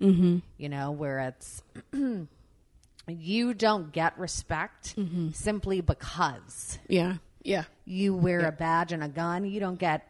You 0.58 0.68
know, 0.70 0.90
where 0.90 1.20
it's 1.20 1.62
you 3.08 3.54
don't 3.54 3.92
get 3.92 4.18
respect 4.18 4.96
simply 5.34 5.80
because 5.80 6.80
Yeah. 6.88 7.18
Yeah. 7.44 7.64
you 7.84 8.14
wear 8.14 8.46
a 8.46 8.52
badge 8.52 8.92
and 8.92 9.02
a 9.02 9.08
gun. 9.08 9.44
You 9.44 9.60
don't 9.60 9.78
get 9.78 10.08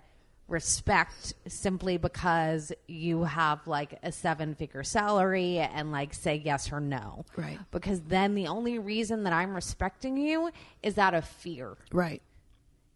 respect 0.48 1.32
simply 1.46 1.96
because 1.96 2.72
you 2.86 3.24
have 3.24 3.66
like 3.66 3.98
a 4.02 4.12
seven 4.12 4.54
figure 4.54 4.82
salary 4.82 5.58
and 5.58 5.90
like 5.92 6.12
say 6.12 6.42
yes 6.44 6.70
or 6.72 6.80
no. 6.80 7.24
Right. 7.36 7.58
Because 7.70 8.00
then 8.02 8.34
the 8.34 8.48
only 8.48 8.78
reason 8.78 9.22
that 9.24 9.32
I'm 9.32 9.54
respecting 9.54 10.16
you 10.18 10.50
is 10.82 10.98
out 10.98 11.14
of 11.14 11.24
fear, 11.24 11.76
Right. 11.90 12.20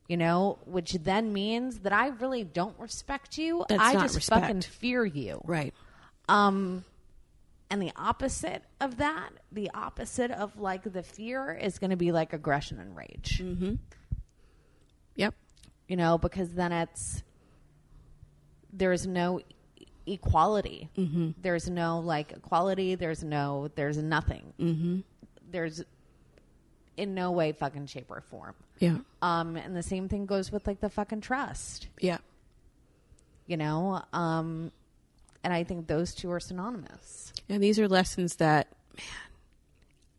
you 0.06 0.18
know, 0.18 0.58
which 0.66 0.92
then 0.94 1.32
means 1.32 1.78
that 1.80 1.94
I 1.94 2.08
really 2.08 2.44
don't 2.44 2.78
respect 2.78 3.38
you. 3.38 3.64
That's 3.70 3.80
I 3.82 3.94
just 3.94 4.16
respect. 4.16 4.42
fucking 4.42 4.60
fear 4.62 5.04
you. 5.06 5.40
Right. 5.44 5.72
Um, 6.28 6.84
and 7.70 7.80
the 7.80 7.92
opposite 7.96 8.64
of 8.80 8.98
that, 8.98 9.30
the 9.50 9.70
opposite 9.72 10.30
of 10.30 10.58
like 10.60 10.82
the 10.92 11.02
fear 11.02 11.52
is 11.54 11.78
going 11.78 11.90
to 11.90 11.96
be 11.96 12.12
like 12.12 12.32
aggression 12.34 12.78
and 12.80 12.94
rage. 12.96 13.42
Yep. 15.16 15.34
you 15.88 15.96
know, 15.96 16.18
because 16.18 16.50
then 16.50 16.72
it's 16.72 17.22
there's 18.72 19.06
no 19.06 19.40
e- 19.40 19.86
equality. 20.06 20.90
Mm-hmm. 20.96 21.30
There's 21.40 21.68
no 21.68 22.00
like 22.00 22.32
equality. 22.32 22.94
There's 22.94 23.24
no. 23.24 23.70
There's 23.74 23.96
nothing. 23.96 24.52
Mm-hmm. 24.60 25.00
There's 25.50 25.82
in 26.96 27.14
no 27.14 27.30
way, 27.32 27.52
fucking 27.52 27.86
shape 27.86 28.10
or 28.10 28.20
form. 28.20 28.54
Yeah. 28.78 28.98
Um, 29.22 29.56
and 29.56 29.76
the 29.76 29.82
same 29.82 30.08
thing 30.08 30.26
goes 30.26 30.50
with 30.50 30.66
like 30.66 30.80
the 30.80 30.88
fucking 30.88 31.20
trust. 31.20 31.88
Yeah. 32.00 32.18
You 33.46 33.56
know, 33.56 34.02
um, 34.12 34.72
and 35.44 35.52
I 35.52 35.62
think 35.64 35.86
those 35.86 36.14
two 36.14 36.30
are 36.32 36.40
synonymous. 36.40 37.32
And 37.48 37.62
these 37.62 37.78
are 37.78 37.86
lessons 37.86 38.36
that, 38.36 38.68
man, 38.96 39.06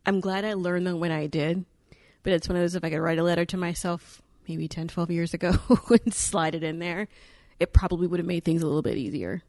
I'm 0.05 0.19
glad 0.21 0.45
I 0.45 0.53
learned 0.53 0.87
them 0.87 0.99
when 0.99 1.11
I 1.11 1.27
did. 1.27 1.65
But 2.23 2.33
it's 2.33 2.47
one 2.47 2.55
of 2.55 2.61
those, 2.61 2.75
if 2.75 2.83
I 2.83 2.89
could 2.89 2.99
write 2.99 3.19
a 3.19 3.23
letter 3.23 3.45
to 3.45 3.57
myself 3.57 4.21
maybe 4.47 4.67
10, 4.67 4.87
12 4.87 5.11
years 5.11 5.33
ago 5.33 5.53
and 5.89 6.13
slide 6.13 6.55
it 6.55 6.63
in 6.63 6.79
there, 6.79 7.07
it 7.59 7.73
probably 7.73 8.07
would 8.07 8.19
have 8.19 8.27
made 8.27 8.43
things 8.43 8.61
a 8.61 8.65
little 8.65 8.81
bit 8.81 8.97
easier. 8.97 9.41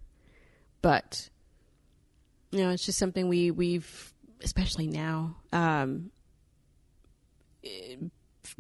But, 0.83 1.29
you 2.51 2.61
know, 2.61 2.71
it's 2.71 2.85
just 2.85 2.99
something 2.99 3.29
we, 3.29 3.51
we've, 3.51 4.13
especially 4.43 4.87
now, 4.87 5.37
um, 5.53 6.11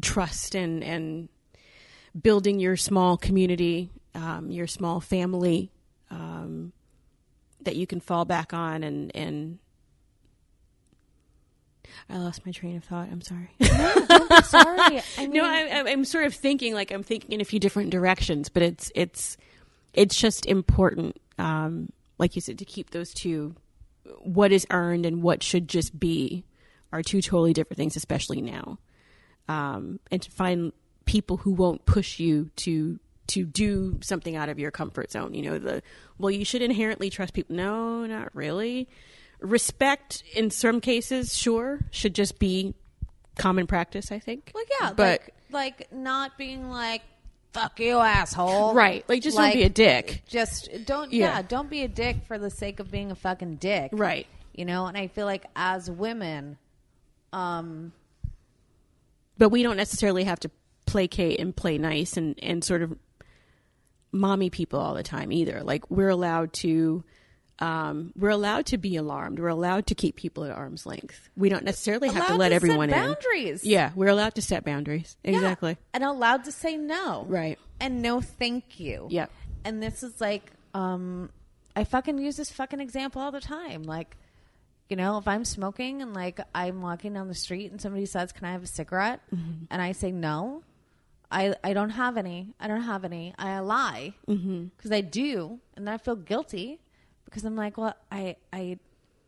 trust 0.01 0.55
and, 0.55 0.82
and 0.82 1.28
building 2.20 2.59
your 2.59 2.77
small 2.77 3.16
community, 3.16 3.90
um, 4.15 4.51
your 4.51 4.66
small 4.66 5.01
family, 5.01 5.70
um, 6.10 6.73
that 7.62 7.77
you 7.77 7.86
can 7.86 8.01
fall 8.01 8.24
back 8.24 8.55
on 8.55 8.82
and 8.82 9.15
and 9.15 9.59
I 12.09 12.19
lost 12.19 12.44
my 12.47 12.52
train 12.52 12.77
of 12.77 12.85
thought. 12.85 13.09
I'm 13.10 13.20
sorry. 13.23 13.51
Sorry, 13.60 15.02
I 15.19 15.27
mean, 15.27 15.32
no, 15.32 15.44
I, 15.44 15.62
I'm- 15.69 15.86
I'm 15.86 16.05
sort 16.05 16.24
of 16.24 16.35
thinking 16.35 16.74
like 16.74 16.90
I'm 16.90 17.02
thinking 17.02 17.32
in 17.32 17.40
a 17.40 17.44
few 17.44 17.59
different 17.60 17.90
directions, 17.90 18.48
but 18.48 18.62
it's 18.62 18.90
it's 18.94 19.36
it's 19.94 20.16
just 20.16 20.47
important, 20.47 21.16
um, 21.39 21.90
like 22.19 22.35
you 22.35 22.40
said, 22.40 22.59
to 22.59 22.65
keep 22.65 22.90
those 22.90 23.12
two. 23.12 23.55
What 24.20 24.52
is 24.52 24.66
earned 24.70 25.05
and 25.06 25.23
what 25.23 25.43
should 25.43 25.69
just 25.69 25.98
be 25.98 26.44
are 26.93 27.02
two 27.02 27.20
totally 27.20 27.52
different 27.52 27.77
things, 27.77 27.97
especially 27.97 28.40
now. 28.40 28.78
Um, 29.48 30.01
and 30.10 30.23
to 30.23 30.31
find 30.31 30.73
people 31.05 31.39
who 31.39 31.51
won't 31.52 31.85
push 31.86 32.19
you 32.19 32.51
to 32.56 32.98
to 33.28 33.44
do 33.44 33.98
something 34.01 34.36
out 34.36 34.48
of 34.48 34.59
your 34.59 34.70
comfort 34.70 35.10
zone. 35.12 35.35
You 35.35 35.43
know, 35.43 35.59
the 35.59 35.82
well, 36.19 36.31
you 36.31 36.44
should 36.44 36.62
inherently 36.62 37.10
trust 37.10 37.35
people. 37.35 37.56
No, 37.56 38.06
not 38.06 38.35
really. 38.35 38.89
Respect 39.40 40.24
in 40.35 40.51
some 40.51 40.81
cases, 40.81 41.36
sure, 41.36 41.81
should 41.90 42.15
just 42.15 42.39
be 42.39 42.74
common 43.36 43.66
practice. 43.66 44.10
I 44.10 44.19
think. 44.19 44.51
well, 44.55 44.65
yeah, 44.81 44.93
but 44.93 45.23
like 45.51 45.81
like 45.81 45.93
not 45.93 46.36
being 46.36 46.70
like 46.70 47.02
fuck 47.52 47.81
you, 47.81 47.98
asshole. 47.98 48.74
Right. 48.74 49.05
Like, 49.09 49.23
just 49.23 49.36
don't 49.36 49.52
be 49.52 49.62
a 49.65 49.69
dick. 49.69 50.23
Just 50.27 50.69
don't, 50.85 51.12
yeah. 51.12 51.36
Yeah. 51.36 51.43
don't 51.43 51.70
be 51.70 51.82
a 51.82 51.89
dick 51.89 52.19
for 52.27 52.39
the 52.39 52.51
sake 52.51 52.81
of 52.81 52.90
being 52.90 53.10
a 53.10 53.15
fucking 53.15 53.56
dick. 53.56 53.90
Right. 53.93 54.27
You 54.55 54.65
know, 54.65 54.86
and 54.86 54.97
I 54.97 55.09
feel 55.09 55.27
like 55.27 55.47
as 55.56 55.90
women, 55.90 56.59
um, 57.32 57.93
But 59.36 59.51
we 59.51 59.62
don't 59.62 59.77
necessarily 59.77 60.24
have 60.24 60.40
to 60.40 60.51
placate 60.86 61.39
and 61.40 61.55
play 61.55 61.78
nice 61.78 62.16
and, 62.16 62.39
and 62.43 62.65
sort 62.65 62.82
of 62.82 62.97
mommy 64.10 64.51
people 64.51 64.81
all 64.81 64.94
the 64.94 65.02
time 65.02 65.32
either. 65.32 65.62
Like 65.62 65.90
we're 65.90 66.09
allowed 66.09 66.52
to 66.55 67.05
um, 67.60 68.12
we're 68.16 68.28
allowed 68.30 68.66
to 68.66 68.78
be 68.78 68.97
alarmed. 68.97 69.39
We're 69.40 69.48
allowed 69.48 69.86
to 69.89 69.94
keep 69.94 70.16
people 70.16 70.44
at 70.44 70.51
arm's 70.52 70.86
length. 70.86 71.28
We 71.36 71.48
don't 71.48 71.64
necessarily 71.64 72.09
have 72.09 72.26
to 72.28 72.35
let 72.36 72.48
to 72.51 72.55
set 72.55 72.56
everyone 72.56 72.90
in. 72.90 72.94
boundaries. 72.94 73.64
Yeah, 73.64 73.90
we're 73.94 74.09
allowed 74.09 74.35
to 74.36 74.43
set 74.43 74.64
boundaries. 74.64 75.16
Exactly. 75.24 75.76
and 75.93 76.05
allowed 76.05 76.44
to 76.44 76.52
say 76.52 76.76
no. 76.76 77.24
Right. 77.28 77.59
And 77.80 78.01
no 78.02 78.20
thank 78.20 78.78
you. 78.78 79.09
Yep. 79.10 79.30
And 79.64 79.82
this 79.82 80.02
is 80.02 80.20
like, 80.20 80.51
um, 80.74 81.30
I 81.74 81.85
fucking 81.85 82.18
use 82.18 82.36
this 82.36 82.51
fucking 82.51 82.80
example 82.80 83.22
all 83.22 83.32
the 83.32 83.40
time. 83.40 83.82
Like, 83.82 84.16
you 84.89 84.97
know, 84.97 85.18
if 85.18 85.26
I'm 85.28 85.44
smoking 85.44 86.01
and 86.02 86.14
like 86.14 86.40
I'm 86.55 86.80
walking 86.80 87.12
down 87.14 87.28
the 87.28 87.35
street 87.35 87.70
and 87.70 87.80
somebody 87.80 88.06
says, 88.06 88.32
"Can 88.32 88.47
I 88.47 88.52
have 88.52 88.62
a 88.62 88.66
cigarette?" 88.68 89.20
Mm-hmm. 89.35 89.64
and 89.70 89.82
I 89.82 89.93
say 89.93 90.10
no, 90.10 90.62
I 91.30 91.55
I 91.62 91.74
don't 91.74 91.90
have 91.90 92.16
any. 92.16 92.55
I 92.59 92.68
don't 92.68 92.80
have 92.82 93.05
any. 93.05 93.35
I 93.39 93.59
lie 93.60 94.14
because 94.26 94.40
Mm-hmm. 94.40 94.93
I 94.94 95.01
do, 95.02 95.59
and 95.76 95.86
then 95.86 95.93
I 95.94 95.98
feel 95.98 96.16
guilty 96.16 96.80
because 97.29 97.45
I'm 97.45 97.57
like, 97.57 97.77
well, 97.77 97.95
I 98.11 98.37
I 98.53 98.79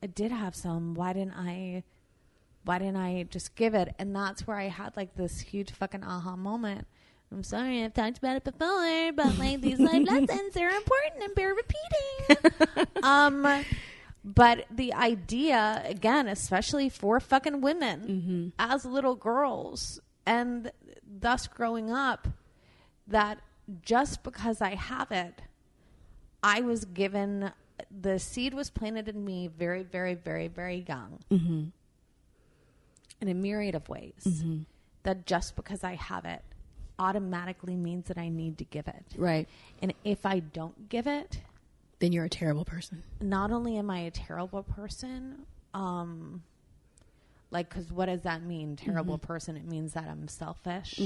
I 0.02 0.06
did 0.06 0.32
have 0.32 0.54
some. 0.54 0.94
Why 0.94 1.12
didn't 1.12 1.34
I? 1.36 1.84
Why 2.64 2.78
didn't 2.78 2.96
I 2.96 3.24
just 3.30 3.54
give 3.54 3.74
it? 3.74 3.94
And 3.98 4.14
that's 4.14 4.46
where 4.46 4.56
I 4.56 4.68
had 4.68 4.96
like 4.96 5.14
this 5.14 5.40
huge 5.40 5.72
fucking 5.72 6.04
aha 6.04 6.36
moment. 6.36 6.86
I'm 7.32 7.44
sorry, 7.44 7.84
I've 7.84 7.94
talked 7.94 8.18
about 8.18 8.36
it 8.36 8.44
before, 8.44 9.12
but 9.12 9.38
like 9.38 9.60
these 9.60 9.78
life 9.78 10.06
lessons 10.10 10.56
are 10.56 10.68
important 10.68 11.22
and 11.22 11.34
bear 11.34 11.54
repeating. 11.54 13.04
um, 13.04 13.64
but 14.24 14.66
the 14.70 14.92
idea, 14.94 15.82
again, 15.86 16.26
especially 16.26 16.88
for 16.88 17.20
fucking 17.20 17.60
women 17.60 18.52
as 18.58 18.84
little 18.84 19.14
girls 19.14 20.00
and 20.26 20.72
thus 21.08 21.46
growing 21.46 21.92
up, 21.92 22.26
that 23.06 23.38
just 23.82 24.24
because 24.24 24.60
I 24.60 24.74
have 24.74 25.12
it, 25.12 25.40
I 26.42 26.62
was 26.62 26.84
given 26.84 27.52
the 27.90 28.18
seed 28.18 28.54
was 28.54 28.70
planted 28.70 29.08
in 29.08 29.24
me 29.24 29.48
very, 29.48 29.82
very, 29.82 30.14
very, 30.14 30.48
very 30.48 30.84
young 30.88 31.18
mm-hmm. 31.30 31.64
in 33.20 33.28
a 33.28 33.34
myriad 33.34 33.74
of 33.74 33.88
ways. 33.88 34.22
Mm-hmm. 34.26 34.58
That 35.02 35.26
just 35.26 35.56
because 35.56 35.82
I 35.82 35.94
have 35.94 36.24
it 36.26 36.42
automatically 36.98 37.74
means 37.74 38.08
that 38.08 38.18
I 38.18 38.28
need 38.28 38.58
to 38.58 38.64
give 38.64 38.86
it. 38.86 39.04
Right. 39.16 39.48
And 39.80 39.94
if 40.04 40.26
I 40.26 40.40
don't 40.40 40.90
give 40.90 41.06
it, 41.06 41.40
Then 42.00 42.12
you're 42.12 42.26
a 42.26 42.30
terrible 42.30 42.66
person. 42.66 43.02
not 43.20 43.50
only 43.50 43.78
am 43.78 43.90
I 43.90 44.00
a 44.00 44.10
terrible 44.10 44.62
person, 44.62 45.46
um, 45.72 46.42
like, 47.50 47.68
because 47.68 47.90
what 47.90 48.06
does 48.06 48.22
that 48.22 48.42
mean? 48.42 48.76
Terrible 48.76 49.16
mm-hmm. 49.16 49.26
person. 49.26 49.56
It 49.56 49.64
means 49.66 49.94
that 49.94 50.06
I'm 50.06 50.28
selfish. 50.28 50.98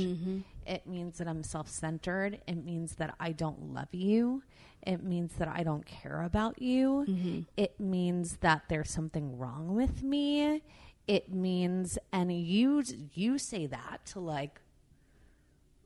It 0.66 0.86
means 0.86 1.18
that 1.18 1.28
I'm 1.28 1.42
self 1.42 1.68
centered. 1.70 2.40
It 2.46 2.64
means 2.64 2.96
that 2.96 3.14
I 3.20 3.32
don't 3.32 3.72
love 3.72 3.88
you. 3.92 4.42
It 4.86 5.02
means 5.02 5.34
that 5.38 5.48
I 5.48 5.62
don't 5.62 5.84
care 5.86 6.22
about 6.22 6.60
you. 6.60 7.04
Mm-hmm. 7.08 7.40
It 7.56 7.78
means 7.80 8.36
that 8.38 8.64
there's 8.68 8.90
something 8.90 9.38
wrong 9.38 9.74
with 9.74 10.02
me. 10.02 10.62
It 11.06 11.32
means, 11.32 11.98
and 12.12 12.32
you 12.32 12.82
you 13.12 13.38
say 13.38 13.66
that 13.66 14.04
to 14.06 14.20
like, 14.20 14.60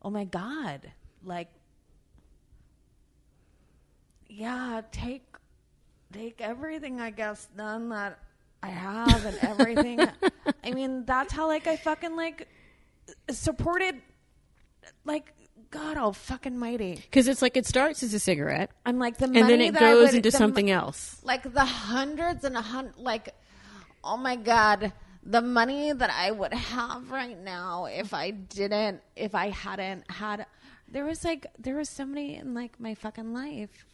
oh 0.03 0.11
my 0.11 0.25
god, 0.25 0.93
like 1.25 1.49
yeah, 4.29 4.83
take 4.93 5.25
take 6.12 6.41
everything 6.41 7.01
I 7.01 7.11
guess 7.11 7.49
done 7.57 7.89
that 7.91 8.19
I 8.62 8.69
have 8.69 9.25
and 9.25 9.39
everything. 9.43 10.01
I 10.65 10.70
mean, 10.73 11.05
that's 11.05 11.33
how 11.33 11.47
like 11.47 11.66
I 11.66 11.77
fucking 11.77 12.16
like 12.16 12.49
supported 13.31 13.97
like 15.05 15.33
God 15.70 15.97
all 15.99 16.12
fucking 16.12 16.57
mighty. 16.59 16.95
Because 16.97 17.28
it's 17.28 17.43
like 17.43 17.57
it 17.57 17.66
starts 17.66 18.03
as 18.03 18.15
a 18.15 18.19
cigarette, 18.19 18.70
I'm 18.86 18.99
like 18.99 19.19
the 19.19 19.27
and 19.27 19.35
money 19.35 19.49
then 19.49 19.61
it 19.61 19.73
that 19.74 19.81
goes 19.81 20.09
would- 20.09 20.15
into 20.16 20.31
the 20.31 20.36
something 20.36 20.70
else. 20.70 21.20
Like 21.23 21.53
the 21.53 21.65
hundreds 21.65 22.45
and 22.45 22.57
a 22.57 22.62
hundred. 22.62 22.97
like 22.97 23.35
oh 24.03 24.16
my 24.16 24.36
god, 24.36 24.93
the 25.23 25.43
money 25.43 25.93
that 25.93 26.09
I 26.11 26.31
would 26.31 26.55
have 26.55 27.11
right 27.11 27.39
now 27.39 27.85
if 27.86 28.15
I 28.15 28.31
didn't 28.31 29.03
if 29.16 29.35
I 29.35 29.51
hadn't 29.51 30.11
had 30.11 30.47
there 30.90 31.05
was 31.05 31.23
like 31.24 31.47
there 31.59 31.77
was 31.77 31.89
somebody 31.90 32.36
in 32.36 32.55
like 32.55 32.81
my 32.81 32.95
fucking 32.95 33.35
life 33.35 33.85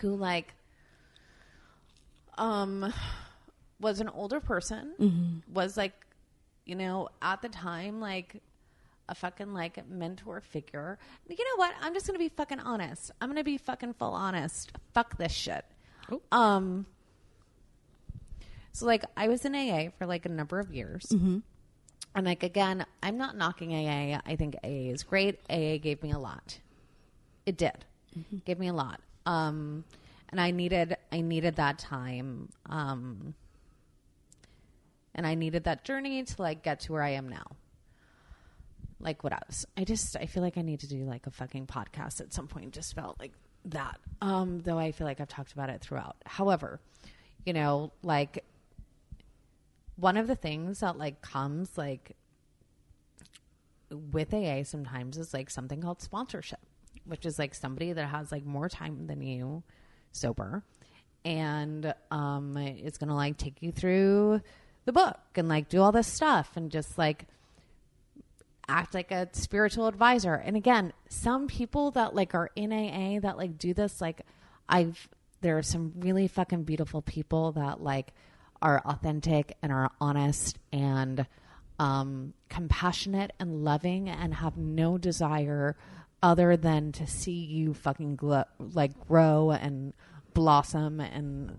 who 0.00 0.16
like 0.16 0.52
um 2.38 2.92
was 3.80 4.00
an 4.00 4.08
older 4.08 4.40
person 4.40 5.42
was 5.52 5.76
like 5.76 5.92
you 6.64 6.74
know 6.74 7.08
at 7.20 7.42
the 7.42 7.48
time 7.48 8.00
like 8.00 8.40
a 9.08 9.14
fucking 9.14 9.52
like 9.52 9.86
mentor 9.88 10.40
figure. 10.40 10.98
You 11.28 11.36
know 11.36 11.56
what? 11.56 11.74
I'm 11.80 11.94
just 11.94 12.06
gonna 12.06 12.18
be 12.18 12.28
fucking 12.28 12.60
honest. 12.60 13.10
I'm 13.20 13.28
gonna 13.28 13.44
be 13.44 13.58
fucking 13.58 13.94
full 13.94 14.12
honest. 14.12 14.72
Fuck 14.94 15.16
this 15.18 15.32
shit. 15.32 15.64
Um 16.30 16.86
so 18.74 18.86
like 18.86 19.04
i 19.16 19.28
was 19.28 19.44
in 19.44 19.54
aa 19.54 19.90
for 19.98 20.06
like 20.06 20.24
a 20.24 20.30
number 20.30 20.58
of 20.58 20.72
years. 20.72 21.06
And 22.14 22.26
like 22.26 22.42
again 22.42 22.84
i'm 23.02 23.16
not 23.18 23.36
knocking 23.36 23.72
aa 23.74 24.20
i 24.24 24.36
think 24.36 24.56
aa 24.64 24.66
is 24.66 25.02
great. 25.02 25.40
Aa 25.50 25.78
gave 25.78 26.02
me 26.02 26.10
a 26.12 26.18
lot. 26.18 26.58
It 27.46 27.56
did. 27.56 27.84
Gave 28.44 28.58
me 28.58 28.68
a 28.68 28.72
lot. 28.72 29.00
Um 29.26 29.84
and 30.30 30.40
i 30.40 30.50
needed 30.50 30.96
i 31.12 31.20
needed 31.20 31.56
that 31.56 31.78
time 31.78 32.48
um 32.66 33.34
and 35.14 35.26
i 35.26 35.34
needed 35.34 35.64
that 35.64 35.84
journey 35.84 36.22
to 36.24 36.40
like 36.40 36.62
get 36.62 36.80
to 36.80 36.92
where 36.92 37.02
i 37.02 37.10
am 37.10 37.28
now 37.28 37.44
like 39.02 39.22
what 39.24 39.32
else? 39.32 39.66
I 39.76 39.84
just 39.84 40.16
i 40.16 40.26
feel 40.26 40.42
like 40.42 40.56
i 40.56 40.62
need 40.62 40.80
to 40.80 40.88
do 40.88 41.04
like 41.04 41.26
a 41.26 41.30
fucking 41.30 41.66
podcast 41.66 42.20
at 42.20 42.32
some 42.32 42.48
point 42.48 42.72
just 42.72 42.92
about 42.92 43.18
like 43.20 43.32
that. 43.66 43.98
Um 44.20 44.60
though 44.60 44.78
i 44.78 44.92
feel 44.92 45.06
like 45.06 45.20
i've 45.20 45.28
talked 45.28 45.52
about 45.52 45.70
it 45.70 45.80
throughout. 45.80 46.16
However 46.24 46.80
you 47.44 47.52
know 47.52 47.92
like 48.02 48.44
one 49.96 50.16
of 50.16 50.26
the 50.26 50.36
things 50.36 50.80
that 50.80 50.96
like 50.96 51.20
comes 51.20 51.76
like 51.76 52.16
with 53.90 54.32
AA 54.32 54.62
sometimes 54.62 55.18
is 55.18 55.34
like 55.34 55.50
something 55.50 55.82
called 55.82 56.00
sponsorship, 56.00 56.60
which 57.04 57.26
is 57.26 57.38
like 57.38 57.54
somebody 57.54 57.92
that 57.92 58.06
has 58.06 58.32
like 58.32 58.44
more 58.44 58.68
time 58.68 59.06
than 59.06 59.20
you 59.22 59.62
sober 60.12 60.62
and 61.24 61.94
um 62.10 62.56
is 62.56 62.98
going 62.98 63.08
to 63.08 63.14
like 63.14 63.36
take 63.36 63.62
you 63.62 63.70
through 63.70 64.40
the 64.84 64.92
book 64.92 65.20
and 65.36 65.48
like 65.48 65.68
do 65.68 65.80
all 65.80 65.92
this 65.92 66.06
stuff 66.08 66.50
and 66.56 66.70
just 66.70 66.98
like 66.98 67.26
act 68.72 68.94
like 68.94 69.10
a 69.10 69.28
spiritual 69.32 69.86
advisor. 69.86 70.34
And 70.34 70.56
again, 70.56 70.92
some 71.08 71.46
people 71.46 71.90
that 71.92 72.14
like 72.14 72.34
are 72.34 72.50
in 72.56 72.72
AA 72.72 73.20
that 73.20 73.36
like 73.36 73.58
do 73.58 73.74
this 73.74 74.00
like 74.00 74.22
I've 74.68 75.08
there 75.42 75.58
are 75.58 75.62
some 75.62 75.92
really 75.96 76.26
fucking 76.28 76.62
beautiful 76.64 77.02
people 77.02 77.52
that 77.52 77.82
like 77.82 78.12
are 78.62 78.80
authentic 78.80 79.56
and 79.62 79.72
are 79.72 79.90
honest 80.00 80.58
and 80.72 81.26
um, 81.78 82.32
compassionate 82.48 83.32
and 83.40 83.64
loving 83.64 84.08
and 84.08 84.34
have 84.34 84.56
no 84.56 84.98
desire 84.98 85.76
other 86.22 86.56
than 86.56 86.92
to 86.92 87.06
see 87.06 87.44
you 87.44 87.74
fucking 87.74 88.14
glo- 88.14 88.44
like 88.58 88.98
grow 89.08 89.50
and 89.50 89.92
blossom 90.32 91.00
and 91.00 91.58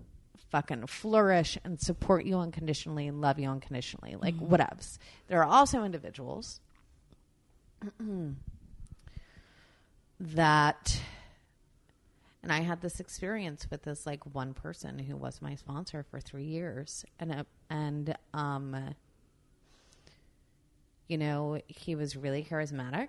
fucking 0.50 0.86
flourish 0.86 1.58
and 1.64 1.78
support 1.78 2.24
you 2.24 2.38
unconditionally 2.38 3.06
and 3.06 3.20
love 3.20 3.38
you 3.38 3.48
unconditionally 3.48 4.16
like 4.20 4.36
whatevs 4.38 4.98
there 5.26 5.42
are 5.42 5.50
also 5.50 5.84
individuals 5.84 6.60
that 10.20 11.00
and 12.44 12.52
I 12.52 12.60
had 12.60 12.82
this 12.82 13.00
experience 13.00 13.66
with 13.70 13.82
this 13.84 14.04
like 14.04 14.34
one 14.34 14.52
person 14.52 14.98
who 14.98 15.16
was 15.16 15.40
my 15.40 15.54
sponsor 15.54 16.04
for 16.10 16.20
three 16.20 16.44
years, 16.44 17.04
and 17.18 17.32
uh, 17.32 17.44
and 17.70 18.14
um, 18.34 18.76
you 21.08 21.16
know, 21.16 21.58
he 21.66 21.94
was 21.94 22.16
really 22.16 22.44
charismatic, 22.44 23.08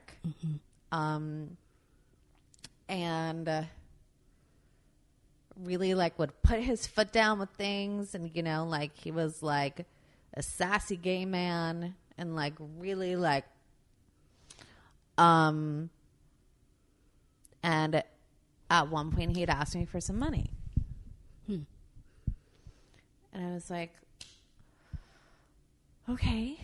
um, 0.93 1.57
and 2.87 3.49
uh, 3.49 3.63
really 5.61 5.93
like 5.95 6.17
would 6.17 6.41
put 6.41 6.59
his 6.59 6.87
foot 6.87 7.11
down 7.11 7.37
with 7.37 7.49
things, 7.51 8.15
and 8.15 8.31
you 8.33 8.41
know, 8.41 8.65
like 8.65 8.95
he 8.95 9.11
was 9.11 9.43
like 9.43 9.85
a 10.33 10.41
sassy 10.41 10.95
gay 10.95 11.25
man, 11.25 11.95
and 12.17 12.37
like 12.37 12.53
really 12.79 13.17
like, 13.17 13.43
um, 15.17 15.89
and 17.63 18.03
at 18.69 18.89
one 18.89 19.11
point 19.11 19.35
he 19.35 19.41
had 19.41 19.49
asked 19.49 19.75
me 19.75 19.85
for 19.85 19.99
some 20.01 20.19
money. 20.19 20.49
And 23.33 23.45
I 23.51 23.53
was 23.53 23.69
like, 23.69 23.93
okay, 26.09 26.57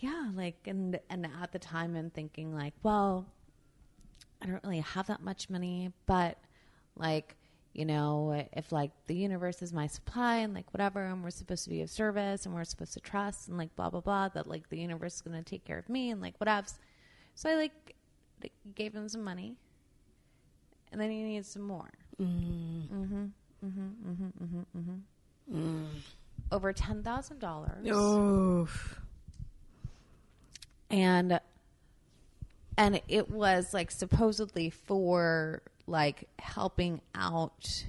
yeah, 0.00 0.28
like, 0.34 0.56
and, 0.66 0.98
and 1.08 1.26
at 1.42 1.52
the 1.52 1.58
time 1.58 1.96
I'm 1.96 2.10
thinking 2.10 2.54
like, 2.54 2.74
well, 2.82 3.26
I 4.42 4.46
don't 4.46 4.62
really 4.62 4.80
have 4.80 5.06
that 5.06 5.22
much 5.22 5.48
money, 5.48 5.90
but 6.04 6.36
like, 6.96 7.34
you 7.72 7.84
know, 7.86 8.46
if 8.52 8.72
like 8.72 8.90
the 9.06 9.14
universe 9.14 9.62
is 9.62 9.72
my 9.72 9.86
supply 9.86 10.36
and 10.36 10.52
like 10.54 10.72
whatever, 10.74 11.04
and 11.04 11.24
we're 11.24 11.30
supposed 11.30 11.64
to 11.64 11.70
be 11.70 11.80
of 11.82 11.90
service 11.90 12.44
and 12.44 12.54
we're 12.54 12.64
supposed 12.64 12.92
to 12.94 13.00
trust 13.00 13.48
and 13.48 13.56
like 13.56 13.74
blah, 13.76 13.88
blah, 13.88 14.00
blah, 14.00 14.28
that 14.28 14.46
like 14.46 14.68
the 14.68 14.78
universe 14.78 15.16
is 15.16 15.20
going 15.22 15.36
to 15.36 15.42
take 15.42 15.64
care 15.64 15.78
of 15.78 15.88
me 15.88 16.10
and 16.10 16.20
like 16.20 16.38
whatevs. 16.38 16.74
So 17.36 17.50
I 17.50 17.54
like 17.54 17.94
gave 18.74 18.94
him 18.94 19.08
some 19.08 19.22
money 19.22 19.56
and 20.90 21.00
then 21.00 21.10
he 21.10 21.22
needs 21.22 21.48
some 21.48 21.62
more. 21.62 21.90
Mm-hmm. 22.20 22.96
Mm-hmm. 22.96 23.66
Mm-hmm. 23.66 24.44
Mm-hmm. 24.44 25.54
Mm-hmm. 25.54 25.84
Over 26.50 26.72
ten 26.72 27.02
thousand 27.02 27.38
dollars. 27.38 27.86
Oh. 27.92 28.68
and 30.90 31.38
and 32.78 33.00
it 33.08 33.30
was 33.30 33.74
like 33.74 33.90
supposedly 33.90 34.70
for 34.70 35.62
like 35.86 36.28
helping 36.38 37.00
out 37.14 37.84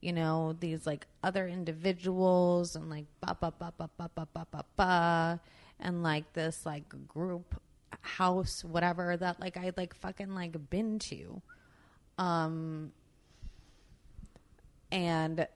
you 0.00 0.12
know 0.12 0.54
these 0.60 0.86
like 0.86 1.06
other 1.22 1.46
individuals 1.48 2.76
and 2.76 2.90
like 2.90 3.06
ba 3.20 3.36
ba 3.40 3.52
ba 3.58 3.72
ba 3.76 3.90
ba 3.96 4.10
ba 4.14 4.28
ba 4.32 4.46
ba 4.50 4.64
ba 4.76 5.40
and 5.80 6.02
like 6.02 6.32
this 6.32 6.66
like 6.66 6.84
group 7.08 7.60
house 8.02 8.64
whatever 8.64 9.16
that 9.16 9.40
like 9.40 9.56
I 9.56 9.72
like 9.76 9.94
fucking 9.94 10.34
like 10.34 10.70
been 10.70 10.98
to 10.98 11.40
um 12.18 12.92
and 14.90 15.46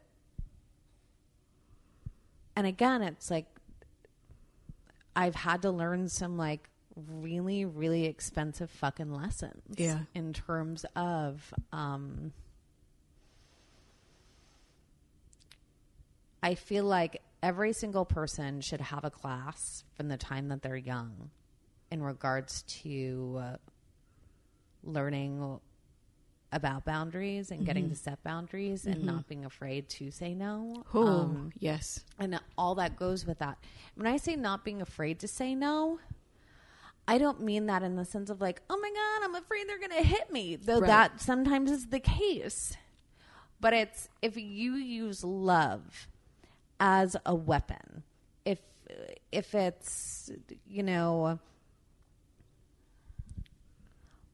and 2.54 2.66
again 2.66 3.02
it's 3.02 3.30
like 3.30 3.46
I've 5.14 5.34
had 5.34 5.62
to 5.62 5.70
learn 5.70 6.08
some 6.08 6.36
like 6.36 6.68
really, 6.94 7.64
really 7.64 8.04
expensive 8.04 8.70
fucking 8.70 9.12
lessons. 9.12 9.62
Yeah. 9.76 10.00
In 10.14 10.32
terms 10.32 10.84
of 10.94 11.52
um 11.72 12.32
I 16.42 16.54
feel 16.54 16.84
like 16.84 17.22
every 17.42 17.72
single 17.72 18.04
person 18.04 18.60
should 18.60 18.80
have 18.80 19.04
a 19.04 19.10
class 19.10 19.84
from 19.94 20.08
the 20.08 20.16
time 20.16 20.48
that 20.48 20.62
they're 20.62 20.76
young 20.76 21.30
in 21.90 22.02
regards 22.02 22.62
to 22.62 23.38
uh, 23.40 23.56
learning 24.82 25.60
about 26.52 26.84
boundaries 26.84 27.50
and 27.50 27.66
getting 27.66 27.88
to 27.88 27.94
set 27.96 28.22
boundaries 28.22 28.86
and 28.86 29.02
not 29.02 29.26
being 29.28 29.44
afraid 29.44 29.88
to 29.88 30.10
say 30.10 30.32
no. 30.34 30.84
Oh, 30.94 31.06
Um, 31.06 31.52
yes. 31.58 32.04
and 32.18 32.38
all 32.56 32.74
that 32.76 32.96
goes 32.96 33.26
with 33.26 33.38
that. 33.40 33.58
When 33.94 34.06
I 34.06 34.16
say 34.16 34.36
not 34.36 34.64
being 34.64 34.80
afraid 34.80 35.18
to 35.20 35.28
say 35.28 35.54
no, 35.54 35.98
I 37.08 37.18
don't 37.18 37.40
mean 37.42 37.66
that 37.66 37.82
in 37.82 37.96
the 37.96 38.04
sense 38.04 38.30
of 38.30 38.40
like, 38.40 38.62
oh 38.70 38.78
my 38.78 38.90
god, 38.90 39.24
I'm 39.28 39.34
afraid 39.34 39.68
they're 39.68 39.78
going 39.78 39.90
to 40.02 40.08
hit 40.08 40.32
me. 40.32 40.56
Though 40.56 40.80
Right. 40.80 40.86
that 40.88 41.20
sometimes 41.20 41.70
is 41.70 41.88
the 41.88 42.00
case. 42.00 42.76
But 43.60 43.72
it's 43.72 44.08
if 44.22 44.36
you 44.36 44.74
use 44.74 45.24
love 45.24 46.08
as 46.78 47.16
a 47.24 47.34
weapon, 47.34 48.02
if 48.44 48.58
if 49.32 49.54
it's 49.54 50.30
you 50.66 50.82
know, 50.82 51.38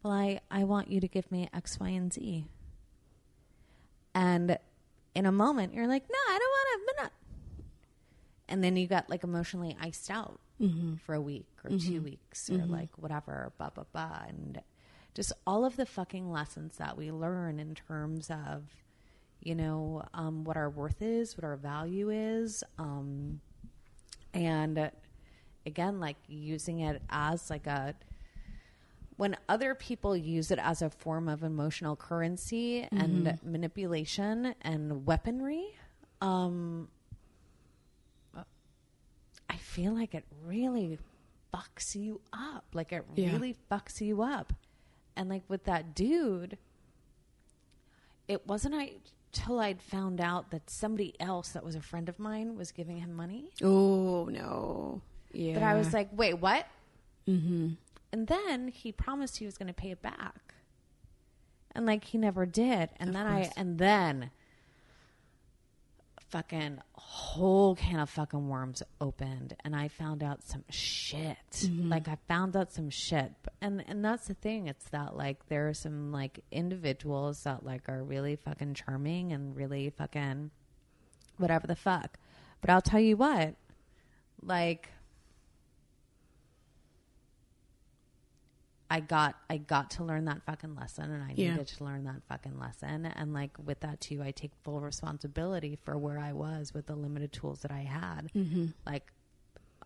well, 0.02 0.12
I 0.12 0.40
I 0.50 0.64
want 0.64 0.90
you 0.90 1.00
to 1.00 1.08
give 1.08 1.30
me 1.30 1.48
X, 1.52 1.78
Y, 1.80 1.88
and 1.88 2.12
Z, 2.12 2.44
and 4.14 4.58
in 5.14 5.26
a 5.26 5.32
moment 5.32 5.74
you're 5.74 5.86
like, 5.86 6.04
no, 6.10 6.18
I 6.28 6.38
don't 6.38 6.50
want 6.50 6.96
to, 6.98 7.02
not. 7.02 7.12
And 8.48 8.62
then 8.64 8.76
you 8.76 8.86
got 8.86 9.08
like 9.10 9.24
emotionally 9.24 9.76
iced 9.80 10.10
out 10.10 10.40
for 11.04 11.14
a 11.14 11.20
week 11.20 11.46
or 11.64 11.70
two 11.78 12.00
weeks 12.02 12.48
or 12.50 12.54
like 12.66 12.90
whatever, 12.96 13.52
blah 13.58 13.70
blah 13.70 13.84
blah, 13.92 14.22
and 14.28 14.60
just 15.14 15.32
all 15.46 15.64
of 15.64 15.76
the 15.76 15.86
fucking 15.86 16.30
lessons 16.30 16.76
that 16.78 16.96
we 16.96 17.10
learn 17.10 17.58
in 17.58 17.74
terms 17.74 18.30
of, 18.30 18.62
you 19.42 19.54
know, 19.54 20.04
um, 20.14 20.44
what 20.44 20.56
our 20.56 20.70
worth 20.70 21.02
is, 21.02 21.36
what 21.36 21.44
our 21.44 21.56
value 21.56 22.10
is, 22.10 22.62
um, 22.78 23.40
and 24.34 24.90
again, 25.66 26.00
like 26.00 26.16
using 26.28 26.80
it 26.80 27.02
as 27.10 27.50
like 27.50 27.66
a 27.66 27.94
when 29.22 29.36
other 29.48 29.72
people 29.76 30.16
use 30.16 30.50
it 30.50 30.58
as 30.58 30.82
a 30.82 30.90
form 30.90 31.28
of 31.28 31.44
emotional 31.44 31.94
currency 31.94 32.88
and 32.90 33.38
manipulation 33.44 34.52
and 34.62 35.06
weaponry, 35.06 35.66
um, 36.20 36.88
I 39.48 39.56
feel 39.58 39.92
like 39.94 40.12
it 40.16 40.24
really 40.44 40.98
fucks 41.54 41.94
you 41.94 42.20
up. 42.32 42.64
Like 42.74 42.90
it 42.90 43.04
Yeah. 43.14 43.30
really 43.30 43.54
fucks 43.70 44.00
you 44.00 44.22
up. 44.22 44.52
And 45.14 45.28
like 45.28 45.44
with 45.46 45.62
that 45.64 45.94
dude, 45.94 46.58
it 48.26 48.44
wasn't 48.48 48.74
I 48.74 48.94
till 49.30 49.60
I'd 49.60 49.80
found 49.80 50.20
out 50.20 50.50
that 50.50 50.68
somebody 50.68 51.14
else 51.20 51.50
that 51.50 51.62
was 51.64 51.76
a 51.76 51.80
friend 51.80 52.08
of 52.08 52.18
mine 52.18 52.56
was 52.56 52.72
giving 52.72 52.96
him 52.98 53.12
money 53.14 53.50
Oh 53.62 54.24
no. 54.24 55.00
Yeah. 55.32 55.54
but 55.54 55.62
I 55.62 55.74
was 55.74 55.92
like, 55.92 56.08
wait, 56.12 56.34
what? 56.40 56.66
Mm-hmm. 57.28 57.74
And 58.12 58.26
then 58.26 58.68
he 58.68 58.92
promised 58.92 59.38
he 59.38 59.46
was 59.46 59.56
going 59.56 59.68
to 59.68 59.74
pay 59.74 59.90
it 59.90 60.02
back, 60.02 60.54
and 61.74 61.86
like 61.86 62.04
he 62.04 62.18
never 62.18 62.44
did. 62.44 62.90
And 62.98 63.14
then 63.14 63.26
I, 63.26 63.50
and 63.56 63.78
then, 63.78 64.30
fucking 66.32 66.78
whole 66.94 67.74
can 67.74 68.00
of 68.00 68.10
fucking 68.10 68.48
worms 68.48 68.82
opened, 69.00 69.54
and 69.64 69.76
I 69.76 69.88
found 69.88 70.22
out 70.22 70.42
some 70.42 70.64
shit. 70.70 71.36
Mm-hmm. 71.52 71.90
Like 71.90 72.08
I 72.08 72.16
found 72.26 72.56
out 72.56 72.72
some 72.72 72.90
shit, 72.90 73.32
and 73.60 73.84
and 73.86 74.04
that's 74.04 74.28
the 74.28 74.34
thing. 74.34 74.66
It's 74.66 74.88
that 74.90 75.16
like 75.16 75.46
there 75.48 75.68
are 75.68 75.74
some 75.74 76.10
like 76.10 76.40
individuals 76.50 77.44
that 77.44 77.64
like 77.64 77.88
are 77.88 78.02
really 78.02 78.36
fucking 78.36 78.74
charming 78.74 79.32
and 79.32 79.54
really 79.54 79.90
fucking 79.90 80.50
whatever 81.36 81.66
the 81.66 81.76
fuck. 81.76 82.18
But 82.60 82.70
I'll 82.70 82.82
tell 82.82 83.00
you 83.00 83.16
what, 83.16 83.54
like 84.42 84.88
I 88.92 89.00
got 89.00 89.36
I 89.48 89.56
got 89.56 89.90
to 89.92 90.04
learn 90.04 90.26
that 90.26 90.42
fucking 90.44 90.74
lesson 90.74 91.10
and 91.10 91.22
I 91.22 91.32
Yeah. 91.34 91.52
needed 91.52 91.68
to 91.68 91.84
learn 91.84 92.04
that 92.04 92.22
fucking 92.28 92.58
lesson 92.58 93.06
and 93.06 93.32
like 93.32 93.52
with 93.64 93.80
that 93.80 94.00
too 94.02 94.22
I 94.22 94.32
take 94.32 94.52
full 94.64 94.80
responsibility 94.82 95.78
for 95.82 95.96
where 95.96 96.18
I 96.18 96.32
was 96.34 96.74
with 96.74 96.86
the 96.86 96.94
limited 96.94 97.32
tools 97.32 97.62
that 97.62 97.70
I 97.70 97.80
had. 97.80 98.30
Mm-hmm. 98.34 98.66
Like 98.84 99.10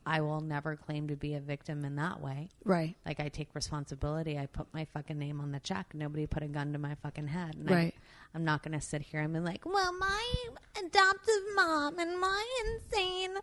I 0.08 0.20
will 0.20 0.40
never 0.40 0.76
claim 0.76 1.08
to 1.08 1.16
be 1.16 1.34
a 1.34 1.40
victim 1.40 1.84
in 1.84 1.96
that 1.96 2.20
way. 2.20 2.48
right. 2.64 2.94
Like 3.04 3.18
I 3.18 3.28
take 3.28 3.48
responsibility. 3.54 4.38
I 4.38 4.46
put 4.46 4.72
my 4.72 4.86
fucking 4.94 5.18
name 5.18 5.40
on 5.40 5.50
the 5.50 5.58
check. 5.58 5.86
Nobody 5.94 6.26
put 6.28 6.44
a 6.44 6.46
gun 6.46 6.72
to 6.74 6.78
my 6.78 6.94
fucking 7.02 7.26
head. 7.26 7.56
And 7.56 7.68
Right. 7.68 7.92
I, 7.96 8.36
I'm 8.36 8.44
not 8.44 8.62
going 8.62 8.78
to 8.78 8.84
sit 8.84 9.02
here 9.02 9.20
and 9.20 9.32
be 9.34 9.40
like, 9.40 9.66
well, 9.66 9.92
my 9.98 10.24
adoptive 10.78 11.42
mom 11.56 11.98
and 11.98 12.20
my 12.20 12.44
insane, 12.66 13.34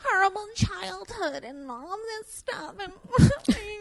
horrible 0.00 0.46
childhood 0.54 1.42
and 1.44 1.70
all 1.70 1.96
this 2.20 2.34
stuff. 2.34 2.74
And 2.78 2.92
oh 3.18 3.28
my 3.48 3.78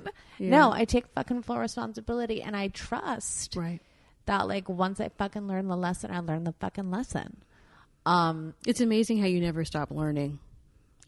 God. 0.00 0.10
No, 0.38 0.72
I 0.72 0.86
take 0.86 1.06
fucking 1.08 1.42
full 1.42 1.58
responsibility 1.58 2.40
and 2.42 2.56
I 2.56 2.68
trust 2.68 3.56
Right. 3.56 3.80
that 4.24 4.48
like 4.48 4.68
once 4.70 5.00
I 5.00 5.10
fucking 5.10 5.46
learn 5.46 5.68
the 5.68 5.76
lesson, 5.76 6.10
I 6.12 6.20
learn 6.20 6.44
the 6.44 6.54
fucking 6.60 6.90
lesson. 6.90 7.42
Um, 8.06 8.54
It's 8.66 8.80
amazing 8.80 9.18
how 9.18 9.26
you 9.26 9.40
never 9.40 9.64
stop 9.66 9.90
learning. 9.90 10.38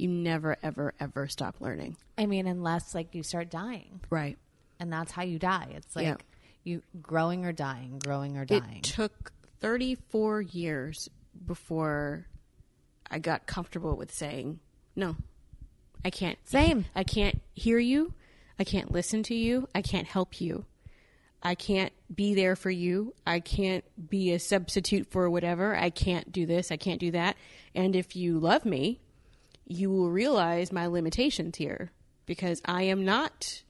You 0.01 0.09
never, 0.09 0.57
ever, 0.63 0.95
ever 0.99 1.29
stop 1.29 1.61
learning. 1.61 1.97
I 2.19 2.27
mean, 2.27 2.47
unless 2.47 2.95
like 2.95 3.15
you 3.15 3.23
start 3.23 3.51
dying. 3.51 4.01
Right. 4.11 4.39
and 4.79 4.91
that's 4.93 5.13
how 5.13 5.23
you 5.23 5.39
die. 5.39 5.73
It's 5.77 5.95
like 5.95 6.07
Yeah. 6.07 6.17
you 6.65 6.83
growing 7.03 7.45
or 7.45 7.53
dying, 7.53 7.99
growing 8.03 8.37
or 8.39 8.45
dying. 8.47 8.79
It 8.79 8.83
took 8.85 9.33
34 9.61 10.41
years 10.41 11.09
before 11.47 12.27
I 13.11 13.19
got 13.19 13.47
comfortable 13.47 13.95
with 13.97 14.11
saying, 14.13 14.61
no, 14.97 15.17
I 16.05 16.11
can't. 16.11 16.39
Same. 16.49 16.87
I 16.95 17.05
can't 17.05 17.41
hear 17.55 17.79
you. 17.79 18.15
I 18.59 18.65
can't 18.65 18.91
listen 18.91 19.23
to 19.25 19.35
you. 19.35 19.69
I 19.75 19.83
can't 19.83 20.07
help 20.07 20.41
you. 20.41 20.65
I 21.43 21.55
can't 21.55 21.93
be 22.15 22.35
there 22.35 22.57
for 22.57 22.71
you. 22.71 23.15
I 23.27 23.41
can't 23.41 23.85
be 24.11 24.33
a 24.33 24.39
substitute 24.39 25.07
for 25.11 25.29
whatever. 25.31 25.75
I 25.75 25.91
can't 25.91 26.31
do 26.33 26.45
this. 26.47 26.71
I 26.71 26.77
can't 26.77 27.01
do 27.01 27.11
that. 27.13 27.37
And 27.75 27.97
if 27.97 28.15
you 28.17 28.39
love 28.39 28.65
me, 28.67 29.01
you 29.71 29.89
will 29.89 30.11
realize 30.11 30.73
my 30.73 30.87
limitations 30.87 31.57
here 31.57 31.93
because 32.27 32.61
I 32.65 32.83
am 32.83 33.05
not. 33.05 33.63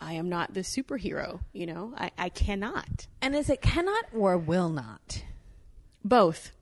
I 0.00 0.14
am 0.14 0.28
not 0.28 0.54
the 0.54 0.60
superhero, 0.60 1.40
you 1.52 1.66
know? 1.66 1.92
I, 1.96 2.10
I 2.16 2.28
cannot. 2.28 3.06
and 3.20 3.34
is 3.36 3.50
it 3.50 3.60
cannot 3.60 4.04
or 4.14 4.38
will 4.38 4.70
not? 4.70 5.24
Both. 6.04 6.52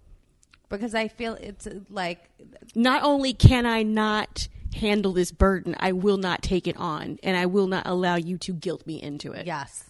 Because 0.68 0.94
I 0.94 1.06
feel 1.08 1.34
it's 1.34 1.66
uh, 1.66 1.80
like 1.90 2.28
not 2.74 3.04
only 3.04 3.34
can 3.34 3.66
I 3.66 3.84
not 3.84 4.48
handle 4.74 5.12
this 5.12 5.30
burden, 5.30 5.76
I 5.78 5.92
will 5.92 6.16
not 6.16 6.42
take 6.42 6.66
it 6.66 6.76
on, 6.76 7.20
and 7.22 7.36
I 7.36 7.46
will 7.46 7.68
not 7.68 7.86
allow 7.86 8.16
you 8.16 8.36
to 8.38 8.52
guilt 8.52 8.84
me 8.84 9.00
into 9.00 9.30
it. 9.32 9.46
yes, 9.46 9.84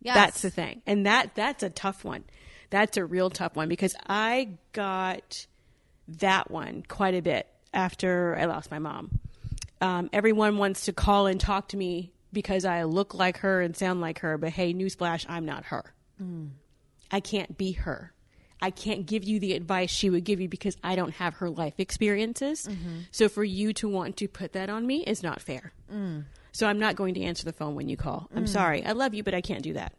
yes, 0.00 0.14
That's 0.14 0.42
the 0.42 0.50
thing, 0.50 0.82
and 0.86 1.06
that 1.06 1.34
that's 1.34 1.64
a 1.64 1.70
tough 1.70 2.04
one. 2.04 2.24
That's 2.70 2.96
a 2.96 3.04
real 3.04 3.28
tough 3.30 3.56
one 3.56 3.68
because 3.68 3.96
I 4.06 4.50
got 4.72 5.46
that 6.06 6.50
one 6.50 6.84
quite 6.86 7.14
a 7.14 7.22
bit 7.22 7.48
after 7.72 8.36
I 8.38 8.46
lost 8.46 8.70
my 8.70 8.78
mom. 8.78 9.20
Um, 9.80 10.10
everyone 10.12 10.58
wants 10.58 10.86
to 10.86 10.92
call 10.92 11.26
and 11.26 11.40
talk 11.40 11.68
to 11.68 11.76
me 11.76 12.12
because 12.32 12.64
I 12.64 12.82
look 12.84 13.14
like 13.14 13.38
her 13.38 13.60
and 13.60 13.76
sound 13.76 14.00
like 14.00 14.20
her, 14.20 14.36
but 14.38 14.50
hey, 14.50 14.74
newsflash, 14.74 15.24
I'm 15.28 15.44
not 15.44 15.66
her. 15.66 15.94
Hmm. 16.18 16.46
I 17.10 17.20
can't 17.20 17.56
be 17.56 17.72
her. 17.72 18.12
I 18.60 18.70
can't 18.70 19.06
give 19.06 19.24
you 19.24 19.38
the 19.38 19.52
advice 19.52 19.90
she 19.90 20.10
would 20.10 20.24
give 20.24 20.40
you 20.40 20.48
because 20.48 20.76
I 20.82 20.96
don't 20.96 21.14
have 21.14 21.34
her 21.34 21.48
life 21.48 21.74
experiences. 21.78 22.66
Mm-hmm. 22.66 23.00
So 23.12 23.28
for 23.28 23.44
you 23.44 23.72
to 23.74 23.88
want 23.88 24.16
to 24.16 24.28
put 24.28 24.52
that 24.54 24.68
on 24.68 24.86
me 24.86 25.04
is 25.04 25.22
not 25.22 25.40
fair. 25.40 25.72
Mm. 25.92 26.24
So 26.52 26.66
I'm 26.66 26.80
not 26.80 26.96
going 26.96 27.14
to 27.14 27.22
answer 27.22 27.44
the 27.44 27.52
phone 27.52 27.76
when 27.76 27.88
you 27.88 27.96
call. 27.96 28.28
I'm 28.34 28.44
mm. 28.44 28.48
sorry. 28.48 28.84
I 28.84 28.92
love 28.92 29.14
you, 29.14 29.22
but 29.22 29.32
I 29.32 29.40
can't 29.40 29.62
do 29.62 29.74
that. 29.74 29.92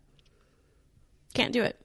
Can't 1.34 1.54
do 1.54 1.64
it. 1.64 1.80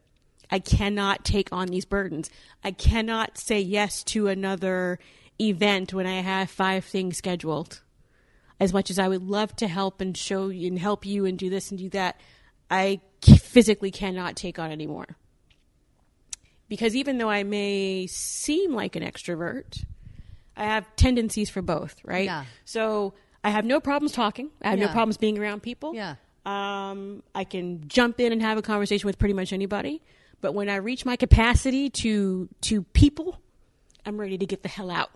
I 0.51 0.59
cannot 0.59 1.25
take 1.25 1.53
on 1.53 1.69
these 1.69 1.85
burdens. 1.85 2.29
I 2.63 2.73
cannot 2.73 3.39
say 3.39 3.61
yes 3.61 4.03
to 4.05 4.27
another 4.27 4.99
event 5.41 5.93
when 5.93 6.07
I 6.07 6.21
have 6.21 6.51
five 6.51 6.85
things 6.85 7.17
scheduled. 7.17 7.83
As 8.61 8.73
much 8.73 8.91
as 8.91 8.99
I 8.99 9.09
would 9.09 9.23
love 9.23 9.55
to 9.57 9.69
help 9.69 10.01
and 10.01 10.17
show 10.17 10.49
you 10.49 10.69
and 10.69 10.79
help 10.79 11.05
you 11.05 11.27
and 11.27 11.39
do 11.39 11.51
this 11.51 11.71
and 11.71 11.79
do 11.79 11.91
that, 11.91 12.21
I 12.71 13.01
physically 13.23 13.91
cannot 13.91 14.37
take 14.37 14.59
on 14.59 14.71
anymore. 14.71 15.17
Because 16.69 16.97
even 16.97 17.19
though 17.19 17.29
I 17.29 17.43
may 17.43 18.07
seem 18.07 18.73
like 18.73 18.97
an 18.97 19.03
extrovert, 19.03 19.85
I 20.57 20.65
have 20.65 20.87
tendencies 20.97 21.51
for 21.51 21.63
both, 21.63 21.97
right? 22.05 22.25
Yeah. 22.25 22.45
So 22.65 23.15
I 23.43 23.51
have 23.51 23.65
no 23.65 23.81
problems 23.81 24.13
talking. 24.13 24.51
I 24.63 24.71
have 24.71 24.79
no 24.79 24.89
problems 24.89 25.19
being 25.19 25.39
around 25.39 25.63
people. 25.63 25.95
Yeah. 25.95 26.17
Um, 26.47 27.23
I 27.35 27.45
can 27.45 27.89
jump 27.89 28.21
in 28.21 28.33
and 28.33 28.41
have 28.41 28.59
a 28.59 28.63
conversation 28.63 29.07
with 29.07 29.19
pretty 29.19 29.35
much 29.35 29.53
anybody. 29.53 30.03
But 30.41 30.53
when 30.53 30.69
I 30.69 30.77
reach 30.77 31.05
my 31.05 31.17
capacity 31.17 31.91
to 31.91 32.49
to 32.63 32.83
people, 32.83 33.41
I'm 34.07 34.21
ready 34.21 34.39
to 34.39 34.47
get 34.47 34.63
the 34.63 34.69
hell 34.69 34.91
out. 34.91 35.11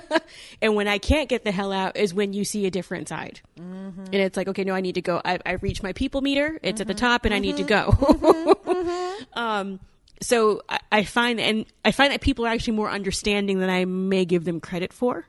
and 0.62 0.74
when 0.74 0.88
I 0.88 0.98
can't 0.98 1.28
get 1.28 1.44
the 1.44 1.52
hell 1.52 1.72
out 1.72 1.96
is 1.96 2.12
when 2.12 2.32
you 2.32 2.44
see 2.44 2.66
a 2.66 2.70
different 2.70 3.08
side. 3.08 3.40
Mm-hmm. 3.58 4.04
And 4.04 4.14
it's 4.14 4.36
like, 4.36 4.48
okay, 4.48 4.64
no, 4.64 4.74
I 4.74 4.80
need 4.80 4.96
to 4.96 5.02
go. 5.02 5.20
I, 5.24 5.38
I 5.46 5.52
reached 5.52 5.82
my 5.82 5.92
people 5.92 6.20
meter. 6.20 6.58
It's 6.62 6.80
at 6.80 6.86
the 6.86 6.94
mm-hmm. 6.94 7.06
top, 7.06 7.24
and 7.24 7.34
I 7.34 7.38
need 7.38 7.56
to 7.58 7.64
mm-hmm. 7.64 9.12
go. 9.34 9.40
um, 9.40 9.80
so 10.20 10.62
I, 10.68 10.80
I 10.90 11.04
find 11.04 11.40
and 11.40 11.66
I 11.84 11.92
find 11.92 12.12
that 12.12 12.20
people 12.20 12.46
are 12.46 12.50
actually 12.50 12.74
more 12.74 12.90
understanding 12.90 13.60
than 13.60 13.70
I 13.70 13.84
may 13.84 14.24
give 14.24 14.44
them 14.44 14.60
credit 14.60 14.92
for. 14.92 15.26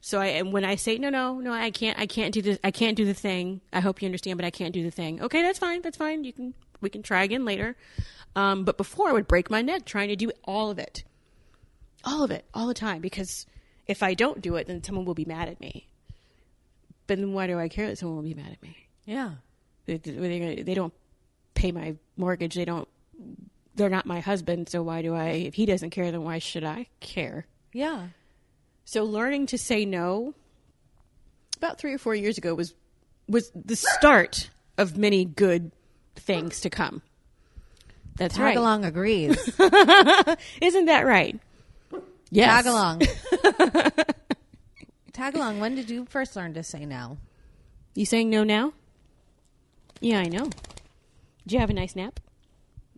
So 0.00 0.20
I 0.20 0.26
and 0.26 0.52
when 0.52 0.64
I 0.64 0.76
say 0.76 0.98
no, 0.98 1.10
no, 1.10 1.40
no, 1.40 1.52
I 1.52 1.70
can't, 1.70 1.98
I 1.98 2.06
can't 2.06 2.32
do 2.32 2.42
this, 2.42 2.58
I 2.64 2.70
can't 2.70 2.96
do 2.96 3.04
the 3.04 3.14
thing. 3.14 3.60
I 3.72 3.80
hope 3.80 4.00
you 4.00 4.06
understand, 4.06 4.38
but 4.38 4.44
I 4.44 4.50
can't 4.50 4.72
do 4.72 4.82
the 4.82 4.90
thing. 4.90 5.22
Okay, 5.22 5.42
that's 5.42 5.58
fine, 5.58 5.82
that's 5.82 5.96
fine. 5.96 6.24
You 6.24 6.32
can, 6.32 6.54
we 6.80 6.88
can 6.88 7.02
try 7.02 7.22
again 7.22 7.44
later. 7.44 7.76
Um, 8.34 8.64
but 8.64 8.76
before 8.76 9.08
I 9.08 9.12
would 9.12 9.28
break 9.28 9.50
my 9.50 9.60
neck 9.60 9.84
trying 9.84 10.08
to 10.08 10.16
do 10.16 10.30
all 10.44 10.70
of 10.70 10.78
it, 10.78 11.04
all 12.04 12.22
of 12.22 12.30
it, 12.30 12.44
all 12.54 12.66
the 12.66 12.74
time, 12.74 13.00
because 13.00 13.46
if 13.86 14.02
I 14.02 14.14
don't 14.14 14.40
do 14.40 14.56
it, 14.56 14.66
then 14.66 14.82
someone 14.82 15.04
will 15.04 15.14
be 15.14 15.24
mad 15.24 15.48
at 15.48 15.60
me. 15.60 15.88
But 17.06 17.18
then 17.18 17.32
why 17.32 17.46
do 17.46 17.58
I 17.58 17.68
care 17.68 17.88
that 17.88 17.98
someone 17.98 18.16
will 18.16 18.24
be 18.24 18.34
mad 18.34 18.52
at 18.52 18.62
me? 18.62 18.76
Yeah. 19.04 19.32
They, 19.86 19.96
they, 19.96 20.62
they 20.62 20.74
don't 20.74 20.94
pay 21.54 21.72
my 21.72 21.96
mortgage. 22.16 22.54
They 22.54 22.64
don't. 22.64 22.88
They're 23.74 23.88
not 23.88 24.06
my 24.06 24.20
husband. 24.20 24.68
So 24.68 24.82
why 24.82 25.02
do 25.02 25.14
I? 25.14 25.28
If 25.30 25.54
he 25.54 25.66
doesn't 25.66 25.90
care, 25.90 26.10
then 26.10 26.22
why 26.22 26.38
should 26.38 26.64
I 26.64 26.86
care? 27.00 27.46
Yeah. 27.72 28.08
So 28.84 29.04
learning 29.04 29.46
to 29.46 29.58
say 29.58 29.84
no 29.84 30.34
about 31.56 31.78
three 31.78 31.92
or 31.92 31.98
four 31.98 32.14
years 32.14 32.38
ago 32.38 32.54
was 32.54 32.74
was 33.28 33.50
the 33.54 33.76
start 33.76 34.50
of 34.78 34.96
many 34.96 35.24
good 35.24 35.72
things 36.16 36.60
to 36.62 36.70
come. 36.70 37.02
That's 38.16 38.38
right. 38.38 38.56
along 38.56 38.84
agrees. 38.84 39.36
Isn't 40.60 40.86
that 40.86 41.04
right? 41.06 41.38
Yes. 42.30 42.64
Tag 42.64 42.66
along. 42.66 43.00
Tag 45.12 45.34
along. 45.34 45.60
When 45.60 45.74
did 45.74 45.90
you 45.90 46.06
first 46.08 46.36
learn 46.36 46.54
to 46.54 46.62
say 46.62 46.86
no? 46.86 47.18
You 47.94 48.06
saying 48.06 48.30
no 48.30 48.44
now? 48.44 48.72
Yeah, 50.00 50.20
I 50.20 50.28
know. 50.28 50.44
Did 51.44 51.52
you 51.52 51.58
have 51.58 51.70
a 51.70 51.74
nice 51.74 51.96
nap? 51.96 52.20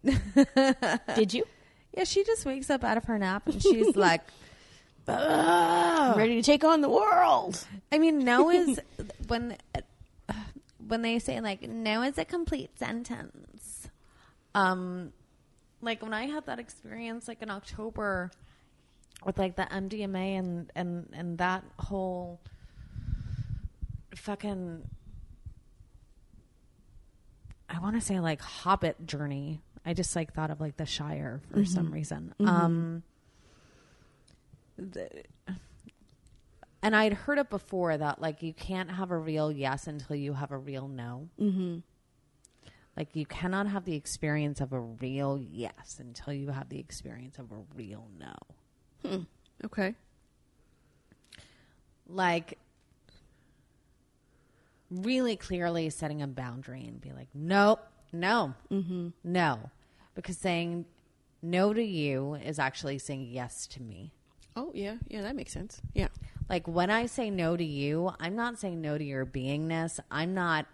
Did 0.04 1.34
you? 1.34 1.44
Yeah, 1.94 2.04
she 2.04 2.24
just 2.24 2.46
wakes 2.46 2.70
up 2.70 2.84
out 2.84 2.96
of 2.96 3.04
her 3.04 3.18
nap 3.18 3.46
and 3.46 3.62
she's 3.62 3.94
like, 3.96 4.22
"Ugh." 5.06 6.16
Ready 6.16 6.36
to 6.36 6.42
take 6.42 6.64
on 6.64 6.80
the 6.80 6.88
world. 6.88 7.62
I 7.92 7.98
mean, 7.98 8.20
no 8.20 8.48
is 8.48 8.80
when 9.28 9.58
when 10.88 11.02
they 11.02 11.18
say 11.18 11.42
like 11.42 11.68
no 11.68 12.00
is 12.00 12.16
a 12.16 12.24
complete 12.24 12.78
sentence. 12.78 13.90
Um, 14.54 15.12
like 15.82 16.02
when 16.02 16.14
I 16.14 16.28
had 16.28 16.46
that 16.46 16.58
experience, 16.58 17.28
like 17.28 17.42
in 17.42 17.50
October, 17.50 18.30
with 19.26 19.38
like 19.38 19.56
the 19.56 19.62
MDMA 19.62 20.38
and 20.38 20.70
and 20.74 21.08
and 21.12 21.38
that 21.38 21.64
whole 21.78 22.40
fucking. 24.14 24.82
I 27.68 27.78
want 27.78 27.96
to 27.96 28.02
say 28.02 28.20
like 28.20 28.40
Hobbit 28.40 29.06
journey. 29.06 29.60
I 29.84 29.94
just 29.94 30.14
like 30.14 30.34
thought 30.34 30.50
of 30.50 30.60
like 30.60 30.76
the 30.76 30.86
Shire 30.86 31.40
for 31.52 31.64
some 31.64 31.90
reason. 31.90 32.34
Um, 32.38 33.02
the, 34.76 35.08
and 36.82 36.96
I'd 36.96 37.12
heard 37.12 37.38
it 37.38 37.48
before 37.48 37.96
that 37.96 38.20
like 38.20 38.42
you 38.42 38.52
can't 38.52 38.90
have 38.90 39.10
a 39.10 39.16
real 39.16 39.50
yes 39.50 39.86
until 39.86 40.16
you 40.16 40.34
have 40.34 40.50
a 40.50 40.58
real 40.58 40.88
no. 40.88 41.28
Mm-hmm. 41.40 41.78
Like 42.96 43.16
you 43.16 43.24
cannot 43.24 43.68
have 43.68 43.84
the 43.84 43.94
experience 43.94 44.60
of 44.60 44.72
a 44.72 44.80
real 44.80 45.38
yes 45.40 45.96
until 45.98 46.34
you 46.34 46.50
have 46.50 46.68
the 46.68 46.78
experience 46.78 47.38
of 47.38 47.50
a 47.52 47.58
real 47.74 48.08
no. 48.18 48.34
Hmm. 49.04 49.22
Okay. 49.64 49.94
Like 52.08 52.58
really 54.90 55.36
clearly 55.36 55.88
setting 55.90 56.22
a 56.22 56.26
boundary 56.26 56.84
and 56.84 57.00
be 57.00 57.12
like, 57.12 57.28
nope, 57.34 57.80
no, 58.12 58.54
mm-hmm. 58.70 59.08
no, 59.24 59.70
because 60.14 60.36
saying 60.36 60.84
no 61.40 61.72
to 61.72 61.82
you 61.82 62.34
is 62.34 62.58
actually 62.58 62.98
saying 62.98 63.28
yes 63.30 63.66
to 63.68 63.82
me. 63.82 64.12
Oh 64.54 64.70
yeah, 64.74 64.96
yeah, 65.08 65.22
that 65.22 65.34
makes 65.34 65.52
sense. 65.52 65.80
Yeah. 65.94 66.08
Like 66.48 66.68
when 66.68 66.90
I 66.90 67.06
say 67.06 67.30
no 67.30 67.56
to 67.56 67.64
you, 67.64 68.12
I'm 68.20 68.36
not 68.36 68.58
saying 68.58 68.80
no 68.80 68.98
to 68.98 69.04
your 69.04 69.24
beingness. 69.24 69.98
I'm 70.10 70.34
not, 70.34 70.66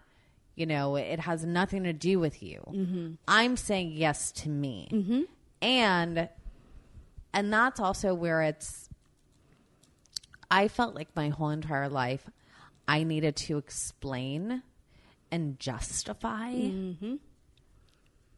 you 0.57 0.67
know, 0.67 0.97
it 0.97 1.21
has 1.21 1.45
nothing 1.45 1.85
to 1.85 1.93
do 1.93 2.19
with 2.19 2.43
you. 2.43 2.61
Mm-hmm. 2.69 3.13
I'm 3.29 3.57
saying 3.57 3.93
yes 3.93 4.33
to 4.33 4.49
me. 4.49 4.89
Mm-hmm. 4.91 5.21
And 5.63 6.29
and 7.39 7.53
that's 7.53 7.79
also 7.81 8.15
where 8.15 8.43
it's 8.43 8.89
I 10.51 10.69
felt 10.69 10.95
like 10.95 11.09
my 11.15 11.29
whole 11.29 11.51
entire 11.51 11.89
life 11.89 12.29
I 12.87 13.05
needed 13.05 13.37
to 13.37 13.59
explain 13.59 14.63
and 15.31 15.59
justify 15.61 16.53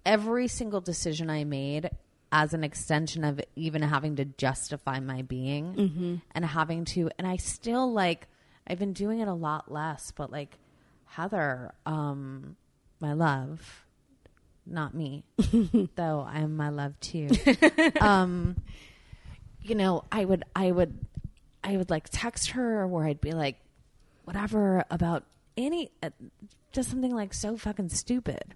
every 0.04 0.48
single 0.48 0.80
decision 0.80 1.30
I 1.30 1.44
made 1.44 1.90
as 2.32 2.52
an 2.54 2.62
extension 2.64 3.24
of 3.24 3.40
even 3.56 3.82
having 3.82 4.16
to 4.16 4.24
justify 4.24 5.00
my 5.00 5.22
being 5.22 5.74
and 6.32 6.44
having 6.44 6.84
to, 6.86 7.10
and 7.18 7.26
I 7.26 7.36
still 7.36 7.92
like, 7.92 8.26
I've 8.66 8.78
been 8.78 8.92
doing 8.92 9.20
it 9.20 9.28
a 9.28 9.34
lot 9.34 9.70
less, 9.70 10.12
but 10.12 10.30
like, 10.30 10.58
Heather, 11.06 11.72
um, 11.86 12.56
my 13.00 13.12
love, 13.14 13.84
not 14.64 14.94
me, 14.94 15.24
though 15.96 16.20
I 16.28 16.40
am 16.40 16.56
my 16.56 16.68
love 16.70 16.98
too. 17.00 17.28
um, 18.00 18.56
you 19.62 19.74
know, 19.74 20.04
I 20.10 20.24
would, 20.24 20.44
I 20.54 20.70
would, 20.70 20.98
I 21.62 21.76
would 21.76 21.90
like 21.90 22.08
text 22.10 22.50
her 22.50 22.86
where 22.86 23.04
I'd 23.06 23.20
be 23.20 23.32
like, 23.32 23.56
whatever 24.24 24.84
about 24.90 25.24
any, 25.56 25.90
uh, 26.02 26.10
just 26.72 26.90
something 26.90 27.14
like 27.14 27.34
so 27.34 27.56
fucking 27.56 27.88
stupid. 27.90 28.54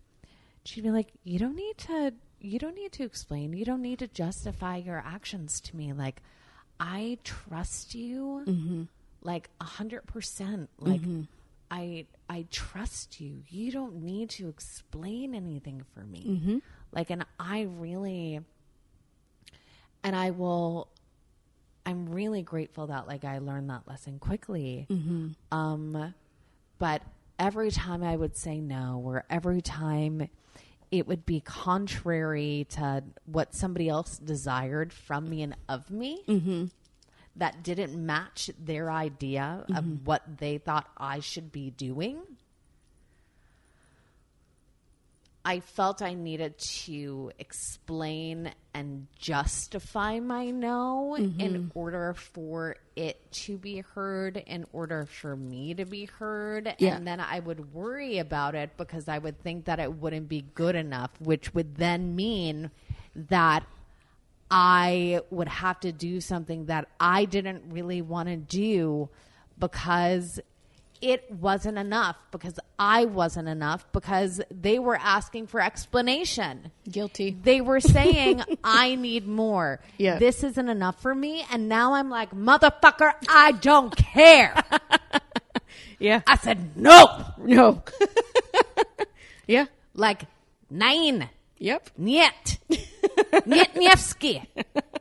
She'd 0.64 0.84
be 0.84 0.90
like, 0.90 1.08
you 1.24 1.38
don't 1.38 1.56
need 1.56 1.76
to, 1.78 2.14
you 2.40 2.58
don't 2.58 2.74
need 2.74 2.92
to 2.92 3.04
explain. 3.04 3.52
You 3.52 3.64
don't 3.64 3.82
need 3.82 3.98
to 3.98 4.06
justify 4.08 4.76
your 4.76 5.02
actions 5.04 5.60
to 5.62 5.76
me. 5.76 5.92
Like, 5.92 6.22
I 6.80 7.18
trust 7.24 7.94
you, 7.94 8.44
mm-hmm. 8.46 8.82
like 9.22 9.50
a 9.60 9.64
hundred 9.64 10.06
percent. 10.06 10.70
Like, 10.78 11.00
mm-hmm. 11.00 11.22
I, 11.70 12.06
I 12.28 12.46
trust 12.50 13.20
you. 13.20 13.42
You 13.48 13.72
don't 13.72 14.02
need 14.02 14.30
to 14.30 14.48
explain 14.48 15.34
anything 15.34 15.84
for 15.92 16.00
me. 16.00 16.24
Mm-hmm. 16.28 16.58
Like, 16.92 17.10
and 17.10 17.24
I 17.38 17.62
really, 17.62 18.40
and 20.02 20.16
I 20.16 20.30
will 20.30 20.88
I'm 21.86 22.08
really 22.08 22.42
grateful 22.42 22.86
that 22.88 23.06
like 23.06 23.24
I 23.24 23.38
learned 23.38 23.70
that 23.70 23.82
lesson 23.86 24.18
quickly. 24.18 24.86
Mm-hmm. 24.90 25.28
Um, 25.56 26.14
but 26.78 27.02
every 27.38 27.70
time 27.70 28.02
I 28.02 28.16
would 28.16 28.36
say 28.36 28.60
no, 28.60 29.02
or 29.04 29.24
every 29.28 29.60
time 29.60 30.28
it 30.90 31.06
would 31.06 31.26
be 31.26 31.40
contrary 31.40 32.66
to 32.70 33.02
what 33.26 33.54
somebody 33.54 33.88
else 33.88 34.18
desired 34.18 34.92
from 34.92 35.28
me 35.28 35.42
and 35.42 35.56
of 35.68 35.90
me, 35.90 36.22
mm-hmm. 36.26 36.66
that 37.36 37.62
didn't 37.62 37.94
match 37.94 38.50
their 38.58 38.90
idea 38.90 39.64
of 39.68 39.84
mm-hmm. 39.84 40.04
what 40.04 40.38
they 40.38 40.58
thought 40.58 40.88
I 40.96 41.20
should 41.20 41.50
be 41.52 41.70
doing. 41.70 42.18
I 45.44 45.60
felt 45.60 46.00
I 46.00 46.14
needed 46.14 46.58
to 46.58 47.30
explain 47.38 48.50
and 48.72 49.06
justify 49.18 50.18
my 50.18 50.50
no 50.50 51.16
Mm-hmm. 51.18 51.40
in 51.40 51.70
order 51.74 52.14
for 52.14 52.76
it 52.96 53.30
to 53.30 53.58
be 53.58 53.80
heard, 53.80 54.36
in 54.36 54.64
order 54.72 55.06
for 55.06 55.36
me 55.36 55.74
to 55.74 55.84
be 55.84 56.06
heard. 56.06 56.74
Yeah. 56.78 56.96
And 56.96 57.06
then 57.06 57.20
I 57.20 57.40
would 57.40 57.72
worry 57.72 58.18
about 58.18 58.54
it 58.54 58.76
because 58.76 59.06
I 59.06 59.18
would 59.18 59.40
think 59.42 59.66
that 59.66 59.78
it 59.78 59.92
wouldn't 59.92 60.28
be 60.28 60.44
good 60.54 60.74
enough, 60.74 61.10
which 61.20 61.54
would 61.54 61.76
then 61.76 62.16
mean 62.16 62.70
that 63.14 63.64
I 64.50 65.20
would 65.30 65.48
have 65.48 65.80
to 65.80 65.92
do 65.92 66.20
something 66.20 66.66
that 66.66 66.88
I 66.98 67.26
didn't 67.26 67.72
really 67.72 68.02
want 68.02 68.28
to 68.28 68.36
do 68.36 69.08
because 69.58 70.40
it 71.00 71.30
wasn't 71.30 71.78
enough, 71.78 72.16
because 72.30 72.58
I 72.78 73.04
wasn't 73.04 73.48
enough, 73.48 73.86
because 73.92 74.40
they 74.50 74.78
were 74.78 74.96
asking 74.96 75.48
for 75.48 75.60
explanation. 75.60 76.70
Guilty. 76.90 77.36
They 77.42 77.60
were 77.60 77.80
saying, 77.96 78.42
I 78.62 78.94
need 78.94 79.26
more. 79.26 79.80
Yeah. 79.98 80.18
This 80.18 80.44
isn't 80.44 80.68
enough 80.68 81.00
for 81.00 81.14
me. 81.14 81.44
And 81.50 81.68
now 81.68 81.94
I'm 81.94 82.10
like, 82.10 82.30
motherfucker, 82.32 83.12
I 83.28 83.52
don't 83.52 83.94
care. 83.94 84.54
Yeah. 85.98 86.20
I 86.26 86.36
said, 86.36 86.76
no. 86.76 87.24
no. 87.38 87.82
yeah. 89.46 89.66
Like, 89.94 90.22
nine. 90.70 91.30
Yep. 91.58 91.90
Niet. 91.96 92.58
Nietniewski. 93.42 94.46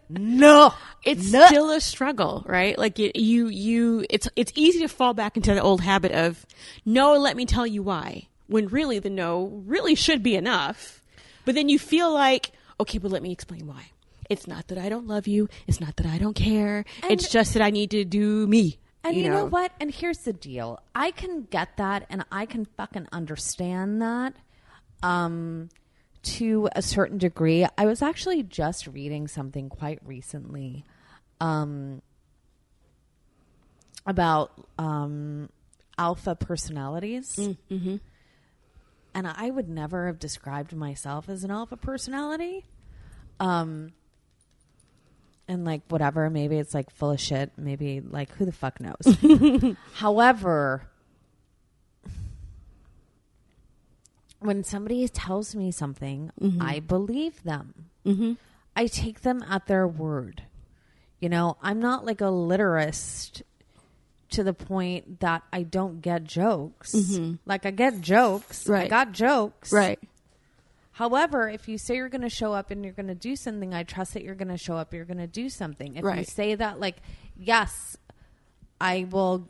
No. 0.10 0.74
It's 1.04 1.32
No. 1.32 1.46
still 1.48 1.72
a 1.72 1.82
struggle, 1.82 2.44
right? 2.48 2.78
Like 2.78 2.98
it, 3.00 3.16
you, 3.20 3.48
you, 3.48 4.06
it's, 4.10 4.28
it's 4.36 4.52
easy 4.56 4.80
to 4.80 4.88
fall 4.88 5.14
back 5.14 5.36
into 5.36 5.54
the 5.54 5.62
old 5.62 5.82
habit 5.82 6.12
of, 6.12 6.46
no, 6.86 7.14
let 7.18 7.36
me 7.36 7.46
tell 7.46 7.68
you 7.68 7.84
why. 7.84 8.28
When 8.48 8.68
really 8.68 9.00
the 9.00 9.10
no 9.10 9.62
really 9.66 9.96
should 9.96 10.22
be 10.24 10.36
enough. 10.36 11.02
But 11.46 11.56
then 11.56 11.68
you 11.70 11.78
feel 11.80 12.14
like, 12.14 12.52
okay, 12.80 12.98
but 13.00 13.12
let 13.12 13.22
me 13.24 13.32
explain 13.32 13.68
why. 13.68 13.92
It's 14.30 14.48
not 14.48 14.68
that 14.70 14.78
I 14.78 14.88
don't 14.90 15.08
love 15.08 15.28
you. 15.28 15.50
It's 15.68 15.82
not 15.82 15.96
that 15.98 16.06
I 16.06 16.18
don't 16.18 16.36
care. 16.36 16.86
it's 17.10 17.30
just 17.30 17.54
that 17.54 17.62
I 17.62 17.70
need 17.70 17.92
to 17.92 18.06
do 18.06 18.48
me. 18.48 18.80
And 19.04 19.18
you, 19.18 19.30
know. 19.30 19.46
what? 19.46 19.74
And 19.82 19.92
here's 19.94 20.20
the 20.20 20.32
deal. 20.32 20.80
I 20.96 21.12
can 21.12 21.42
get 21.44 21.76
that 21.78 22.06
and 22.10 22.24
I 22.32 22.46
can 22.46 22.64
fucking 22.66 23.08
understand 23.12 24.02
that 24.02 24.34
um 25.02 25.68
to 26.24 26.70
a 26.76 26.82
certain 26.82 27.18
degree. 27.18 27.66
I 27.78 27.86
was 27.86 28.02
actually 28.02 28.44
just 28.44 28.88
reading 28.88 29.28
something 29.28 29.70
quite 29.70 30.00
recently 30.06 30.84
um 31.40 32.02
about 34.06 34.52
um 34.78 35.50
alpha 35.98 36.36
personalities. 36.36 37.36
Mm-hmm. 37.36 37.98
And 39.16 39.28
I 39.28 39.50
would 39.52 39.70
never 39.70 40.08
have 40.08 40.18
described 40.18 40.76
myself 40.76 41.30
as 41.30 41.44
an 41.44 41.52
alpha 41.52 41.78
personality. 41.78 42.66
Um 43.40 43.94
and 45.48 45.66
like 45.66 45.82
whatever 45.90 46.30
maybe 46.30 46.58
it's 46.58 46.74
like 46.74 46.90
full 46.90 47.12
of 47.12 47.20
shit 47.20 47.52
maybe 47.58 48.00
like 48.00 48.32
who 48.36 48.46
the 48.46 48.52
fuck 48.54 48.80
knows 48.80 49.76
however 49.94 50.88
when 54.44 54.64
somebody 54.64 55.08
tells 55.08 55.56
me 55.56 55.72
something 55.72 56.32
mm-hmm. 56.40 56.62
i 56.62 56.80
believe 56.80 57.44
them. 57.44 57.86
Mm-hmm. 58.06 58.34
I 58.76 58.88
take 58.88 59.22
them 59.22 59.44
at 59.48 59.68
their 59.68 59.88
word. 59.88 60.44
You 61.20 61.30
know 61.30 61.58
i'm 61.62 61.80
not 61.80 62.06
like 62.06 62.22
a 62.22 62.32
literist 62.32 63.44
to 64.32 64.44
the 64.44 64.54
point 64.54 65.20
that 65.20 65.44
i 65.52 65.64
don't 65.64 66.02
get 66.02 66.24
jokes. 66.24 66.94
Mm-hmm. 66.94 67.36
Like 67.46 67.66
i 67.66 67.72
get 67.72 68.02
jokes. 68.02 68.70
I 68.70 68.88
got 68.88 69.12
jokes. 69.12 69.72
Right. 69.72 70.00
However, 70.94 71.50
if 71.50 71.68
you 71.68 71.80
say 71.80 71.96
you're 71.96 72.10
going 72.10 72.22
to 72.22 72.30
show 72.30 72.54
up 72.54 72.70
and 72.70 72.84
you're 72.84 72.94
going 72.94 73.08
to 73.08 73.16
do 73.16 73.36
something, 73.36 73.74
I 73.74 73.82
trust 73.82 74.14
that 74.14 74.24
you're 74.24 74.36
going 74.36 74.50
to 74.50 74.60
show 74.60 74.78
up. 74.78 74.94
You're 74.94 75.06
going 75.06 75.18
to 75.18 75.28
do 75.28 75.50
something. 75.50 75.96
If 75.96 76.06
you 76.06 76.24
say 76.24 76.54
that, 76.54 76.80
like, 76.80 76.98
yes, 77.36 77.98
I 78.84 79.08
will. 79.10 79.48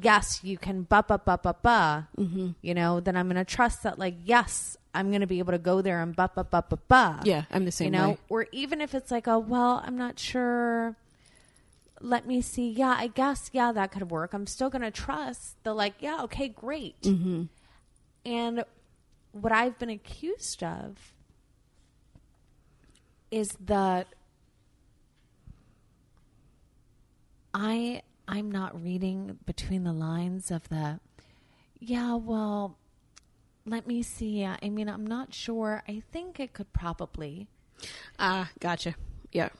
Yes, 0.00 0.44
you 0.44 0.58
can. 0.58 0.82
Ba 0.82 1.02
ba 1.06 1.18
ba 1.18 1.40
ba 1.42 1.56
ba. 1.60 2.08
Mm-hmm. 2.16 2.50
You 2.62 2.74
know, 2.74 3.00
then 3.00 3.16
I'm 3.16 3.26
going 3.26 3.34
to 3.34 3.44
trust 3.44 3.82
that. 3.82 3.98
Like, 3.98 4.14
yes, 4.24 4.76
I'm 4.94 5.10
going 5.10 5.22
to 5.22 5.26
be 5.26 5.40
able 5.40 5.50
to 5.52 5.58
go 5.58 5.82
there 5.82 6.00
and 6.00 6.14
ba 6.14 6.30
ba 6.32 6.44
ba 6.44 6.62
ba 6.68 6.78
ba. 6.86 7.20
Yeah, 7.24 7.44
I'm 7.50 7.64
the 7.64 7.72
same 7.72 7.86
You 7.86 7.98
know, 7.98 8.08
way. 8.10 8.18
or 8.28 8.46
even 8.52 8.80
if 8.80 8.94
it's 8.94 9.10
like, 9.10 9.26
oh 9.26 9.40
well, 9.40 9.82
I'm 9.84 9.98
not 9.98 10.20
sure. 10.20 10.94
Let 12.00 12.26
me 12.28 12.40
see. 12.40 12.70
Yeah, 12.70 12.94
I 12.96 13.08
guess. 13.08 13.50
Yeah, 13.52 13.72
that 13.72 13.90
could 13.90 14.08
work. 14.08 14.32
I'm 14.32 14.46
still 14.46 14.70
going 14.70 14.82
to 14.82 14.92
trust 14.92 15.56
the 15.64 15.74
like. 15.74 15.94
Yeah, 15.98 16.22
okay, 16.22 16.46
great. 16.46 17.02
Mm-hmm. 17.02 17.42
And 18.24 18.64
what 19.32 19.50
I've 19.50 19.78
been 19.80 19.90
accused 19.90 20.62
of 20.62 21.12
is 23.32 23.50
that 23.66 24.06
I 27.52 28.02
I'm 28.28 28.50
not 28.50 28.80
reading 28.82 29.38
between 29.46 29.84
the 29.84 29.92
lines 29.92 30.50
of 30.50 30.68
the 30.68 31.00
yeah, 31.78 32.14
well, 32.14 32.78
let 33.66 33.86
me 33.86 34.02
see. 34.02 34.44
I 34.44 34.68
mean, 34.68 34.88
I'm 34.88 35.06
not 35.06 35.34
sure. 35.34 35.82
I 35.86 36.02
think 36.12 36.40
it 36.40 36.52
could 36.54 36.72
probably 36.72 37.48
Ah, 38.18 38.50
gotcha. 38.60 38.94
Yeah. 39.32 39.50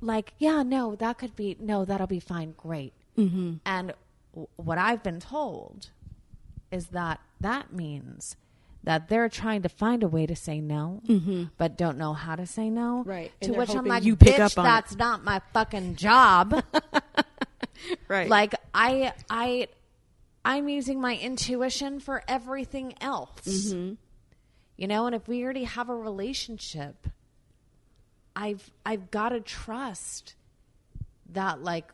like, 0.00 0.32
yeah, 0.38 0.62
no, 0.62 0.94
that 0.94 1.18
could 1.18 1.34
be, 1.34 1.56
no, 1.58 1.84
that'll 1.84 2.06
be 2.06 2.20
fine, 2.20 2.54
great. 2.56 2.92
Mm-hmm. 3.16 3.54
And 3.66 3.94
w- 4.32 4.48
what 4.56 4.78
I've 4.78 5.02
been 5.02 5.18
told 5.18 5.90
is 6.70 6.88
that 6.88 7.20
that 7.40 7.72
means 7.72 8.36
that 8.84 9.08
they're 9.08 9.28
trying 9.28 9.62
to 9.62 9.68
find 9.68 10.04
a 10.04 10.08
way 10.08 10.24
to 10.26 10.36
say 10.36 10.60
no, 10.60 11.02
but 11.58 11.76
don't 11.76 11.98
know 11.98 12.12
how 12.14 12.36
to 12.36 12.46
say 12.46 12.70
no. 12.70 13.02
Right. 13.04 13.32
To 13.40 13.52
which 13.52 13.74
I'm 13.74 13.84
like, 13.84 14.04
you 14.04 14.14
pick 14.14 14.36
bitch, 14.36 14.52
up 14.52 14.58
on 14.58 14.64
it." 14.64 14.68
that's 14.68 14.94
not 14.96 15.24
my 15.24 15.40
fucking 15.52 15.96
job. 15.96 16.62
Right. 18.08 18.28
like 18.28 18.54
I, 18.74 19.12
I, 19.30 19.68
I'm 20.44 20.68
using 20.68 21.00
my 21.00 21.16
intuition 21.16 22.00
for 22.00 22.22
everything 22.26 22.94
else. 23.00 23.72
Mm-hmm. 23.72 23.94
You 24.76 24.86
know, 24.86 25.06
and 25.06 25.14
if 25.14 25.26
we 25.26 25.42
already 25.42 25.64
have 25.64 25.88
a 25.88 25.94
relationship, 25.94 27.08
I've 28.36 28.70
I've 28.86 29.10
got 29.10 29.30
to 29.30 29.40
trust 29.40 30.36
that 31.30 31.62
like 31.62 31.90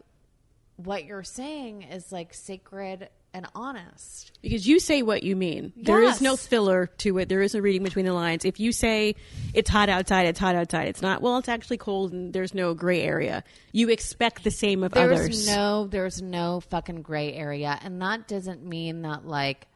what 0.77 1.05
you're 1.05 1.25
saying 1.25 1.83
is 1.83 2.13
like 2.13 2.35
sacred 2.35 3.09
and 3.35 3.47
honest. 3.55 4.33
Because 4.41 4.67
you 4.67 4.79
say 4.79 5.03
what 5.03 5.23
you 5.25 5.37
mean. 5.37 5.73
There 5.77 6.03
is 6.03 6.21
no 6.21 6.37
filler 6.37 6.87
to 6.99 7.19
it. 7.19 7.29
There 7.29 7.43
is 7.43 7.55
no 7.55 7.61
reading 7.61 7.83
between 7.83 8.07
the 8.07 8.13
lines. 8.13 8.45
If 8.45 8.61
you 8.61 8.73
say 8.73 9.17
it's 9.53 9.69
hot 9.69 9.89
outside, 9.89 10.27
it's 10.27 10.39
hot 10.39 10.55
outside. 10.55 10.89
It's 10.89 11.03
not. 11.03 11.21
Well, 11.21 11.37
it's 11.39 11.49
actually 11.49 11.79
cold, 11.79 12.13
and 12.13 12.33
there's 12.33 12.55
no 12.55 12.73
gray 12.73 13.03
area. 13.03 13.45
You 13.73 13.91
expect 13.91 14.45
the 14.45 14.51
same 14.51 14.85
of 14.85 14.93
There's 14.93 15.21
others. 15.21 15.47
no 15.49 15.87
there's 15.89 16.23
no 16.23 16.61
fucking 16.61 17.03
gray 17.03 17.35
area 17.35 17.77
and 17.83 18.01
that 18.01 18.29
doesn't 18.29 18.65
mean 18.65 19.03
that 19.03 19.27
like 19.27 19.67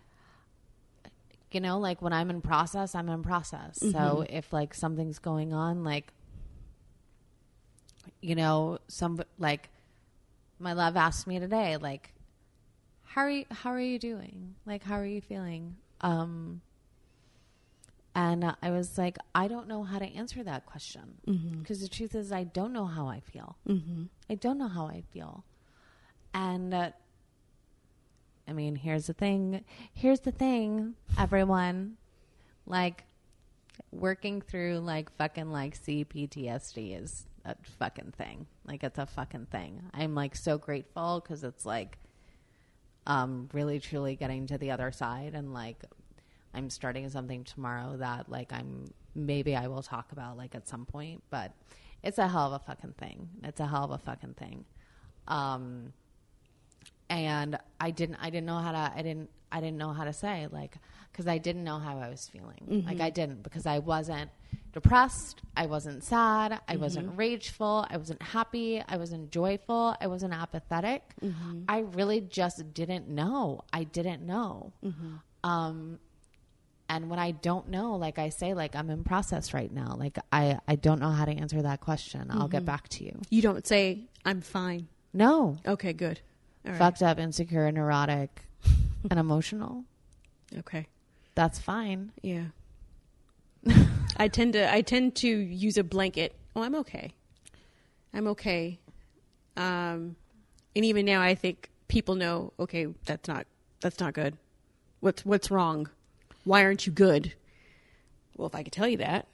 you 1.51 1.61
know 1.61 1.79
like 1.79 2.01
when 2.01 2.13
I'm 2.13 2.31
in 2.31 2.41
process, 2.41 2.95
I'm 2.95 3.09
in 3.09 3.23
process. 3.23 3.79
So 3.81 3.89
mm-hmm. 3.89 4.37
if 4.37 4.53
like 4.53 4.73
something's 4.73 5.19
going 5.19 5.53
on 5.53 5.83
like 5.83 6.13
you 8.21 8.35
know, 8.35 8.79
some 8.89 9.21
like 9.39 9.69
my 10.59 10.73
love 10.73 10.97
asked 10.97 11.27
me 11.27 11.39
today 11.39 11.77
like 11.77 12.13
how 13.09 13.23
are 13.23 13.31
you 13.31 13.45
how 13.51 13.71
are 13.71 13.81
you 13.81 13.99
doing? 13.99 14.55
Like 14.67 14.83
how 14.83 14.97
are 14.97 15.07
you 15.07 15.21
feeling? 15.21 15.77
Um 16.01 16.61
and 18.15 18.43
uh, 18.43 18.55
I 18.61 18.71
was 18.71 18.99
like, 18.99 19.17
I 19.33 19.47
don't 19.47 19.69
know 19.69 19.85
how 19.85 20.01
to 20.01 20.05
answer 20.05 20.43
that 20.43 20.67
question 20.67 21.19
because 21.61 21.81
the 21.81 21.89
truth 21.89 22.17
is, 22.17 22.33
I 22.33 22.43
don't 22.43 22.73
know 22.73 22.87
how 22.87 23.07
I 23.07 23.21
feel. 23.21 23.57
Mm-hmm. 23.69 24.05
I 24.29 24.35
don't 24.35 24.59
know 24.59 24.67
how 24.67 24.87
I 24.87 25.05
feel, 25.13 25.45
and 26.35 26.75
uh, 26.75 26.91
I 28.49 28.53
mean, 28.55 28.75
here's 28.75 29.07
the 29.07 29.13
thing. 29.13 29.65
Here's 29.95 30.19
the 30.21 30.33
thing, 30.33 30.95
everyone. 31.17 31.97
Like, 32.67 33.05
working 33.93 34.41
through 34.41 34.81
like 34.81 35.15
fucking 35.17 35.53
like 35.53 35.79
CPTSD 35.81 37.01
is 37.01 37.25
a 37.45 37.55
fucking 37.79 38.15
thing. 38.19 38.47
Like, 38.67 38.83
it's 38.83 38.99
a 38.99 39.07
fucking 39.07 39.47
thing. 39.47 39.83
I'm 39.95 40.17
like 40.17 40.35
so 40.35 40.59
grateful 40.59 41.21
because 41.21 41.45
it's 41.45 41.65
like 41.65 41.99
um, 43.09 43.49
really 43.53 43.81
truly 43.81 44.15
getting 44.15 44.47
to 44.47 44.59
the 44.59 44.71
other 44.71 44.93
side 44.93 45.35
and 45.35 45.53
like 45.53 45.83
I'm 46.55 46.71
starting 46.71 47.09
something 47.09 47.43
tomorrow 47.45 47.97
that 47.97 48.31
like 48.31 48.53
I'm 48.53 48.85
maybe 49.15 49.57
I 49.57 49.67
will 49.67 49.83
talk 49.83 50.13
about 50.13 50.37
like 50.37 50.55
at 50.55 50.69
some 50.69 50.87
point, 50.87 51.23
but 51.31 51.53
it's 52.03 52.19
a 52.19 52.29
hell 52.29 52.53
of 52.53 52.63
a 52.63 52.65
fucking 52.65 52.95
thing. 52.99 53.29
It's 53.43 53.61
a 53.61 53.67
hell 53.67 53.85
of 53.85 53.91
a 53.91 53.99
fucking 53.99 54.35
thing. 54.35 54.65
Um, 55.27 55.93
and 57.11 57.59
I 57.81 57.91
didn't 57.91 58.17
I 58.21 58.31
didn't 58.31 58.47
know 58.47 58.59
how 58.59 58.73
to 58.73 58.93
I 58.95 59.03
didn't 59.03 59.31
I 59.51 59.61
didn't 59.61 59.79
know 59.79 59.93
how 59.93 60.05
to 60.05 60.13
say 60.13 60.47
like 60.51 60.77
because 61.11 61.27
I 61.27 61.39
didn't 61.39 61.65
know 61.65 61.79
how 61.79 61.99
I 61.99 62.09
was 62.11 62.29
feeling. 62.29 62.85
Like 62.87 63.01
I 63.01 63.11
didn't 63.11 63.43
because 63.43 63.67
I 63.67 63.79
wasn't 63.79 64.31
depressed, 64.81 65.43
I 65.57 65.67
wasn't 65.67 66.05
sad, 66.05 66.53
I 66.53 66.73
mm-hmm. 66.73 66.83
wasn't 66.83 67.17
rageful, 67.17 67.87
I 67.91 67.97
wasn't 67.97 68.23
happy, 68.23 68.83
I 68.87 68.97
wasn't 68.97 69.31
joyful, 69.31 69.97
I 70.01 70.07
wasn't 70.07 70.35
apathetic. 70.35 71.03
Mm-hmm. 71.23 71.63
I 71.69 71.81
really 71.81 72.21
just 72.21 72.73
didn't 72.75 73.09
know. 73.09 73.65
I 73.73 73.85
didn't 73.85 74.23
know. 74.23 74.73
Mm-hmm. 74.85 75.15
Um 75.45 75.99
and 76.91 77.11
when 77.11 77.19
I 77.19 77.33
don't 77.33 77.69
know, 77.69 77.97
like 77.97 78.19
I 78.19 78.31
say, 78.31 78.55
like 78.55 78.75
I'm 78.75 78.89
in 78.89 79.05
process 79.05 79.53
right 79.53 79.71
now. 79.71 79.95
Like 79.99 80.19
I, 80.33 80.59
I 80.67 80.77
don't 80.77 81.01
know 81.01 81.11
how 81.11 81.27
to 81.27 81.33
answer 81.33 81.61
that 81.61 81.81
question. 81.81 82.29
I'll 82.31 82.49
get 82.49 82.65
back 82.65 82.89
to 82.91 83.05
you. 83.05 83.21
You 83.29 83.43
don't 83.43 83.67
say 83.67 84.05
I'm 84.25 84.41
fine. 84.41 84.89
No, 85.13 85.59
Okay, 85.67 85.93
good. 85.93 86.21
All 86.65 86.73
right. 86.73 86.79
fucked 86.79 87.03
up, 87.03 87.19
insecure, 87.19 87.71
neurotic, 87.73 88.31
and 89.11 89.19
emotional. 89.19 89.85
Okay. 90.61 90.87
That's 91.35 91.59
fine. 91.59 92.11
Yeah. 92.23 92.47
I 94.19 94.29
tend 94.29 94.55
to 94.55 94.73
I 94.73 94.81
tend 94.83 95.15
to 95.17 95.29
use 95.29 95.77
a 95.77 95.85
blanket. 95.85 96.35
Oh, 96.57 96.63
I'm 96.63 96.75
okay. 96.77 97.13
I'm 98.13 98.27
okay. 98.29 98.79
Um, 99.57 100.17
and 100.75 100.85
even 100.85 101.07
now, 101.07 101.21
I 101.21 101.35
think 101.35 101.71
people 101.89 102.15
know. 102.15 102.53
Okay, 102.59 102.87
that's 103.05 103.29
not 103.29 103.47
that's 103.81 104.01
not 104.01 104.15
good. 104.15 104.37
What's 105.01 105.25
what's 105.25 105.51
wrong? 105.51 105.89
Why 106.45 106.65
aren't 106.65 106.87
you 106.87 106.93
good? 106.93 107.35
Well, 108.37 108.49
if 108.49 108.55
I 108.55 108.63
could 108.63 108.73
tell 108.73 108.89
you 108.89 108.97
that, 108.99 109.27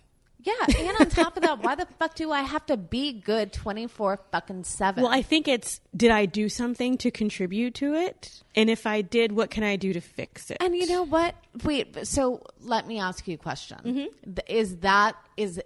Yeah, 0.45 0.53
and 0.79 0.97
on 1.01 1.09
top 1.09 1.37
of 1.39 1.43
that, 1.43 1.63
why 1.63 1.75
the 1.75 1.87
fuck 1.99 2.15
do 2.15 2.31
I 2.31 2.43
have 2.43 2.67
to 2.67 2.77
be 2.77 3.13
good 3.15 3.51
twenty 3.53 3.87
four 3.87 4.21
fucking 4.31 4.65
seven? 4.65 5.03
well, 5.03 5.13
I 5.13 5.23
think 5.23 5.49
it's 5.49 5.81
did 5.97 6.11
I 6.11 6.27
do 6.27 6.49
something 6.51 6.99
to 6.99 7.11
contribute 7.11 7.75
to 7.77 7.95
it? 7.95 8.43
And 8.55 8.69
if 8.69 8.87
I 8.87 9.01
did, 9.01 9.33
what 9.33 9.51
can 9.51 9.65
I 9.65 9.77
do 9.77 9.93
to 9.95 10.01
fix 10.03 10.51
it? 10.51 10.59
And 10.61 10.77
you 10.77 10.87
know 10.87 11.03
what? 11.03 11.35
Wait. 11.65 12.07
So 12.07 12.43
let 12.61 12.87
me 12.87 13.01
ask 13.01 13.27
you 13.27 13.35
a 13.35 13.39
question. 13.39 13.79
Mm-hmm. 13.85 14.33
Th- 14.35 14.47
Is 14.49 14.77
that 14.79 15.17
is 15.39 15.61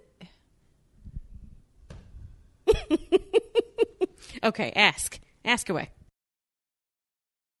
okay, 4.43 4.71
ask 4.75 5.19
ask 5.45 5.69
away. 5.69 5.89